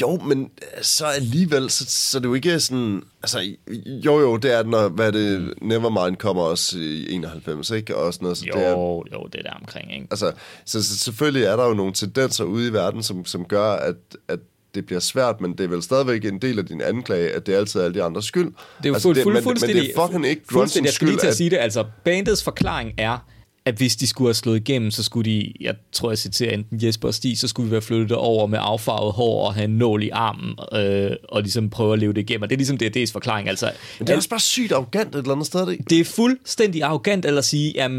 Jo, 0.00 0.16
men 0.16 0.42
øh, 0.42 0.82
så 0.82 1.06
alligevel, 1.06 1.70
så, 1.70 1.84
så 1.88 2.18
er 2.18 2.20
det 2.20 2.28
jo 2.28 2.34
ikke 2.34 2.60
sådan... 2.60 3.02
Altså, 3.22 3.54
jo 3.86 4.20
jo, 4.20 4.36
det 4.36 4.54
er 4.54 4.62
når, 4.62 4.88
hvad 4.88 5.06
er 5.06 5.10
det, 5.10 5.54
Nevermind 5.62 6.16
kommer 6.16 6.42
også 6.42 6.78
i 6.78 7.12
91, 7.12 7.70
ikke? 7.70 7.96
Og 7.96 8.14
sådan 8.14 8.24
noget, 8.24 8.38
så 8.38 8.44
Jo, 8.46 8.52
det 8.54 8.64
er, 8.64 8.70
jo, 8.70 9.28
det 9.32 9.38
er 9.38 9.42
der 9.42 9.52
omkring, 9.60 9.94
ikke? 9.94 10.06
altså, 10.10 10.32
så, 10.64 10.84
så 10.84 10.98
selvfølgelig 10.98 11.44
er 11.44 11.56
der 11.56 11.68
jo 11.68 11.74
nogle 11.74 11.92
tendenser 11.92 12.44
ude 12.44 12.68
i 12.68 12.72
verden, 12.72 13.02
som, 13.02 13.24
som 13.24 13.44
gør, 13.44 13.72
at, 13.72 13.96
at 14.28 14.38
det 14.78 14.86
bliver 14.86 15.00
svært, 15.00 15.40
men 15.40 15.52
det 15.52 15.60
er 15.60 15.68
vel 15.68 15.82
stadigvæk 15.82 16.24
en 16.24 16.38
del 16.38 16.58
af 16.58 16.66
din 16.66 16.82
anklage, 16.82 17.30
at 17.30 17.46
det 17.46 17.54
er 17.54 17.58
altid 17.58 17.80
alle 17.80 17.94
de 17.94 18.02
andres 18.02 18.24
skyld. 18.24 18.44
Det 18.44 18.52
er 18.52 18.88
jo 18.88 18.94
altså, 18.94 19.08
fuld, 19.08 19.16
det, 19.16 19.22
fuld, 19.22 19.34
men, 19.34 19.42
fuldstændig, 19.42 19.76
men 19.76 19.84
det 19.84 19.94
er 19.96 20.06
fucking 20.06 20.26
ikke 20.26 20.42
Jeg 20.60 20.68
skal 20.68 20.82
lige 20.82 20.92
skyld, 20.92 21.08
til 21.08 21.26
at 21.26 21.30
at, 21.30 21.36
sige 21.36 21.50
det, 21.50 21.56
altså 21.56 21.84
bandets 22.04 22.44
forklaring 22.44 22.92
er, 22.98 23.18
at 23.64 23.74
hvis 23.74 23.96
de 23.96 24.06
skulle 24.06 24.28
have 24.28 24.34
slået 24.34 24.56
igennem, 24.56 24.90
så 24.90 25.02
skulle 25.02 25.30
de, 25.30 25.52
jeg 25.60 25.74
tror 25.92 26.10
jeg 26.10 26.18
citerer 26.18 26.54
enten 26.54 26.78
Jesper 26.82 27.08
og 27.08 27.14
Stig, 27.14 27.38
så 27.38 27.48
skulle 27.48 27.66
vi 27.66 27.72
være 27.72 27.82
flyttet 27.82 28.12
over 28.12 28.46
med 28.46 28.58
affarvet 28.62 29.12
hår 29.12 29.46
og 29.46 29.54
have 29.54 29.64
en 29.64 29.78
nål 29.78 30.02
i 30.02 30.08
armen, 30.08 30.54
øh, 30.72 31.10
og 31.28 31.42
ligesom 31.42 31.70
prøve 31.70 31.92
at 31.92 31.98
leve 31.98 32.12
det 32.12 32.20
igennem. 32.20 32.42
Og 32.42 32.50
det 32.50 32.54
er 32.54 32.58
ligesom 32.58 32.78
DRD's 32.82 33.12
forklaring. 33.12 33.48
Altså, 33.48 33.70
men 33.98 34.06
det 34.06 34.12
er 34.12 34.16
også 34.16 34.28
bare 34.28 34.40
sygt 34.40 34.72
arrogant 34.72 35.14
et 35.14 35.18
eller 35.18 35.32
andet 35.32 35.46
sted, 35.46 35.70
ikke? 35.70 35.84
det 35.90 36.00
er 36.00 36.04
fuldstændig 36.04 36.82
arrogant 36.82 37.24
at 37.24 37.44
sige, 37.44 37.80
at 37.80 37.90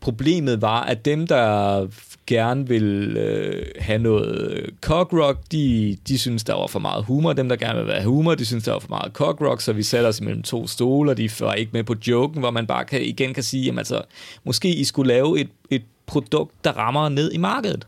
problemet 0.00 0.62
var, 0.62 0.82
at 0.82 1.04
dem, 1.04 1.26
der 1.26 1.86
gerne 2.28 2.68
vil 2.68 3.16
øh, 3.16 3.66
have 3.78 3.98
noget 3.98 4.70
cockrock, 4.80 5.38
de, 5.52 5.96
de 6.08 6.18
synes, 6.18 6.44
der 6.44 6.54
var 6.54 6.66
for 6.66 6.78
meget 6.78 7.04
humor. 7.04 7.32
Dem, 7.32 7.48
der 7.48 7.56
gerne 7.56 7.78
vil 7.78 7.86
være 7.86 8.04
humor, 8.04 8.34
de 8.34 8.44
synes, 8.44 8.64
der 8.64 8.72
var 8.72 8.78
for 8.78 8.88
meget 8.88 9.12
cockrock, 9.12 9.60
så 9.60 9.72
vi 9.72 9.82
satte 9.82 10.06
os 10.06 10.20
imellem 10.20 10.42
to 10.42 10.66
stole, 10.66 11.10
og 11.10 11.16
de 11.16 11.30
var 11.40 11.54
ikke 11.54 11.70
med 11.72 11.84
på 11.84 11.94
joken, 12.06 12.40
hvor 12.40 12.50
man 12.50 12.66
bare 12.66 12.84
kan, 12.84 13.02
igen 13.02 13.34
kan 13.34 13.42
sige, 13.42 13.64
jamen 13.64 13.78
altså, 13.78 14.02
måske 14.44 14.68
I 14.68 14.84
skulle 14.84 15.08
lave 15.08 15.40
et, 15.40 15.48
et 15.70 15.82
produkt, 16.06 16.64
der 16.64 16.72
rammer 16.72 17.08
ned 17.08 17.32
i 17.32 17.38
markedet. 17.38 17.86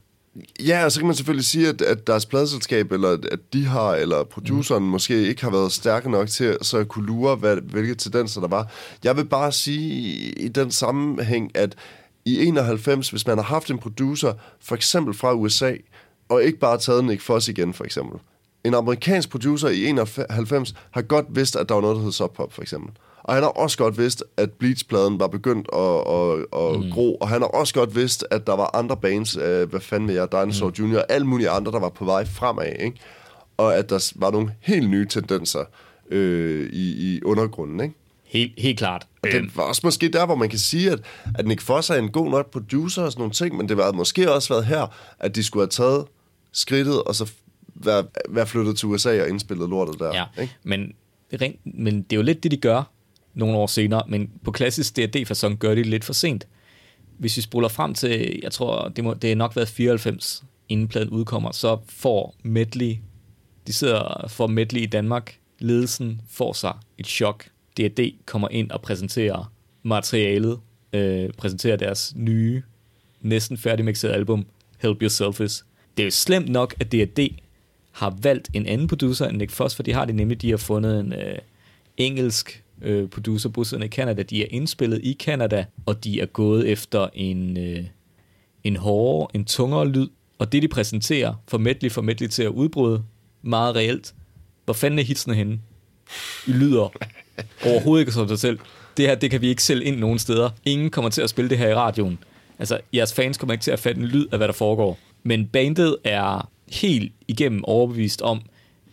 Ja, 0.66 0.84
og 0.84 0.92
så 0.92 1.00
kan 1.00 1.06
man 1.06 1.16
selvfølgelig 1.16 1.44
sige, 1.44 1.68
at, 1.68 1.82
at 1.82 2.06
deres 2.06 2.26
pladselskab, 2.26 2.92
eller 2.92 3.08
at 3.32 3.38
de 3.52 3.64
har, 3.64 3.94
eller 3.94 4.24
produceren 4.24 4.82
mm. 4.82 4.88
måske 4.88 5.28
ikke 5.28 5.42
har 5.42 5.50
været 5.50 5.72
stærke 5.72 6.10
nok 6.10 6.28
til 6.28 6.56
så 6.62 6.78
at 6.78 6.88
kunne 6.88 7.06
lure, 7.06 7.36
hvad, 7.36 7.56
hvilke 7.56 7.94
tendenser 7.94 8.40
der 8.40 8.48
var. 8.48 8.72
Jeg 9.04 9.16
vil 9.16 9.24
bare 9.24 9.52
sige 9.52 9.92
i 10.32 10.48
den 10.48 10.70
sammenhæng, 10.70 11.50
at 11.54 11.76
i 12.24 12.46
91, 12.46 13.10
hvis 13.10 13.26
man 13.26 13.38
har 13.38 13.44
haft 13.44 13.70
en 13.70 13.78
producer, 13.78 14.32
for 14.60 14.74
eksempel 14.74 15.14
fra 15.14 15.34
USA, 15.34 15.74
og 16.28 16.42
ikke 16.42 16.58
bare 16.58 16.78
taget 16.78 17.04
Nick 17.04 17.20
Foss 17.22 17.48
igen, 17.48 17.74
for 17.74 17.84
eksempel. 17.84 18.20
En 18.64 18.74
amerikansk 18.74 19.30
producer 19.30 19.68
i 19.68 19.84
91 19.84 20.74
har 20.90 21.02
godt 21.02 21.26
vidst, 21.28 21.56
at 21.56 21.68
der 21.68 21.74
var 21.74 21.82
noget, 21.82 21.96
der 21.96 22.02
hed 22.02 22.12
Sub 22.12 22.34
Pop, 22.34 22.52
for 22.52 22.62
eksempel. 22.62 22.92
Og 23.22 23.34
han 23.34 23.42
har 23.42 23.50
også 23.50 23.78
godt 23.78 23.98
vidst, 23.98 24.24
at 24.36 24.50
Bleach-pladen 24.52 25.20
var 25.20 25.26
begyndt 25.26 25.68
at, 25.72 25.80
at, 25.80 26.38
at 26.62 26.80
mm. 26.80 26.90
gro, 26.90 27.14
og 27.14 27.28
han 27.28 27.40
har 27.40 27.48
også 27.48 27.74
godt 27.74 27.96
vidst, 27.96 28.24
at 28.30 28.46
der 28.46 28.56
var 28.56 28.76
andre 28.76 28.96
bands, 28.96 29.36
øh, 29.36 29.70
hvad 29.70 29.80
fanden 29.80 30.08
ved 30.08 30.14
jeg, 30.14 30.32
Dinosaur 30.32 30.72
mm. 30.78 30.84
Jr., 30.84 30.98
og 30.98 31.04
alle 31.08 31.26
mulige 31.26 31.50
andre, 31.50 31.72
der 31.72 31.80
var 31.80 31.88
på 31.88 32.04
vej 32.04 32.24
fremad, 32.24 32.72
ikke? 32.80 33.00
Og 33.56 33.76
at 33.76 33.90
der 33.90 34.12
var 34.16 34.30
nogle 34.30 34.54
helt 34.60 34.90
nye 34.90 35.06
tendenser 35.06 35.64
øh, 36.10 36.70
i, 36.72 37.14
i 37.14 37.22
undergrunden, 37.22 37.80
ikke? 37.80 37.94
Helt, 38.30 38.52
helt 38.58 38.78
klart. 38.78 39.06
Og 39.22 39.28
det 39.32 39.56
var 39.56 39.62
også 39.62 39.80
måske 39.84 40.08
der, 40.08 40.26
hvor 40.26 40.34
man 40.34 40.48
kan 40.48 40.58
sige, 40.58 40.90
at, 40.90 41.00
at 41.34 41.46
Nick 41.46 41.60
Foss 41.60 41.90
er 41.90 41.94
en 41.94 42.10
god 42.10 42.30
nok 42.30 42.50
producer 42.50 43.02
og 43.02 43.12
sådan 43.12 43.20
nogle 43.20 43.32
ting, 43.32 43.56
men 43.56 43.68
det 43.68 43.76
var 43.76 43.92
måske 43.92 44.32
også 44.32 44.54
været 44.54 44.66
her, 44.66 44.94
at 45.18 45.34
de 45.34 45.42
skulle 45.42 45.62
have 45.62 45.68
taget 45.68 46.04
skridtet, 46.52 47.02
og 47.02 47.14
så 47.14 47.30
være, 47.74 48.04
være 48.28 48.46
flyttet 48.46 48.78
til 48.78 48.88
USA 48.88 49.22
og 49.22 49.28
indspillet 49.28 49.68
lortet 49.68 49.98
der. 49.98 50.14
Ja, 50.14 50.42
Ikke? 50.42 50.56
men, 50.62 50.92
men 51.64 52.02
det 52.02 52.12
er 52.12 52.16
jo 52.16 52.22
lidt 52.22 52.42
det, 52.42 52.50
de 52.50 52.56
gør 52.56 52.82
nogle 53.34 53.56
år 53.56 53.66
senere, 53.66 54.02
men 54.08 54.30
på 54.44 54.50
klassisk 54.50 54.96
D&D-fasong 54.96 55.58
gør 55.58 55.70
de 55.70 55.76
det 55.76 55.86
lidt 55.86 56.04
for 56.04 56.12
sent. 56.12 56.46
Hvis 57.18 57.36
vi 57.36 57.42
spoler 57.42 57.68
frem 57.68 57.94
til, 57.94 58.40
jeg 58.42 58.52
tror, 58.52 58.88
det, 58.88 59.04
må, 59.04 59.14
det 59.14 59.32
er 59.32 59.36
nok 59.36 59.56
været 59.56 59.68
94, 59.68 60.42
inden 60.68 60.88
pladen 60.88 61.08
udkommer, 61.08 61.52
så 61.52 61.78
får 61.88 62.34
Medley, 62.42 62.96
de 63.66 63.72
sidder 63.72 64.24
for 64.28 64.46
Medley 64.46 64.80
i 64.80 64.86
Danmark, 64.86 65.38
ledelsen 65.58 66.20
får 66.30 66.52
sig 66.52 66.72
et 66.98 67.06
chok. 67.06 67.44
D&D 67.76 68.14
kommer 68.26 68.48
ind 68.50 68.70
og 68.70 68.82
præsenterer 68.82 69.52
materialet, 69.82 70.60
øh, 70.92 71.30
præsenterer 71.30 71.76
deres 71.76 72.12
nye, 72.16 72.62
næsten 73.20 73.56
færdigmixede 73.56 74.12
album, 74.12 74.46
Help 74.78 75.02
Yourself 75.02 75.40
Is. 75.40 75.64
Det 75.96 76.02
er 76.02 76.06
jo 76.06 76.10
slemt 76.10 76.48
nok, 76.48 76.74
at 76.80 76.92
D&D 76.92 77.28
har 77.90 78.16
valgt 78.22 78.50
en 78.52 78.66
anden 78.66 78.88
producer 78.88 79.26
end 79.26 79.36
Nick 79.36 79.50
Foss, 79.50 79.76
for 79.76 79.82
de 79.82 79.92
har 79.92 80.04
det 80.04 80.14
nemlig, 80.14 80.42
de 80.42 80.50
har 80.50 80.56
fundet 80.56 81.00
en 81.00 81.12
øh, 81.12 81.38
engelsk 81.96 82.64
øh, 82.82 83.08
producer 83.08 83.48
bosiddende 83.48 83.86
i 83.86 83.90
Canada. 83.90 84.22
De 84.22 84.42
er 84.42 84.46
indspillet 84.50 85.00
i 85.02 85.16
Canada, 85.20 85.64
og 85.86 86.04
de 86.04 86.20
er 86.20 86.26
gået 86.26 86.68
efter 86.68 87.08
en, 87.14 87.58
øh, 87.58 87.84
en 88.64 88.76
hårdere, 88.76 89.28
en 89.34 89.44
tungere 89.44 89.88
lyd. 89.88 90.08
Og 90.38 90.52
det, 90.52 90.62
de 90.62 90.68
præsenterer 90.68 91.34
formentlig 91.48 91.92
formentlig 91.92 92.30
til 92.30 92.42
at 92.42 92.48
udbryde, 92.48 93.02
meget 93.42 93.76
reelt. 93.76 94.14
Hvor 94.64 94.74
fanden 94.74 94.98
er 94.98 95.02
hitsene 95.02 95.34
henne? 95.34 95.60
I 96.46 96.52
lyder 96.52 96.92
overhovedet 97.66 98.02
ikke 98.02 98.12
som 98.12 98.28
sig 98.28 98.38
selv. 98.38 98.58
Det 98.96 99.06
her, 99.06 99.14
det 99.14 99.30
kan 99.30 99.40
vi 99.40 99.48
ikke 99.48 99.62
sælge 99.62 99.84
ind 99.84 99.96
nogen 99.96 100.18
steder. 100.18 100.50
Ingen 100.64 100.90
kommer 100.90 101.10
til 101.10 101.22
at 101.22 101.30
spille 101.30 101.50
det 101.50 101.58
her 101.58 101.68
i 101.68 101.74
radioen. 101.74 102.18
Altså, 102.58 102.80
jeres 102.94 103.12
fans 103.12 103.38
kommer 103.38 103.52
ikke 103.52 103.62
til 103.62 103.70
at 103.70 103.78
fatte 103.78 104.00
en 104.00 104.06
lyd 104.06 104.26
af, 104.32 104.38
hvad 104.38 104.48
der 104.48 104.54
foregår. 104.54 104.98
Men 105.22 105.46
bandet 105.46 105.96
er 106.04 106.50
helt 106.72 107.12
igennem 107.28 107.64
overbevist 107.64 108.22
om, 108.22 108.40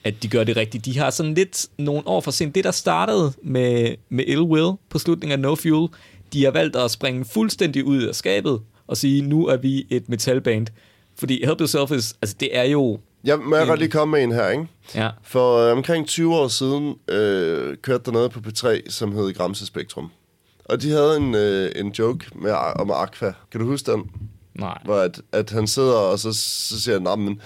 at 0.03 0.23
de 0.23 0.27
gør 0.27 0.43
det 0.43 0.57
rigtigt. 0.57 0.85
De 0.85 0.97
har 0.97 1.09
sådan 1.09 1.33
lidt 1.33 1.65
nogle 1.77 2.07
år 2.07 2.21
for 2.21 2.31
sent. 2.31 2.55
Det, 2.55 2.63
der 2.63 2.71
startede 2.71 3.33
med, 3.43 3.95
med 4.09 4.23
Ill 4.27 4.41
Will 4.41 4.71
på 4.89 4.99
slutningen 4.99 5.31
af 5.31 5.39
No 5.39 5.55
Fuel, 5.55 5.89
de 6.33 6.43
har 6.43 6.51
valgt 6.51 6.75
at 6.75 6.91
springe 6.91 7.25
fuldstændig 7.25 7.83
ud 7.83 8.01
af 8.01 8.15
skabet 8.15 8.59
og 8.87 8.97
sige, 8.97 9.21
nu 9.21 9.47
er 9.47 9.57
vi 9.57 9.85
et 9.89 10.09
metalband. 10.09 10.67
Fordi 11.15 11.45
Help 11.45 11.59
Yourself 11.59 11.91
is, 11.91 12.15
altså 12.21 12.35
det 12.39 12.57
er 12.57 12.63
jo... 12.63 12.99
Ja, 13.27 13.35
må 13.35 13.55
jeg 13.55 13.67
godt 13.67 13.79
lige 13.79 13.91
komme 13.91 14.11
med 14.11 14.23
en 14.23 14.31
her, 14.31 14.49
ikke? 14.49 14.67
Ja. 14.95 15.09
For 15.23 15.57
øh, 15.57 15.77
omkring 15.77 16.07
20 16.07 16.35
år 16.35 16.47
siden 16.47 16.95
øh, 17.07 17.77
kørte 17.77 18.03
der 18.05 18.11
noget 18.11 18.31
på 18.31 18.39
P3, 18.39 18.89
som 18.89 19.11
hed 19.11 19.33
Gramse 19.33 19.65
Spektrum. 19.65 20.09
Og 20.65 20.81
de 20.81 20.91
havde 20.91 21.17
en, 21.17 21.35
øh, 21.35 21.71
en 21.75 21.91
joke 21.91 22.25
med, 22.35 22.51
om 22.51 22.91
Aqua. 22.91 23.33
Kan 23.51 23.61
du 23.61 23.67
huske 23.67 23.91
den? 23.91 24.11
Nej. 24.55 24.77
Hvor 24.85 24.95
at, 24.95 25.21
at 25.31 25.49
han 25.49 25.67
sidder, 25.67 25.93
og 25.93 26.19
så, 26.19 26.33
så 26.33 26.81
siger 26.81 27.09
han, 27.09 27.19
men 27.19 27.41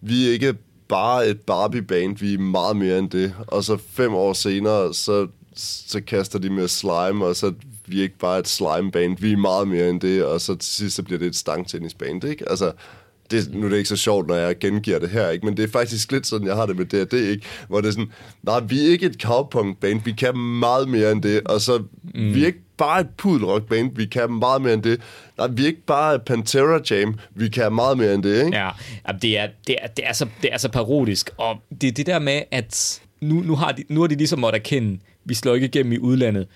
vi 0.00 0.28
er 0.28 0.32
ikke 0.32 0.54
bare 0.88 1.28
et 1.28 1.40
Barbie-band, 1.40 2.16
vi 2.16 2.34
er 2.34 2.38
meget 2.38 2.76
mere 2.76 2.98
end 2.98 3.10
det. 3.10 3.34
Og 3.46 3.64
så 3.64 3.76
fem 3.90 4.14
år 4.14 4.32
senere, 4.32 4.94
så, 4.94 5.26
så 5.56 6.00
kaster 6.00 6.38
de 6.38 6.50
med 6.50 6.68
slime, 6.68 7.24
og 7.24 7.36
så 7.36 7.52
vi 7.86 7.98
er 7.98 8.02
ikke 8.02 8.18
bare 8.18 8.38
et 8.38 8.48
slime-band, 8.48 9.16
vi 9.18 9.32
er 9.32 9.36
meget 9.36 9.68
mere 9.68 9.88
end 9.88 10.00
det. 10.00 10.24
Og 10.24 10.40
så 10.40 10.54
til 10.54 10.72
sidst, 10.72 10.96
så 10.96 11.02
bliver 11.02 11.18
det 11.18 11.26
et 11.26 11.36
stangtennis-band, 11.36 12.24
ikke? 12.24 12.48
Altså, 12.50 12.72
det, 13.30 13.54
nu 13.54 13.66
er 13.66 13.70
det 13.70 13.76
ikke 13.76 13.88
så 13.88 13.96
sjovt, 13.96 14.26
når 14.26 14.34
jeg 14.34 14.58
gengiver 14.58 14.98
det 14.98 15.08
her, 15.08 15.28
ikke? 15.28 15.46
men 15.46 15.56
det 15.56 15.64
er 15.64 15.68
faktisk 15.68 16.12
lidt 16.12 16.26
sådan, 16.26 16.46
jeg 16.46 16.56
har 16.56 16.66
det 16.66 16.76
med 16.76 16.84
D&D, 16.84 17.12
ikke? 17.12 17.46
hvor 17.68 17.80
det 17.80 17.88
er 17.88 17.92
sådan, 17.92 18.12
nej, 18.42 18.60
vi 18.60 18.86
er 18.86 18.90
ikke 18.90 19.06
et 19.06 19.22
cowpunk-band, 19.22 20.00
vi 20.04 20.12
kan 20.12 20.38
meget 20.38 20.88
mere 20.88 21.12
end 21.12 21.22
det, 21.22 21.40
og 21.40 21.60
så, 21.60 21.82
mm. 22.14 22.34
vi 22.34 22.42
er 22.42 22.46
ikke 22.46 22.62
bare 22.76 23.00
et 23.00 23.08
pudelrock-band, 23.16 23.96
vi 23.96 24.06
kan 24.06 24.32
meget 24.32 24.62
mere 24.62 24.74
end 24.74 24.82
det. 24.82 25.00
Nej, 25.38 25.46
vi 25.46 25.62
er 25.62 25.66
ikke 25.66 25.86
bare 25.86 26.18
Pantera 26.18 26.80
Jam, 26.90 27.18
vi 27.34 27.48
kan 27.48 27.72
meget 27.72 27.98
mere 27.98 28.14
end 28.14 28.22
det, 28.22 28.44
ikke? 28.44 28.56
Ja, 28.56 28.70
det 29.22 29.38
er, 29.38 29.48
det 29.66 29.76
er, 29.82 29.86
det 29.86 30.06
er, 30.06 30.12
så, 30.12 30.26
det 30.42 30.52
er 30.52 30.58
så 30.58 30.68
parodisk, 30.68 31.30
og 31.36 31.56
det 31.80 31.88
er 31.88 31.92
det 31.92 32.06
der 32.06 32.18
med, 32.18 32.42
at 32.50 33.00
nu, 33.20 33.34
nu, 33.34 33.54
har 33.54 33.72
de, 33.72 33.84
nu 33.88 34.00
har 34.00 34.06
de 34.06 34.14
ligesom 34.14 34.38
måttet 34.38 34.58
erkende, 34.58 34.98
vi 35.24 35.34
slår 35.34 35.54
ikke 35.54 35.66
igennem 35.66 35.92
i 35.92 35.98
udlandet, 35.98 36.46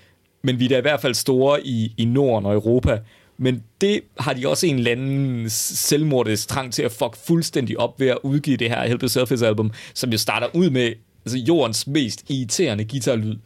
men 0.42 0.58
vi 0.58 0.64
er 0.64 0.68
da 0.68 0.78
i 0.78 0.80
hvert 0.80 1.00
fald 1.00 1.14
store 1.14 1.66
i, 1.66 1.94
i 1.96 2.04
Norden 2.04 2.46
og 2.46 2.54
Europa, 2.54 2.98
men 3.42 3.62
det 3.80 4.00
har 4.18 4.32
de 4.32 4.48
også 4.48 4.66
en 4.66 4.76
eller 4.76 4.90
anden 4.90 5.50
selvmordisk 5.50 6.48
trang 6.48 6.72
til 6.72 6.82
at 6.82 6.92
fuck 6.92 7.16
fuldstændig 7.26 7.78
op 7.78 8.00
ved 8.00 8.08
at 8.08 8.18
udgive 8.22 8.56
det 8.56 8.68
her 8.68 8.86
Help 8.86 9.02
Yourself 9.02 9.42
album, 9.42 9.70
som 9.94 10.10
jo 10.10 10.18
starter 10.18 10.46
ud 10.54 10.70
med 10.70 10.92
altså, 11.24 11.38
jordens 11.38 11.86
mest 11.86 12.24
irriterende 12.28 12.84
guitarlyd. 12.84 13.36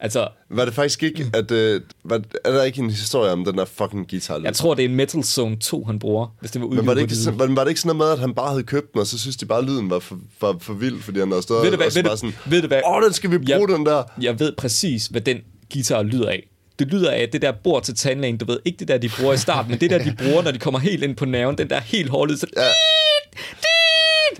Altså, 0.00 0.28
var 0.50 0.64
det 0.64 0.74
faktisk 0.74 1.02
ikke, 1.02 1.30
at... 1.34 1.50
Øh, 1.50 1.80
var, 2.04 2.22
er 2.44 2.52
der 2.52 2.62
ikke 2.62 2.78
en 2.80 2.90
historie 2.90 3.32
om 3.32 3.44
den 3.44 3.58
der 3.58 3.64
fucking 3.64 4.10
guitar? 4.10 4.40
Jeg 4.44 4.54
tror, 4.54 4.74
det 4.74 4.84
er 4.84 4.88
en 4.88 4.94
Metal 4.94 5.24
Zone 5.24 5.56
2, 5.56 5.84
han 5.84 5.98
bruger, 5.98 6.26
hvis 6.40 6.50
det 6.50 6.62
var 6.62 6.68
Men 6.68 6.86
var 6.86 6.94
det, 6.94 7.02
ikke, 7.02 7.16
så, 7.16 7.30
var, 7.30 7.46
var 7.46 7.64
det 7.64 7.68
ikke 7.68 7.80
sådan 7.80 7.96
noget 7.96 8.08
med, 8.08 8.12
at 8.12 8.18
han 8.18 8.34
bare 8.34 8.50
havde 8.50 8.62
købt 8.62 8.92
den, 8.92 9.00
og 9.00 9.06
så 9.06 9.18
synes 9.18 9.36
de 9.36 9.46
bare, 9.46 9.58
at 9.58 9.64
lyden 9.64 9.90
var 9.90 9.98
for, 9.98 10.18
for, 10.38 10.56
for 10.60 10.74
vild, 10.74 11.02
fordi 11.02 11.18
han 11.18 11.28
havde 11.28 11.42
stået 11.42 11.62
ved 11.62 11.70
du 11.70 11.76
hvad, 11.76 11.86
og 11.86 11.92
så 11.92 11.98
ved 11.98 12.04
bare 12.04 12.16
sådan, 12.16 12.34
ved 12.46 12.62
du 12.62 12.68
hvad? 12.68 12.80
åh, 12.86 13.02
den 13.02 13.12
skal 13.12 13.30
vi 13.30 13.38
bruge, 13.38 13.60
jeg, 13.60 13.68
den 13.68 13.86
der. 13.86 14.02
Jeg 14.20 14.40
ved 14.40 14.52
præcis, 14.58 15.06
hvad 15.06 15.20
den 15.20 15.38
guitar 15.72 16.02
lyder 16.02 16.28
af. 16.28 16.48
Det 16.78 16.86
lyder 16.86 17.10
af 17.10 17.28
det 17.32 17.42
der 17.42 17.52
bord 17.52 17.82
til 17.82 17.94
tandlægen, 17.94 18.36
du 18.36 18.44
ved, 18.44 18.58
ikke 18.64 18.78
det 18.78 18.88
der, 18.88 18.98
de 18.98 19.08
bruger 19.18 19.32
i 19.32 19.36
starten, 19.36 19.70
men 19.70 19.80
det 19.80 19.90
der, 19.90 19.98
de 19.98 20.14
bruger, 20.18 20.42
når 20.42 20.50
de 20.50 20.58
kommer 20.58 20.78
helt 20.80 21.02
ind 21.02 21.16
på 21.16 21.24
nerven, 21.24 21.58
den 21.58 21.70
der 21.70 21.80
helt 21.80 22.10
hårde 22.10 22.32
lyd, 22.32 22.36
så... 22.36 22.46
Ja. 22.56 22.62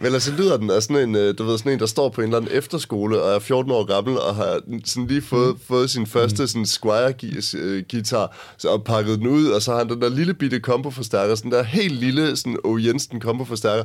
Vel, 0.00 0.20
så 0.20 0.32
lyder 0.32 0.56
den 0.56 0.70
af 0.70 0.82
sådan 0.82 1.08
en, 1.08 1.14
øh, 1.14 1.38
du 1.38 1.44
ved, 1.44 1.58
sådan 1.58 1.72
en, 1.72 1.78
der 1.78 1.86
står 1.86 2.08
på 2.08 2.20
en 2.20 2.24
eller 2.24 2.36
anden 2.36 2.52
efterskole 2.52 3.22
og 3.22 3.34
er 3.34 3.38
14 3.38 3.72
år 3.72 3.84
gammel 3.84 4.18
og 4.18 4.34
har 4.34 4.60
sådan 4.84 5.06
lige 5.06 5.22
fået, 5.22 5.54
mm. 5.54 5.60
fået 5.68 5.90
sin 5.90 6.06
første 6.06 6.48
sådan 6.48 6.66
Squire-guitar 6.66 8.36
og 8.64 8.84
pakket 8.84 9.18
den 9.18 9.26
ud, 9.26 9.46
og 9.46 9.62
så 9.62 9.70
har 9.70 9.78
han 9.78 9.88
den 9.88 10.02
der 10.02 10.08
lille 10.08 10.34
bitte 10.34 10.60
komboforstærker, 10.60 11.34
sådan 11.34 11.50
der 11.50 11.62
helt 11.62 11.94
lille 11.94 12.36
sådan 12.36 12.58
O. 12.64 12.78
Jensen 12.78 13.20
komboforstærker, 13.20 13.84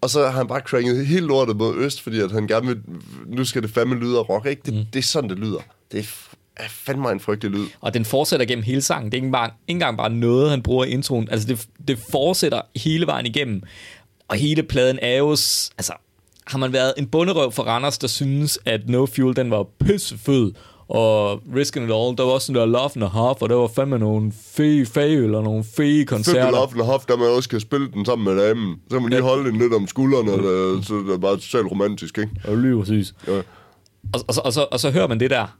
og 0.00 0.10
så 0.10 0.24
har 0.24 0.30
han 0.30 0.46
bare 0.46 0.60
cranket 0.60 1.06
helt 1.06 1.26
lortet 1.26 1.56
mod 1.56 1.76
øst, 1.76 2.02
fordi 2.02 2.20
at 2.20 2.30
han 2.30 2.46
gerne 2.46 2.66
vil, 2.66 2.80
nu 3.26 3.44
skal 3.44 3.62
det 3.62 3.70
fandme 3.70 3.94
lyde 3.94 4.18
af 4.18 4.28
rock, 4.28 4.46
ikke? 4.46 4.62
Det, 4.66 4.74
mm. 4.74 4.84
det 4.92 4.98
er 4.98 5.02
sådan, 5.02 5.30
det 5.30 5.38
lyder. 5.38 5.60
Det 5.92 6.00
er 6.00 6.33
er 6.56 6.68
fandme 6.68 7.12
en 7.12 7.20
frygtelig 7.20 7.58
lyd. 7.58 7.66
Og 7.80 7.94
den 7.94 8.04
fortsætter 8.04 8.46
gennem 8.46 8.62
hele 8.62 8.82
sangen. 8.82 9.12
Det 9.12 9.18
er 9.18 9.22
ikke, 9.22 9.32
bare, 9.32 9.46
ikke 9.46 9.76
engang 9.76 9.96
bare 9.96 10.10
noget, 10.10 10.50
han 10.50 10.62
bruger 10.62 10.84
i 10.84 10.88
introen. 10.88 11.28
Altså, 11.30 11.48
det, 11.48 11.68
det 11.88 11.98
fortsætter 12.10 12.60
hele 12.76 13.06
vejen 13.06 13.26
igennem. 13.26 13.62
Og 14.28 14.36
hele 14.36 14.62
pladen 14.62 14.98
er 15.02 15.16
jo... 15.16 15.30
Altså, 15.30 15.92
har 16.46 16.58
man 16.58 16.72
været 16.72 16.94
en 16.96 17.06
bunderøv 17.06 17.52
for 17.52 17.62
Randers, 17.62 17.98
der 17.98 18.08
synes, 18.08 18.58
at 18.64 18.88
No 18.88 19.06
Fuel, 19.06 19.36
den 19.36 19.50
var 19.50 19.66
pissefed, 19.84 20.52
og 20.88 21.42
Risk 21.56 21.76
It 21.76 21.82
All, 21.82 22.16
der 22.16 22.22
var 22.22 22.32
også 22.32 22.46
sådan 22.46 22.60
der 22.60 22.66
Love 22.66 22.90
and 22.96 23.04
a 23.04 23.06
Half, 23.06 23.42
og 23.42 23.48
der 23.48 23.54
var 23.54 23.66
fandme 23.66 23.98
nogle 23.98 24.32
fede 24.56 24.86
fage, 24.86 25.24
eller 25.24 25.42
nogle 25.42 25.64
fede 25.76 26.04
koncerter. 26.04 26.42
Fedt 26.42 26.52
Love 26.52 26.68
and 26.72 26.82
a 26.82 26.84
Half, 26.84 27.04
der 27.04 27.16
man 27.16 27.28
også 27.28 27.48
kan 27.48 27.60
spille 27.60 27.90
den 27.90 28.04
sammen 28.04 28.34
med 28.34 28.46
damen. 28.46 28.76
Så 28.90 29.00
man 29.00 29.10
lige 29.10 29.22
holde 29.22 29.50
den 29.50 29.58
lidt 29.58 29.74
om 29.74 29.86
skuldrene, 29.86 30.32
og 30.32 30.38
det, 30.38 30.86
så 30.86 30.94
det 30.94 31.14
er 31.14 31.18
bare 31.18 31.36
totalt 31.36 31.70
romantisk, 31.70 32.18
ikke? 32.18 32.30
Ja, 32.46 32.54
lige 32.54 32.78
præcis. 32.78 33.14
Ja. 33.26 33.38
Og, 34.12 34.20
og, 34.28 34.34
så, 34.34 34.40
og, 34.44 34.52
så, 34.52 34.66
og 34.70 34.80
så 34.80 34.90
hører 34.90 35.08
man 35.08 35.20
det 35.20 35.30
der, 35.30 35.56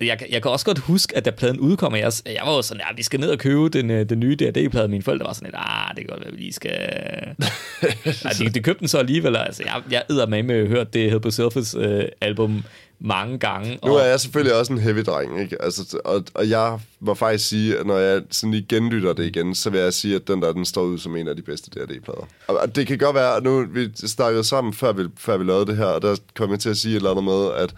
jeg, 0.00 0.18
jeg 0.30 0.42
kan 0.42 0.50
også 0.50 0.66
godt 0.66 0.78
huske, 0.78 1.16
at 1.16 1.24
da 1.24 1.30
pladen 1.30 1.60
udkom, 1.60 1.94
jeg, 1.94 2.12
jeg 2.26 2.42
var 2.44 2.54
jo 2.54 2.62
sådan, 2.62 2.80
ja, 2.88 2.94
vi 2.96 3.02
skal 3.02 3.20
ned 3.20 3.30
og 3.30 3.38
købe 3.38 3.68
den, 3.68 3.90
øh, 3.90 4.08
den 4.08 4.20
nye 4.20 4.34
D&D-plade. 4.34 4.88
Mine 4.88 5.02
forældre 5.02 5.26
var 5.26 5.32
sådan 5.32 5.46
lidt, 5.46 5.56
ah, 5.58 5.96
det 5.96 5.96
kan 5.96 6.06
godt 6.06 6.24
være, 6.24 6.32
vi 6.32 6.38
lige 6.38 6.52
skal... 6.52 6.70
ja, 8.24 8.44
de, 8.44 8.48
de 8.48 8.62
købte 8.62 8.80
den 8.80 8.88
så 8.88 8.98
alligevel. 8.98 9.36
Altså, 9.36 9.62
jeg, 9.66 9.82
jeg 9.90 10.02
æder 10.10 10.26
med 10.26 10.42
med 10.42 10.54
at 10.54 10.68
høre 10.68 10.84
det 10.84 11.10
Help 11.10 11.26
Yourself's 11.26 11.78
øh, 11.78 12.04
album 12.20 12.62
mange 12.98 13.38
gange. 13.38 13.78
Nu 13.84 13.94
er 13.94 14.04
jeg 14.04 14.20
selvfølgelig 14.20 14.58
også 14.58 14.72
en 14.72 14.78
heavy 14.78 15.00
dreng, 15.06 15.40
ikke? 15.40 15.62
Altså, 15.62 15.98
og, 16.04 16.24
og 16.34 16.48
jeg 16.48 16.78
må 17.00 17.14
faktisk 17.14 17.48
sige, 17.48 17.78
at 17.78 17.86
når 17.86 17.98
jeg 17.98 18.22
sådan 18.30 18.50
lige 18.50 18.66
genlytter 18.68 19.12
det 19.12 19.24
igen, 19.26 19.54
så 19.54 19.70
vil 19.70 19.80
jeg 19.80 19.94
sige, 19.94 20.14
at 20.14 20.28
den 20.28 20.42
der, 20.42 20.52
den 20.52 20.64
står 20.64 20.82
ud 20.82 20.98
som 20.98 21.16
en 21.16 21.28
af 21.28 21.36
de 21.36 21.42
bedste 21.42 21.70
D&D-plader. 21.70 22.28
Og 22.48 22.76
det 22.76 22.86
kan 22.86 22.98
godt 22.98 23.14
være, 23.14 23.36
at 23.36 23.42
nu 23.42 23.66
vi 23.66 23.90
snakkede 23.94 24.44
sammen, 24.44 24.72
før 24.72 24.92
vi, 24.92 25.02
før 25.18 25.36
vi 25.36 25.44
lavede 25.44 25.66
det 25.66 25.76
her, 25.76 25.84
og 25.84 26.02
der 26.02 26.16
kom 26.34 26.50
jeg 26.50 26.60
til 26.60 26.68
at 26.68 26.76
sige 26.76 26.92
et 26.92 26.96
eller 26.96 27.10
andet 27.10 27.24
med, 27.24 27.50
at, 27.56 27.74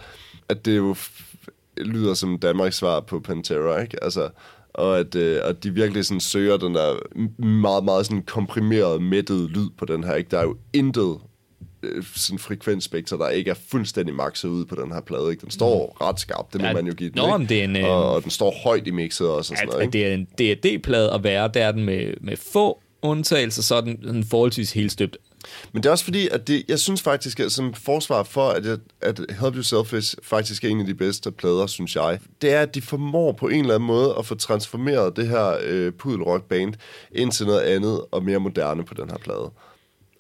at 0.48 0.64
det 0.64 0.72
er 0.72 0.76
jo 0.76 0.96
lyder 1.85 2.14
som 2.14 2.39
Danmarks 2.39 2.76
svar 2.76 3.01
på 3.01 3.20
Pantera, 3.20 3.81
ikke? 3.81 4.05
Altså, 4.05 4.29
og 4.74 4.99
at, 4.99 5.14
øh, 5.14 5.41
at 5.45 5.64
de 5.64 5.70
virkelig 5.70 6.05
sådan 6.05 6.20
søger 6.20 6.57
den 6.57 6.74
der 6.74 6.97
meget, 7.43 7.85
meget 7.85 8.07
sådan 8.07 8.22
komprimeret, 8.22 9.03
mættet 9.03 9.51
lyd 9.51 9.68
på 9.79 9.85
den 9.85 10.05
her, 10.05 10.14
ikke? 10.14 10.31
Der 10.31 10.39
er 10.39 10.43
jo 10.43 10.57
intet 10.72 11.18
øh, 11.83 12.05
sådan 12.14 12.39
frekvensspekter, 12.39 13.16
der 13.16 13.29
ikke 13.29 13.51
er 13.51 13.55
fuldstændig 13.70 14.14
makset 14.14 14.49
ud 14.49 14.64
på 14.64 14.74
den 14.74 14.93
her 14.93 15.01
plade. 15.01 15.31
Ikke? 15.31 15.41
Den 15.41 15.51
står 15.51 15.97
mm. 16.01 16.07
ret 16.07 16.20
skarpt, 16.20 16.53
det 16.53 16.61
må 16.61 16.66
ja, 16.66 16.72
man 16.72 16.87
jo 16.87 16.95
give 16.95 17.11
den. 17.11 17.16
Nå, 17.16 17.39
det 17.39 17.61
er 17.61 17.64
en, 17.64 17.76
og, 17.76 17.83
øh, 17.83 18.14
og 18.14 18.22
den 18.22 18.31
står 18.31 18.55
højt 18.64 18.87
i 18.87 18.91
mixet 18.91 19.29
også. 19.29 19.53
Og 19.53 19.59
sådan 19.59 19.68
noget, 19.68 19.83
ikke? 19.83 19.93
Det 19.93 20.07
er 20.07 20.14
en 20.14 20.24
DAD-plade 20.24 21.12
at 21.12 21.24
være, 21.24 21.51
der 21.55 21.64
er 21.64 21.72
den 21.72 21.85
med, 21.85 22.14
med 22.20 22.37
få 22.37 22.81
undtagelser, 23.03 23.62
så 23.62 23.74
er 23.74 23.81
den, 23.81 23.97
den 23.97 24.24
forholdsvis 24.24 24.72
helt 24.72 24.93
støbt. 24.93 25.16
Men 25.72 25.82
det 25.82 25.88
er 25.88 25.92
også 25.92 26.05
fordi, 26.05 26.28
at 26.28 26.49
det, 26.49 26.64
jeg 26.68 26.78
synes 26.78 27.03
faktisk, 27.03 27.40
at 27.40 27.53
som 27.53 27.74
forsvar 27.74 28.22
for, 28.22 28.49
at, 28.49 28.66
jeg, 28.66 28.78
at 29.01 29.20
Help 29.40 29.55
Yourself 29.55 29.92
is 29.92 30.16
faktisk 30.22 30.64
er 30.64 30.68
en 30.68 30.80
af 30.80 30.86
de 30.86 30.94
bedste 30.94 31.30
plader, 31.30 31.66
synes 31.66 31.96
jeg, 31.96 32.18
det 32.42 32.53
er, 32.53 32.61
at 32.61 32.74
de 32.74 32.82
formår 32.82 33.32
på 33.32 33.49
en 33.49 33.61
eller 33.61 33.74
anden 33.74 33.86
måde 33.86 34.14
at 34.18 34.26
få 34.26 34.34
transformeret 34.34 35.16
det 35.16 35.28
her 35.28 35.59
øh, 35.64 35.92
pudelrock-band 35.92 36.74
ind 37.12 37.32
til 37.32 37.46
noget 37.46 37.61
andet 37.61 38.05
og 38.11 38.24
mere 38.24 38.38
moderne 38.38 38.84
på 38.84 38.94
den 38.94 39.11
her 39.11 39.18
plade. 39.18 39.51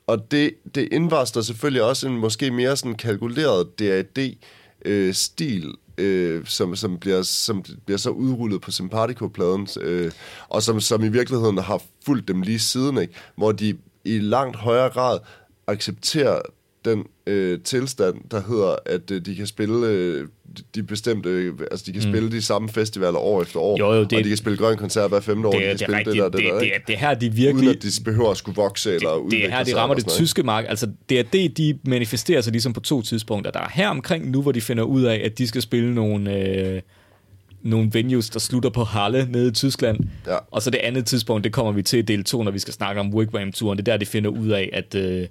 Og 0.06 0.30
det, 0.30 0.54
det 0.74 0.88
indvarsler 0.92 1.42
selvfølgelig 1.42 1.82
også 1.82 2.08
en 2.08 2.18
måske 2.18 2.50
mere 2.50 2.76
sådan 2.76 2.94
kalkuleret 2.94 3.78
DAD-stil, 3.78 5.66
øh, 5.66 5.74
øh, 5.98 6.46
som, 6.46 6.76
som, 6.76 6.98
bliver, 6.98 7.22
som 7.22 7.64
bliver 7.84 7.98
så 7.98 8.10
udrullet 8.10 8.60
på 8.60 8.70
Sympatico-pladen, 8.70 9.68
øh, 9.80 10.12
og 10.48 10.62
som, 10.62 10.80
som 10.80 11.04
i 11.04 11.08
virkeligheden 11.08 11.58
har 11.58 11.82
fulgt 12.06 12.28
dem 12.28 12.42
lige 12.42 12.58
siden, 12.58 12.98
ikke? 12.98 13.14
hvor 13.36 13.52
de 13.52 13.76
i 14.14 14.18
langt 14.18 14.56
højere 14.56 14.90
grad 14.90 15.18
accepterer 15.66 16.40
den 16.84 17.04
øh, 17.26 17.60
tilstand, 17.60 18.14
der 18.30 18.42
hedder, 18.48 18.76
at 18.86 19.10
øh, 19.10 19.26
de 19.26 19.36
kan 19.36 19.46
spille 19.46 19.86
øh, 19.86 20.28
de 20.74 20.82
bestemte, 20.82 21.28
øh, 21.28 21.54
altså 21.70 21.86
de 21.86 21.92
kan 21.92 22.02
mm. 22.04 22.12
spille 22.12 22.30
de 22.30 22.42
samme 22.42 22.68
festivaler 22.68 23.18
år 23.18 23.42
efter 23.42 23.60
år, 23.60 23.78
jo, 23.78 23.92
jo, 23.92 24.04
det, 24.04 24.18
og 24.18 24.24
de 24.24 24.28
kan 24.28 24.36
spille 24.36 24.58
grøn 24.58 24.76
koncert 24.76 25.10
hver 25.10 25.20
femte 25.20 25.48
år, 25.48 25.52
det, 25.52 25.60
de 25.60 25.84
kan 25.84 25.94
det, 25.94 26.06
spille 26.06 26.22
det, 26.22 26.32
det, 26.32 26.32
det 26.32 26.32
der, 26.32 26.38
det, 26.38 26.42
det, 26.42 26.52
der, 26.52 26.58
det, 26.58 26.70
det, 26.74 26.88
det 26.88 26.96
her, 26.96 27.14
de 27.14 27.32
virkelig... 27.32 27.68
Uden 27.68 27.76
at 27.76 27.82
de 27.82 28.04
behøver 28.04 28.30
at 28.30 28.36
skulle 28.36 28.56
vokse 28.56 28.94
eller 28.94 29.10
det, 29.10 29.18
udvikle 29.18 29.46
Det 29.46 29.52
er 29.52 29.56
her, 29.56 29.64
de 29.64 29.76
rammer 29.76 29.94
det 29.94 30.08
tyske 30.08 30.42
mark. 30.42 30.64
Altså, 30.68 30.90
det 31.08 31.18
er 31.18 31.22
det, 31.22 31.58
de 31.58 31.78
manifesterer 31.86 32.40
sig 32.40 32.52
ligesom 32.52 32.72
på 32.72 32.80
to 32.80 33.02
tidspunkter. 33.02 33.50
Der 33.50 33.60
er 33.60 33.70
her 33.74 33.88
omkring 33.88 34.30
nu, 34.30 34.42
hvor 34.42 34.52
de 34.52 34.60
finder 34.60 34.84
ud 34.84 35.02
af, 35.02 35.20
at 35.24 35.38
de 35.38 35.48
skal 35.48 35.62
spille 35.62 35.94
nogle... 35.94 36.38
Øh, 36.38 36.82
nogle 37.62 37.90
venues, 37.92 38.30
der 38.30 38.38
slutter 38.38 38.70
på 38.70 38.84
Halle 38.84 39.28
nede 39.30 39.48
i 39.48 39.52
Tyskland. 39.52 39.98
Ja. 40.26 40.36
Og 40.50 40.62
så 40.62 40.70
det 40.70 40.78
andet 40.78 41.06
tidspunkt, 41.06 41.44
det 41.44 41.52
kommer 41.52 41.72
vi 41.72 41.82
til 41.82 41.98
i 41.98 42.02
del 42.02 42.24
2, 42.24 42.42
når 42.42 42.50
vi 42.50 42.58
skal 42.58 42.74
snakke 42.74 43.00
om 43.00 43.14
Wigwam-turen. 43.14 43.78
Det 43.78 43.88
er 43.88 43.92
der, 43.92 43.98
de 43.98 44.06
finder 44.06 44.30
ud 44.30 44.48
af, 44.48 44.70
at 44.72 44.94
øh, 44.94 45.26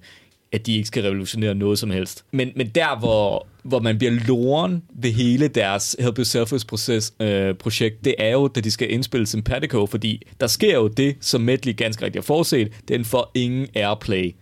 at 0.51 0.65
de 0.65 0.75
ikke 0.75 0.87
skal 0.87 1.03
revolutionere 1.03 1.55
noget 1.55 1.79
som 1.79 1.91
helst. 1.91 2.25
Men, 2.31 2.51
men 2.55 2.67
der, 2.67 2.99
hvor, 2.99 3.47
hvor 3.63 3.79
man 3.79 3.97
bliver 3.97 4.13
loren 4.27 4.83
ved 4.89 5.11
hele 5.11 5.47
deres 5.47 5.95
Help 5.99 6.19
Yourself-proces, 6.19 7.23
øh, 7.23 7.55
projekt, 7.55 8.05
det 8.05 8.15
er 8.19 8.31
jo, 8.31 8.47
da 8.47 8.61
de 8.61 8.71
skal 8.71 8.91
indspille 8.91 9.27
Sympatico, 9.27 9.85
fordi 9.85 10.27
der 10.39 10.47
sker 10.47 10.75
jo 10.75 10.87
det, 10.87 11.15
som 11.21 11.41
Medley 11.41 11.77
ganske 11.77 12.05
rigtigt 12.05 12.23
har 12.23 12.27
forudset, 12.27 12.71
den 12.87 13.05
får 13.05 13.31
ingen 13.33 13.67
airplay 13.75 14.35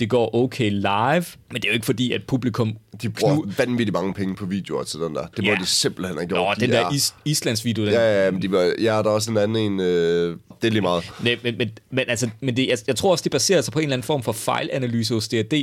det 0.00 0.10
går 0.10 0.34
okay 0.34 0.70
live, 0.70 1.24
men 1.50 1.54
det 1.62 1.64
er 1.64 1.68
jo 1.68 1.72
ikke 1.72 1.86
fordi, 1.86 2.12
at 2.12 2.22
publikum... 2.26 2.76
De 3.02 3.08
bruger 3.08 3.34
knu... 3.34 3.52
vanvittigt 3.58 3.92
mange 3.92 4.14
penge 4.14 4.34
på 4.36 4.46
videoer 4.46 4.82
til 4.82 5.00
den 5.00 5.14
der. 5.14 5.26
Det 5.36 5.44
må 5.44 5.50
ja. 5.50 5.56
de 5.60 5.66
simpelthen 5.66 6.16
have 6.16 6.26
gjort. 6.28 6.38
Nå, 6.58 6.66
den 6.66 6.70
de 6.70 6.76
der 6.76 6.90
is- 6.90 7.14
Islands 7.24 7.64
video. 7.64 7.84
Den... 7.84 7.92
Ja, 7.92 8.24
ja, 8.24 8.30
men 8.30 8.42
de 8.42 8.52
var, 8.52 8.74
ja, 8.78 8.84
der 8.84 9.04
er 9.04 9.08
også 9.08 9.30
en 9.30 9.36
anden 9.36 9.72
en. 9.72 9.80
Øh, 9.80 10.36
det 10.62 10.68
er 10.68 10.72
lige 10.72 10.82
meget. 10.82 11.12
Nej, 11.24 11.38
men, 11.42 11.58
men, 11.58 11.70
men, 11.90 12.04
altså, 12.08 12.28
men 12.40 12.56
det, 12.56 12.68
jeg, 12.68 12.78
jeg 12.86 12.96
tror 12.96 13.10
også, 13.10 13.22
det 13.22 13.32
baserer 13.32 13.60
sig 13.60 13.72
på 13.72 13.78
en 13.78 13.82
eller 13.82 13.94
anden 13.94 14.06
form 14.06 14.22
for 14.22 14.32
fejlanalyse 14.32 15.14
hos 15.14 15.28
D&D, 15.28 15.54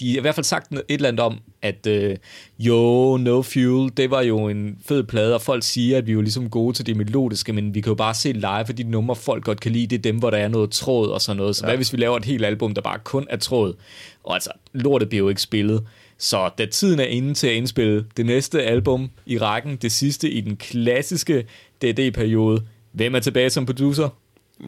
de 0.00 0.10
har 0.10 0.18
i 0.18 0.20
hvert 0.20 0.34
fald 0.34 0.44
sagt 0.44 0.72
et 0.72 0.82
eller 0.88 1.08
andet 1.08 1.20
om, 1.20 1.38
at 1.62 1.86
øh, 1.86 2.16
jo, 2.58 3.16
No 3.16 3.42
Fuel, 3.42 3.92
det 3.96 4.10
var 4.10 4.22
jo 4.22 4.48
en 4.48 4.78
fed 4.86 5.04
plade, 5.04 5.34
og 5.34 5.42
folk 5.42 5.62
siger, 5.62 5.98
at 5.98 6.06
vi 6.06 6.12
er 6.12 6.14
jo 6.14 6.20
ligesom 6.20 6.50
gode 6.50 6.76
til 6.76 6.86
det 6.86 6.96
melodiske, 6.96 7.52
men 7.52 7.74
vi 7.74 7.80
kan 7.80 7.90
jo 7.90 7.94
bare 7.94 8.14
se 8.14 8.32
live, 8.32 8.66
for 8.66 8.72
de 8.72 8.82
numre, 8.82 9.16
folk 9.16 9.44
godt 9.44 9.60
kan 9.60 9.72
lide, 9.72 9.86
det 9.86 9.96
er 9.96 10.02
dem, 10.02 10.16
hvor 10.16 10.30
der 10.30 10.38
er 10.38 10.48
noget 10.48 10.70
tråd 10.70 11.08
og 11.08 11.20
sådan 11.20 11.36
noget. 11.36 11.56
Så 11.56 11.64
ja. 11.64 11.70
hvad 11.70 11.76
hvis 11.76 11.92
vi 11.92 11.98
laver 11.98 12.16
et 12.16 12.24
helt 12.24 12.44
album, 12.44 12.74
der 12.74 12.82
bare 12.82 12.98
kun 13.04 13.26
er 13.30 13.36
tråd? 13.36 13.74
Og 14.24 14.34
altså, 14.34 14.50
lortet 14.72 15.08
bliver 15.08 15.22
jo 15.22 15.28
ikke 15.28 15.42
spillet. 15.42 15.84
Så 16.18 16.50
da 16.58 16.66
tiden 16.66 17.00
er 17.00 17.04
inde 17.04 17.34
til 17.34 17.46
at 17.46 17.54
indspille 17.54 18.04
det 18.16 18.26
næste 18.26 18.62
album 18.62 19.10
i 19.26 19.38
rækken, 19.38 19.76
det 19.76 19.92
sidste 19.92 20.30
i 20.30 20.40
den 20.40 20.56
klassiske 20.56 21.46
DD-periode, 21.82 22.62
hvem 22.92 23.14
er 23.14 23.20
tilbage 23.20 23.50
som 23.50 23.66
producer? 23.66 24.08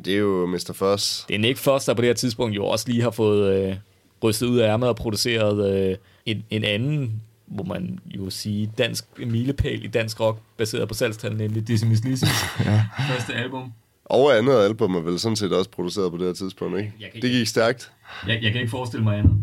Det 0.05 0.15
er 0.15 0.19
jo 0.19 0.47
Mr. 0.47 0.73
Foss. 0.75 1.25
Det 1.29 1.35
er 1.35 1.39
Nick 1.39 1.59
Foss, 1.59 1.85
der 1.85 1.95
på 1.95 2.03
det 2.03 2.09
her 2.09 2.15
tidspunkt 2.15 2.57
jo 2.57 2.67
også 2.67 2.89
lige 2.89 3.03
har 3.03 3.11
fået 3.11 3.55
øh, 3.55 3.77
rystet 4.25 4.47
ud 4.47 4.59
af 4.59 4.69
ærmet 4.69 4.89
og 4.89 4.97
produceret 4.97 5.75
øh, 5.75 5.97
en, 6.27 6.45
en 6.51 6.65
anden, 6.65 7.23
må 7.49 7.63
man 7.63 7.99
jo 8.07 8.31
sige, 8.31 8.73
dansk 8.79 9.05
milepæl 9.19 9.85
i 9.85 9.89
dansk 9.89 10.21
rock, 10.21 10.39
baseret 10.57 10.89
på 10.89 10.95
salgstallet, 10.95 11.39
nemlig 11.39 11.69
Dizzy 11.69 11.85
Miss 11.85 12.03
ja. 12.65 12.85
Første 13.09 13.35
album. 13.35 13.73
Og 14.05 14.39
andet 14.39 14.55
album 14.55 14.95
er 14.95 15.01
vel 15.01 15.19
sådan 15.19 15.37
set 15.37 15.53
også 15.53 15.71
produceret 15.71 16.13
på 16.13 16.19
det 16.19 16.27
her 16.27 16.33
tidspunkt, 16.33 16.79
ikke? 16.79 16.93
ikke 17.01 17.21
det 17.23 17.31
gik 17.31 17.47
stærkt. 17.47 17.93
Jeg, 18.27 18.43
jeg 18.43 18.53
kan 18.53 18.61
ikke 18.61 18.71
forestille 18.71 19.05
mig 19.05 19.19
andet. 19.19 19.37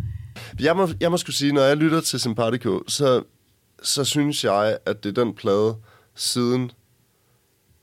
Jeg 0.59 0.75
må, 0.75 0.89
jeg 0.99 1.11
må 1.11 1.17
skulle 1.17 1.35
sige, 1.35 1.51
når 1.51 1.61
jeg 1.61 1.77
lytter 1.77 2.01
til 2.01 2.19
Sympatico, 2.19 2.83
så, 2.87 3.23
så 3.83 4.03
synes 4.03 4.43
jeg, 4.43 4.77
at 4.85 5.03
det 5.03 5.17
er 5.17 5.23
den 5.23 5.33
plade 5.33 5.75
siden 6.15 6.71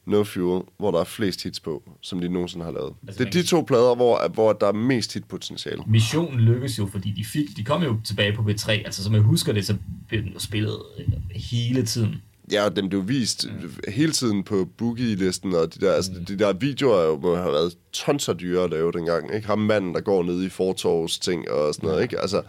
No 0.07 0.25
Fuel, 0.25 0.63
hvor 0.79 0.91
der 0.91 1.01
er 1.01 1.05
flest 1.05 1.43
hits 1.43 1.61
på, 1.61 1.83
som 2.01 2.21
de 2.21 2.29
nogensinde 2.29 2.65
har 2.65 2.73
lavet. 2.73 2.93
Altså, 3.07 3.25
det 3.25 3.29
er 3.29 3.43
de 3.43 3.47
to 3.49 3.61
plader, 3.61 3.95
hvor, 3.95 4.29
hvor 4.29 4.53
der 4.53 4.67
er 4.67 4.73
mest 4.73 5.15
hitpotentiale. 5.15 5.83
Missionen 5.87 6.41
lykkes 6.41 6.79
jo, 6.79 6.87
fordi 6.87 7.11
de, 7.11 7.25
fik, 7.25 7.57
de 7.57 7.65
kom 7.65 7.83
jo 7.83 7.97
tilbage 8.05 8.33
på 8.37 8.43
B3. 8.43 8.71
Altså, 8.71 9.05
som 9.05 9.15
jeg 9.15 9.23
husker 9.23 9.53
det, 9.53 9.67
så 9.67 9.77
blev 10.09 10.23
den 10.23 10.33
jo 10.33 10.39
spillet 10.39 10.79
øh, 10.99 11.07
hele 11.35 11.87
tiden. 11.87 12.23
Ja, 12.53 12.65
og 12.65 12.77
dem 12.77 12.89
blev 12.89 13.09
vist 13.09 13.47
ja. 13.87 13.91
hele 13.91 14.13
tiden 14.13 14.45
på 14.45 14.69
Boogie-listen, 14.77 15.55
og 15.55 15.75
de 15.75 15.87
der, 15.87 15.93
altså, 15.93 16.13
de 16.29 16.39
der 16.39 16.53
videoer 16.53 17.05
jo 17.05 17.19
må 17.19 17.37
have 17.37 17.53
været 17.53 17.77
tons 17.93 18.29
af 18.29 18.37
dyre 18.37 18.65
at 18.65 18.71
lave 18.71 18.93
dengang. 18.93 19.35
Ikke? 19.35 19.47
Ham 19.47 19.59
manden, 19.59 19.95
der 19.95 20.01
går 20.01 20.23
ned 20.23 20.43
i 20.43 20.49
fortorvs 20.49 21.19
ting 21.19 21.51
og 21.51 21.75
sådan 21.75 21.89
noget. 21.89 22.03
Ikke? 22.03 22.21
Altså, 22.21 22.43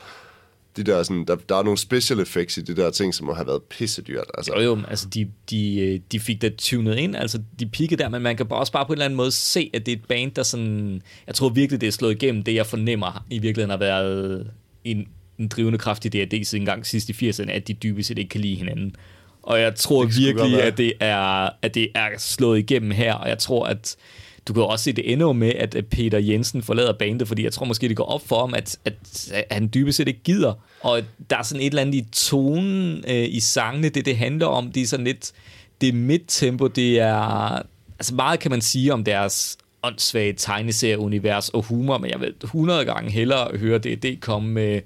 de 0.78 0.84
der, 0.84 1.04
sådan, 1.04 1.26
der, 1.26 1.36
der 1.36 1.56
er 1.56 1.64
nogle 1.64 1.78
special 1.78 2.20
effects 2.20 2.58
i 2.58 2.62
de 2.62 2.76
der 2.76 2.90
ting, 2.90 3.14
som 3.14 3.28
må 3.28 3.34
have 3.34 3.48
været 3.48 3.64
pissedyrt. 3.64 4.26
Altså. 4.38 4.54
Jo, 4.56 4.62
jo, 4.62 4.80
altså 4.88 5.08
de, 5.08 5.28
de, 5.50 5.80
øh, 5.80 6.00
de 6.12 6.20
fik 6.20 6.42
det 6.42 6.56
tunet 6.56 6.98
ind, 6.98 7.16
altså 7.16 7.42
de 7.60 7.66
pikkede 7.66 8.04
der, 8.04 8.10
men 8.10 8.22
man 8.22 8.38
kan 8.38 8.46
også 8.50 8.72
bare 8.72 8.86
på 8.86 8.94
en 8.94 8.96
eller 8.96 9.06
anden 9.06 9.18
måde 9.18 9.32
se, 9.32 9.70
at 9.74 9.86
det 9.86 9.92
er 9.92 9.96
et 9.96 10.06
band, 10.08 10.32
der 10.32 10.44
sådan, 10.44 11.02
jeg 11.28 11.36
tror 11.36 11.50
virkelig, 11.50 11.82
det 11.82 11.88
er 11.88 11.92
slået 11.92 12.24
igennem, 12.24 12.44
det 12.44 12.56
jeg 12.56 12.66
fornemmer 12.66 13.26
i 13.30 13.40
virkeligheden 13.40 13.70
har 13.70 13.78
været 13.78 14.52
en, 14.84 15.08
en 15.40 15.48
drivende 15.48 15.78
kraft 15.78 16.06
i 16.06 16.10
D&D 16.10 16.44
siden 16.44 16.66
gang 16.66 16.86
sidst 16.86 17.10
i 17.10 17.30
80'erne, 17.30 17.52
at 17.52 17.68
de 17.68 17.74
dybest 17.74 18.08
set 18.08 18.18
ikke 18.18 18.30
kan 18.30 18.42
lide 18.42 18.56
hinanden. 18.56 18.96
Og 19.42 19.60
jeg 19.60 19.76
tror 19.76 20.06
virkelig, 20.06 20.62
at 20.62 20.78
det, 20.78 20.94
er, 21.00 21.50
at 21.62 21.76
det 21.76 21.88
er 21.96 22.10
slået 22.18 22.60
igennem 22.60 22.92
her, 22.92 23.14
og 23.14 23.30
jeg 23.30 23.38
tror, 23.38 23.66
at 23.66 23.96
du 24.48 24.54
kan 24.54 24.64
også 24.64 24.84
se, 24.84 24.94
det 24.94 25.12
ender 25.12 25.34
med, 25.34 25.52
at 25.56 25.86
Peter 25.92 26.20
Jensen 26.20 26.64
forlader 26.64 26.94
bandet, 26.94 27.28
fordi 27.28 27.44
jeg 27.44 27.54
tror 27.54 27.66
måske, 27.66 27.90
det 27.90 27.98
går 27.98 28.04
op 28.04 28.28
for 28.28 28.40
ham, 28.40 28.54
at, 28.54 28.78
at, 28.86 28.94
at 29.34 29.46
han 29.52 29.70
dybest 29.74 29.98
set 29.98 30.08
ikke 30.08 30.24
gider. 30.24 30.54
Og 30.82 31.02
der 31.30 31.38
er 31.38 31.44
sådan 31.44 31.62
et 31.62 31.68
eller 31.68 31.82
andet 31.82 31.96
i 31.96 32.06
tonen 32.12 33.04
øh, 33.08 33.28
i 33.30 33.40
sangene, 33.40 33.90
det 33.90 34.06
det 34.06 34.18
handler 34.18 34.46
om, 34.46 34.72
det 34.72 34.84
er 34.84 34.88
sådan 34.88 35.06
lidt, 35.06 35.32
det 35.82 35.90
er 35.90 35.94
midt-tempo, 35.94 36.68
det 36.68 37.00
er, 37.00 37.62
altså 38.00 38.16
meget 38.16 38.40
kan 38.40 38.52
man 38.52 38.62
sige 38.62 38.94
om 38.94 39.04
deres 39.04 39.58
åndssvage 39.84 40.34
tegneserieunivers 40.34 41.50
og 41.50 41.64
humor, 41.64 41.98
men 41.98 42.12
jeg 42.12 42.20
vil 42.20 42.34
100 42.44 42.86
gange 42.86 43.12
hellere 43.12 43.58
høre 43.58 43.78
det, 43.78 44.04
det 44.04 44.22
komme 44.22 44.50
med 44.50 44.82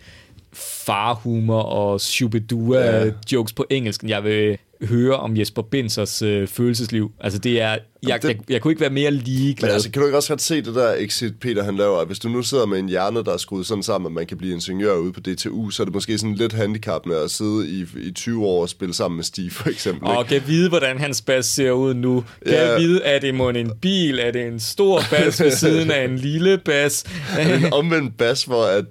farhumor 0.53 1.61
og 1.61 2.01
shubidua-jokes 2.01 3.51
ja. 3.51 3.55
på 3.55 3.65
engelsk, 3.69 4.03
jeg 4.03 4.23
vil 4.23 4.57
høre 4.81 5.15
om 5.15 5.37
Jesper 5.37 5.61
Bensers 5.61 6.21
øh, 6.21 6.47
følelsesliv. 6.47 7.11
Altså 7.19 7.39
det 7.39 7.61
er, 7.61 7.77
jeg, 8.07 8.21
det, 8.21 8.27
jeg, 8.27 8.37
jeg 8.49 8.61
kunne 8.61 8.71
ikke 8.71 8.81
være 8.81 8.89
mere 8.89 9.11
ligeglad. 9.11 9.69
Men 9.69 9.73
altså, 9.73 9.91
kan 9.91 9.99
du 9.99 10.05
ikke 10.05 10.17
også 10.17 10.29
godt 10.29 10.41
se 10.41 10.61
det 10.61 10.75
der 10.75 10.95
exit, 10.97 11.39
Peter 11.39 11.63
han 11.63 11.75
laver? 11.75 12.05
Hvis 12.05 12.19
du 12.19 12.29
nu 12.29 12.41
sidder 12.41 12.65
med 12.65 12.79
en 12.79 12.89
hjerne, 12.89 13.23
der 13.23 13.33
er 13.33 13.37
skruet 13.37 13.65
sådan 13.65 13.83
sammen, 13.83 14.05
at 14.05 14.11
man 14.11 14.27
kan 14.27 14.37
blive 14.37 14.53
ingeniør 14.53 14.95
ude 14.95 15.13
på 15.13 15.19
DTU, 15.19 15.69
så 15.69 15.83
er 15.83 15.85
det 15.85 15.93
måske 15.93 16.17
sådan 16.17 16.35
lidt 16.35 16.53
handicappende 16.53 17.17
at 17.17 17.31
sidde 17.31 17.69
i, 17.69 17.85
i 18.07 18.11
20 18.11 18.45
år 18.45 18.61
og 18.61 18.69
spille 18.69 18.93
sammen 18.93 19.15
med 19.15 19.23
Steve, 19.23 19.51
for 19.51 19.69
eksempel. 19.69 20.07
Og 20.07 20.25
kan 20.25 20.41
vide, 20.47 20.69
hvordan 20.69 20.97
hans 20.97 21.21
bas 21.21 21.45
ser 21.45 21.71
ud 21.71 21.93
nu. 21.93 22.23
Kan 22.45 22.53
ja. 22.53 22.77
vide, 22.77 23.03
er 23.03 23.19
det 23.19 23.35
måske 23.35 23.59
en 23.59 23.71
bil? 23.81 24.19
Er 24.19 24.31
det 24.31 24.47
en 24.47 24.59
stor 24.59 25.01
bas 25.11 25.41
ved 25.41 25.51
siden 25.51 25.91
af 25.91 26.05
en 26.05 26.15
lille 26.15 26.57
bas? 26.57 27.03
en 27.65 27.73
omvendt 27.73 28.17
bas, 28.17 28.43
hvor 28.43 28.65
at 28.65 28.85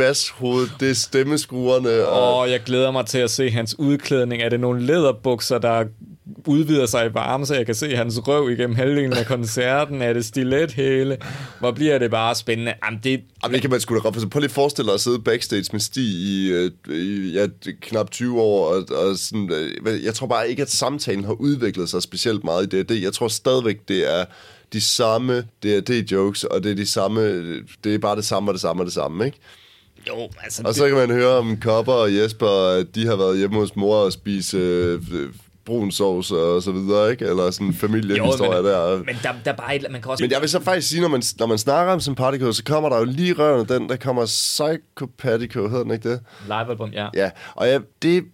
bashoved, 0.00 0.68
det 0.80 0.90
er 0.90 0.94
stemmeskruerne. 0.94 2.06
Og... 2.06 2.38
Oh, 2.38 2.50
jeg 2.50 2.60
glæder 2.60 2.90
mig 2.90 3.06
til 3.06 3.18
at 3.18 3.30
se 3.30 3.50
hans 3.50 3.78
udklædning. 3.78 4.42
Er 4.42 4.48
det 4.48 4.60
nogle 4.60 4.82
læderbukser, 4.82 5.58
der 5.58 5.84
udvider 6.46 6.86
sig 6.86 7.06
i 7.06 7.14
varme, 7.14 7.46
så 7.46 7.54
jeg 7.54 7.66
kan 7.66 7.74
se 7.74 7.96
hans 7.96 8.28
røv 8.28 8.50
igennem 8.50 8.76
halvdelen 8.76 9.12
af 9.12 9.26
koncerten? 9.26 10.02
Er 10.02 10.12
det 10.12 10.24
stilethæle? 10.24 11.16
Hvor 11.58 11.72
bliver 11.72 11.98
det 11.98 12.10
bare 12.10 12.34
spændende? 12.34 12.74
Jamen, 12.84 13.00
det, 13.04 13.20
Jamen, 13.42 13.54
det 13.54 13.60
kan 13.60 13.70
man 13.70 13.80
sgu 13.80 13.94
da 13.94 14.00
godt. 14.00 14.30
Prøv 14.30 14.40
lige 14.40 14.44
at 14.48 14.50
forestille 14.50 14.86
dig 14.86 14.94
at 14.94 15.00
sidde 15.00 15.18
backstage 15.18 15.68
med 15.72 15.80
Stig 15.80 16.04
i, 16.04 16.50
øh, 16.50 16.70
i 16.88 17.32
ja, 17.32 17.46
knap 17.80 18.10
20 18.10 18.40
år. 18.40 18.74
Og, 18.74 18.84
og 19.06 19.16
sådan, 19.16 19.50
øh, 19.86 20.04
jeg 20.04 20.14
tror 20.14 20.26
bare 20.26 20.50
ikke, 20.50 20.62
at 20.62 20.70
samtalen 20.70 21.24
har 21.24 21.32
udviklet 21.32 21.88
sig 21.88 22.02
specielt 22.02 22.44
meget 22.44 22.74
i 22.74 22.82
det. 22.82 23.02
Jeg 23.02 23.12
tror 23.12 23.28
stadigvæk, 23.28 23.88
det 23.88 24.20
er 24.20 24.24
de 24.72 24.80
samme 24.80 25.38
D&D-jokes, 25.64 26.44
og 26.44 26.64
det 26.64 26.70
er 26.70 26.76
de 26.76 26.86
samme, 26.86 27.20
det 27.84 27.94
er 27.94 27.98
bare 27.98 28.16
det 28.16 28.24
samme 28.24 28.50
og 28.50 28.54
det 28.54 28.60
samme 28.60 28.82
og 28.82 28.86
det 28.86 28.94
samme, 28.94 29.26
ikke? 29.26 29.38
Jo, 30.08 30.30
altså... 30.42 30.62
Og 30.64 30.74
så 30.74 30.88
kan 30.88 30.96
man 30.96 31.10
høre 31.10 31.36
om 31.36 31.60
Kopper 31.60 31.92
og 31.92 32.16
Jesper, 32.16 32.78
at 32.78 32.94
de 32.94 33.06
har 33.06 33.16
været 33.16 33.38
hjemme 33.38 33.56
hos 33.56 33.76
mor 33.76 33.96
og 33.96 34.12
spise 34.12 34.56
øh, 34.56 35.00
brun 35.64 35.90
sovs 35.90 36.30
og 36.30 36.62
så 36.62 36.72
videre, 36.72 37.10
ikke? 37.10 37.24
Eller 37.24 37.50
sådan 37.50 37.66
en 37.66 37.74
familiehistorie 37.74 38.56
jo, 38.56 38.62
men, 38.62 38.72
der. 38.72 38.98
Men 38.98 39.16
der, 39.22 39.32
der 39.44 39.52
er 39.52 39.56
bare 39.56 39.76
et, 39.76 39.86
man 39.90 40.02
kan 40.02 40.10
også... 40.10 40.24
Men 40.24 40.30
jeg 40.30 40.40
vil 40.40 40.48
så 40.48 40.60
faktisk 40.60 40.88
sige, 40.88 41.00
når 41.00 41.08
man, 41.08 41.22
når 41.38 41.46
man 41.46 41.58
snakker 41.58 41.92
om 41.92 42.00
Sympatico, 42.00 42.52
så 42.52 42.64
kommer 42.64 42.88
der 42.88 42.98
jo 42.98 43.04
lige 43.04 43.32
røven 43.32 43.68
den, 43.68 43.88
der 43.88 43.96
kommer 43.96 44.26
Psychopathico, 44.26 45.68
hedder 45.68 45.82
den 45.82 45.92
ikke 45.92 46.10
det? 46.10 46.20
Live-album, 46.44 46.90
ja. 46.92 47.08
Ja, 47.14 47.30
og 47.54 47.66
ja, 47.66 47.78
det 48.02 48.24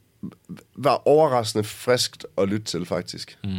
var 0.76 1.02
overraskende 1.08 1.64
friskt 1.64 2.26
at 2.38 2.48
lytte 2.48 2.64
til, 2.64 2.86
faktisk. 2.86 3.38
Mm. 3.44 3.50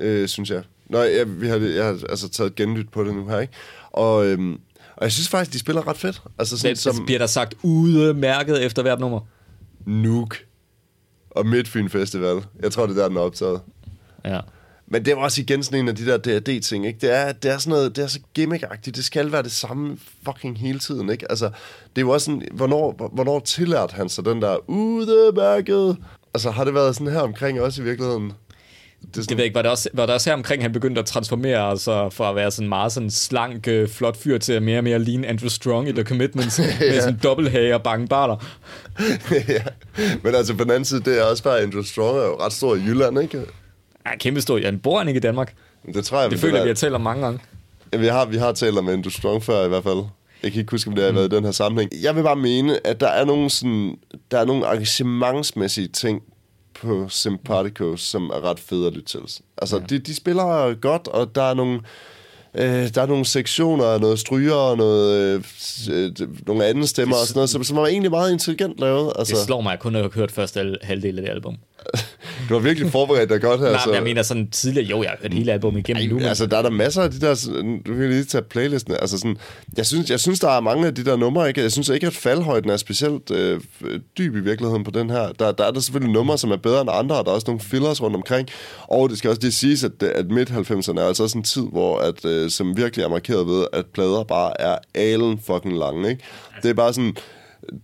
Øh, 0.00 0.28
synes 0.28 0.50
jeg. 0.50 0.62
Nå, 0.86 1.02
jeg, 1.02 1.40
vi 1.40 1.48
har, 1.48 1.56
jeg 1.56 1.84
har 1.84 1.98
altså 2.08 2.28
taget 2.28 2.54
genlyt 2.54 2.88
på 2.88 3.04
det 3.04 3.14
nu 3.14 3.28
her, 3.28 3.40
ikke? 3.40 3.52
Og 3.90 4.26
øhm, 4.26 4.60
og 4.96 5.02
jeg 5.02 5.12
synes 5.12 5.28
faktisk, 5.28 5.52
de 5.52 5.58
spiller 5.58 5.88
ret 5.88 5.96
fedt. 5.96 6.22
Altså 6.38 6.58
sådan, 6.58 6.74
det, 6.74 6.82
som... 6.82 7.04
Bliver 7.04 7.18
der 7.18 7.26
sagt 7.26 7.54
udmærket 7.62 8.64
efter 8.64 8.82
hvert 8.82 9.00
nummer? 9.00 9.20
Nuke 9.86 10.36
og 11.30 11.46
Midtfyn 11.46 11.88
Festival. 11.88 12.44
Jeg 12.62 12.72
tror, 12.72 12.86
det 12.86 12.98
er 12.98 13.02
der, 13.02 13.08
den 13.08 13.16
er 13.16 13.20
optaget. 13.20 13.60
Ja. 14.24 14.40
Men 14.86 15.04
det 15.04 15.16
var 15.16 15.22
også 15.22 15.42
igen 15.42 15.62
sådan 15.62 15.80
en 15.80 15.88
af 15.88 15.96
de 15.96 16.06
der 16.06 16.18
D&D-ting, 16.18 16.86
ikke? 16.86 16.98
Det 17.00 17.16
er, 17.16 17.32
det 17.32 17.50
er 17.50 17.58
sådan 17.58 17.70
noget, 17.70 17.96
det 17.96 18.04
er 18.04 18.06
så 18.06 18.20
gimmickagtigt. 18.34 18.96
Det 18.96 19.04
skal 19.04 19.32
være 19.32 19.42
det 19.42 19.52
samme 19.52 19.98
fucking 20.24 20.58
hele 20.58 20.78
tiden, 20.78 21.10
ikke? 21.10 21.30
Altså, 21.30 21.44
det 21.96 21.98
er 21.98 22.00
jo 22.00 22.10
også 22.10 22.24
sådan, 22.24 22.48
hvornår, 22.52 23.10
hvornår 23.12 23.40
tillærte 23.40 23.94
han 23.94 24.08
sig 24.08 24.24
den 24.24 24.42
der 24.42 24.70
udmærket? 24.70 25.96
Altså, 26.34 26.50
har 26.50 26.64
det 26.64 26.74
været 26.74 26.94
sådan 26.94 27.12
her 27.12 27.20
omkring 27.20 27.60
også 27.60 27.82
i 27.82 27.84
virkeligheden? 27.84 28.32
Det, 29.06 29.14
sådan... 29.14 29.28
det 29.28 29.36
ved 29.36 29.44
ikke, 29.44 29.54
var 29.54 29.62
det, 29.62 29.70
også, 29.70 29.88
var 29.92 30.06
det 30.06 30.14
også 30.14 30.30
her 30.30 30.34
omkring, 30.34 30.62
han 30.62 30.72
begyndte 30.72 30.98
at 30.98 31.06
transformere 31.06 31.70
altså, 31.70 32.10
fra 32.10 32.30
at 32.30 32.36
være 32.36 32.50
sådan 32.50 32.68
meget 32.68 32.92
sådan 32.92 33.10
slank, 33.10 33.68
øh, 33.68 33.88
flot 33.88 34.16
fyr 34.16 34.38
til 34.38 34.52
at 34.52 34.62
mere 34.62 34.78
og 34.78 34.84
mere 34.84 34.98
lean 34.98 35.24
Andrew 35.24 35.48
Strong 35.48 35.88
i 35.88 35.92
The 35.92 36.04
Commitments 36.04 36.58
ja. 36.58 36.64
med 36.90 37.00
sådan 37.00 37.20
dobbelthage 37.22 37.74
og 37.74 37.82
bange 37.82 38.08
barter. 38.08 38.36
ja, 39.48 39.62
men 40.22 40.34
altså 40.34 40.54
på 40.54 40.64
den 40.64 40.70
anden 40.70 40.84
side, 40.84 41.00
det 41.00 41.18
er 41.18 41.22
også 41.22 41.42
bare 41.42 41.60
Andrew 41.60 41.82
Strong 41.82 42.18
er 42.18 42.24
jo 42.24 42.36
ret 42.40 42.52
stor 42.52 42.74
i 42.74 42.78
Jylland, 42.78 43.18
ikke? 43.18 43.42
Ja, 44.06 44.16
kæmpe 44.16 44.40
stor. 44.40 44.58
Ja, 44.58 44.70
bor 44.70 44.98
han 44.98 45.08
ikke 45.08 45.18
i 45.18 45.20
Danmark? 45.20 45.54
Det 45.94 46.04
tror 46.04 46.20
jeg. 46.20 46.30
Det 46.30 46.38
føler 46.38 46.54
det 46.54 46.64
vi 46.64 46.68
har 46.68 46.74
talt 46.74 46.94
om 46.94 47.00
mange 47.00 47.24
gange. 47.24 47.40
Ja, 47.92 47.98
vi 47.98 48.06
har, 48.06 48.24
vi 48.24 48.36
har 48.36 48.52
talt 48.52 48.78
om 48.78 48.88
Andrew 48.88 49.10
Strong 49.10 49.42
før 49.42 49.64
i 49.64 49.68
hvert 49.68 49.82
fald. 49.82 50.04
Jeg 50.42 50.52
kan 50.52 50.60
ikke 50.60 50.70
huske, 50.70 50.88
om 50.88 50.94
det 50.94 51.04
har 51.04 51.12
været 51.12 51.32
i 51.32 51.36
den 51.36 51.44
her 51.44 51.52
sammenhæng. 51.52 51.90
Jeg 52.02 52.16
vil 52.16 52.22
bare 52.22 52.36
mene, 52.36 52.86
at 52.86 53.00
der 53.00 53.08
er 53.08 53.24
nogle, 53.24 53.50
sådan, 53.50 53.96
der 54.30 54.38
er 54.38 54.44
nogle 54.44 54.72
engagementsmæssige 54.72 55.88
ting, 55.88 56.22
på 56.80 57.08
Sympathicos, 57.08 58.00
som 58.00 58.30
er 58.30 58.44
ret 58.44 58.60
fede 58.60 58.86
at 58.86 58.92
lytte 58.92 59.08
til. 59.08 59.20
Altså, 59.58 59.76
ja. 59.76 59.82
de, 59.82 59.98
de 59.98 60.14
spiller 60.14 60.74
godt, 60.74 61.08
og 61.08 61.34
der 61.34 61.42
er 61.42 61.54
nogle... 61.54 61.80
Øh, 62.54 62.94
der 62.94 63.02
er 63.02 63.06
nogle 63.06 63.24
sektioner, 63.24 63.98
noget 63.98 64.18
stryger 64.18 64.54
og 64.54 64.76
noget, 64.76 65.34
øh, 65.34 65.44
øh, 65.90 66.12
nogle 66.46 66.64
andre 66.64 66.86
stemmer 66.86 67.16
og 67.16 67.26
sådan 67.26 67.38
noget, 67.38 67.50
som, 67.50 67.64
som 67.64 67.76
var 67.76 67.86
egentlig 67.86 68.10
meget 68.10 68.32
intelligent 68.32 68.78
lavet. 68.78 69.12
Altså. 69.18 69.34
Det 69.34 69.44
slår 69.44 69.60
mig, 69.60 69.70
at 69.70 69.76
jeg 69.76 69.80
kun 69.80 69.94
har 69.94 70.10
hørt 70.14 70.32
første 70.32 70.76
halvdel 70.82 71.18
af 71.18 71.24
det 71.24 71.30
album. 71.30 71.56
Du 72.48 72.54
har 72.54 72.60
virkelig 72.60 72.92
forberedt 72.92 73.30
dig 73.30 73.40
godt 73.40 73.60
her. 73.60 73.70
Nej, 73.70 73.86
men 73.86 73.94
jeg 73.94 74.02
mener 74.02 74.22
sådan 74.22 74.50
tidligere, 74.50 74.86
jo, 74.86 75.02
jeg 75.02 75.10
har 75.10 75.18
hørt 75.22 75.34
hele 75.34 75.52
album 75.52 75.76
igennem 75.76 76.02
Ej, 76.02 76.08
nu. 76.08 76.14
Men... 76.14 76.24
Altså, 76.24 76.46
der 76.46 76.56
er 76.56 76.62
der 76.62 76.70
masser 76.70 77.02
af 77.02 77.10
de 77.10 77.20
der, 77.20 77.34
du 77.86 77.94
kan 77.94 78.10
lige 78.10 78.24
tage 78.24 78.42
playlisten. 78.42 78.92
Altså 79.00 79.18
sådan, 79.18 79.36
jeg 79.76 79.86
synes, 79.86 80.10
jeg 80.10 80.20
synes, 80.20 80.40
der 80.40 80.50
er 80.50 80.60
mange 80.60 80.86
af 80.86 80.94
de 80.94 81.04
der 81.04 81.16
numre, 81.16 81.48
ikke? 81.48 81.60
Jeg 81.60 81.72
synes 81.72 81.88
ikke, 81.88 82.06
at 82.06 82.12
faldhøjden 82.12 82.70
er 82.70 82.76
specielt 82.76 83.30
øh, 83.30 83.60
dyb 84.18 84.36
i 84.36 84.40
virkeligheden 84.40 84.84
på 84.84 84.90
den 84.90 85.10
her. 85.10 85.32
Der, 85.32 85.52
der 85.52 85.64
er 85.64 85.70
der 85.70 85.80
selvfølgelig 85.80 86.14
numre, 86.14 86.38
som 86.38 86.50
er 86.50 86.56
bedre 86.56 86.80
end 86.80 86.90
andre, 86.92 87.16
og 87.16 87.24
der 87.24 87.30
er 87.30 87.34
også 87.34 87.46
nogle 87.46 87.60
fillers 87.60 88.02
rundt 88.02 88.16
omkring. 88.16 88.48
Og 88.82 89.10
det 89.10 89.18
skal 89.18 89.30
også 89.30 89.42
lige 89.42 89.52
siges, 89.52 89.84
at, 89.84 90.02
at 90.02 90.26
midt-90'erne 90.30 91.00
er 91.00 91.06
altså 91.06 91.22
også 91.22 91.38
en 91.38 91.44
tid, 91.44 91.66
hvor 91.72 91.98
at, 91.98 92.24
øh, 92.24 92.50
som 92.50 92.76
virkelig 92.76 93.04
er 93.04 93.08
markeret 93.08 93.46
ved, 93.46 93.66
at 93.72 93.86
plader 93.94 94.24
bare 94.24 94.60
er 94.60 94.78
alen 94.94 95.38
fucking 95.46 95.78
lange, 95.78 96.10
ikke? 96.10 96.24
Det 96.62 96.70
er 96.70 96.74
bare 96.74 96.92
sådan 96.92 97.16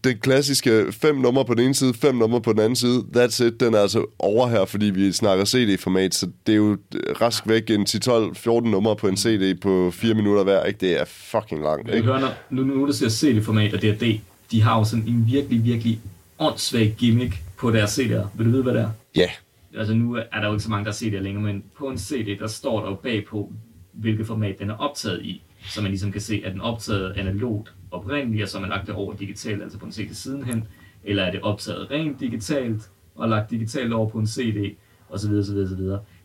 det 0.04 0.20
klassiske 0.20 0.86
fem 0.90 1.16
numre 1.16 1.44
på 1.44 1.54
den 1.54 1.64
ene 1.64 1.74
side, 1.74 1.94
fem 1.94 2.14
numre 2.14 2.40
på 2.40 2.52
den 2.52 2.60
anden 2.60 2.76
side, 2.76 3.04
that's 3.16 3.44
it, 3.44 3.60
den 3.60 3.74
er 3.74 3.78
altså 3.78 4.06
over 4.18 4.48
her, 4.48 4.64
fordi 4.64 4.86
vi 4.86 5.12
snakker 5.12 5.44
CD-format, 5.44 6.14
så 6.14 6.28
det 6.46 6.52
er 6.52 6.56
jo 6.56 6.78
rask 7.20 7.48
væk 7.48 7.70
en 7.70 7.86
10-12-14 7.88 8.48
numre 8.48 8.96
på 8.96 9.08
en 9.08 9.16
CD 9.16 9.60
på 9.60 9.90
fire 9.90 10.14
minutter 10.14 10.44
hver, 10.44 10.64
ikke? 10.64 10.80
Det 10.80 11.00
er 11.00 11.04
fucking 11.04 11.62
langt, 11.62 11.94
ikke? 11.94 12.06
Hører, 12.06 12.20
når, 12.20 12.34
nu, 12.50 12.62
nu 12.62 12.86
der 12.86 12.92
ser 12.92 13.08
CD-format 13.08 13.74
og 13.74 13.82
DRD, 13.82 14.20
de 14.50 14.62
har 14.62 14.78
jo 14.78 14.84
sådan 14.84 15.08
en 15.08 15.26
virkelig, 15.26 15.64
virkelig 15.64 16.00
åndssvag 16.38 16.94
gimmick 16.98 17.42
på 17.56 17.70
deres 17.70 17.98
CD'er. 17.98 18.26
Vil 18.36 18.46
du 18.46 18.50
vide, 18.50 18.62
hvad 18.62 18.74
det 18.74 18.80
er? 18.80 18.90
Ja. 19.16 19.20
Yeah. 19.20 19.30
Altså 19.78 19.94
nu 19.94 20.14
er 20.14 20.40
der 20.40 20.46
jo 20.46 20.52
ikke 20.52 20.64
så 20.64 20.70
mange, 20.70 20.84
der 20.84 20.92
CD'er 20.92 21.22
længere, 21.22 21.42
men 21.42 21.64
på 21.78 21.88
en 21.88 21.98
CD, 21.98 22.38
der 22.38 22.46
står 22.46 22.80
der 22.80 22.88
jo 22.88 22.94
bagpå, 22.94 23.52
hvilket 23.92 24.26
format 24.26 24.58
den 24.58 24.70
er 24.70 24.76
optaget 24.76 25.22
i 25.22 25.42
så 25.68 25.82
man 25.82 25.90
ligesom 25.90 26.12
kan 26.12 26.20
se, 26.20 26.42
at 26.44 26.52
den 26.52 26.60
optaget 26.60 27.12
analogt 27.16 27.72
oprindeligt, 27.90 28.42
og 28.42 28.48
så 28.48 28.60
man 28.60 28.68
lagt 28.68 28.86
det 28.86 28.94
over 28.94 29.14
digitalt, 29.14 29.62
altså 29.62 29.78
på 29.78 29.86
en 29.86 29.92
CD 29.92 30.14
sidenhen, 30.14 30.64
eller 31.04 31.22
er 31.24 31.30
det 31.30 31.40
optaget 31.42 31.90
rent 31.90 32.20
digitalt, 32.20 32.90
og 33.14 33.28
lagt 33.28 33.50
digitalt 33.50 33.92
over 33.92 34.08
på 34.08 34.18
en 34.18 34.26
CD, 34.26 34.76
osv. 35.08 35.32
osv. 35.32 35.56
osv. 35.56 35.82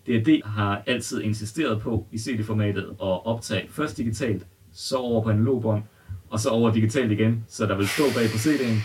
DRD 0.07 0.41
har 0.45 0.83
altid 0.85 1.21
insisteret 1.21 1.81
på 1.81 2.07
i 2.11 2.17
CD-formatet 2.17 2.83
at 2.89 3.25
optage 3.25 3.67
først 3.69 3.97
digitalt, 3.97 4.45
så 4.73 4.97
over 4.97 5.23
på 5.23 5.29
analogbånd, 5.29 5.83
og 6.29 6.39
så 6.39 6.49
over 6.49 6.71
digitalt 6.71 7.11
igen, 7.11 7.45
så 7.47 7.65
der 7.65 7.77
vil 7.77 7.87
stå 7.87 8.03
bag 8.03 8.29
på 8.29 8.37
CD'en. 8.37 8.75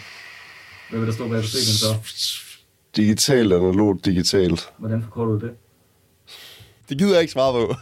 Hvad 0.90 0.98
vil 1.00 1.06
der 1.06 1.14
stå 1.14 1.28
bag 1.28 1.40
på 1.40 1.46
CD'en 1.46 1.78
så? 1.78 1.94
Digitalt, 2.96 3.52
analogt, 3.52 4.04
digitalt. 4.04 4.72
Hvordan 4.78 5.02
forkorter 5.02 5.32
du 5.32 5.46
det? 5.46 5.54
Det 6.90 6.98
gider 6.98 7.12
jeg 7.12 7.20
ikke 7.20 7.32
svare 7.32 7.52
på. 7.52 7.74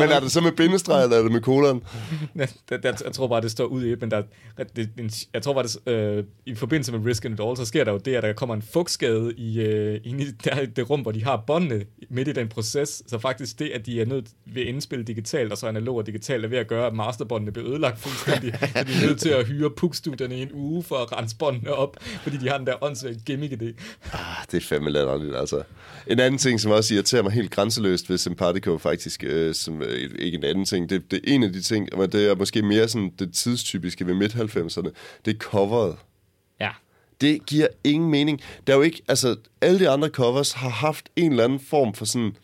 men 0.00 0.10
er 0.10 0.20
det 0.20 0.32
så 0.32 0.40
med 0.40 0.52
bindestreg, 0.52 1.02
eller 1.02 1.16
er 1.16 1.22
det 1.22 1.32
med 1.32 1.40
kolon? 1.40 1.82
jeg, 2.34 2.48
jeg 3.04 3.12
tror 3.12 3.26
bare, 3.26 3.40
det 3.40 3.50
står 3.50 3.64
ud 3.64 3.84
i 3.84 3.94
men 4.00 4.10
der, 4.10 4.22
det, 4.76 5.26
jeg 5.34 5.42
tror 5.42 5.52
bare, 5.52 5.64
det, 5.64 5.92
øh, 5.92 6.24
i 6.46 6.54
forbindelse 6.54 6.92
med 6.92 7.06
Risk 7.06 7.24
and 7.24 7.40
All, 7.40 7.56
så 7.56 7.64
sker 7.64 7.84
der 7.84 7.92
jo 7.92 7.98
det, 7.98 8.14
at 8.14 8.22
der 8.22 8.32
kommer 8.32 8.54
en 8.54 8.62
fugtskade 8.62 9.34
i, 9.36 9.60
øh, 9.60 10.00
i 10.04 10.24
der, 10.44 10.66
det 10.66 10.90
rum, 10.90 11.00
hvor 11.00 11.12
de 11.12 11.24
har 11.24 11.44
båndene 11.46 11.84
midt 12.10 12.28
i 12.28 12.32
den 12.32 12.48
proces. 12.48 13.02
Så 13.06 13.18
faktisk 13.18 13.58
det, 13.58 13.70
at 13.74 13.86
de 13.86 14.00
er 14.00 14.06
nødt 14.06 14.26
ved 14.46 14.62
at 14.62 14.68
indspille 14.68 15.04
digitalt, 15.04 15.52
og 15.52 15.58
så 15.58 15.66
analog 15.66 15.96
og 15.96 16.06
digitalt, 16.06 16.44
er 16.44 16.48
ved 16.48 16.58
at 16.58 16.66
gøre, 16.66 16.86
at 16.86 16.94
masterbåndene 16.94 17.52
bliver 17.52 17.68
ødelagt 17.70 17.98
fuldstændig. 17.98 18.54
så 18.60 18.84
de 18.84 18.92
er 18.92 19.06
nødt 19.06 19.20
til 19.20 19.28
at 19.28 19.46
hyre 19.46 19.70
pukstudierne 19.70 20.38
i 20.38 20.42
en 20.42 20.52
uge 20.52 20.82
for 20.82 20.96
at 20.96 21.12
rense 21.12 21.36
båndene 21.36 21.72
op, 21.72 21.96
fordi 22.22 22.36
de 22.36 22.48
har 22.48 22.58
den 22.58 22.66
der 22.66 22.84
åndssvagt 22.84 23.24
gimmick 23.24 23.52
i 23.52 23.56
det. 23.56 23.74
Ah, 24.12 24.20
det 24.50 24.56
er 24.56 24.60
fandme 24.60 24.90
latterligt, 24.90 25.36
altså. 25.36 25.62
En 26.06 26.20
anden 26.20 26.38
ting, 26.38 26.60
som 26.60 26.72
også 26.72 26.94
irriterer 26.94 27.22
mig 27.22 27.32
helt 27.32 27.50
grænseløst 27.50 28.06
ved 28.14 28.18
Sympatico 28.18 28.78
faktisk, 28.78 29.24
øh, 29.24 29.54
som 29.54 29.82
øh, 29.82 30.10
ikke 30.18 30.38
en 30.38 30.44
anden 30.44 30.64
ting, 30.64 30.90
det, 30.90 31.10
det 31.10 31.16
er 31.16 31.34
en 31.34 31.42
af 31.42 31.52
de 31.52 31.62
ting, 31.62 31.88
men 31.96 32.12
det 32.12 32.30
er 32.30 32.34
måske 32.34 32.62
mere 32.62 32.88
sådan 32.88 33.12
det 33.18 33.34
tidstypiske 33.34 34.06
ved 34.06 34.14
midt-90'erne, 34.14 34.90
det 35.24 35.34
er 35.34 35.38
coveret. 35.38 35.96
Ja. 36.60 36.70
Det 37.20 37.46
giver 37.46 37.66
ingen 37.84 38.10
mening. 38.10 38.40
Der 38.66 38.72
er 38.72 38.76
jo 38.76 38.82
ikke, 38.82 39.02
altså, 39.08 39.36
alle 39.60 39.78
de 39.78 39.88
andre 39.88 40.08
covers 40.08 40.52
har 40.52 40.68
haft 40.68 41.08
en 41.16 41.30
eller 41.30 41.44
anden 41.44 41.60
form 41.60 41.94
for 41.94 42.04
sådan 42.04 42.36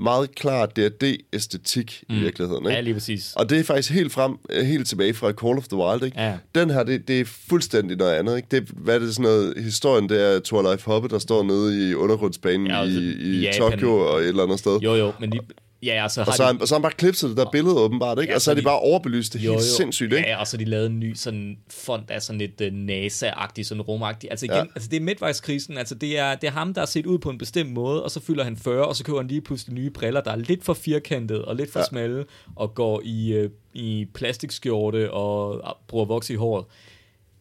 meget 0.00 0.34
klar 0.34 0.66
D&D-æstetik 0.66 2.04
mm. 2.08 2.16
i 2.16 2.18
virkeligheden. 2.18 2.64
Ikke? 2.64 2.74
Ja, 2.74 2.80
lige 2.80 2.94
præcis. 2.94 3.32
Og 3.36 3.50
det 3.50 3.58
er 3.58 3.64
faktisk 3.64 3.92
helt 3.92 4.12
frem, 4.12 4.38
øh, 4.50 4.66
helt 4.66 4.88
tilbage 4.88 5.14
fra 5.14 5.32
Call 5.32 5.58
of 5.58 5.68
the 5.68 5.76
Wild. 5.76 6.02
Ikke? 6.02 6.20
Ja. 6.20 6.36
Den 6.54 6.70
her, 6.70 6.82
det, 6.82 7.08
det 7.08 7.20
er 7.20 7.24
fuldstændig 7.24 7.96
noget 7.96 8.12
andet. 8.12 8.36
Ikke? 8.36 8.48
Det, 8.50 8.68
hvad 8.74 8.94
er 8.94 8.98
det 8.98 9.14
sådan 9.14 9.22
noget, 9.22 9.54
historien, 9.56 10.08
det 10.08 10.22
er 10.22 10.40
Twilight 10.40 10.82
Hobbit, 10.82 11.10
der 11.10 11.18
står 11.18 11.42
nede 11.42 11.90
i 11.90 11.94
undergrundsbanen 11.94 12.66
ja, 12.66 12.82
i, 12.82 12.88
i, 12.88 13.48
i 13.48 13.52
Tokyo 13.58 13.96
og 13.96 14.20
et 14.20 14.28
eller 14.28 14.42
andet 14.42 14.58
sted. 14.58 14.78
Jo, 14.80 14.94
jo, 14.94 15.12
men 15.20 15.30
lige, 15.30 15.42
Ja, 15.82 16.04
og, 16.04 16.10
så 16.10 16.22
har 16.22 16.52
de... 16.52 16.60
og 16.60 16.68
så 16.68 16.74
har 16.74 16.78
han 16.78 16.82
bare 16.82 16.92
klipset 16.92 17.30
det 17.30 17.36
der 17.36 17.50
billede 17.50 17.76
åbenbart, 17.76 18.18
ikke? 18.18 18.30
Ja, 18.30 18.34
og 18.34 18.40
så 18.40 18.50
har 18.50 18.54
de, 18.54 18.60
de 18.60 18.64
bare 18.64 18.78
overbelyst 18.78 19.32
det 19.32 19.40
jo, 19.40 19.50
helt 19.50 19.62
jo. 19.62 19.76
sindssygt, 19.76 20.12
ikke? 20.12 20.28
Ja, 20.28 20.40
og 20.40 20.46
så 20.46 20.56
har 20.56 20.64
de 20.64 20.70
lavet 20.70 20.86
en 20.86 21.00
ny 21.00 21.14
sådan 21.14 21.58
fond 21.70 22.10
af 22.10 22.22
sådan 22.22 22.38
lidt 22.38 22.60
uh, 22.60 22.66
NASA-agtig, 22.66 23.62
sådan 23.62 23.82
rumagtig. 23.82 24.30
Altså 24.30 24.46
igen, 24.46 24.56
ja. 24.56 24.62
altså 24.74 24.88
det 24.88 24.96
er 24.96 25.00
midtvejskrisen, 25.00 25.78
altså 25.78 25.94
det 25.94 26.18
er, 26.18 26.34
det 26.34 26.46
er 26.46 26.50
ham, 26.50 26.74
der 26.74 26.82
er 26.82 26.86
set 26.86 27.06
ud 27.06 27.18
på 27.18 27.30
en 27.30 27.38
bestemt 27.38 27.72
måde, 27.72 28.04
og 28.04 28.10
så 28.10 28.20
fylder 28.20 28.44
han 28.44 28.56
40, 28.56 28.86
og 28.86 28.96
så 28.96 29.04
køber 29.04 29.18
han 29.18 29.28
lige 29.28 29.40
pludselig 29.40 29.74
nye 29.74 29.90
briller, 29.90 30.20
der 30.20 30.30
er 30.30 30.36
lidt 30.36 30.64
for 30.64 30.74
firkantede 30.74 31.44
og 31.44 31.56
lidt 31.56 31.72
for 31.72 31.80
ja. 31.80 31.84
smalle, 31.84 32.24
og 32.56 32.74
går 32.74 33.02
i, 33.04 33.44
uh, 33.44 33.50
i 33.74 34.06
plastikskjorte 34.14 35.10
og 35.10 35.54
uh, 35.54 35.70
bruger 35.88 36.04
voks 36.04 36.30
i 36.30 36.34
håret. 36.34 36.64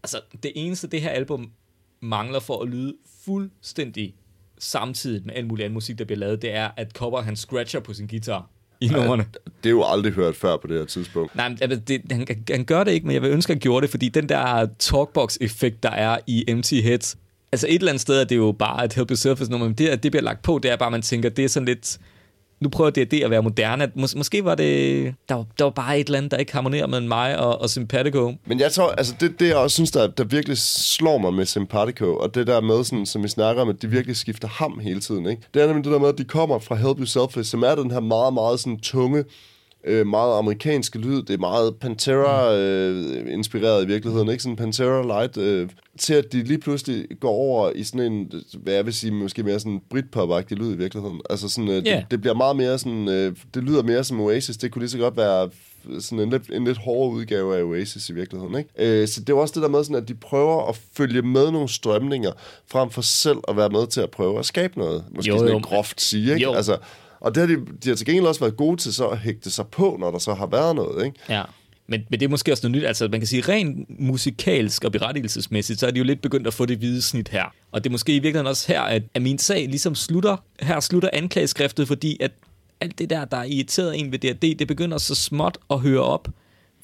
Altså 0.03 0.21
det 0.43 0.51
eneste, 0.55 0.87
det 0.87 1.01
her 1.01 1.09
album 1.09 1.51
mangler 1.99 2.39
for 2.39 2.61
at 2.61 2.69
lyde 2.69 2.93
fuldstændig 3.25 4.13
samtidig 4.59 5.25
med 5.25 5.33
al 5.35 5.47
mulig 5.47 5.63
anden 5.63 5.73
musik, 5.73 5.97
der 5.99 6.05
bliver 6.05 6.19
lavet, 6.19 6.41
det 6.41 6.55
er, 6.55 6.69
at 6.77 6.91
Copper 6.91 7.21
han 7.21 7.35
scratcher 7.35 7.79
på 7.79 7.93
sin 7.93 8.07
guitar 8.07 8.49
i 8.81 8.87
numrene. 8.87 9.25
det 9.63 9.69
er 9.69 9.73
jo 9.73 9.83
aldrig 9.85 10.13
hørt 10.13 10.35
før 10.35 10.57
på 10.57 10.67
det 10.67 10.77
her 10.77 10.85
tidspunkt. 10.85 11.35
Nej, 11.35 11.49
men 11.49 11.57
altså, 11.61 11.79
det, 11.79 12.01
han, 12.11 12.27
han 12.49 12.65
gør 12.65 12.83
det 12.83 12.91
ikke, 12.91 13.07
men 13.07 13.13
jeg 13.13 13.21
vil 13.21 13.31
ønske, 13.31 13.51
at 13.51 13.55
han 13.55 13.59
gjorde 13.59 13.81
det, 13.81 13.89
fordi 13.89 14.09
den 14.09 14.29
der 14.29 14.67
talkbox-effekt, 14.79 15.83
der 15.83 15.89
er 15.89 16.17
i 16.27 16.45
Empty 16.47 16.73
Heads, 16.73 17.17
altså 17.51 17.67
et 17.67 17.75
eller 17.75 17.91
andet 17.91 18.01
sted 18.01 18.21
er 18.21 18.23
det 18.23 18.35
jo 18.35 18.51
bare 18.51 18.85
et 18.85 18.93
Help 18.93 19.09
Yourself 19.09 19.49
nummer, 19.49 19.67
men 19.67 19.75
det, 19.75 20.03
det 20.03 20.11
bliver 20.11 20.23
lagt 20.23 20.41
på, 20.41 20.59
det 20.63 20.71
er 20.71 20.75
bare, 20.75 20.87
at 20.87 20.91
man 20.91 21.01
tænker, 21.01 21.29
det 21.29 21.45
er 21.45 21.49
sådan 21.49 21.65
lidt 21.65 21.99
nu 22.59 22.69
prøver 22.69 22.89
det, 22.89 23.11
det 23.11 23.23
at 23.23 23.29
være 23.29 23.43
moderne. 23.43 23.91
Mås- 23.95 24.17
måske 24.17 24.45
var 24.45 24.55
det, 24.55 25.13
der 25.29 25.35
var, 25.35 25.45
der 25.57 25.63
var 25.63 25.71
bare 25.71 25.99
et 25.99 26.05
eller 26.07 26.17
andet, 26.17 26.31
der 26.31 26.37
ikke 26.37 26.53
harmonerer 26.53 26.87
med 26.87 27.01
mig 27.01 27.39
og, 27.39 27.61
og 27.61 27.69
Sympatico. 27.69 28.33
Men 28.45 28.59
jeg 28.59 28.71
tror, 28.71 28.91
altså 28.91 29.13
det, 29.19 29.39
det 29.39 29.47
jeg 29.47 29.57
også 29.57 29.73
synes, 29.73 29.91
der, 29.91 30.07
der 30.07 30.23
virkelig 30.23 30.57
slår 30.57 31.17
mig 31.17 31.33
med 31.33 31.45
Sympatico, 31.45 32.15
og 32.15 32.35
det 32.35 32.47
der 32.47 32.61
med, 32.61 32.83
sådan, 32.83 33.05
som 33.05 33.23
vi 33.23 33.27
snakker 33.27 33.61
om, 33.61 33.69
at 33.69 33.81
de 33.81 33.87
virkelig 33.89 34.15
skifter 34.17 34.47
ham 34.47 34.79
hele 34.79 34.99
tiden, 34.99 35.29
ikke? 35.29 35.41
Det 35.53 35.61
er 35.61 35.67
nemlig 35.67 35.83
det 35.83 35.93
der 35.93 35.99
med, 35.99 36.09
at 36.09 36.17
de 36.17 36.23
kommer 36.23 36.59
fra 36.59 36.75
Help 36.75 36.97
Yourself, 36.99 37.45
som 37.45 37.63
er 37.63 37.75
den 37.75 37.91
her 37.91 37.99
meget, 37.99 38.33
meget 38.33 38.59
sådan 38.59 38.79
tunge, 38.79 39.23
øh, 39.83 40.07
meget 40.07 40.37
amerikanske 40.37 40.99
lyd. 40.99 41.21
Det 41.21 41.33
er 41.33 41.37
meget 41.37 41.75
Pantera-inspireret 41.75 43.81
øh, 43.81 43.83
i 43.83 43.87
virkeligheden, 43.87 44.29
ikke? 44.29 44.43
Sådan 44.43 44.55
Pantera 44.55 45.03
Light. 45.03 45.37
Øh, 45.37 45.69
til 45.97 46.13
at 46.13 46.31
de 46.31 46.43
lige 46.43 46.59
pludselig 46.59 47.05
går 47.19 47.29
over 47.29 47.71
i 47.75 47.83
sådan 47.83 48.11
en, 48.11 48.31
hvad 48.63 48.73
jeg 48.73 48.85
vil 48.85 48.93
sige, 48.93 49.11
måske 49.11 49.43
mere 49.43 49.59
sådan 49.59 49.81
Britpop-agtig 49.89 50.57
lyd 50.57 50.73
i 50.73 50.77
virkeligheden. 50.77 51.21
Altså 51.29 51.49
sådan, 51.49 51.69
øh, 51.69 51.75
yeah. 51.75 52.01
det, 52.01 52.11
det 52.11 52.21
bliver 52.21 52.33
meget 52.33 52.55
mere 52.55 52.79
sådan, 52.79 53.07
øh, 53.07 53.35
det 53.53 53.63
lyder 53.63 53.83
mere 53.83 54.03
som 54.03 54.19
Oasis. 54.19 54.57
Det 54.57 54.71
kunne 54.71 54.81
lige 54.81 54.89
så 54.89 54.97
godt 54.97 55.17
være 55.17 55.49
sådan 55.99 56.19
en 56.19 56.29
lidt, 56.29 56.43
en 56.53 56.63
lidt 56.63 56.77
hårdere 56.77 57.11
udgave 57.11 57.57
af 57.57 57.63
Oasis 57.63 58.09
i 58.09 58.13
virkeligheden. 58.13 58.57
Ikke? 58.57 59.01
Øh, 59.01 59.07
så 59.07 59.21
det 59.21 59.29
er 59.29 59.37
også 59.37 59.53
det 59.53 59.63
der 59.63 59.69
med, 59.69 59.83
sådan, 59.83 60.01
at 60.01 60.07
de 60.07 60.15
prøver 60.15 60.69
at 60.69 60.79
følge 60.93 61.21
med 61.21 61.51
nogle 61.51 61.69
strømninger, 61.69 62.31
frem 62.71 62.89
for 62.89 63.01
selv 63.01 63.37
at 63.47 63.57
være 63.57 63.69
med 63.69 63.87
til 63.87 64.01
at 64.01 64.09
prøve 64.09 64.39
at 64.39 64.45
skabe 64.45 64.79
noget. 64.79 65.03
Måske 65.11 65.29
jo, 65.29 65.37
sådan 65.37 65.53
jo. 65.53 65.59
groft 65.63 66.01
sige. 66.01 66.33
Ikke? 66.33 66.43
Jo. 66.43 66.53
Altså, 66.53 66.77
og 67.19 67.35
det 67.35 67.49
har 67.49 67.55
de, 67.55 67.65
de 67.83 67.89
har 67.89 67.95
til 67.95 68.05
gengæld 68.05 68.25
også 68.25 68.39
været 68.39 68.57
gode 68.57 68.77
til 68.77 68.93
så 68.93 69.07
at 69.07 69.17
hægte 69.17 69.51
sig 69.51 69.67
på, 69.67 69.97
når 69.99 70.11
der 70.11 70.19
så 70.19 70.33
har 70.33 70.47
været 70.47 70.75
noget, 70.75 71.05
ikke? 71.05 71.19
Ja. 71.29 71.43
Men, 71.87 72.01
men 72.09 72.19
det 72.19 72.25
er 72.25 72.29
måske 72.29 72.51
også 72.51 72.67
noget 72.67 72.81
nyt. 72.81 72.87
Altså, 72.87 73.07
man 73.07 73.19
kan 73.19 73.27
sige, 73.27 73.41
rent 73.41 73.99
musikalsk 73.99 74.83
og 74.83 74.91
berettigelsesmæssigt, 74.91 75.79
så 75.79 75.87
er 75.87 75.91
de 75.91 75.97
jo 75.97 76.03
lidt 76.03 76.21
begyndt 76.21 76.47
at 76.47 76.53
få 76.53 76.65
det 76.65 76.77
hvide 76.77 77.01
snit 77.01 77.29
her. 77.29 77.45
Og 77.71 77.83
det 77.83 77.89
er 77.89 77.91
måske 77.91 78.11
i 78.11 78.19
virkeligheden 78.19 78.47
også 78.47 78.67
her, 78.67 78.81
at, 78.81 79.03
at 79.13 79.21
min 79.21 79.37
sag 79.37 79.67
ligesom 79.67 79.95
slutter. 79.95 80.37
Her 80.61 80.79
slutter 80.79 81.09
anklageskriftet, 81.13 81.87
fordi 81.87 82.17
at 82.19 82.31
alt 82.81 82.99
det 82.99 83.09
der, 83.09 83.25
der 83.25 83.37
er 83.37 83.43
irriteret 83.43 83.99
en 83.99 84.11
ved 84.11 84.19
DRD, 84.19 84.57
det 84.57 84.67
begynder 84.67 84.97
så 84.97 85.15
småt 85.15 85.57
at 85.69 85.79
høre 85.79 86.01
op. 86.01 86.27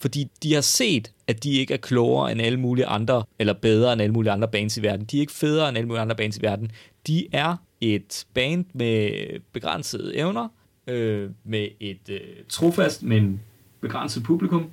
Fordi 0.02 0.28
de 0.44 0.54
har 0.54 0.62
set, 0.62 1.12
at 1.28 1.44
de 1.44 1.52
ikke 1.52 1.74
er 1.74 1.78
klogere 1.78 2.32
end 2.32 2.42
alle 2.42 2.60
mulige 2.60 2.86
andre, 2.86 3.24
eller 3.40 3.54
bedre 3.54 3.94
end 3.94 4.02
alle 4.02 4.14
mulige 4.14 4.32
andre 4.32 4.48
bands 4.48 4.78
i 4.78 4.84
verden. 4.84 5.06
De 5.06 5.18
er 5.18 5.22
ikke 5.22 5.34
federe 5.34 5.70
end 5.70 5.78
alle 5.78 5.88
mulige 5.88 6.02
andre 6.02 6.16
bands 6.16 6.38
i 6.38 6.42
verden. 6.42 6.72
De 7.08 7.28
er 7.32 7.56
et 7.84 8.26
band 8.34 8.66
med 8.74 9.10
begrænsede 9.54 10.16
evner, 10.16 10.48
øh, 10.88 11.30
med 11.44 11.68
et 11.80 12.10
øh, 12.10 12.20
trofast, 12.50 13.04
men 13.04 13.42
begrænset 13.82 14.24
publikum. 14.24 14.66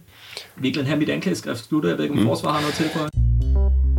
Virkelig 0.57 0.87
her 0.87 0.97
mit 0.97 1.09
anklageskrift 1.09 1.65
slutter. 1.65 1.89
Jeg 1.89 1.99
ved 1.99 2.05
ikke, 2.05 2.15
om 2.15 2.21
mm. 2.21 2.27
forsvar 2.27 2.53
har 2.53 2.61
noget 2.61 2.75
til 2.75 2.87
for. 2.89 3.89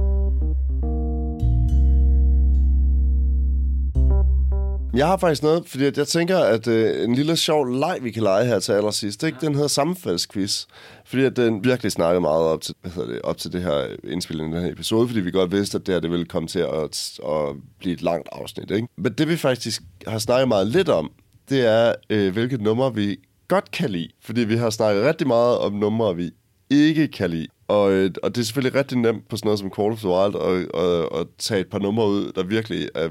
Jeg 4.93 5.07
har 5.07 5.17
faktisk 5.17 5.43
noget, 5.43 5.63
fordi 5.67 5.83
jeg 5.83 6.07
tænker, 6.07 6.37
at 6.37 6.67
øh, 6.67 7.03
en 7.03 7.15
lille 7.15 7.37
sjov 7.37 7.65
leg, 7.65 7.97
vi 8.01 8.11
kan 8.11 8.23
lege 8.23 8.45
her 8.45 8.59
til 8.59 8.71
allersidst, 8.71 9.23
ikke? 9.23 9.37
Ja. 9.41 9.47
den 9.47 9.55
hedder 9.55 9.67
sammenfaldsquiz. 9.67 10.65
Fordi 11.05 11.23
at 11.23 11.35
den 11.35 11.63
virkelig 11.63 11.91
snakker 11.91 12.19
meget 12.19 12.41
op 12.41 12.61
til, 12.61 12.75
hvad 12.81 13.07
det, 13.07 13.21
op 13.21 13.37
til 13.37 13.53
det 13.53 13.61
her 13.61 13.87
indspilling 14.03 14.53
den 14.53 14.63
her 14.63 14.71
episode, 14.71 15.07
fordi 15.07 15.19
vi 15.19 15.31
godt 15.31 15.51
vidste, 15.51 15.77
at 15.77 15.85
det 15.85 15.93
her 15.95 15.99
det 15.99 16.11
ville 16.11 16.25
komme 16.25 16.47
til 16.47 16.59
at, 16.59 17.19
at 17.25 17.55
blive 17.79 17.93
et 17.93 18.01
langt 18.01 18.29
afsnit. 18.31 18.71
Ikke? 18.71 18.87
Men 18.97 19.13
det 19.13 19.27
vi 19.27 19.37
faktisk 19.37 19.81
har 20.07 20.19
snakket 20.19 20.47
meget 20.47 20.67
lidt 20.67 20.89
om, 20.89 21.11
det 21.49 21.65
er, 21.65 21.93
øh, 22.09 22.33
hvilket 22.33 22.61
nummer 22.61 22.89
vi 22.89 23.17
godt 23.47 23.71
kan 23.71 23.89
lide. 23.89 24.09
Fordi 24.21 24.41
vi 24.41 24.55
har 24.55 24.69
snakket 24.69 25.05
rigtig 25.05 25.27
meget 25.27 25.57
om 25.57 25.73
numre, 25.73 26.15
vi 26.15 26.31
ikke 26.69 27.07
kan 27.07 27.29
lide. 27.29 27.47
Og, 27.67 27.91
øh, 27.91 28.11
og 28.23 28.35
det 28.35 28.41
er 28.41 28.45
selvfølgelig 28.45 28.79
rigtig 28.79 28.97
nemt 28.97 29.29
på 29.29 29.37
sådan 29.37 29.47
noget 29.47 29.59
som 29.59 29.71
Call 29.75 29.91
of 29.91 29.99
the 29.99 30.09
Wild 30.09 30.35
at, 30.35 30.81
at, 30.81 31.19
at 31.19 31.27
tage 31.37 31.61
et 31.61 31.67
par 31.67 31.79
numre 31.79 32.07
ud, 32.07 32.31
der 32.35 32.43
virkelig 32.43 32.89
er, 32.95 33.09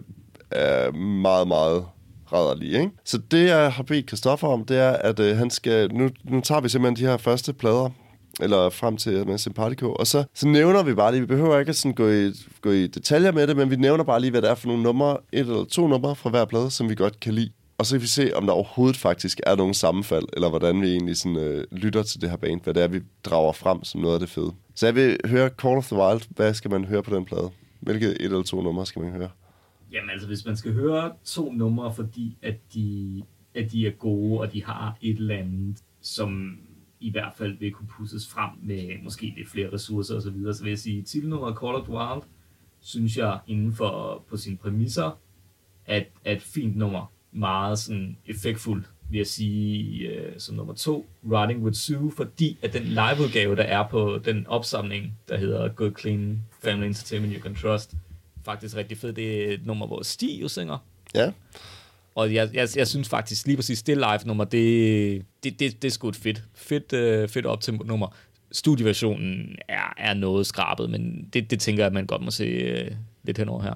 er 0.50 0.92
meget, 0.92 1.48
meget 1.48 1.84
rædderlige. 2.32 2.78
Ikke? 2.78 2.90
Så 3.04 3.18
det, 3.30 3.48
jeg 3.48 3.72
har 3.72 3.82
bedt 3.82 4.06
Kristoffer 4.06 4.48
om, 4.48 4.64
det 4.64 4.78
er, 4.78 4.90
at 4.90 5.20
øh, 5.20 5.36
han 5.36 5.50
skal... 5.50 5.94
Nu, 5.94 6.08
nu 6.24 6.40
tager 6.40 6.60
vi 6.60 6.68
simpelthen 6.68 7.04
de 7.06 7.10
her 7.10 7.16
første 7.16 7.52
plader, 7.52 7.90
eller 8.40 8.70
frem 8.70 8.96
til 8.96 9.26
med 9.26 9.38
Sympatico, 9.38 9.92
og 9.92 10.06
så, 10.06 10.24
så 10.34 10.48
nævner 10.48 10.82
vi 10.82 10.94
bare 10.94 11.12
lige, 11.12 11.20
vi 11.20 11.26
behøver 11.26 11.58
ikke 11.58 11.70
at 11.70 11.76
sådan 11.76 11.94
gå, 11.94 12.08
i, 12.08 12.32
gå 12.60 12.70
i 12.70 12.86
detaljer 12.86 13.32
med 13.32 13.46
det, 13.46 13.56
men 13.56 13.70
vi 13.70 13.76
nævner 13.76 14.04
bare 14.04 14.20
lige, 14.20 14.30
hvad 14.30 14.42
det 14.42 14.50
er 14.50 14.54
for 14.54 14.68
nogle 14.68 14.82
numre, 14.82 15.16
et 15.32 15.38
eller 15.38 15.64
to 15.64 15.86
numre 15.86 16.16
fra 16.16 16.30
hver 16.30 16.44
plade, 16.44 16.70
som 16.70 16.88
vi 16.88 16.94
godt 16.94 17.20
kan 17.20 17.34
lide. 17.34 17.50
Og 17.78 17.86
så 17.86 17.94
kan 17.94 18.02
vi 18.02 18.06
se, 18.06 18.30
om 18.34 18.46
der 18.46 18.52
overhovedet 18.52 18.96
faktisk 18.96 19.40
er 19.46 19.56
nogen 19.56 19.74
sammenfald, 19.74 20.24
eller 20.32 20.48
hvordan 20.48 20.82
vi 20.82 20.90
egentlig 20.90 21.16
sådan, 21.16 21.36
øh, 21.36 21.64
lytter 21.72 22.02
til 22.02 22.20
det 22.20 22.30
her 22.30 22.36
band, 22.36 22.60
hvad 22.64 22.74
det 22.74 22.82
er, 22.82 22.88
vi 22.88 23.00
drager 23.24 23.52
frem 23.52 23.84
som 23.84 24.00
noget 24.00 24.14
af 24.14 24.20
det 24.20 24.28
fede. 24.28 24.52
Så 24.74 24.86
jeg 24.86 24.94
vil 24.94 25.16
høre 25.24 25.48
Call 25.48 25.76
of 25.76 25.86
the 25.86 25.96
Wild. 25.96 26.20
Hvad 26.30 26.54
skal 26.54 26.70
man 26.70 26.84
høre 26.84 27.02
på 27.02 27.14
den 27.14 27.24
plade? 27.24 27.50
Hvilket 27.80 28.10
et 28.10 28.20
eller 28.20 28.42
to 28.42 28.62
numre 28.62 28.86
skal 28.86 29.02
man 29.02 29.12
høre? 29.12 29.28
Jamen 29.92 30.10
altså, 30.10 30.26
hvis 30.26 30.46
man 30.46 30.56
skal 30.56 30.72
høre 30.72 31.12
to 31.24 31.52
numre, 31.52 31.94
fordi 31.94 32.38
at 32.42 32.56
de, 32.74 33.22
at 33.54 33.72
de 33.72 33.86
er 33.86 33.90
gode, 33.90 34.40
og 34.40 34.52
de 34.52 34.64
har 34.64 34.96
et 35.00 35.16
eller 35.16 35.36
andet, 35.36 35.82
som 36.00 36.58
i 37.00 37.10
hvert 37.10 37.32
fald 37.36 37.58
vil 37.58 37.72
kunne 37.72 37.88
pusses 37.88 38.28
frem 38.28 38.50
med 38.62 39.02
måske 39.02 39.34
lidt 39.36 39.48
flere 39.48 39.72
ressourcer 39.72 40.14
osv., 40.16 40.22
så, 40.22 40.30
videre, 40.30 40.54
så 40.54 40.62
vil 40.62 40.70
jeg 40.70 40.78
sige, 40.78 41.02
titelnummeret 41.02 41.58
Call 41.58 41.74
of 41.74 41.84
the 41.84 41.92
Wild, 41.92 42.22
synes 42.80 43.16
jeg 43.16 43.38
inden 43.46 43.72
for 43.72 44.24
på 44.28 44.36
sine 44.36 44.56
præmisser, 44.56 45.18
at, 45.86 46.08
at 46.24 46.36
et 46.36 46.42
fint 46.42 46.76
nummer. 46.76 47.12
Meget 47.32 47.78
sådan 47.78 48.16
effektfuldt, 48.26 48.90
vil 49.10 49.16
jeg 49.18 49.26
sige, 49.26 50.08
øh, 50.08 50.32
som 50.38 50.56
nummer 50.56 50.74
to, 50.74 51.10
Riding 51.24 51.62
with 51.62 51.76
Sue, 51.76 52.12
fordi 52.12 52.58
at 52.62 52.72
den 52.72 52.82
liveudgave, 52.82 53.56
der 53.56 53.62
er 53.62 53.88
på 53.88 54.20
den 54.24 54.46
opsamling, 54.46 55.18
der 55.28 55.36
hedder 55.36 55.68
Good 55.68 55.92
Clean 56.00 56.42
Family 56.62 56.86
Entertainment 56.86 57.34
You 57.34 57.42
Can 57.42 57.54
Trust, 57.54 57.96
faktisk 58.44 58.76
rigtig 58.76 58.98
fed. 58.98 59.12
Det 59.12 59.48
er 59.48 59.54
et 59.54 59.66
nummer, 59.66 59.86
hvor 59.86 60.02
Stig 60.02 60.42
jo 60.42 60.48
synger. 60.48 60.78
Ja. 61.14 61.30
Og 62.14 62.34
jeg, 62.34 62.50
jeg, 62.54 62.68
jeg 62.76 62.88
synes 62.88 63.08
faktisk 63.08 63.46
lige 63.46 63.56
præcis, 63.56 63.82
det 63.82 63.96
live-nummer, 63.96 64.44
det, 64.44 65.24
det, 65.44 65.60
det, 65.60 65.82
det 65.82 65.88
er 65.88 65.92
sgu 65.92 66.08
et 66.08 66.16
fedt, 66.16 66.42
fedt, 66.54 66.92
uh, 66.92 67.28
fedt 67.28 67.46
optempo-nummer. 67.46 68.08
Studieversionen 68.52 69.56
er, 69.68 69.94
er 69.96 70.14
noget 70.14 70.46
skrabet, 70.46 70.90
men 70.90 71.28
det, 71.32 71.50
det 71.50 71.60
tænker 71.60 71.82
jeg, 71.82 71.86
at 71.86 71.92
man 71.92 72.06
godt 72.06 72.22
må 72.22 72.30
se 72.30 72.72
uh, 72.72 72.96
lidt 73.22 73.38
henover 73.38 73.62
her. 73.62 73.74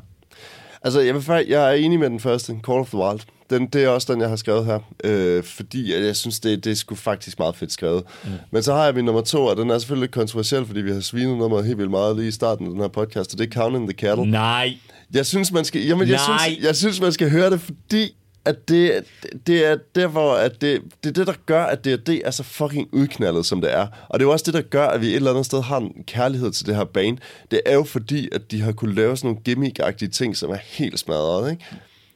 Altså, 0.83 1.01
jeg, 1.01 1.15
vil 1.15 1.47
jeg 1.49 1.71
er 1.71 1.75
enig 1.75 1.99
med 1.99 2.11
den 2.11 2.21
første, 2.21 2.53
Call 2.67 2.79
of 2.79 2.89
the 2.89 2.99
Wild. 2.99 3.21
Den, 3.51 3.67
det 3.67 3.85
er 3.85 3.89
også 3.89 4.13
den, 4.13 4.21
jeg 4.21 4.29
har 4.29 4.37
skrevet 4.37 4.65
her, 4.67 4.79
øh, 5.05 5.43
fordi 5.43 5.95
jeg 5.95 6.17
synes, 6.17 6.41
det, 6.41 6.65
det 6.65 6.71
er 6.73 6.77
sgu 6.77 6.95
faktisk 6.95 7.39
meget 7.39 7.57
fedt 7.57 7.73
skrevet. 7.73 8.05
Mm. 8.25 8.31
Men 8.51 8.63
så 8.63 8.75
har 8.75 8.85
jeg 8.85 8.95
min 8.95 9.05
nummer 9.05 9.23
to, 9.23 9.45
og 9.45 9.57
den 9.57 9.71
er 9.71 9.79
selvfølgelig 9.79 10.03
lidt 10.03 10.15
kontroversiel, 10.15 10.67
fordi 10.67 10.81
vi 10.81 10.93
har 10.93 11.01
svinet 11.01 11.39
nummeret 11.39 11.67
helt 11.67 11.79
vildt 11.79 11.91
meget 11.91 12.17
lige 12.17 12.29
i 12.29 12.33
starten 12.33 12.67
af 12.67 12.73
den 12.73 12.81
her 12.81 12.89
podcast, 12.89 13.33
og 13.33 13.39
det 13.39 13.47
er 13.47 13.53
Counting 13.53 13.89
the 13.89 13.99
Cattle. 13.99 14.31
Nej. 14.31 14.77
Jeg 15.15 15.27
synes, 15.27 15.53
man 15.53 15.65
skal, 15.65 15.87
jamen, 15.87 16.09
jeg 16.09 16.21
Nej. 16.29 16.39
synes, 16.49 16.65
jeg 16.65 16.77
synes, 16.77 17.01
man 17.01 17.13
skal 17.13 17.31
høre 17.31 17.51
det, 17.51 17.61
fordi 17.61 18.15
at 18.45 18.69
det, 18.69 19.05
det 19.47 19.67
er 19.67 19.77
der, 19.95 20.07
hvor 20.07 20.35
at 20.35 20.61
det, 20.61 20.83
det 21.05 21.09
er 21.11 21.13
det, 21.13 21.27
der 21.27 21.33
gør, 21.47 21.65
at 21.65 21.85
D&D 21.85 22.21
er 22.25 22.31
så 22.31 22.43
fucking 22.43 22.89
udknaldet, 22.93 23.47
som 23.47 23.61
det 23.61 23.73
er. 23.73 23.87
Og 24.09 24.19
det 24.19 24.25
er 24.25 24.29
jo 24.29 24.33
også 24.33 24.45
det, 24.47 24.55
der 24.55 24.61
gør, 24.61 24.87
at 24.87 25.01
vi 25.01 25.07
et 25.07 25.15
eller 25.15 25.31
andet 25.31 25.47
sted 25.47 25.63
har 25.63 25.77
en 25.77 26.05
kærlighed 26.07 26.53
til 26.53 26.67
det 26.67 26.77
her 26.77 26.85
band. 26.85 27.19
Det 27.51 27.61
er 27.67 27.75
jo 27.75 27.85
fordi, 27.85 28.29
at 28.33 28.51
de 28.51 28.61
har 28.61 28.73
kunne 28.73 28.95
lave 28.95 29.17
sådan 29.17 29.29
nogle 29.29 29.43
gimmick 29.45 29.81
ting, 30.13 30.37
som 30.37 30.51
er 30.51 30.59
helt 30.63 30.99
smadret, 30.99 31.51
ikke? 31.51 31.65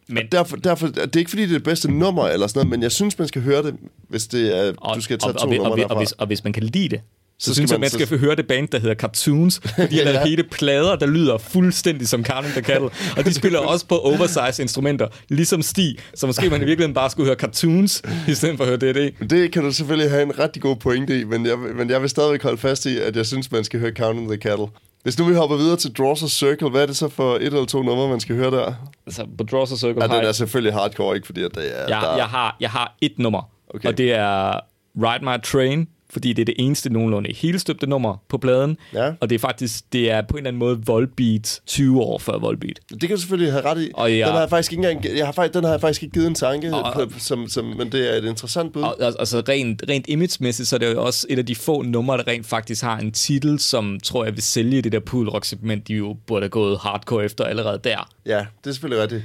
Men 0.08 0.18
og 0.18 0.32
derfor, 0.32 0.56
derfor, 0.56 0.86
det 0.86 1.14
er 1.16 1.18
ikke 1.18 1.30
fordi, 1.30 1.42
det 1.42 1.48
er 1.50 1.54
det 1.54 1.62
bedste 1.62 1.90
nummer 1.92 2.28
eller 2.28 2.46
sådan 2.46 2.58
noget, 2.58 2.70
men 2.70 2.82
jeg 2.82 2.92
synes, 2.92 3.18
man 3.18 3.28
skal 3.28 3.42
høre 3.42 3.62
det, 3.62 3.74
hvis 4.08 4.26
det 4.26 4.58
er, 4.58 4.72
Og, 4.78 4.96
du 4.96 5.00
skal 5.00 5.18
tage 5.18 5.32
og, 5.32 5.40
to 5.40 5.46
og, 5.46 5.48
og, 5.48 5.54
numre 5.56 5.70
og, 5.72 5.78
derfra. 5.78 5.94
og, 5.94 6.00
hvis, 6.00 6.12
og 6.12 6.26
hvis 6.26 6.44
man 6.44 6.52
kan 6.52 6.62
lide 6.62 6.88
det, 6.88 7.00
så, 7.40 7.44
Så 7.44 7.50
så 7.50 7.54
synes 7.54 7.70
jeg, 7.70 7.74
man- 7.76 7.80
man 7.80 7.90
skal 7.90 8.06
så- 8.08 8.16
høre 8.16 8.36
det 8.36 8.46
band, 8.46 8.68
der 8.68 8.78
hedder 8.78 8.94
Cartoons, 8.94 9.60
fordi 9.64 9.86
de 9.90 9.96
har 9.96 10.04
Ja. 10.04 10.12
lavet 10.12 10.28
hele 10.28 10.42
plader, 10.42 10.96
der 10.96 11.06
lyder 11.06 11.38
fuldstændig 11.38 12.08
som 12.08 12.24
Counting 12.24 12.52
the 12.52 12.62
Cattle, 12.62 12.90
og 13.16 13.24
de 13.24 13.34
spiller 13.34 13.58
også 13.72 13.86
på 13.86 13.98
oversize 13.98 14.62
instrumenter, 14.62 15.08
ligesom 15.28 15.62
Stig, 15.62 15.96
så 16.14 16.26
måske 16.26 16.50
man 16.50 16.62
i 16.62 16.64
virkeligheden 16.64 16.94
bare 16.94 17.10
skulle 17.10 17.26
høre 17.26 17.36
Cartoons, 17.36 18.02
i 18.28 18.34
stedet 18.34 18.56
for 18.56 18.64
at 18.64 18.68
høre 18.82 18.94
det. 18.94 19.14
Det 19.30 19.52
kan 19.52 19.62
du 19.62 19.72
selvfølgelig 19.72 20.10
have 20.10 20.22
en 20.22 20.38
rigtig 20.38 20.62
god 20.62 20.76
pointe 20.76 21.20
i, 21.20 21.24
men 21.24 21.46
jeg, 21.46 21.58
men 21.58 21.90
jeg 21.90 22.00
vil 22.02 22.10
stadigvæk 22.10 22.42
holde 22.42 22.58
fast 22.58 22.86
i, 22.86 22.98
at 22.98 23.16
jeg 23.16 23.26
synes, 23.26 23.52
man 23.52 23.64
skal 23.64 23.80
høre 23.80 23.90
Counting 23.92 24.28
the 24.28 24.36
Cattle. 24.40 24.66
Hvis 25.02 25.18
nu 25.18 25.24
vi 25.24 25.34
hopper 25.34 25.56
videre 25.56 25.76
til 25.76 25.92
Draws 25.92 26.18
Circle, 26.32 26.70
hvad 26.70 26.82
er 26.82 26.86
det 26.86 26.96
så 26.96 27.08
for 27.08 27.34
et 27.34 27.42
eller 27.42 27.64
to 27.64 27.82
numre, 27.82 28.08
man 28.08 28.20
skal 28.20 28.36
høre 28.36 28.50
der? 28.50 28.74
Altså, 29.06 29.26
på 29.38 29.44
Draws 29.44 29.68
Circle 29.68 30.02
Ja, 30.02 30.16
den 30.16 30.24
er 30.24 30.32
selvfølgelig 30.32 30.72
hardcore, 30.72 31.16
ikke 31.16 31.26
fordi 31.26 31.42
at 31.42 31.54
det 31.54 31.78
er... 31.78 31.80
jeg, 31.80 31.88
der, 31.88 32.16
jeg, 32.16 32.26
har, 32.26 32.56
jeg 32.60 32.70
har 32.70 32.96
et 33.00 33.18
nummer, 33.18 33.50
okay. 33.74 33.88
og 33.88 33.98
det 33.98 34.12
er 34.12 34.60
Ride 34.96 35.24
My 35.24 35.42
Train, 35.42 35.88
fordi 36.10 36.32
det 36.32 36.42
er 36.42 36.46
det 36.46 36.54
eneste 36.58 36.90
nogenlunde 36.92 37.34
hele 37.34 37.58
støbte 37.58 37.86
nummer 37.86 38.16
på 38.28 38.38
pladen, 38.38 38.76
Ja. 38.94 39.12
og 39.20 39.30
det 39.30 39.34
er 39.34 39.38
faktisk, 39.38 39.92
det 39.92 40.10
er 40.10 40.22
på 40.22 40.36
en 40.36 40.38
eller 40.38 40.48
anden 40.48 40.58
måde 40.58 40.80
Volbeat 40.86 41.60
20 41.66 42.00
år 42.02 42.18
før 42.18 42.38
Volbeat. 42.38 42.80
Det 42.90 43.00
kan 43.00 43.10
du 43.10 43.16
selvfølgelig 43.16 43.52
have 43.52 43.64
ret 43.64 43.82
i. 43.82 43.90
Og 43.94 44.10
ja. 44.12 44.16
Den 44.26 44.32
har 44.32 44.40
jeg 44.40 44.50
faktisk 44.50 44.72
ikke 44.72 44.88
engang, 44.90 45.16
jeg 45.16 45.26
har, 45.26 45.32
faktisk- 45.32 45.54
den 45.54 45.64
har 45.64 45.70
jeg 45.70 45.80
faktisk 45.80 46.02
ikke 46.02 46.12
givet 46.12 46.26
en 46.26 46.34
tanke, 46.34 46.74
Og- 46.74 46.92
på, 46.94 47.18
som, 47.18 47.48
som, 47.48 47.64
men 47.64 47.92
det 47.92 48.12
er 48.14 48.18
et 48.18 48.24
interessant 48.24 48.72
bud. 48.72 48.82
Og, 48.82 48.96
og, 49.00 49.14
altså 49.18 49.42
rent, 49.48 49.84
rent 49.88 50.04
imagemæssigt, 50.08 50.68
så 50.68 50.76
er 50.76 50.78
det 50.78 50.92
jo 50.94 51.04
også 51.04 51.26
et 51.30 51.38
af 51.38 51.46
de 51.46 51.54
få 51.54 51.82
numre, 51.82 52.16
der 52.16 52.28
rent 52.28 52.46
faktisk 52.46 52.82
har 52.82 52.98
en 52.98 53.12
titel, 53.12 53.58
som 53.58 54.00
tror 54.04 54.24
jeg 54.24 54.34
vil 54.34 54.42
sælge 54.42 54.82
det 54.82 54.92
der 54.92 55.00
poolrock-segment, 55.00 55.88
de 55.88 55.94
jo 55.94 56.16
burde 56.26 56.42
have 56.42 56.48
gået 56.50 56.78
hardcore 56.78 57.24
efter 57.24 57.44
allerede 57.44 57.80
der. 57.84 58.08
Ja, 58.26 58.46
det 58.64 58.70
er 58.70 58.72
selvfølgelig 58.74 59.02
rigtigt. 59.02 59.22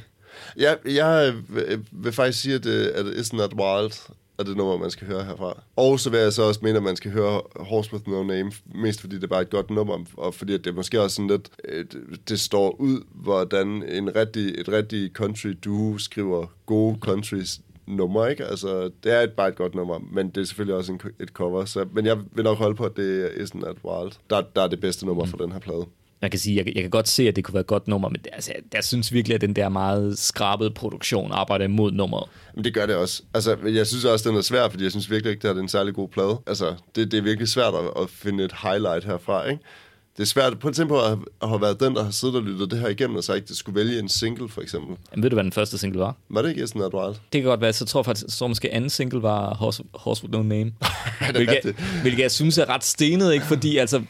Jeg, 0.58 0.78
jeg 0.86 1.34
øh, 1.56 1.80
vil 1.92 2.12
faktisk 2.14 2.42
sige, 2.42 2.56
at, 2.56 2.66
øh, 2.66 2.88
at 2.96 3.06
Isn't 3.06 3.38
That 3.38 3.54
Wild 3.54 3.92
er 4.40 4.44
det 4.44 4.58
nummer, 4.58 4.78
man 4.78 4.92
skal 4.92 5.08
høre 5.08 5.24
herfra. 5.24 5.62
Og 5.76 6.00
så 6.00 6.10
vil 6.10 6.20
jeg 6.20 6.34
så 6.34 6.44
også 6.44 6.60
mene, 6.64 6.78
at 6.78 6.84
man 6.84 6.96
skal 6.96 7.12
høre 7.12 7.42
Horse 7.56 7.94
With 7.94 8.08
No 8.10 8.24
Name, 8.24 8.52
mest 8.76 9.02
fordi 9.02 9.16
det 9.16 9.24
er 9.24 9.28
bare 9.28 9.42
et 9.42 9.50
godt 9.50 9.70
nummer, 9.70 10.00
og 10.18 10.34
fordi 10.34 10.58
det 10.58 10.76
måske 10.76 11.02
også 11.02 11.16
sådan 11.16 11.28
lidt, 11.30 11.50
det- 11.92 12.30
det 12.30 12.40
står 12.40 12.76
ud, 12.82 13.02
hvordan 13.12 13.84
en 13.84 14.16
rigtig, 14.16 14.60
et 14.60 14.70
rigtig 14.70 15.12
country 15.14 15.54
duo 15.66 15.98
skriver 15.98 16.46
gode 16.66 16.98
countries 17.02 17.62
nummer, 17.88 18.28
ikke? 18.28 18.46
Altså, 18.46 18.90
det 19.04 19.12
er 19.14 19.22
et, 19.22 19.32
bare 19.32 19.48
et 19.48 19.56
godt 19.56 19.76
nummer, 19.76 20.00
men 20.12 20.30
det 20.30 20.42
er 20.42 20.46
selvfølgelig 20.46 20.76
også 20.76 20.92
en, 20.92 21.02
et 21.20 21.30
cover. 21.30 21.66
Så, 21.66 21.86
men 21.94 22.06
jeg 22.06 22.18
vil 22.32 22.44
nok 22.44 22.58
holde 22.58 22.76
på, 22.76 22.84
at 22.86 22.98
det 22.98 23.26
er 23.26 23.30
Isn't 23.46 23.62
That 23.62 23.76
Wild. 23.86 24.12
Der, 24.30 24.42
der 24.56 24.62
er 24.62 24.68
det 24.68 24.80
bedste 24.80 25.06
nummer 25.06 25.26
for 25.26 25.38
den 25.38 25.52
her 25.52 25.60
plade. 25.60 25.86
Man 26.24 26.30
kan 26.32 26.40
sige, 26.40 26.56
jeg, 26.58 26.66
jeg 26.76 26.84
kan 26.84 26.90
godt 26.90 27.08
se, 27.08 27.28
at 27.28 27.36
det 27.36 27.44
kunne 27.44 27.54
være 27.54 27.62
et 27.62 27.68
godt 27.68 27.88
nummer, 27.88 28.10
men 28.10 28.18
det, 28.24 28.30
altså, 28.34 28.52
jeg, 28.56 28.64
jeg 28.74 28.84
synes 28.84 29.14
virkelig, 29.14 29.36
at 29.36 29.42
den 29.42 29.56
der 29.56 29.70
meget 29.70 30.20
skrabede 30.20 30.72
produktion 30.72 31.32
arbejder 31.32 31.66
imod 31.66 31.92
nummeret. 31.92 32.30
Men 32.56 32.64
det 32.64 32.74
gør 32.74 32.86
det 32.86 32.96
også. 32.96 33.22
Altså, 33.34 33.58
jeg 33.66 33.88
synes 33.88 34.06
også, 34.06 34.30
den 34.30 34.38
er 34.38 34.42
svær, 34.42 34.70
fordi 34.70 34.84
jeg 34.84 34.92
synes 34.92 35.10
virkelig 35.12 35.32
ikke, 35.32 35.48
det 35.48 35.58
er 35.58 35.62
en 35.62 35.70
særlig 35.70 35.94
god 35.94 36.08
plade. 36.10 36.38
Altså, 36.48 36.76
det, 36.96 37.12
det 37.12 37.18
er 37.18 37.22
virkelig 37.22 37.48
svært 37.50 37.74
at, 37.74 38.02
at 38.04 38.10
finde 38.10 38.44
et 38.44 38.52
highlight 38.64 39.06
herfra, 39.06 39.50
ikke? 39.50 39.64
Det 40.18 40.24
er 40.24 40.28
svært. 40.28 40.54
At 40.66 40.74
tænke 40.74 40.88
på 40.90 41.00
at, 41.02 41.08
have- 41.08 41.26
at 41.42 41.50
have 41.50 41.62
været 41.62 41.80
den, 41.80 41.96
der 41.96 42.04
har 42.04 42.12
siddet 42.12 42.36
og 42.36 42.44
lyttet 42.44 42.72
det 42.72 42.80
her 42.80 42.88
igennem, 42.88 43.16
og 43.18 43.24
så 43.24 43.34
ikke 43.34 43.56
skulle 43.56 43.76
vælge 43.80 44.00
en 44.00 44.10
single, 44.10 44.50
for 44.50 44.62
eksempel. 44.62 44.98
Jamen, 45.12 45.24
ved 45.24 45.30
du, 45.30 45.36
hvad 45.36 45.44
den 45.44 45.52
første 45.52 45.78
single 45.78 46.00
var? 46.00 46.16
Var 46.30 46.42
det 46.42 46.50
ikke 46.50 46.68
sådan 46.68 46.82
That 46.82 46.94
Wild? 46.94 47.16
Det 47.34 47.42
kan 47.42 47.44
godt 47.44 47.62
være, 47.62 47.74
så 47.74 47.86
tror 47.86 48.00
jeg 48.00 48.06
faktisk, 48.06 48.26
så 48.38 48.48
måske 48.48 48.74
anden 48.74 48.90
single 48.90 49.22
var 49.22 49.54
Horse, 49.56 49.84
Horse 49.94 50.24
With 50.24 50.32
No 50.34 50.44
Name. 50.44 50.74
hvilket, 51.36 51.76
hvilket 52.02 52.22
jeg 52.24 52.32
synes 52.32 52.58
er 52.58 52.70
ret 52.70 52.84
stenet, 52.84 53.34
ikke? 53.34 53.46
Fordi 53.46 53.78
altså, 53.78 54.04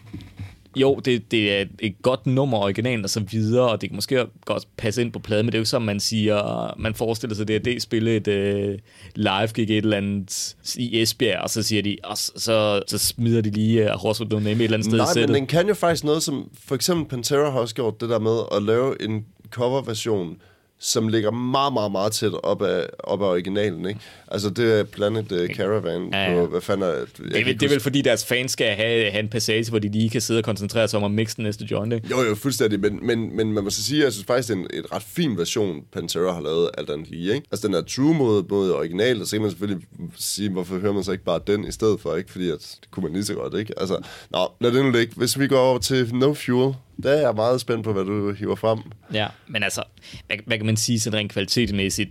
jo, 0.75 0.95
det, 1.05 1.31
det 1.31 1.53
er 1.59 1.65
et 1.79 1.95
godt 2.01 2.25
nummer 2.25 2.57
originalt 2.57 3.03
og 3.03 3.09
så 3.09 3.19
videre, 3.19 3.69
og 3.69 3.81
det 3.81 3.89
kan 3.89 3.95
måske 3.95 4.25
godt 4.45 4.67
passe 4.77 5.01
ind 5.01 5.11
på 5.11 5.19
pladen, 5.19 5.45
men 5.45 5.51
det 5.51 5.57
er 5.57 5.59
jo 5.59 5.61
ikke 5.61 5.69
som 5.69 5.81
man 5.81 5.99
siger, 5.99 6.73
man 6.79 6.93
forestiller 6.93 7.35
sig 7.35 7.47
det, 7.47 7.53
at 7.53 7.65
det 7.65 7.81
spille 7.81 8.15
et 8.15 8.27
uh, 8.27 8.79
live 9.15 9.47
gig 9.53 9.63
et 9.63 9.77
eller 9.77 9.97
andet 9.97 10.55
i 10.77 11.01
Esbjerg, 11.01 11.41
og 11.41 11.49
så 11.49 11.63
siger 11.63 11.81
de, 11.81 11.97
og 12.03 12.17
så, 12.17 12.31
så, 12.35 12.81
så 12.87 12.97
smider 12.97 13.41
de 13.41 13.49
lige 13.49 13.83
uh, 13.83 13.89
Horse 13.89 14.23
With 14.23 14.33
No 14.33 14.39
Name 14.39 14.51
et 14.51 14.61
eller 14.61 14.77
andet 14.77 14.85
sted 14.85 14.93
i 14.93 14.97
Nej, 14.97 15.05
men 15.05 15.13
sættet. 15.13 15.35
den 15.35 15.47
kan 15.47 15.67
jo 15.67 15.73
faktisk 15.73 16.03
noget, 16.03 16.23
som 16.23 16.49
for 16.65 16.75
eksempel 16.75 17.05
Pantera 17.09 17.49
har 17.49 17.59
også 17.59 17.75
gjort 17.75 18.01
det 18.01 18.09
der 18.09 18.19
med 18.19 18.39
at 18.55 18.63
lave 18.63 19.01
en 19.01 19.25
coverversion, 19.49 20.37
som 20.85 21.07
ligger 21.07 21.31
meget, 21.31 21.73
meget, 21.73 21.91
meget 21.91 22.11
tæt 22.11 22.33
op 22.43 22.61
af, 22.61 22.85
op 22.99 23.21
af 23.21 23.25
originalen, 23.25 23.85
ikke? 23.85 23.99
Altså, 24.27 24.49
det 24.49 24.79
er 24.79 24.83
Planet 24.83 25.31
uh, 25.31 25.55
Caravan 25.55 26.09
Ja, 26.13 26.31
ja. 26.31 26.39
på, 26.39 26.47
hvad 26.47 26.61
fanden 26.61 26.89
er 26.89 26.95
det? 26.95 27.17
Det 27.17 27.39
er, 27.39 27.45
vel, 27.45 27.59
det 27.59 27.65
er 27.65 27.69
vel 27.69 27.79
fordi 27.79 28.01
deres 28.01 28.25
fans 28.25 28.51
skal 28.51 28.67
have, 28.75 29.11
have 29.11 29.19
en 29.19 29.29
passage, 29.29 29.69
hvor 29.69 29.79
de 29.79 29.89
lige 29.89 30.09
kan 30.09 30.21
sidde 30.21 30.37
og 30.37 30.43
koncentrere 30.43 30.87
sig 30.87 30.97
om 30.97 31.03
at 31.03 31.11
mixe 31.11 31.35
den 31.35 31.43
næste 31.43 31.67
joint, 31.71 31.93
ikke? 31.93 32.07
Jo, 32.11 32.21
jo, 32.21 32.35
fuldstændig, 32.35 32.79
men, 32.79 32.99
men, 33.07 33.35
men 33.35 33.53
man 33.53 33.63
må 33.63 33.69
så 33.69 33.83
sige, 33.83 33.99
at 33.99 34.05
jeg 34.05 34.13
synes 34.13 34.25
faktisk, 34.25 34.49
det 34.49 34.55
er 34.55 34.59
en 34.59 34.67
et 34.73 34.91
ret 34.91 35.03
fin 35.03 35.37
version, 35.37 35.81
Pantera 35.93 36.33
har 36.33 36.41
lavet 36.41 36.69
alt 36.77 36.89
andet 36.89 37.09
lige, 37.09 37.33
ikke? 37.33 37.47
Altså, 37.51 37.67
den 37.67 37.75
er 37.75 37.81
true 37.81 38.13
mod 38.13 38.43
både 38.43 38.75
original, 38.75 39.21
og 39.21 39.27
så 39.27 39.35
kan 39.35 39.41
man 39.41 39.51
selvfølgelig 39.51 39.87
sige, 40.17 40.49
hvorfor 40.49 40.77
hører 40.77 40.93
man 40.93 41.03
så 41.03 41.11
ikke 41.11 41.23
bare 41.23 41.39
den 41.47 41.67
i 41.67 41.71
stedet 41.71 41.99
for, 41.99 42.15
ikke? 42.15 42.31
Fordi 42.31 42.49
at, 42.49 42.77
det 42.81 42.91
kunne 42.91 43.03
man 43.03 43.13
lige 43.13 43.25
så 43.25 43.33
godt, 43.33 43.53
ikke? 43.53 43.73
Altså, 43.79 43.97
nå, 44.31 44.51
lad 44.61 44.71
det 44.71 44.85
nu 44.85 44.91
ligge. 44.91 45.13
Hvis 45.15 45.39
vi 45.39 45.47
går 45.47 45.59
over 45.59 45.79
til 45.79 46.15
No 46.15 46.33
Fuel, 46.33 46.73
der 47.03 47.11
er 47.11 47.21
jeg 47.21 47.35
meget 47.35 47.61
spændt 47.61 47.83
på, 47.83 47.93
hvad 47.93 48.05
du 48.05 48.33
hiver 48.33 48.55
frem. 48.55 48.79
Ja, 49.13 49.27
men 49.47 49.63
altså, 49.63 49.83
hvad, 50.27 50.37
hvad 50.45 50.57
kan 50.57 50.65
man 50.65 50.77
sige 50.77 50.99
sådan 50.99 51.19
rent 51.19 51.31
kvalitetsmæssigt? 51.31 52.09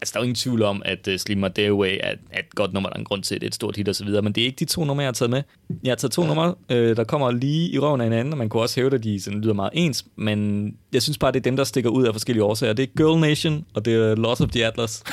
Altså, 0.00 0.12
der 0.12 0.18
er 0.18 0.20
jo 0.20 0.22
ingen 0.22 0.34
tvivl 0.34 0.62
om, 0.62 0.82
at 0.84 1.08
uh, 1.08 1.16
Slim 1.16 1.38
My 1.38 1.46
Day 1.56 1.68
Away 1.68 1.98
er, 2.00 2.14
er 2.30 2.38
et 2.38 2.54
godt 2.54 2.72
nummer, 2.72 2.88
der 2.88 2.94
er 2.94 2.98
en 2.98 3.04
grund 3.04 3.22
til, 3.22 3.34
at 3.34 3.40
det 3.40 3.46
er 3.46 3.50
et 3.50 3.54
stort 3.54 3.76
hit 3.76 3.88
og 3.88 3.94
så 3.94 4.04
videre, 4.04 4.22
men 4.22 4.32
det 4.32 4.40
er 4.40 4.44
ikke 4.44 4.56
de 4.56 4.64
to 4.64 4.84
numre, 4.84 5.02
jeg 5.02 5.08
har 5.08 5.12
taget 5.12 5.30
med. 5.30 5.42
Jeg 5.84 5.90
har 5.90 5.96
taget 5.96 6.12
to 6.12 6.22
ja. 6.22 6.28
numre, 6.28 6.54
øh, 6.70 6.96
der 6.96 7.04
kommer 7.04 7.30
lige 7.30 7.70
i 7.70 7.78
røven 7.78 8.00
af 8.00 8.06
hinanden, 8.06 8.32
og 8.32 8.38
man 8.38 8.48
kunne 8.48 8.62
også 8.62 8.80
hæve, 8.80 8.94
at 8.94 9.04
de 9.04 9.20
sådan 9.20 9.40
lyder 9.40 9.54
meget 9.54 9.70
ens, 9.72 10.04
men 10.16 10.70
jeg 10.92 11.02
synes 11.02 11.18
bare, 11.18 11.32
det 11.32 11.38
er 11.38 11.42
dem, 11.42 11.56
der 11.56 11.64
stikker 11.64 11.90
ud 11.90 12.06
af 12.06 12.14
forskellige 12.14 12.44
årsager. 12.44 12.72
Det 12.72 12.82
er 12.82 12.86
Girl 12.96 13.20
Nation, 13.20 13.64
og 13.74 13.84
det 13.84 13.94
er 13.94 14.14
Loss 14.14 14.40
of 14.40 14.48
the 14.48 14.66
Atlas. 14.66 15.02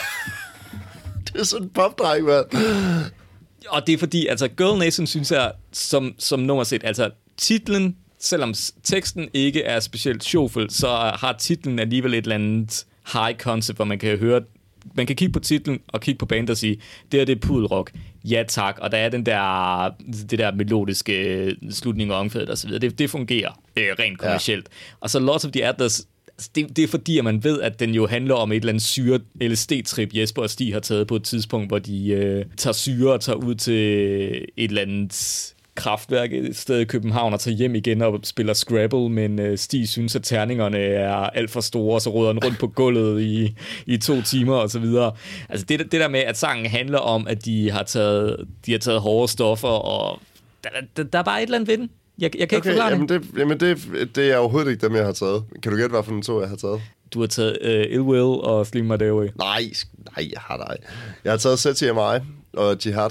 Det 1.33 1.39
er 1.39 1.43
sådan 1.43 1.65
en 1.65 1.69
popdreng, 1.69 2.25
mand. 2.25 2.45
Og 3.69 3.87
det 3.87 3.93
er 3.93 3.97
fordi, 3.97 4.27
altså 4.27 4.47
Girl 4.47 4.79
Nation 4.79 5.07
synes 5.07 5.31
jeg, 5.31 5.51
som, 5.71 6.13
som 6.17 6.39
nummer 6.39 6.63
set, 6.63 6.81
altså 6.83 7.09
titlen, 7.37 7.95
selvom 8.21 8.53
teksten 8.83 9.29
ikke 9.33 9.63
er 9.63 9.79
specielt 9.79 10.23
sjovfuld, 10.23 10.69
så 10.69 10.87
har 11.19 11.35
titlen 11.39 11.79
alligevel 11.79 12.13
et 12.13 12.17
eller 12.17 12.35
andet 12.35 12.85
high 13.13 13.37
concept, 13.37 13.77
hvor 13.77 13.85
man 13.85 13.99
kan 13.99 14.17
høre, 14.17 14.41
man 14.93 15.07
kan 15.07 15.15
kigge 15.15 15.33
på 15.33 15.39
titlen 15.39 15.79
og 15.87 16.01
kigge 16.01 16.17
på 16.17 16.25
bandet 16.25 16.49
og 16.49 16.57
sige, 16.57 16.81
det 17.11 17.19
her 17.19 17.25
det 17.25 17.35
er 17.35 17.39
pudelrock, 17.39 17.91
ja 18.23 18.43
tak, 18.47 18.79
og 18.81 18.91
der 18.91 18.97
er 18.97 19.09
den 19.09 19.25
der, 19.25 19.89
det 20.29 20.39
der 20.39 20.51
melodiske 20.51 21.23
øh, 21.23 21.55
slutning 21.69 22.13
og 22.13 22.19
omkvædet 22.19 22.49
og 22.49 22.57
så 22.57 22.67
videre, 22.67 22.79
det, 22.79 22.99
det 22.99 23.09
fungerer 23.09 23.61
øh, 23.77 23.87
rent 23.99 24.19
kommercielt. 24.19 24.67
Ja. 24.69 24.95
Og 24.99 25.09
så 25.09 25.19
Lots 25.19 25.45
of 25.45 25.51
the 25.51 25.65
Atlas, 25.65 26.07
altså, 26.27 26.49
det, 26.55 26.77
det 26.77 26.83
er 26.83 26.87
fordi, 26.87 27.17
at 27.17 27.23
man 27.23 27.43
ved, 27.43 27.61
at 27.61 27.79
den 27.79 27.93
jo 27.93 28.07
handler 28.07 28.35
om 28.35 28.51
et 28.51 28.55
eller 28.55 28.69
andet 28.69 28.83
syre 28.83 29.19
LSD-trip, 29.41 30.09
Jesper 30.13 30.41
og 30.41 30.49
Stig 30.49 30.73
har 30.73 30.79
taget 30.79 31.07
på 31.07 31.15
et 31.15 31.23
tidspunkt, 31.23 31.69
hvor 31.69 31.79
de 31.79 32.09
øh, 32.09 32.45
tager 32.57 32.73
syre 32.73 33.13
og 33.13 33.21
tager 33.21 33.35
ud 33.35 33.55
til 33.55 33.73
et 34.57 34.69
eller 34.69 34.81
andet 34.81 35.53
kraftværk 35.75 36.33
et 36.33 36.55
sted 36.55 36.79
i 36.79 36.85
København 36.85 37.33
og 37.33 37.39
tager 37.39 37.57
hjem 37.57 37.75
igen 37.75 38.01
og 38.01 38.19
spiller 38.23 38.53
Scrabble, 38.53 39.09
men 39.09 39.39
øh, 39.39 39.57
Stig 39.57 39.89
synes, 39.89 40.15
at 40.15 40.23
terningerne 40.23 40.77
er 40.77 41.13
alt 41.15 41.51
for 41.51 41.61
store, 41.61 41.95
og 41.95 42.01
så 42.01 42.09
råder 42.09 42.33
han 42.33 42.43
rundt 42.43 42.59
på 42.59 42.67
gulvet 42.67 43.21
i, 43.21 43.55
i 43.85 43.97
to 43.97 44.21
timer 44.21 44.55
og 44.55 44.69
så 44.69 44.79
videre. 44.79 45.11
Altså 45.49 45.65
det, 45.65 45.79
det 45.79 45.91
der 45.91 46.07
med, 46.07 46.19
at 46.19 46.37
sangen 46.37 46.65
handler 46.65 46.99
om, 46.99 47.27
at 47.27 47.45
de 47.45 47.71
har 47.71 47.83
taget, 47.83 48.47
de 48.65 48.71
har 48.71 48.79
taget 48.79 49.01
hårde 49.01 49.31
stoffer, 49.31 49.67
og 49.67 50.19
der, 50.63 50.69
der, 50.97 51.03
der 51.03 51.19
er 51.19 51.23
bare 51.23 51.39
et 51.41 51.47
eller 51.47 51.57
andet 51.57 51.67
ved 51.67 51.77
den. 51.77 51.89
Jeg, 52.19 52.31
jeg 52.39 52.49
kan 52.49 52.57
ikke 52.57 52.69
Okay, 52.69 52.69
forklare 52.69 52.89
jamen, 52.89 53.09
det. 53.09 53.21
det, 53.21 53.39
jamen 53.39 53.59
det, 53.59 53.77
det 54.15 54.31
er 54.31 54.37
overhovedet 54.37 54.71
ikke 54.71 54.87
dem, 54.87 54.95
jeg 54.95 55.05
har 55.05 55.11
taget. 55.11 55.43
Kan 55.63 55.71
du 55.71 55.77
gætte, 55.77 55.93
hvad 55.93 56.03
for 56.03 56.11
den 56.11 56.21
to, 56.21 56.39
jeg 56.41 56.49
har 56.49 56.55
taget? 56.55 56.81
Du 57.13 57.19
har 57.19 57.27
taget 57.27 57.57
øh, 57.61 57.85
Ill 57.89 58.01
Will 58.01 58.21
og 58.43 58.67
Slim 58.67 58.85
My 58.85 58.93
Day 58.99 59.09
Away. 59.09 59.27
Nej, 59.37 59.61
nej, 60.17 60.29
jeg 60.33 60.41
har 60.41 60.57
dig. 60.57 60.77
Jeg 61.23 61.31
har 61.31 61.37
taget 61.37 61.59
ZTMI 61.59 62.29
og 62.53 62.77
Jihad. 62.85 63.09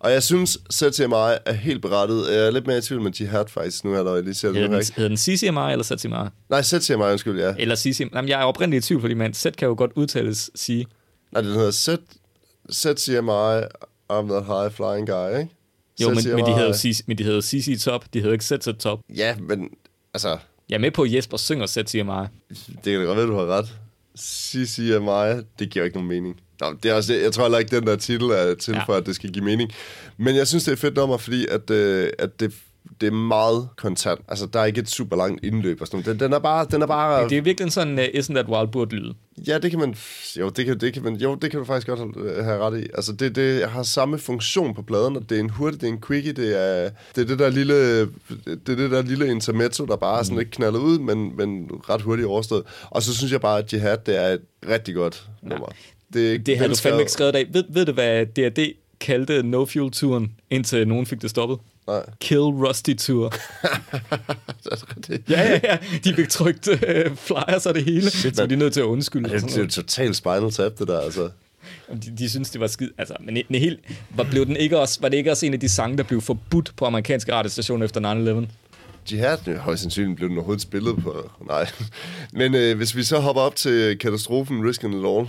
Og 0.00 0.12
jeg 0.12 0.22
synes, 0.22 0.58
ZTMI 0.72 1.14
er 1.46 1.52
helt 1.52 1.82
berettet. 1.82 2.26
Jeg 2.32 2.46
er 2.46 2.50
lidt 2.50 2.66
mere 2.66 2.78
i 2.78 2.80
tvivl 2.80 3.02
med 3.02 3.12
Jihad 3.12 3.44
faktisk, 3.48 3.84
nu 3.84 3.94
er 3.94 4.02
der 4.02 4.20
lige 4.22 4.34
ser 4.34 4.48
det 4.48 4.56
Hedder 4.56 4.68
den, 4.76 4.86
hedder 4.96 5.08
den 5.08 5.16
CCMI 5.16 5.72
eller 5.72 5.82
ZCMI? 5.82 6.28
Nej, 6.50 6.62
ZTMI, 6.62 6.94
undskyld, 6.94 7.40
ja. 7.40 7.54
Eller 7.58 7.76
CCMI? 7.76 8.08
Jamen, 8.14 8.28
jeg 8.28 8.40
er 8.40 8.44
oprindeligt 8.44 8.84
i 8.84 8.88
tvivl, 8.88 9.00
fordi 9.00 9.14
man 9.14 9.34
Z 9.34 9.46
kan 9.58 9.68
jo 9.68 9.74
godt 9.78 9.90
udtales 9.94 10.50
sige. 10.54 10.86
Nej, 11.32 11.42
den 11.42 11.52
hedder 11.52 11.70
Z, 11.70 11.88
ZTMI, 12.72 13.60
I'm 14.12 14.28
that 14.28 14.44
high 14.44 14.72
flying 14.72 15.06
guy, 15.08 15.38
ikke? 15.40 15.54
Jo, 16.02 16.08
men, 16.08 16.14
men, 16.14 16.24
de 16.24 16.30
ZTMI. 16.30 16.52
hedder 16.54 16.72
CC, 16.72 17.00
men 17.06 17.18
de 17.18 17.24
hedder 17.24 17.40
CC 17.40 17.82
Top, 17.84 18.04
de 18.14 18.20
hedder 18.20 18.32
ikke 18.32 18.44
ZZ 18.44 18.68
Top. 18.78 19.00
Ja, 19.16 19.36
men 19.48 19.68
altså, 20.14 20.38
Jeg 20.68 20.74
er 20.76 20.80
med 20.80 20.90
på, 20.90 21.02
at 21.02 21.12
Jesper 21.14 21.36
synger 21.36 21.66
ZCMI. 21.66 21.78
det 21.84 22.84
kan 22.84 23.00
da 23.00 23.04
godt 23.04 23.16
være, 23.18 23.26
du 23.26 23.34
har 23.34 23.46
ret. 23.46 23.68
CCMI, 24.18 25.44
det 25.58 25.70
giver 25.70 25.84
ikke 25.84 25.96
nogen 25.96 26.08
mening. 26.08 26.40
Nå, 26.60 26.66
det 26.82 26.90
er 26.90 26.94
også, 26.94 27.14
jeg 27.14 27.32
tror 27.32 27.44
heller 27.44 27.58
ikke, 27.58 27.76
den 27.76 27.86
der 27.86 27.96
titel 27.96 28.24
er 28.30 28.54
til 28.54 28.74
Ja. 28.74 28.82
for, 28.84 28.92
at 28.94 29.06
det 29.06 29.14
skal 29.14 29.30
give 29.32 29.44
mening. 29.44 29.70
Men 30.16 30.36
jeg 30.36 30.46
synes, 30.46 30.64
det 30.64 30.72
er 30.72 30.76
fedt 30.76 30.96
nummer, 30.96 31.16
fordi 31.16 31.46
at, 31.50 31.70
øh, 31.70 32.08
at 32.18 32.40
det, 32.40 32.52
det 33.00 33.06
er 33.06 33.10
meget 33.10 33.68
kontant. 33.76 34.20
Altså, 34.28 34.46
der 34.46 34.60
er 34.60 34.64
ikke 34.64 34.80
et 34.80 34.90
super 34.90 35.16
langt 35.16 35.44
indløb 35.44 35.80
og 35.80 35.86
sådan 35.86 35.96
noget. 36.06 36.20
Den, 36.20 36.26
den 36.26 36.32
er 36.32 36.38
bare... 36.38 36.66
Den 36.70 36.82
er 36.82 36.86
bare 36.86 37.28
Det 37.28 37.38
er 37.38 37.42
virkelig 37.42 37.72
sådan, 37.72 37.98
uh, 37.98 38.04
Isn't 38.04 38.32
That 38.34 38.46
Wild 38.48 38.68
burde 38.68 38.96
lyde. 38.96 39.14
Ja, 39.46 39.58
det 39.58 39.70
kan 39.70 39.80
man... 39.80 39.94
Jo, 40.38 40.48
det 40.48 40.66
kan, 40.66 40.80
det 40.80 40.92
kan, 40.92 41.02
man, 41.02 41.14
jo, 41.16 41.34
det 41.34 41.50
kan 41.50 41.60
du 41.60 41.66
faktisk 41.66 41.86
godt 41.86 41.98
have- 42.00 42.42
have 42.44 42.58
ret 42.66 42.80
i. 42.80 42.86
Altså, 42.94 43.12
det, 43.12 43.34
det 43.36 43.68
har 43.68 43.82
samme 43.82 44.18
funktion 44.18 44.74
på 44.74 44.82
pladen, 44.82 45.16
og 45.16 45.22
det 45.30 45.36
er 45.36 45.40
en 45.40 45.50
hurtig, 45.50 45.80
det 45.80 45.88
er 45.88 45.92
en 45.92 46.00
quickie, 46.06 46.32
det 46.32 46.60
er 46.60 46.90
det, 47.14 47.22
er 47.22 47.26
det 47.26 47.38
der 47.38 47.48
lille, 47.50 48.00
det 48.00 48.68
er 48.68 48.76
det 48.76 48.90
der 48.90 49.02
lille 49.02 49.30
intermezzo, 49.30 49.84
der 49.86 49.96
bare 49.96 50.18
er 50.18 50.22
sådan 50.22 50.38
lidt 50.38 50.50
knaldet 50.50 50.78
ud, 50.80 50.98
men, 50.98 51.36
men 51.36 51.70
ret 51.90 52.02
hurtigt 52.02 52.26
overstået. 52.28 52.62
Og 52.90 53.02
så 53.02 53.16
synes 53.16 53.32
jeg 53.32 53.40
bare, 53.40 53.58
at 53.58 53.72
Jihad, 53.72 53.98
det 54.06 54.16
er 54.24 54.28
et 54.28 54.40
rigtig 54.68 54.94
godt 54.94 55.26
nummer. 55.42 55.66
Det, 56.14 56.28
er 56.28 56.32
ikke 56.32 56.44
Det 56.44 56.58
du 56.58 56.62
velskrevet. 56.62 56.78
fandme 56.78 57.00
ikke 57.00 57.12
skrevet 57.12 57.36
af. 57.36 57.46
Ved, 57.52 57.64
ved 57.68 57.86
du, 57.86 57.92
hvad 57.92 58.26
D&D 58.26 58.74
kaldte 59.00 59.42
No 59.42 59.64
Fuel-turen, 59.64 60.32
indtil 60.50 60.88
nogen 60.88 61.06
fik 61.06 61.22
det 61.22 61.30
stoppet? 61.30 61.58
Nej. 61.86 62.02
Kill 62.20 62.40
Rusty 62.40 62.92
Tour. 62.98 63.34
det, 65.06 65.22
ja, 65.30 65.40
ja, 65.42 65.60
ja. 65.64 65.78
De 66.04 66.14
fik 66.14 66.28
trykt 66.28 66.68
øh, 66.68 67.16
flyers 67.16 67.66
og 67.66 67.74
det 67.74 67.84
hele, 67.84 68.10
Shit, 68.10 68.36
så 68.36 68.46
de 68.46 68.54
er 68.54 68.58
nødt 68.58 68.72
til 68.72 68.80
at 68.80 68.84
undskylde. 68.84 69.28
det, 69.30 69.42
det 69.42 69.56
er 69.56 69.62
jo 69.62 69.68
totalt 69.68 70.16
spinal 70.16 70.50
tap, 70.50 70.78
det 70.78 70.88
der, 70.88 71.00
altså. 71.00 71.28
De, 71.92 72.12
de 72.18 72.28
synes, 72.30 72.50
det 72.50 72.60
var 72.60 72.66
skid. 72.66 72.88
Altså, 72.98 73.14
men 73.20 73.36
en 73.36 73.44
helt, 73.60 73.80
var, 74.16 74.24
blev 74.24 74.46
den 74.46 74.56
ikke 74.56 74.78
også, 74.78 74.98
var 75.00 75.08
det 75.08 75.16
ikke 75.16 75.30
også 75.30 75.46
en 75.46 75.52
af 75.54 75.60
de 75.60 75.68
sange, 75.68 75.96
der 75.96 76.02
blev 76.02 76.20
forbudt 76.20 76.72
på 76.76 76.84
amerikanske 76.84 77.32
radiostationer 77.32 77.84
efter 77.84 78.44
9-11? 78.44 78.48
Jihad, 79.12 79.56
højst 79.58 79.82
sandsynligt 79.82 80.16
blev 80.16 80.28
den 80.28 80.36
overhovedet 80.38 80.62
spillet 80.62 80.96
på. 81.02 81.30
Nej. 81.46 81.68
Men 82.32 82.54
øh, 82.54 82.76
hvis 82.76 82.96
vi 82.96 83.02
så 83.02 83.18
hopper 83.18 83.42
op 83.42 83.56
til 83.56 83.98
katastrofen 83.98 84.68
Risk 84.68 84.84
and 84.84 84.94
All, 85.06 85.28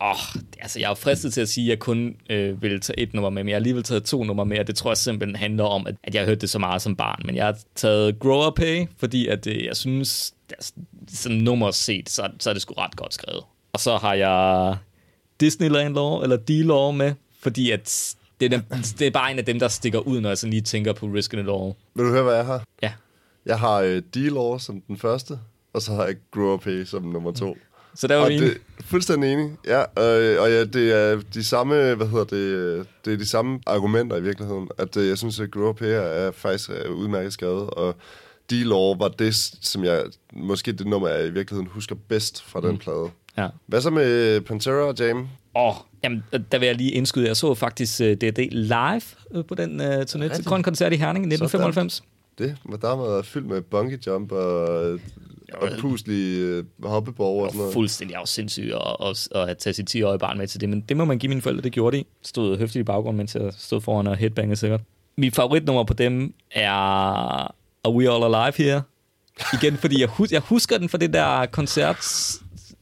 Åh, 0.00 0.10
oh, 0.10 0.40
altså 0.60 0.78
jeg 0.80 0.90
er 0.90 0.94
fristet 0.94 1.32
til 1.32 1.40
at 1.40 1.48
sige, 1.48 1.64
at 1.64 1.68
jeg 1.70 1.78
kun 1.78 2.16
øh, 2.30 2.62
ville 2.62 2.78
tage 2.78 3.00
et 3.00 3.14
nummer 3.14 3.30
med, 3.30 3.44
men 3.44 3.48
jeg 3.48 3.54
har 3.54 3.58
alligevel 3.58 3.82
taget 3.82 4.04
to 4.04 4.24
numre 4.24 4.46
med, 4.46 4.58
og 4.58 4.66
det 4.66 4.76
tror 4.76 4.90
jeg 4.90 4.96
simpelthen 4.96 5.36
handler 5.36 5.64
om, 5.64 5.86
at, 5.86 5.94
at 6.04 6.14
jeg 6.14 6.22
har 6.22 6.26
hørt 6.26 6.40
det 6.40 6.50
så 6.50 6.58
meget 6.58 6.82
som 6.82 6.96
barn. 6.96 7.22
Men 7.24 7.36
jeg 7.36 7.46
har 7.46 7.58
taget 7.74 8.18
Grow 8.18 8.46
Up 8.46 8.54
Pay, 8.54 8.86
fordi 8.98 9.26
at, 9.28 9.46
øh, 9.46 9.64
jeg 9.64 9.76
synes, 9.76 10.34
at 10.58 10.72
som 11.08 11.32
nummer 11.32 11.70
set, 11.70 12.10
så, 12.10 12.28
så 12.38 12.50
er 12.50 12.54
det 12.54 12.62
sgu 12.62 12.74
ret 12.74 12.96
godt 12.96 13.14
skrevet. 13.14 13.42
Og 13.72 13.80
så 13.80 13.96
har 13.96 14.14
jeg 14.14 14.76
Disneyland 15.40 15.94
Law, 15.94 16.20
eller 16.22 16.36
D-Law 16.36 16.96
med, 16.96 17.14
fordi 17.40 17.70
at 17.70 18.14
det 18.40 18.46
er, 18.46 18.50
dem, 18.58 18.62
det 18.98 19.06
er 19.06 19.10
bare 19.10 19.30
en 19.32 19.38
af 19.38 19.44
dem, 19.44 19.58
der 19.58 19.68
stikker 19.68 19.98
ud, 19.98 20.20
når 20.20 20.28
jeg 20.30 20.38
sådan 20.38 20.50
lige 20.50 20.62
tænker 20.62 20.92
på 20.92 21.06
Risk 21.06 21.34
and 21.34 21.40
All. 21.50 21.72
vil 21.94 22.04
du 22.04 22.10
høre, 22.10 22.22
hvad 22.22 22.34
jeg 22.34 22.46
har? 22.46 22.64
Ja, 22.82 22.92
Jeg 23.46 23.58
har 23.58 23.74
øh, 23.76 24.02
D-Law 24.16 24.58
som 24.58 24.80
den 24.80 24.96
første, 24.98 25.38
og 25.72 25.82
så 25.82 25.92
har 25.94 26.04
jeg 26.04 26.14
Grow 26.30 26.54
Up 26.54 26.60
Pay 26.60 26.84
som 26.84 27.02
nummer 27.02 27.32
to. 27.32 27.56
Så 27.96 28.06
der 28.06 28.16
var 28.16 28.24
Og 28.24 28.28
vi 28.30 28.34
det 28.34 28.42
enige. 28.42 28.58
fuldstændig 28.80 29.32
enig. 29.32 29.50
Ja, 29.66 29.80
øh, 29.80 30.42
og 30.42 30.50
ja, 30.50 30.64
det 30.64 30.92
er 30.92 31.20
de 31.34 31.44
samme, 31.44 31.94
hvad 31.94 32.06
hedder 32.06 32.24
det, 32.24 32.36
øh, 32.36 32.84
det 33.04 33.12
er 33.12 33.16
de 33.16 33.28
samme 33.28 33.60
argumenter 33.66 34.16
i 34.16 34.22
virkeligheden. 34.22 34.68
At 34.78 34.96
øh, 34.96 35.08
jeg 35.08 35.18
synes, 35.18 35.40
at 35.40 35.50
Grow 35.50 35.68
Up 35.68 35.80
Here 35.80 35.92
er 35.92 36.30
faktisk 36.30 36.70
øh, 36.70 36.92
udmærket 36.92 37.32
skrevet, 37.32 37.70
og 37.70 37.96
D-Law 38.52 38.98
var 38.98 39.08
det, 39.08 39.34
som 39.60 39.84
jeg, 39.84 40.02
måske 40.32 40.72
det 40.72 40.86
nummer, 40.86 41.08
jeg 41.08 41.26
i 41.26 41.30
virkeligheden 41.30 41.70
husker 41.72 41.96
bedst 42.08 42.42
fra 42.42 42.60
den 42.60 42.78
plade. 42.78 43.10
Ja. 43.38 43.48
Hvad 43.66 43.80
så 43.80 43.90
med 43.90 44.40
Pantera 44.40 44.74
og 44.74 44.94
Jam? 44.98 45.18
Åh, 45.18 45.68
oh, 45.68 45.74
jamen, 46.04 46.24
der 46.52 46.58
vil 46.58 46.66
jeg 46.66 46.74
lige 46.74 46.90
indskyde. 46.90 47.26
Jeg 47.26 47.36
så 47.36 47.54
faktisk 47.54 48.00
uh, 48.00 48.06
D&D 48.06 48.48
live 48.50 49.02
uh, 49.30 49.44
på 49.44 49.54
den 49.54 49.80
uh, 49.80 49.86
turné 49.86 50.34
til 50.34 50.44
Grøn 50.44 50.62
Koncert 50.62 50.92
i 50.92 50.96
Herning 50.96 51.24
i 51.24 51.28
1995. 51.34 52.02
Det 52.38 52.56
var 52.64 52.76
der 52.76 52.96
var 52.96 53.22
fyldt 53.22 53.46
med 53.46 53.60
bungee 53.62 53.98
jump 54.06 54.32
og, 54.32 54.98
og 55.56 55.68
puslige 55.80 56.40
øh, 56.46 56.64
hoppeborg 56.84 57.42
og 57.42 57.48
sådan 57.48 57.58
noget. 57.58 57.72
Fuldstændig 57.72 58.18
også 58.18 58.34
sindssygt 58.34 58.72
at, 58.74 58.96
at, 59.08 59.28
at 59.34 59.44
have 59.44 59.54
taget 59.54 59.76
sit 59.76 59.94
10-årige 59.96 60.18
barn 60.18 60.38
med 60.38 60.46
til 60.46 60.60
det, 60.60 60.68
men 60.68 60.80
det 60.80 60.96
må 60.96 61.04
man 61.04 61.18
give 61.18 61.28
mine 61.28 61.42
forældre, 61.42 61.62
det 61.62 61.72
gjorde 61.72 61.96
de. 61.98 62.04
Stod 62.22 62.58
høfligt 62.58 62.80
i 62.80 62.84
baggrunden, 62.84 63.16
mens 63.16 63.34
jeg 63.34 63.52
stod 63.58 63.80
foran 63.80 64.06
og 64.06 64.16
headbangede 64.16 64.56
sikkert. 64.56 64.80
Mit 65.18 65.34
favoritnummer 65.34 65.84
på 65.84 65.94
dem 65.94 66.34
er 66.50 66.70
Are 66.72 67.92
We 67.94 68.10
All 68.10 68.34
Alive 68.34 68.52
Here? 68.56 68.82
Igen, 69.62 69.76
fordi 69.76 70.00
jeg, 70.00 70.08
hus- 70.08 70.32
jeg 70.32 70.40
husker 70.40 70.78
den 70.78 70.88
fra 70.88 70.98
det 70.98 71.12
der 71.12 71.46
koncert, 71.46 71.96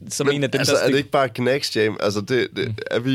som 0.09 0.29
en 0.33 0.43
af 0.43 0.51
dem, 0.51 0.59
altså, 0.59 0.73
der 0.75 0.81
er 0.83 0.87
det 0.87 0.97
ikke 0.97 1.09
bare 1.09 1.29
Knacks 1.29 1.75
Jam? 1.75 1.97
Altså, 1.99 2.21
det, 2.21 2.47
det, 2.55 2.81
er 2.91 2.99
vi, 2.99 3.09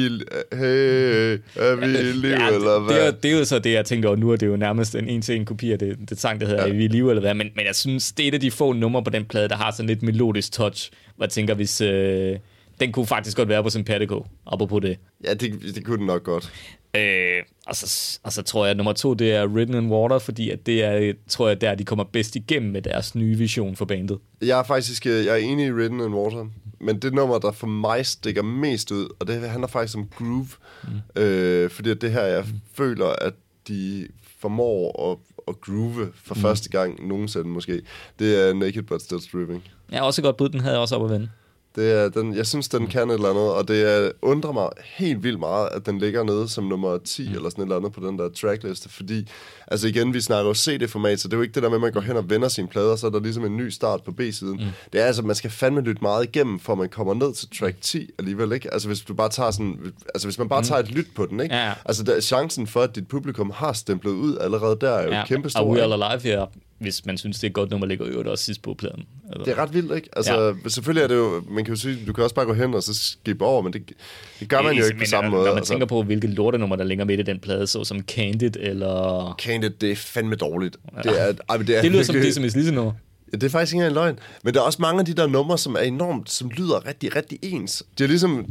hey, 0.53 1.39
er 1.57 1.77
vi 1.77 1.87
i 1.87 2.13
liv, 2.13 2.31
ja, 2.31 2.49
eller 2.49 2.71
det, 2.75 2.83
hvad? 2.85 2.95
det, 2.95 3.03
er, 3.03 3.07
jo- 3.07 3.13
det 3.23 3.33
er 3.35 3.39
jo 3.39 3.45
så 3.45 3.59
det, 3.59 3.73
jeg 3.73 3.85
tænker, 3.85 4.09
og 4.09 4.19
nu 4.19 4.31
er 4.31 4.37
det 4.37 4.47
jo 4.47 4.57
nærmest 4.57 4.95
en 4.95 5.09
en-til-en 5.09 5.45
kopi 5.45 5.73
af 5.73 5.79
det, 5.79 5.97
det 6.11 6.21
sang, 6.21 6.41
der 6.41 6.47
hedder 6.47 6.63
Ja. 6.67 6.69
Er 6.69 6.77
vi 6.77 6.85
i 6.85 6.89
live, 6.89 7.11
eller 7.11 7.21
hvad, 7.21 7.35
men, 7.35 7.51
men 7.57 7.67
jeg 7.67 7.75
synes, 7.75 8.13
det 8.13 8.25
er 8.25 8.29
et 8.29 8.35
af 8.35 8.41
de 8.41 8.51
få 8.51 8.73
numre 8.73 9.05
på 9.05 9.11
den 9.11 9.25
plade, 9.25 9.49
der 9.49 9.57
har 9.57 9.71
sådan 9.71 9.87
lidt 9.87 10.03
melodisk 10.03 10.53
touch, 10.53 10.91
hvor 11.17 11.25
jeg 11.25 11.31
tænker, 11.31 11.55
hvis... 11.55 11.81
Øh, 11.81 12.37
den 12.81 12.93
kunne 12.93 13.07
faktisk 13.07 13.37
godt 13.37 13.49
være 13.49 13.63
på 13.63 13.71
Sympatico, 13.71 14.27
apropos 14.47 14.83
det. 14.83 14.97
Ja, 15.25 15.35
det, 15.35 15.61
det 15.75 15.85
kunne 15.85 15.99
den 15.99 16.07
nok 16.07 16.23
godt. 16.25 16.53
Øh, 16.97 17.43
og, 17.67 17.77
så, 17.77 18.19
og 18.23 18.33
så 18.33 18.43
tror 18.43 18.65
jeg, 18.65 18.71
at 18.71 18.77
nummer 18.77 18.93
to, 18.93 19.15
det 19.15 19.33
er 19.33 19.47
Written 19.47 19.85
in 19.85 19.91
Water, 19.91 20.19
fordi 20.19 20.51
at 20.51 20.67
det 20.67 20.85
er, 20.85 21.13
tror 21.29 21.49
jeg, 21.49 21.61
der 21.61 21.75
de 21.75 21.85
kommer 21.85 22.05
bedst 22.05 22.37
igennem 22.37 22.73
med 22.73 22.83
deres 22.83 23.15
nye 23.15 23.39
vision 23.39 23.77
for 23.77 23.85
bandet. 23.85 24.19
Jeg 24.43 24.59
er 24.59 24.63
faktisk 24.63 25.07
øh, 25.07 25.25
jeg 25.25 25.33
er 25.33 25.37
enig 25.37 25.67
i 25.67 25.73
Written 25.73 26.01
in 26.01 26.15
Water, 26.15 26.47
men 26.81 26.99
det 26.99 27.15
nummer, 27.15 27.39
der 27.39 27.53
for 27.53 27.67
mig 27.67 28.07
stikker 28.07 28.43
mest 28.43 28.91
ud, 28.91 29.09
og 29.19 29.27
det 29.27 29.51
handler 29.51 29.69
faktisk 29.69 29.99
om 29.99 30.09
groove, 30.19 30.49
mm. 30.85 31.23
øh, 31.23 31.71
fordi 31.71 31.95
det 31.95 32.13
her, 32.13 32.23
jeg 32.23 32.45
føler, 32.75 33.07
at 33.07 33.35
de 33.69 34.09
formår 34.41 35.11
at, 35.13 35.19
at 35.49 35.61
groove 35.61 36.13
for 36.25 36.35
mm. 36.35 36.41
første 36.41 36.69
gang 36.69 37.09
nogensinde 37.09 37.49
måske, 37.49 37.83
det 38.19 38.49
er 38.49 38.55
Naked 38.55 38.83
But 38.83 39.03
Still 39.03 39.21
Stripping. 39.21 39.65
Har 39.93 40.01
også 40.01 40.23
godt 40.23 40.37
bud, 40.37 40.49
den 40.49 40.61
havde 40.61 40.75
jeg 40.75 40.81
også 40.81 40.97
op 40.97 41.05
at 41.05 41.11
vende. 41.11 41.29
Det 41.77 41.93
er, 41.93 42.09
den, 42.09 42.37
jeg 42.37 42.47
synes, 42.47 42.69
den 42.69 42.87
kan 42.87 43.11
et 43.11 43.15
eller 43.15 43.31
andet, 43.31 43.53
og 43.53 43.69
det 43.69 43.93
er, 43.93 44.11
undrer 44.23 44.53
mig 44.53 44.69
helt 44.85 45.23
vildt 45.23 45.39
meget, 45.39 45.69
at 45.73 45.87
den 45.87 45.99
ligger 45.99 46.25
nede 46.25 46.49
som 46.49 46.65
nummer 46.65 46.99
10 46.99 47.29
mm. 47.29 47.35
eller 47.35 47.51
sådan 47.51 47.63
et 47.63 47.67
eller 47.67 47.77
andet 47.77 47.93
på 47.93 48.07
den 48.07 48.19
der 48.19 48.29
trackliste, 48.29 48.89
fordi, 48.89 49.29
altså 49.67 49.89
igen, 49.89 50.15
vi 50.15 50.21
snakker 50.21 50.49
jo 50.49 50.55
CD-format, 50.55 51.21
så 51.21 51.29
det 51.29 51.35
er 51.35 51.39
jo 51.39 51.43
ikke 51.43 51.55
det 51.55 51.63
der 51.63 51.69
med, 51.69 51.77
at 51.77 51.81
man 51.81 51.93
går 51.93 52.01
hen 52.01 52.17
og 52.17 52.31
vender 52.31 52.49
sine 52.49 52.69
plader, 52.69 52.97
så 52.97 53.07
er 53.07 53.11
der 53.11 53.21
ligesom 53.21 53.45
en 53.45 53.57
ny 53.57 53.69
start 53.69 54.03
på 54.03 54.13
B-siden. 54.13 54.57
Mm. 54.57 54.71
Det 54.93 55.01
er 55.01 55.05
altså, 55.05 55.23
man 55.23 55.37
skal 55.37 55.51
fandme 55.51 55.81
lytte 55.81 56.03
meget 56.03 56.25
igennem, 56.25 56.61
for 56.61 56.75
man 56.75 56.89
kommer 56.89 57.15
ned 57.15 57.35
til 57.35 57.49
track 57.59 57.77
10 57.81 58.11
alligevel, 58.19 58.53
ikke? 58.53 58.73
Altså 58.73 58.89
hvis 58.89 59.01
du 59.01 59.15
bare 59.15 59.29
tager 59.29 59.51
sådan, 59.51 59.93
altså 60.15 60.29
hvis 60.29 60.39
man 60.39 60.49
bare 60.49 60.63
tager 60.63 60.79
et 60.79 60.91
lyt 60.91 61.09
på 61.15 61.27
den, 61.27 61.41
ikke? 61.41 61.55
Ja, 61.55 61.67
ja. 61.67 61.75
Altså 61.85 62.03
der, 62.03 62.21
chancen 62.21 62.67
for, 62.67 62.81
at 62.81 62.97
dit 62.97 63.09
publikum 63.09 63.51
har 63.55 63.73
stemplet 63.73 64.13
ud 64.13 64.39
allerede 64.39 64.79
der, 64.81 64.91
er 64.91 65.05
jo 65.05 65.13
ja, 65.13 65.27
kæmpe 65.27 65.47
Are 65.47 65.51
stor. 65.51 65.73
We? 65.73 65.83
All 65.83 66.03
Alive 66.03 66.23
Here 66.23 66.47
hvis 66.81 67.07
man 67.07 67.19
synes, 67.19 67.37
det 67.37 67.45
er 67.45 67.49
et 67.49 67.55
godt 67.55 67.71
nummer, 67.71 67.87
ligger 67.87 68.07
jo 68.07 68.31
også 68.31 68.45
sidst 68.45 68.63
på 68.63 68.75
pladen. 68.75 69.05
Altså. 69.27 69.45
Det 69.45 69.59
er 69.59 69.63
ret 69.63 69.75
vildt, 69.75 69.95
ikke? 69.95 70.09
Altså, 70.13 70.55
ja. 70.65 70.69
selvfølgelig 70.69 71.03
er 71.03 71.09
det 71.09 71.15
jo, 71.15 71.43
man 71.51 71.65
kan 71.65 71.75
jo 71.75 71.81
sige, 71.81 71.99
du 72.07 72.13
kan 72.13 72.25
også 72.25 72.35
bare 72.35 72.47
gå 72.47 72.53
hen 72.53 72.75
og 72.75 72.83
så 72.83 72.95
skippe 72.95 73.45
over, 73.45 73.63
men 73.63 73.73
det, 73.73 73.93
det 74.41 74.49
gør 74.49 74.63
man 74.63 74.77
jo 74.77 74.85
ikke 74.85 74.99
på 74.99 75.05
samme 75.05 75.31
når, 75.31 75.37
måde. 75.37 75.45
Når 75.45 75.53
man 75.53 75.59
altså. 75.59 75.73
tænker 75.73 75.87
på, 75.87 76.03
hvilke 76.03 76.27
lortenummer, 76.27 76.77
der 76.77 76.85
ligger 76.85 77.05
midt 77.05 77.21
i 77.21 77.23
den 77.23 77.39
plade, 77.41 77.67
så 77.67 77.85
som 77.85 78.01
Candid 78.01 78.57
eller... 78.61 79.35
Candid, 79.39 79.71
det 79.71 79.91
er 79.91 79.97
fandme 79.97 80.35
dårligt. 80.35 80.77
Ja. 80.97 81.11
Det, 81.11 81.21
er, 81.21 81.33
ej, 81.49 81.57
det, 81.57 81.77
er 81.77 81.83
det 81.83 81.91
lyder 81.91 82.03
som 82.03 82.15
det 82.15 82.35
som 82.35 82.45
et 82.45 82.75
nummer. 82.75 82.93
Ja, 83.33 83.37
det 83.37 83.43
er 83.43 83.51
faktisk 83.51 83.75
ikke 83.75 83.85
engang 83.85 83.95
løgn. 83.95 84.19
Men 84.45 84.55
der 84.55 84.61
er 84.61 84.65
også 84.65 84.83
mange 84.83 85.01
af 85.01 85.07
de 85.07 85.15
der 85.15 85.27
numre, 85.27 85.59
som 85.59 85.75
er 85.75 85.81
enormt, 85.81 86.31
som 86.31 86.51
lyder 86.51 86.87
rigtig, 86.87 87.17
rigtig 87.17 87.39
ens. 87.43 87.83
De 87.99 88.03
har 88.03 88.09
ligesom 88.09 88.47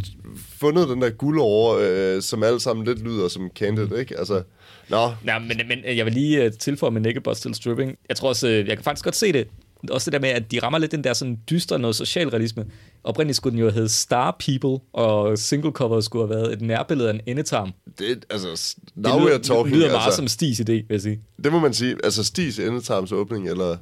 fundet 0.60 0.90
den 0.90 1.02
der 1.02 1.10
guld 1.10 1.40
over, 1.40 1.78
øh, 1.82 2.22
som 2.22 2.44
alle 2.44 2.60
sammen 2.60 2.86
lidt 2.86 3.04
lyder 3.04 3.28
som 3.28 3.50
Candid, 3.56 3.98
ikke? 3.98 4.20
Altså, 4.20 4.42
nå. 4.90 5.14
Nej, 5.24 5.40
men, 5.40 5.62
men 5.68 5.98
jeg 5.98 6.06
vil 6.06 6.14
lige 6.14 6.46
uh, 6.46 6.52
tilføje 6.60 6.92
med 6.92 7.02
Naked 7.02 7.36
Still 7.36 7.56
Stripping. 7.56 7.98
Jeg 8.10 8.18
tror 8.18 8.30
også, 8.30 8.48
uh, 8.48 8.54
jeg 8.54 8.78
kan 8.78 8.84
faktisk 8.84 9.04
godt 9.04 9.16
se 9.16 9.34
det. 9.34 9.48
Også 9.92 10.12
det 10.12 10.14
der 10.14 10.28
med, 10.28 10.30
at 10.30 10.52
de 10.52 10.60
rammer 10.60 10.80
lidt 10.80 10.92
den 10.92 11.04
der 11.04 11.14
sådan 11.14 11.40
dystre 11.50 11.80
noget 11.80 11.96
socialrealisme. 11.96 12.66
Oprindeligt 13.04 13.38
skulle 13.38 13.52
den 13.52 13.60
jo 13.60 13.70
hedde 13.70 13.90
Star 13.90 14.38
People, 14.46 14.86
og 14.94 15.38
single 15.38 15.72
cover 15.72 16.02
skulle 16.02 16.28
have 16.28 16.42
været 16.42 16.54
et 16.54 16.62
nærbillede 16.62 17.10
af 17.10 17.14
en 17.14 17.22
endetarm. 17.26 17.74
Det, 18.00 18.26
altså, 18.30 18.76
now 18.96 19.14
det 19.14 19.28
lyder, 19.28 19.38
talking, 19.38 19.76
lyder 19.76 19.88
meget 19.88 20.06
altså, 20.06 20.16
som 20.16 20.28
Stis 20.28 20.60
idé, 20.60 20.72
vil 20.72 20.86
jeg 20.90 21.02
sige. 21.02 21.20
Det 21.44 21.52
må 21.52 21.60
man 21.60 21.74
sige. 21.74 21.96
Altså 22.04 22.24
Stis 22.24 22.60
endetarms 22.60 23.12
åbning, 23.12 23.50
eller... 23.50 23.78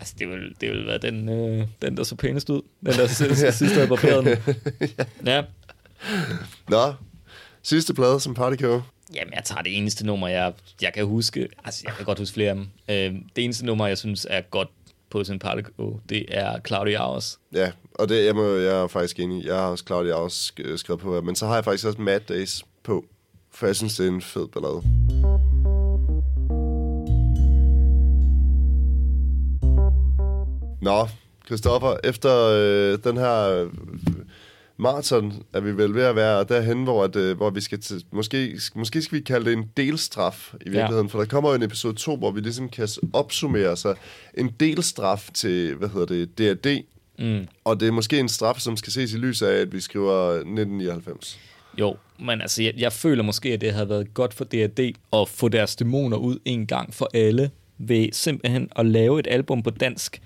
Altså, 0.00 0.14
det 0.18 0.28
vil, 0.28 0.54
det 0.60 0.70
vil 0.70 0.86
være 0.86 0.98
den, 0.98 1.28
øh, 1.28 1.66
den, 1.82 1.96
der 1.96 2.02
så 2.02 2.16
pænest 2.16 2.50
ud. 2.50 2.62
Den, 2.86 2.92
der 2.92 3.06
sidste, 3.06 3.52
sidste 3.52 3.86
på 3.86 3.96
pladen. 3.96 4.28
ja. 5.26 5.42
Nå, 6.68 6.92
sidste 7.62 7.94
plade 7.94 8.20
som 8.20 8.34
Partico. 8.34 8.80
Jamen, 9.14 9.34
jeg 9.34 9.44
tager 9.44 9.62
det 9.62 9.76
eneste 9.76 10.06
nummer, 10.06 10.28
jeg, 10.28 10.52
jeg 10.82 10.92
kan 10.92 11.04
huske. 11.04 11.48
Altså, 11.64 11.82
jeg 11.84 11.94
kan 11.96 12.04
godt 12.04 12.18
huske 12.18 12.34
flere 12.34 12.50
af 12.50 12.54
dem. 12.54 12.68
Øh, 12.88 13.22
det 13.36 13.44
eneste 13.44 13.66
nummer, 13.66 13.86
jeg 13.86 13.98
synes 13.98 14.26
er 14.30 14.40
godt 14.40 14.68
på 15.10 15.24
sin 15.24 15.38
Partico, 15.38 16.00
det 16.08 16.24
er 16.28 16.60
Cloudy 16.66 16.96
Hours. 16.96 17.38
Ja, 17.52 17.72
og 17.94 18.08
det 18.08 18.24
jeg, 18.24 18.34
må, 18.34 18.54
jeg 18.54 18.82
er 18.82 18.86
faktisk 18.86 19.18
enig. 19.20 19.44
Jeg 19.44 19.54
har 19.54 19.66
også 19.66 19.84
Cloudy 19.86 20.12
Hours 20.12 20.52
øh, 20.58 20.78
skrevet 20.78 21.00
på, 21.00 21.20
men 21.20 21.36
så 21.36 21.46
har 21.46 21.54
jeg 21.54 21.64
faktisk 21.64 21.86
også 21.86 22.00
Mad 22.00 22.20
Days 22.20 22.64
på, 22.82 23.04
for 23.50 23.66
jeg 23.66 23.76
synes, 23.76 23.96
det 23.96 24.06
er 24.06 24.10
en 24.10 24.22
fed 24.22 24.48
ballade. 24.48 24.82
Nå, 30.82 31.08
Christoffer, 31.46 31.96
efter 32.04 32.48
øh, 32.52 32.98
den 33.04 33.16
her 33.16 33.68
maraton 34.76 35.32
er 35.52 35.60
vi 35.60 35.76
vel 35.76 35.94
ved 35.94 36.02
at 36.02 36.16
være 36.16 36.44
derhen, 36.44 36.84
hvor, 36.84 37.04
at, 37.04 37.16
øh, 37.16 37.36
hvor 37.36 37.50
vi 37.50 37.60
skal 37.60 37.80
til, 37.80 38.04
måske, 38.10 38.60
måske 38.74 39.02
skal 39.02 39.18
vi 39.18 39.22
kalde 39.22 39.44
det 39.44 39.52
en 39.52 39.70
delstraf 39.76 40.54
i 40.60 40.68
virkeligheden, 40.70 41.06
ja. 41.06 41.12
for 41.12 41.18
der 41.18 41.26
kommer 41.26 41.50
jo 41.50 41.56
en 41.56 41.62
episode 41.62 41.94
2, 41.94 42.16
hvor 42.16 42.30
vi 42.30 42.40
ligesom 42.40 42.68
kan 42.68 42.88
opsummere 43.12 43.76
sig 43.76 43.94
en 44.34 44.50
delstraf 44.60 45.28
til, 45.34 45.74
hvad 45.74 45.88
hedder 45.88 46.06
det, 46.06 46.38
D&D, 46.38 46.84
mm. 47.18 47.48
og 47.64 47.80
det 47.80 47.88
er 47.88 47.92
måske 47.92 48.18
en 48.18 48.28
straf, 48.28 48.58
som 48.58 48.76
skal 48.76 48.92
ses 48.92 49.12
i 49.12 49.16
lys 49.16 49.42
af, 49.42 49.52
at 49.52 49.72
vi 49.72 49.80
skriver 49.80 50.30
1999. 50.30 51.38
Jo, 51.78 51.96
men 52.18 52.40
altså, 52.40 52.62
jeg, 52.62 52.74
jeg 52.76 52.92
føler 52.92 53.22
måske, 53.22 53.52
at 53.52 53.60
det 53.60 53.72
havde 53.72 53.88
været 53.88 54.14
godt 54.14 54.34
for 54.34 54.44
D&D 54.44 54.94
at 55.12 55.28
få 55.28 55.48
deres 55.48 55.76
dæmoner 55.76 56.16
ud 56.16 56.38
en 56.44 56.66
gang 56.66 56.94
for 56.94 57.10
alle, 57.14 57.50
ved 57.78 58.08
simpelthen 58.12 58.68
at 58.76 58.86
lave 58.86 59.20
et 59.20 59.26
album 59.30 59.62
på 59.62 59.70
dansk, 59.70 60.22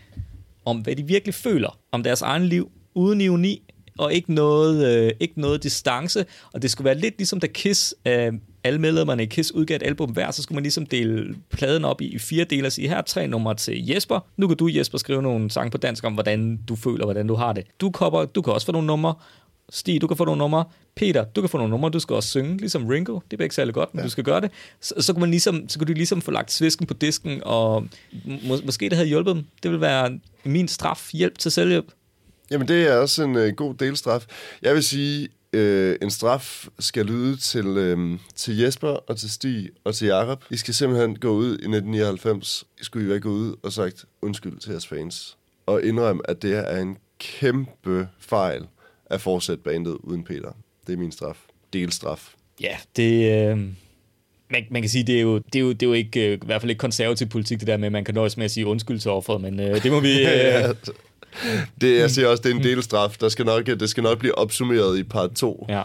om 0.65 0.79
hvad 0.79 0.97
de 0.97 1.03
virkelig 1.03 1.35
føler 1.35 1.79
om 1.93 2.03
deres 2.03 2.23
egen 2.23 2.45
liv, 2.45 2.71
uden 2.95 3.21
ironi, 3.21 3.63
og 3.99 4.13
ikke 4.13 4.35
noget, 4.35 4.87
øh, 4.87 5.13
ikke 5.21 5.41
noget 5.41 5.63
distance. 5.63 6.27
Og 6.53 6.63
det 6.63 6.71
skulle 6.71 6.85
være 6.85 6.99
lidt 6.99 7.19
ligesom 7.19 7.41
da 7.41 7.47
Kiss, 7.47 7.95
øh, 8.07 8.33
alle 8.65 8.79
medlemmerne 8.79 9.23
i 9.23 9.27
Kiss 9.27 9.53
udgav 9.53 9.77
et 9.77 9.83
album 9.83 10.11
hver, 10.11 10.31
så 10.31 10.43
skulle 10.43 10.57
man 10.57 10.63
ligesom 10.63 10.87
dele 10.87 11.35
pladen 11.51 11.85
op 11.85 12.01
i, 12.01 12.07
i 12.07 12.19
fire 12.19 12.45
dele 12.45 12.67
og 12.67 12.73
sige, 12.73 12.89
her 12.89 12.97
er 12.97 13.03
tre 13.03 13.27
numre 13.27 13.55
til 13.55 13.87
Jesper. 13.87 14.21
Nu 14.37 14.49
kan 14.49 14.57
du, 14.57 14.69
Jesper, 14.69 14.99
skrive 14.99 15.23
nogle 15.23 15.51
sange 15.51 15.71
på 15.71 15.79
dansk 15.79 16.05
om, 16.05 16.15
hvordan 16.15 16.61
du 16.69 16.77
føler, 16.77 17.05
hvordan 17.05 17.27
du 17.27 17.35
har 17.35 17.53
det. 17.53 17.65
Du, 17.81 17.91
kopper, 17.91 18.25
du 18.25 18.43
kan 18.43 18.53
også 18.53 18.67
få 18.67 18.73
nogle 18.73 18.87
numre. 18.87 19.15
Stig, 19.71 20.01
du 20.01 20.07
kan 20.07 20.17
få 20.17 20.25
nogle 20.25 20.39
numre. 20.39 20.65
Peter, 20.97 21.25
du 21.25 21.41
kan 21.41 21.51
få 21.51 21.59
nogle 21.59 21.71
numre, 21.71 21.91
du 21.91 21.99
skal 21.99 22.17
også 22.17 22.29
synge, 22.29 22.57
ligesom 22.57 22.87
Ringo. 22.87 23.21
Det 23.31 23.41
er 23.41 23.43
ikke 23.43 23.55
særlig 23.55 23.75
godt, 23.75 23.95
men 23.95 24.01
ja. 24.01 24.05
du 24.05 24.11
skal 24.11 24.25
gøre 24.25 24.41
det. 24.41 24.51
Så, 24.81 24.95
så, 24.99 25.13
kan 25.13 25.21
man 25.21 25.31
ligesom, 25.31 25.69
så 25.69 25.79
kan 25.79 25.87
du 25.87 25.93
ligesom 25.93 26.21
få 26.21 26.31
lagt 26.31 26.53
svisken 26.53 26.87
på 26.87 26.95
disken, 26.95 27.43
og 27.45 27.87
må, 28.25 28.59
måske 28.65 28.89
det 28.89 28.93
havde 28.93 29.09
hjulpet 29.09 29.35
dem. 29.37 29.45
Det 29.63 29.71
vil 29.71 29.81
være 29.81 30.19
min 30.45 30.69
straf, 30.69 31.11
hjælp 31.13 31.39
til 31.39 31.51
selvhjælp. 31.51 31.93
Jamen, 32.51 32.69
det 32.69 32.87
er 32.89 32.97
også 32.97 33.23
en 33.23 33.37
øh, 33.37 33.55
god 33.55 33.75
delstraf. 33.75 34.27
Jeg 34.63 34.75
vil 34.75 34.83
sige, 34.83 35.29
øh, 35.53 35.97
en 36.03 36.11
straf 36.11 36.67
skal 36.79 37.07
lyde 37.07 37.37
til, 37.37 37.67
øh, 37.67 38.19
til 38.37 38.59
Jesper 38.59 38.89
og 38.89 39.17
til 39.17 39.31
Stig 39.31 39.71
og 39.85 39.95
til 39.95 40.07
Jakob. 40.07 40.45
I 40.51 40.57
skal 40.57 40.75
simpelthen 40.75 41.19
gå 41.19 41.29
ud 41.29 41.49
i 41.49 41.69
1999. 41.69 42.65
I 42.81 42.85
skulle 42.85 43.07
I 43.07 43.09
være 43.09 43.21
gået 43.21 43.35
ud 43.35 43.57
og 43.63 43.73
sagt 43.73 44.05
undskyld 44.23 44.59
til 44.59 44.71
jeres 44.71 44.87
fans. 44.87 45.37
Og 45.67 45.83
indrømme, 45.83 46.23
at 46.31 46.43
det 46.43 46.57
er 46.57 46.83
en 46.83 46.97
kæmpe 47.19 48.09
fejl 48.19 48.67
at 49.07 49.21
fortsætte 49.21 49.63
bandet 49.63 49.97
uden 50.01 50.25
Peter. 50.25 50.53
Det 50.87 50.93
er 50.93 50.97
min 50.97 51.13
straf. 51.13 51.39
Delstraf. 51.73 52.35
Ja, 52.61 52.77
det... 52.97 53.51
Øh 53.51 53.69
man, 54.51 54.65
man 54.71 54.83
kan 54.83 54.89
sige, 54.89 55.05
det 55.05 55.17
er 55.17 55.21
jo, 55.21 55.39
det 55.39 55.55
er 55.55 55.61
jo, 55.61 55.73
det 55.73 55.83
er 55.83 55.87
jo 55.87 55.93
ikke, 55.93 56.29
øh, 56.29 56.33
i 56.33 56.47
hvert 56.47 56.61
fald 56.61 56.71
ikke 56.71 56.81
konservativ 56.81 57.29
politik, 57.29 57.59
det 57.61 57.67
der 57.67 57.77
med, 57.77 57.87
at 57.87 57.93
man 57.93 58.05
kan 58.05 58.15
nøjes 58.15 58.37
med 58.37 58.45
at 58.45 58.51
sige 58.51 58.67
undskyld 58.67 58.99
til 58.99 59.11
offeret, 59.11 59.41
men 59.41 59.61
øh, 59.61 59.83
det 59.83 59.93
må 59.93 60.01
vi... 60.01 60.09
Øh, 60.29 60.75
det, 61.81 61.99
jeg 61.99 62.11
siger 62.11 62.29
også, 62.29 62.43
det 62.43 62.51
er 62.51 62.55
en 62.55 62.63
delstraf. 62.63 63.17
Der 63.21 63.29
skal 63.29 63.45
nok, 63.45 63.67
det 63.67 63.91
skal 63.91 64.03
nok 64.03 64.19
blive 64.19 64.39
opsummeret 64.39 64.99
i 64.99 65.03
part 65.03 65.31
2. 65.31 65.67
Ja. 65.69 65.83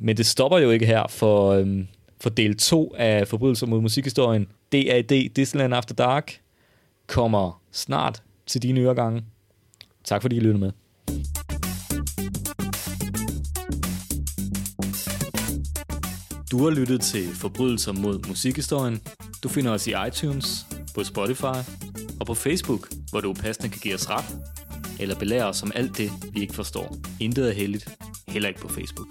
Men 0.00 0.16
det 0.16 0.26
stopper 0.26 0.58
jo 0.58 0.70
ikke 0.70 0.86
her, 0.86 1.06
for, 1.08 1.52
øhm, 1.52 1.86
for 2.20 2.30
del 2.30 2.56
2 2.56 2.94
af 2.98 3.28
Forbrydelser 3.28 3.66
mod 3.66 3.80
musikhistorien. 3.80 4.46
DAD, 4.72 5.30
Disneyland 5.36 5.74
After 5.74 5.94
Dark, 5.94 6.40
kommer 7.06 7.60
snart 7.72 8.22
til 8.46 8.62
dine 8.62 8.80
øregange. 8.80 9.24
Tak 10.04 10.22
fordi 10.22 10.36
I 10.36 10.40
lyttede 10.40 10.58
med. 10.58 10.70
Du 16.50 16.64
har 16.64 16.70
lyttet 16.70 17.00
til 17.00 17.28
Forbrydelser 17.34 17.92
mod 17.92 18.28
musikhistorien. 18.28 19.00
Du 19.42 19.48
finder 19.48 19.70
os 19.70 19.86
i 19.86 19.92
iTunes, 20.08 20.66
på 20.94 21.04
Spotify 21.04 21.58
og 22.20 22.26
på 22.26 22.34
Facebook, 22.34 22.88
hvor 23.10 23.20
du 23.20 23.32
passende 23.32 23.68
kan 23.68 23.80
give 23.80 23.94
os 23.94 24.10
ret 24.10 24.24
eller 25.00 25.18
belære 25.18 25.44
os 25.44 25.62
om 25.62 25.72
alt 25.74 25.98
det, 25.98 26.10
vi 26.32 26.40
ikke 26.40 26.54
forstår. 26.54 26.96
Intet 27.20 27.48
er 27.48 27.54
heldigt, 27.54 27.88
heller 28.28 28.48
ikke 28.48 28.60
på 28.60 28.68
Facebook. 28.68 29.08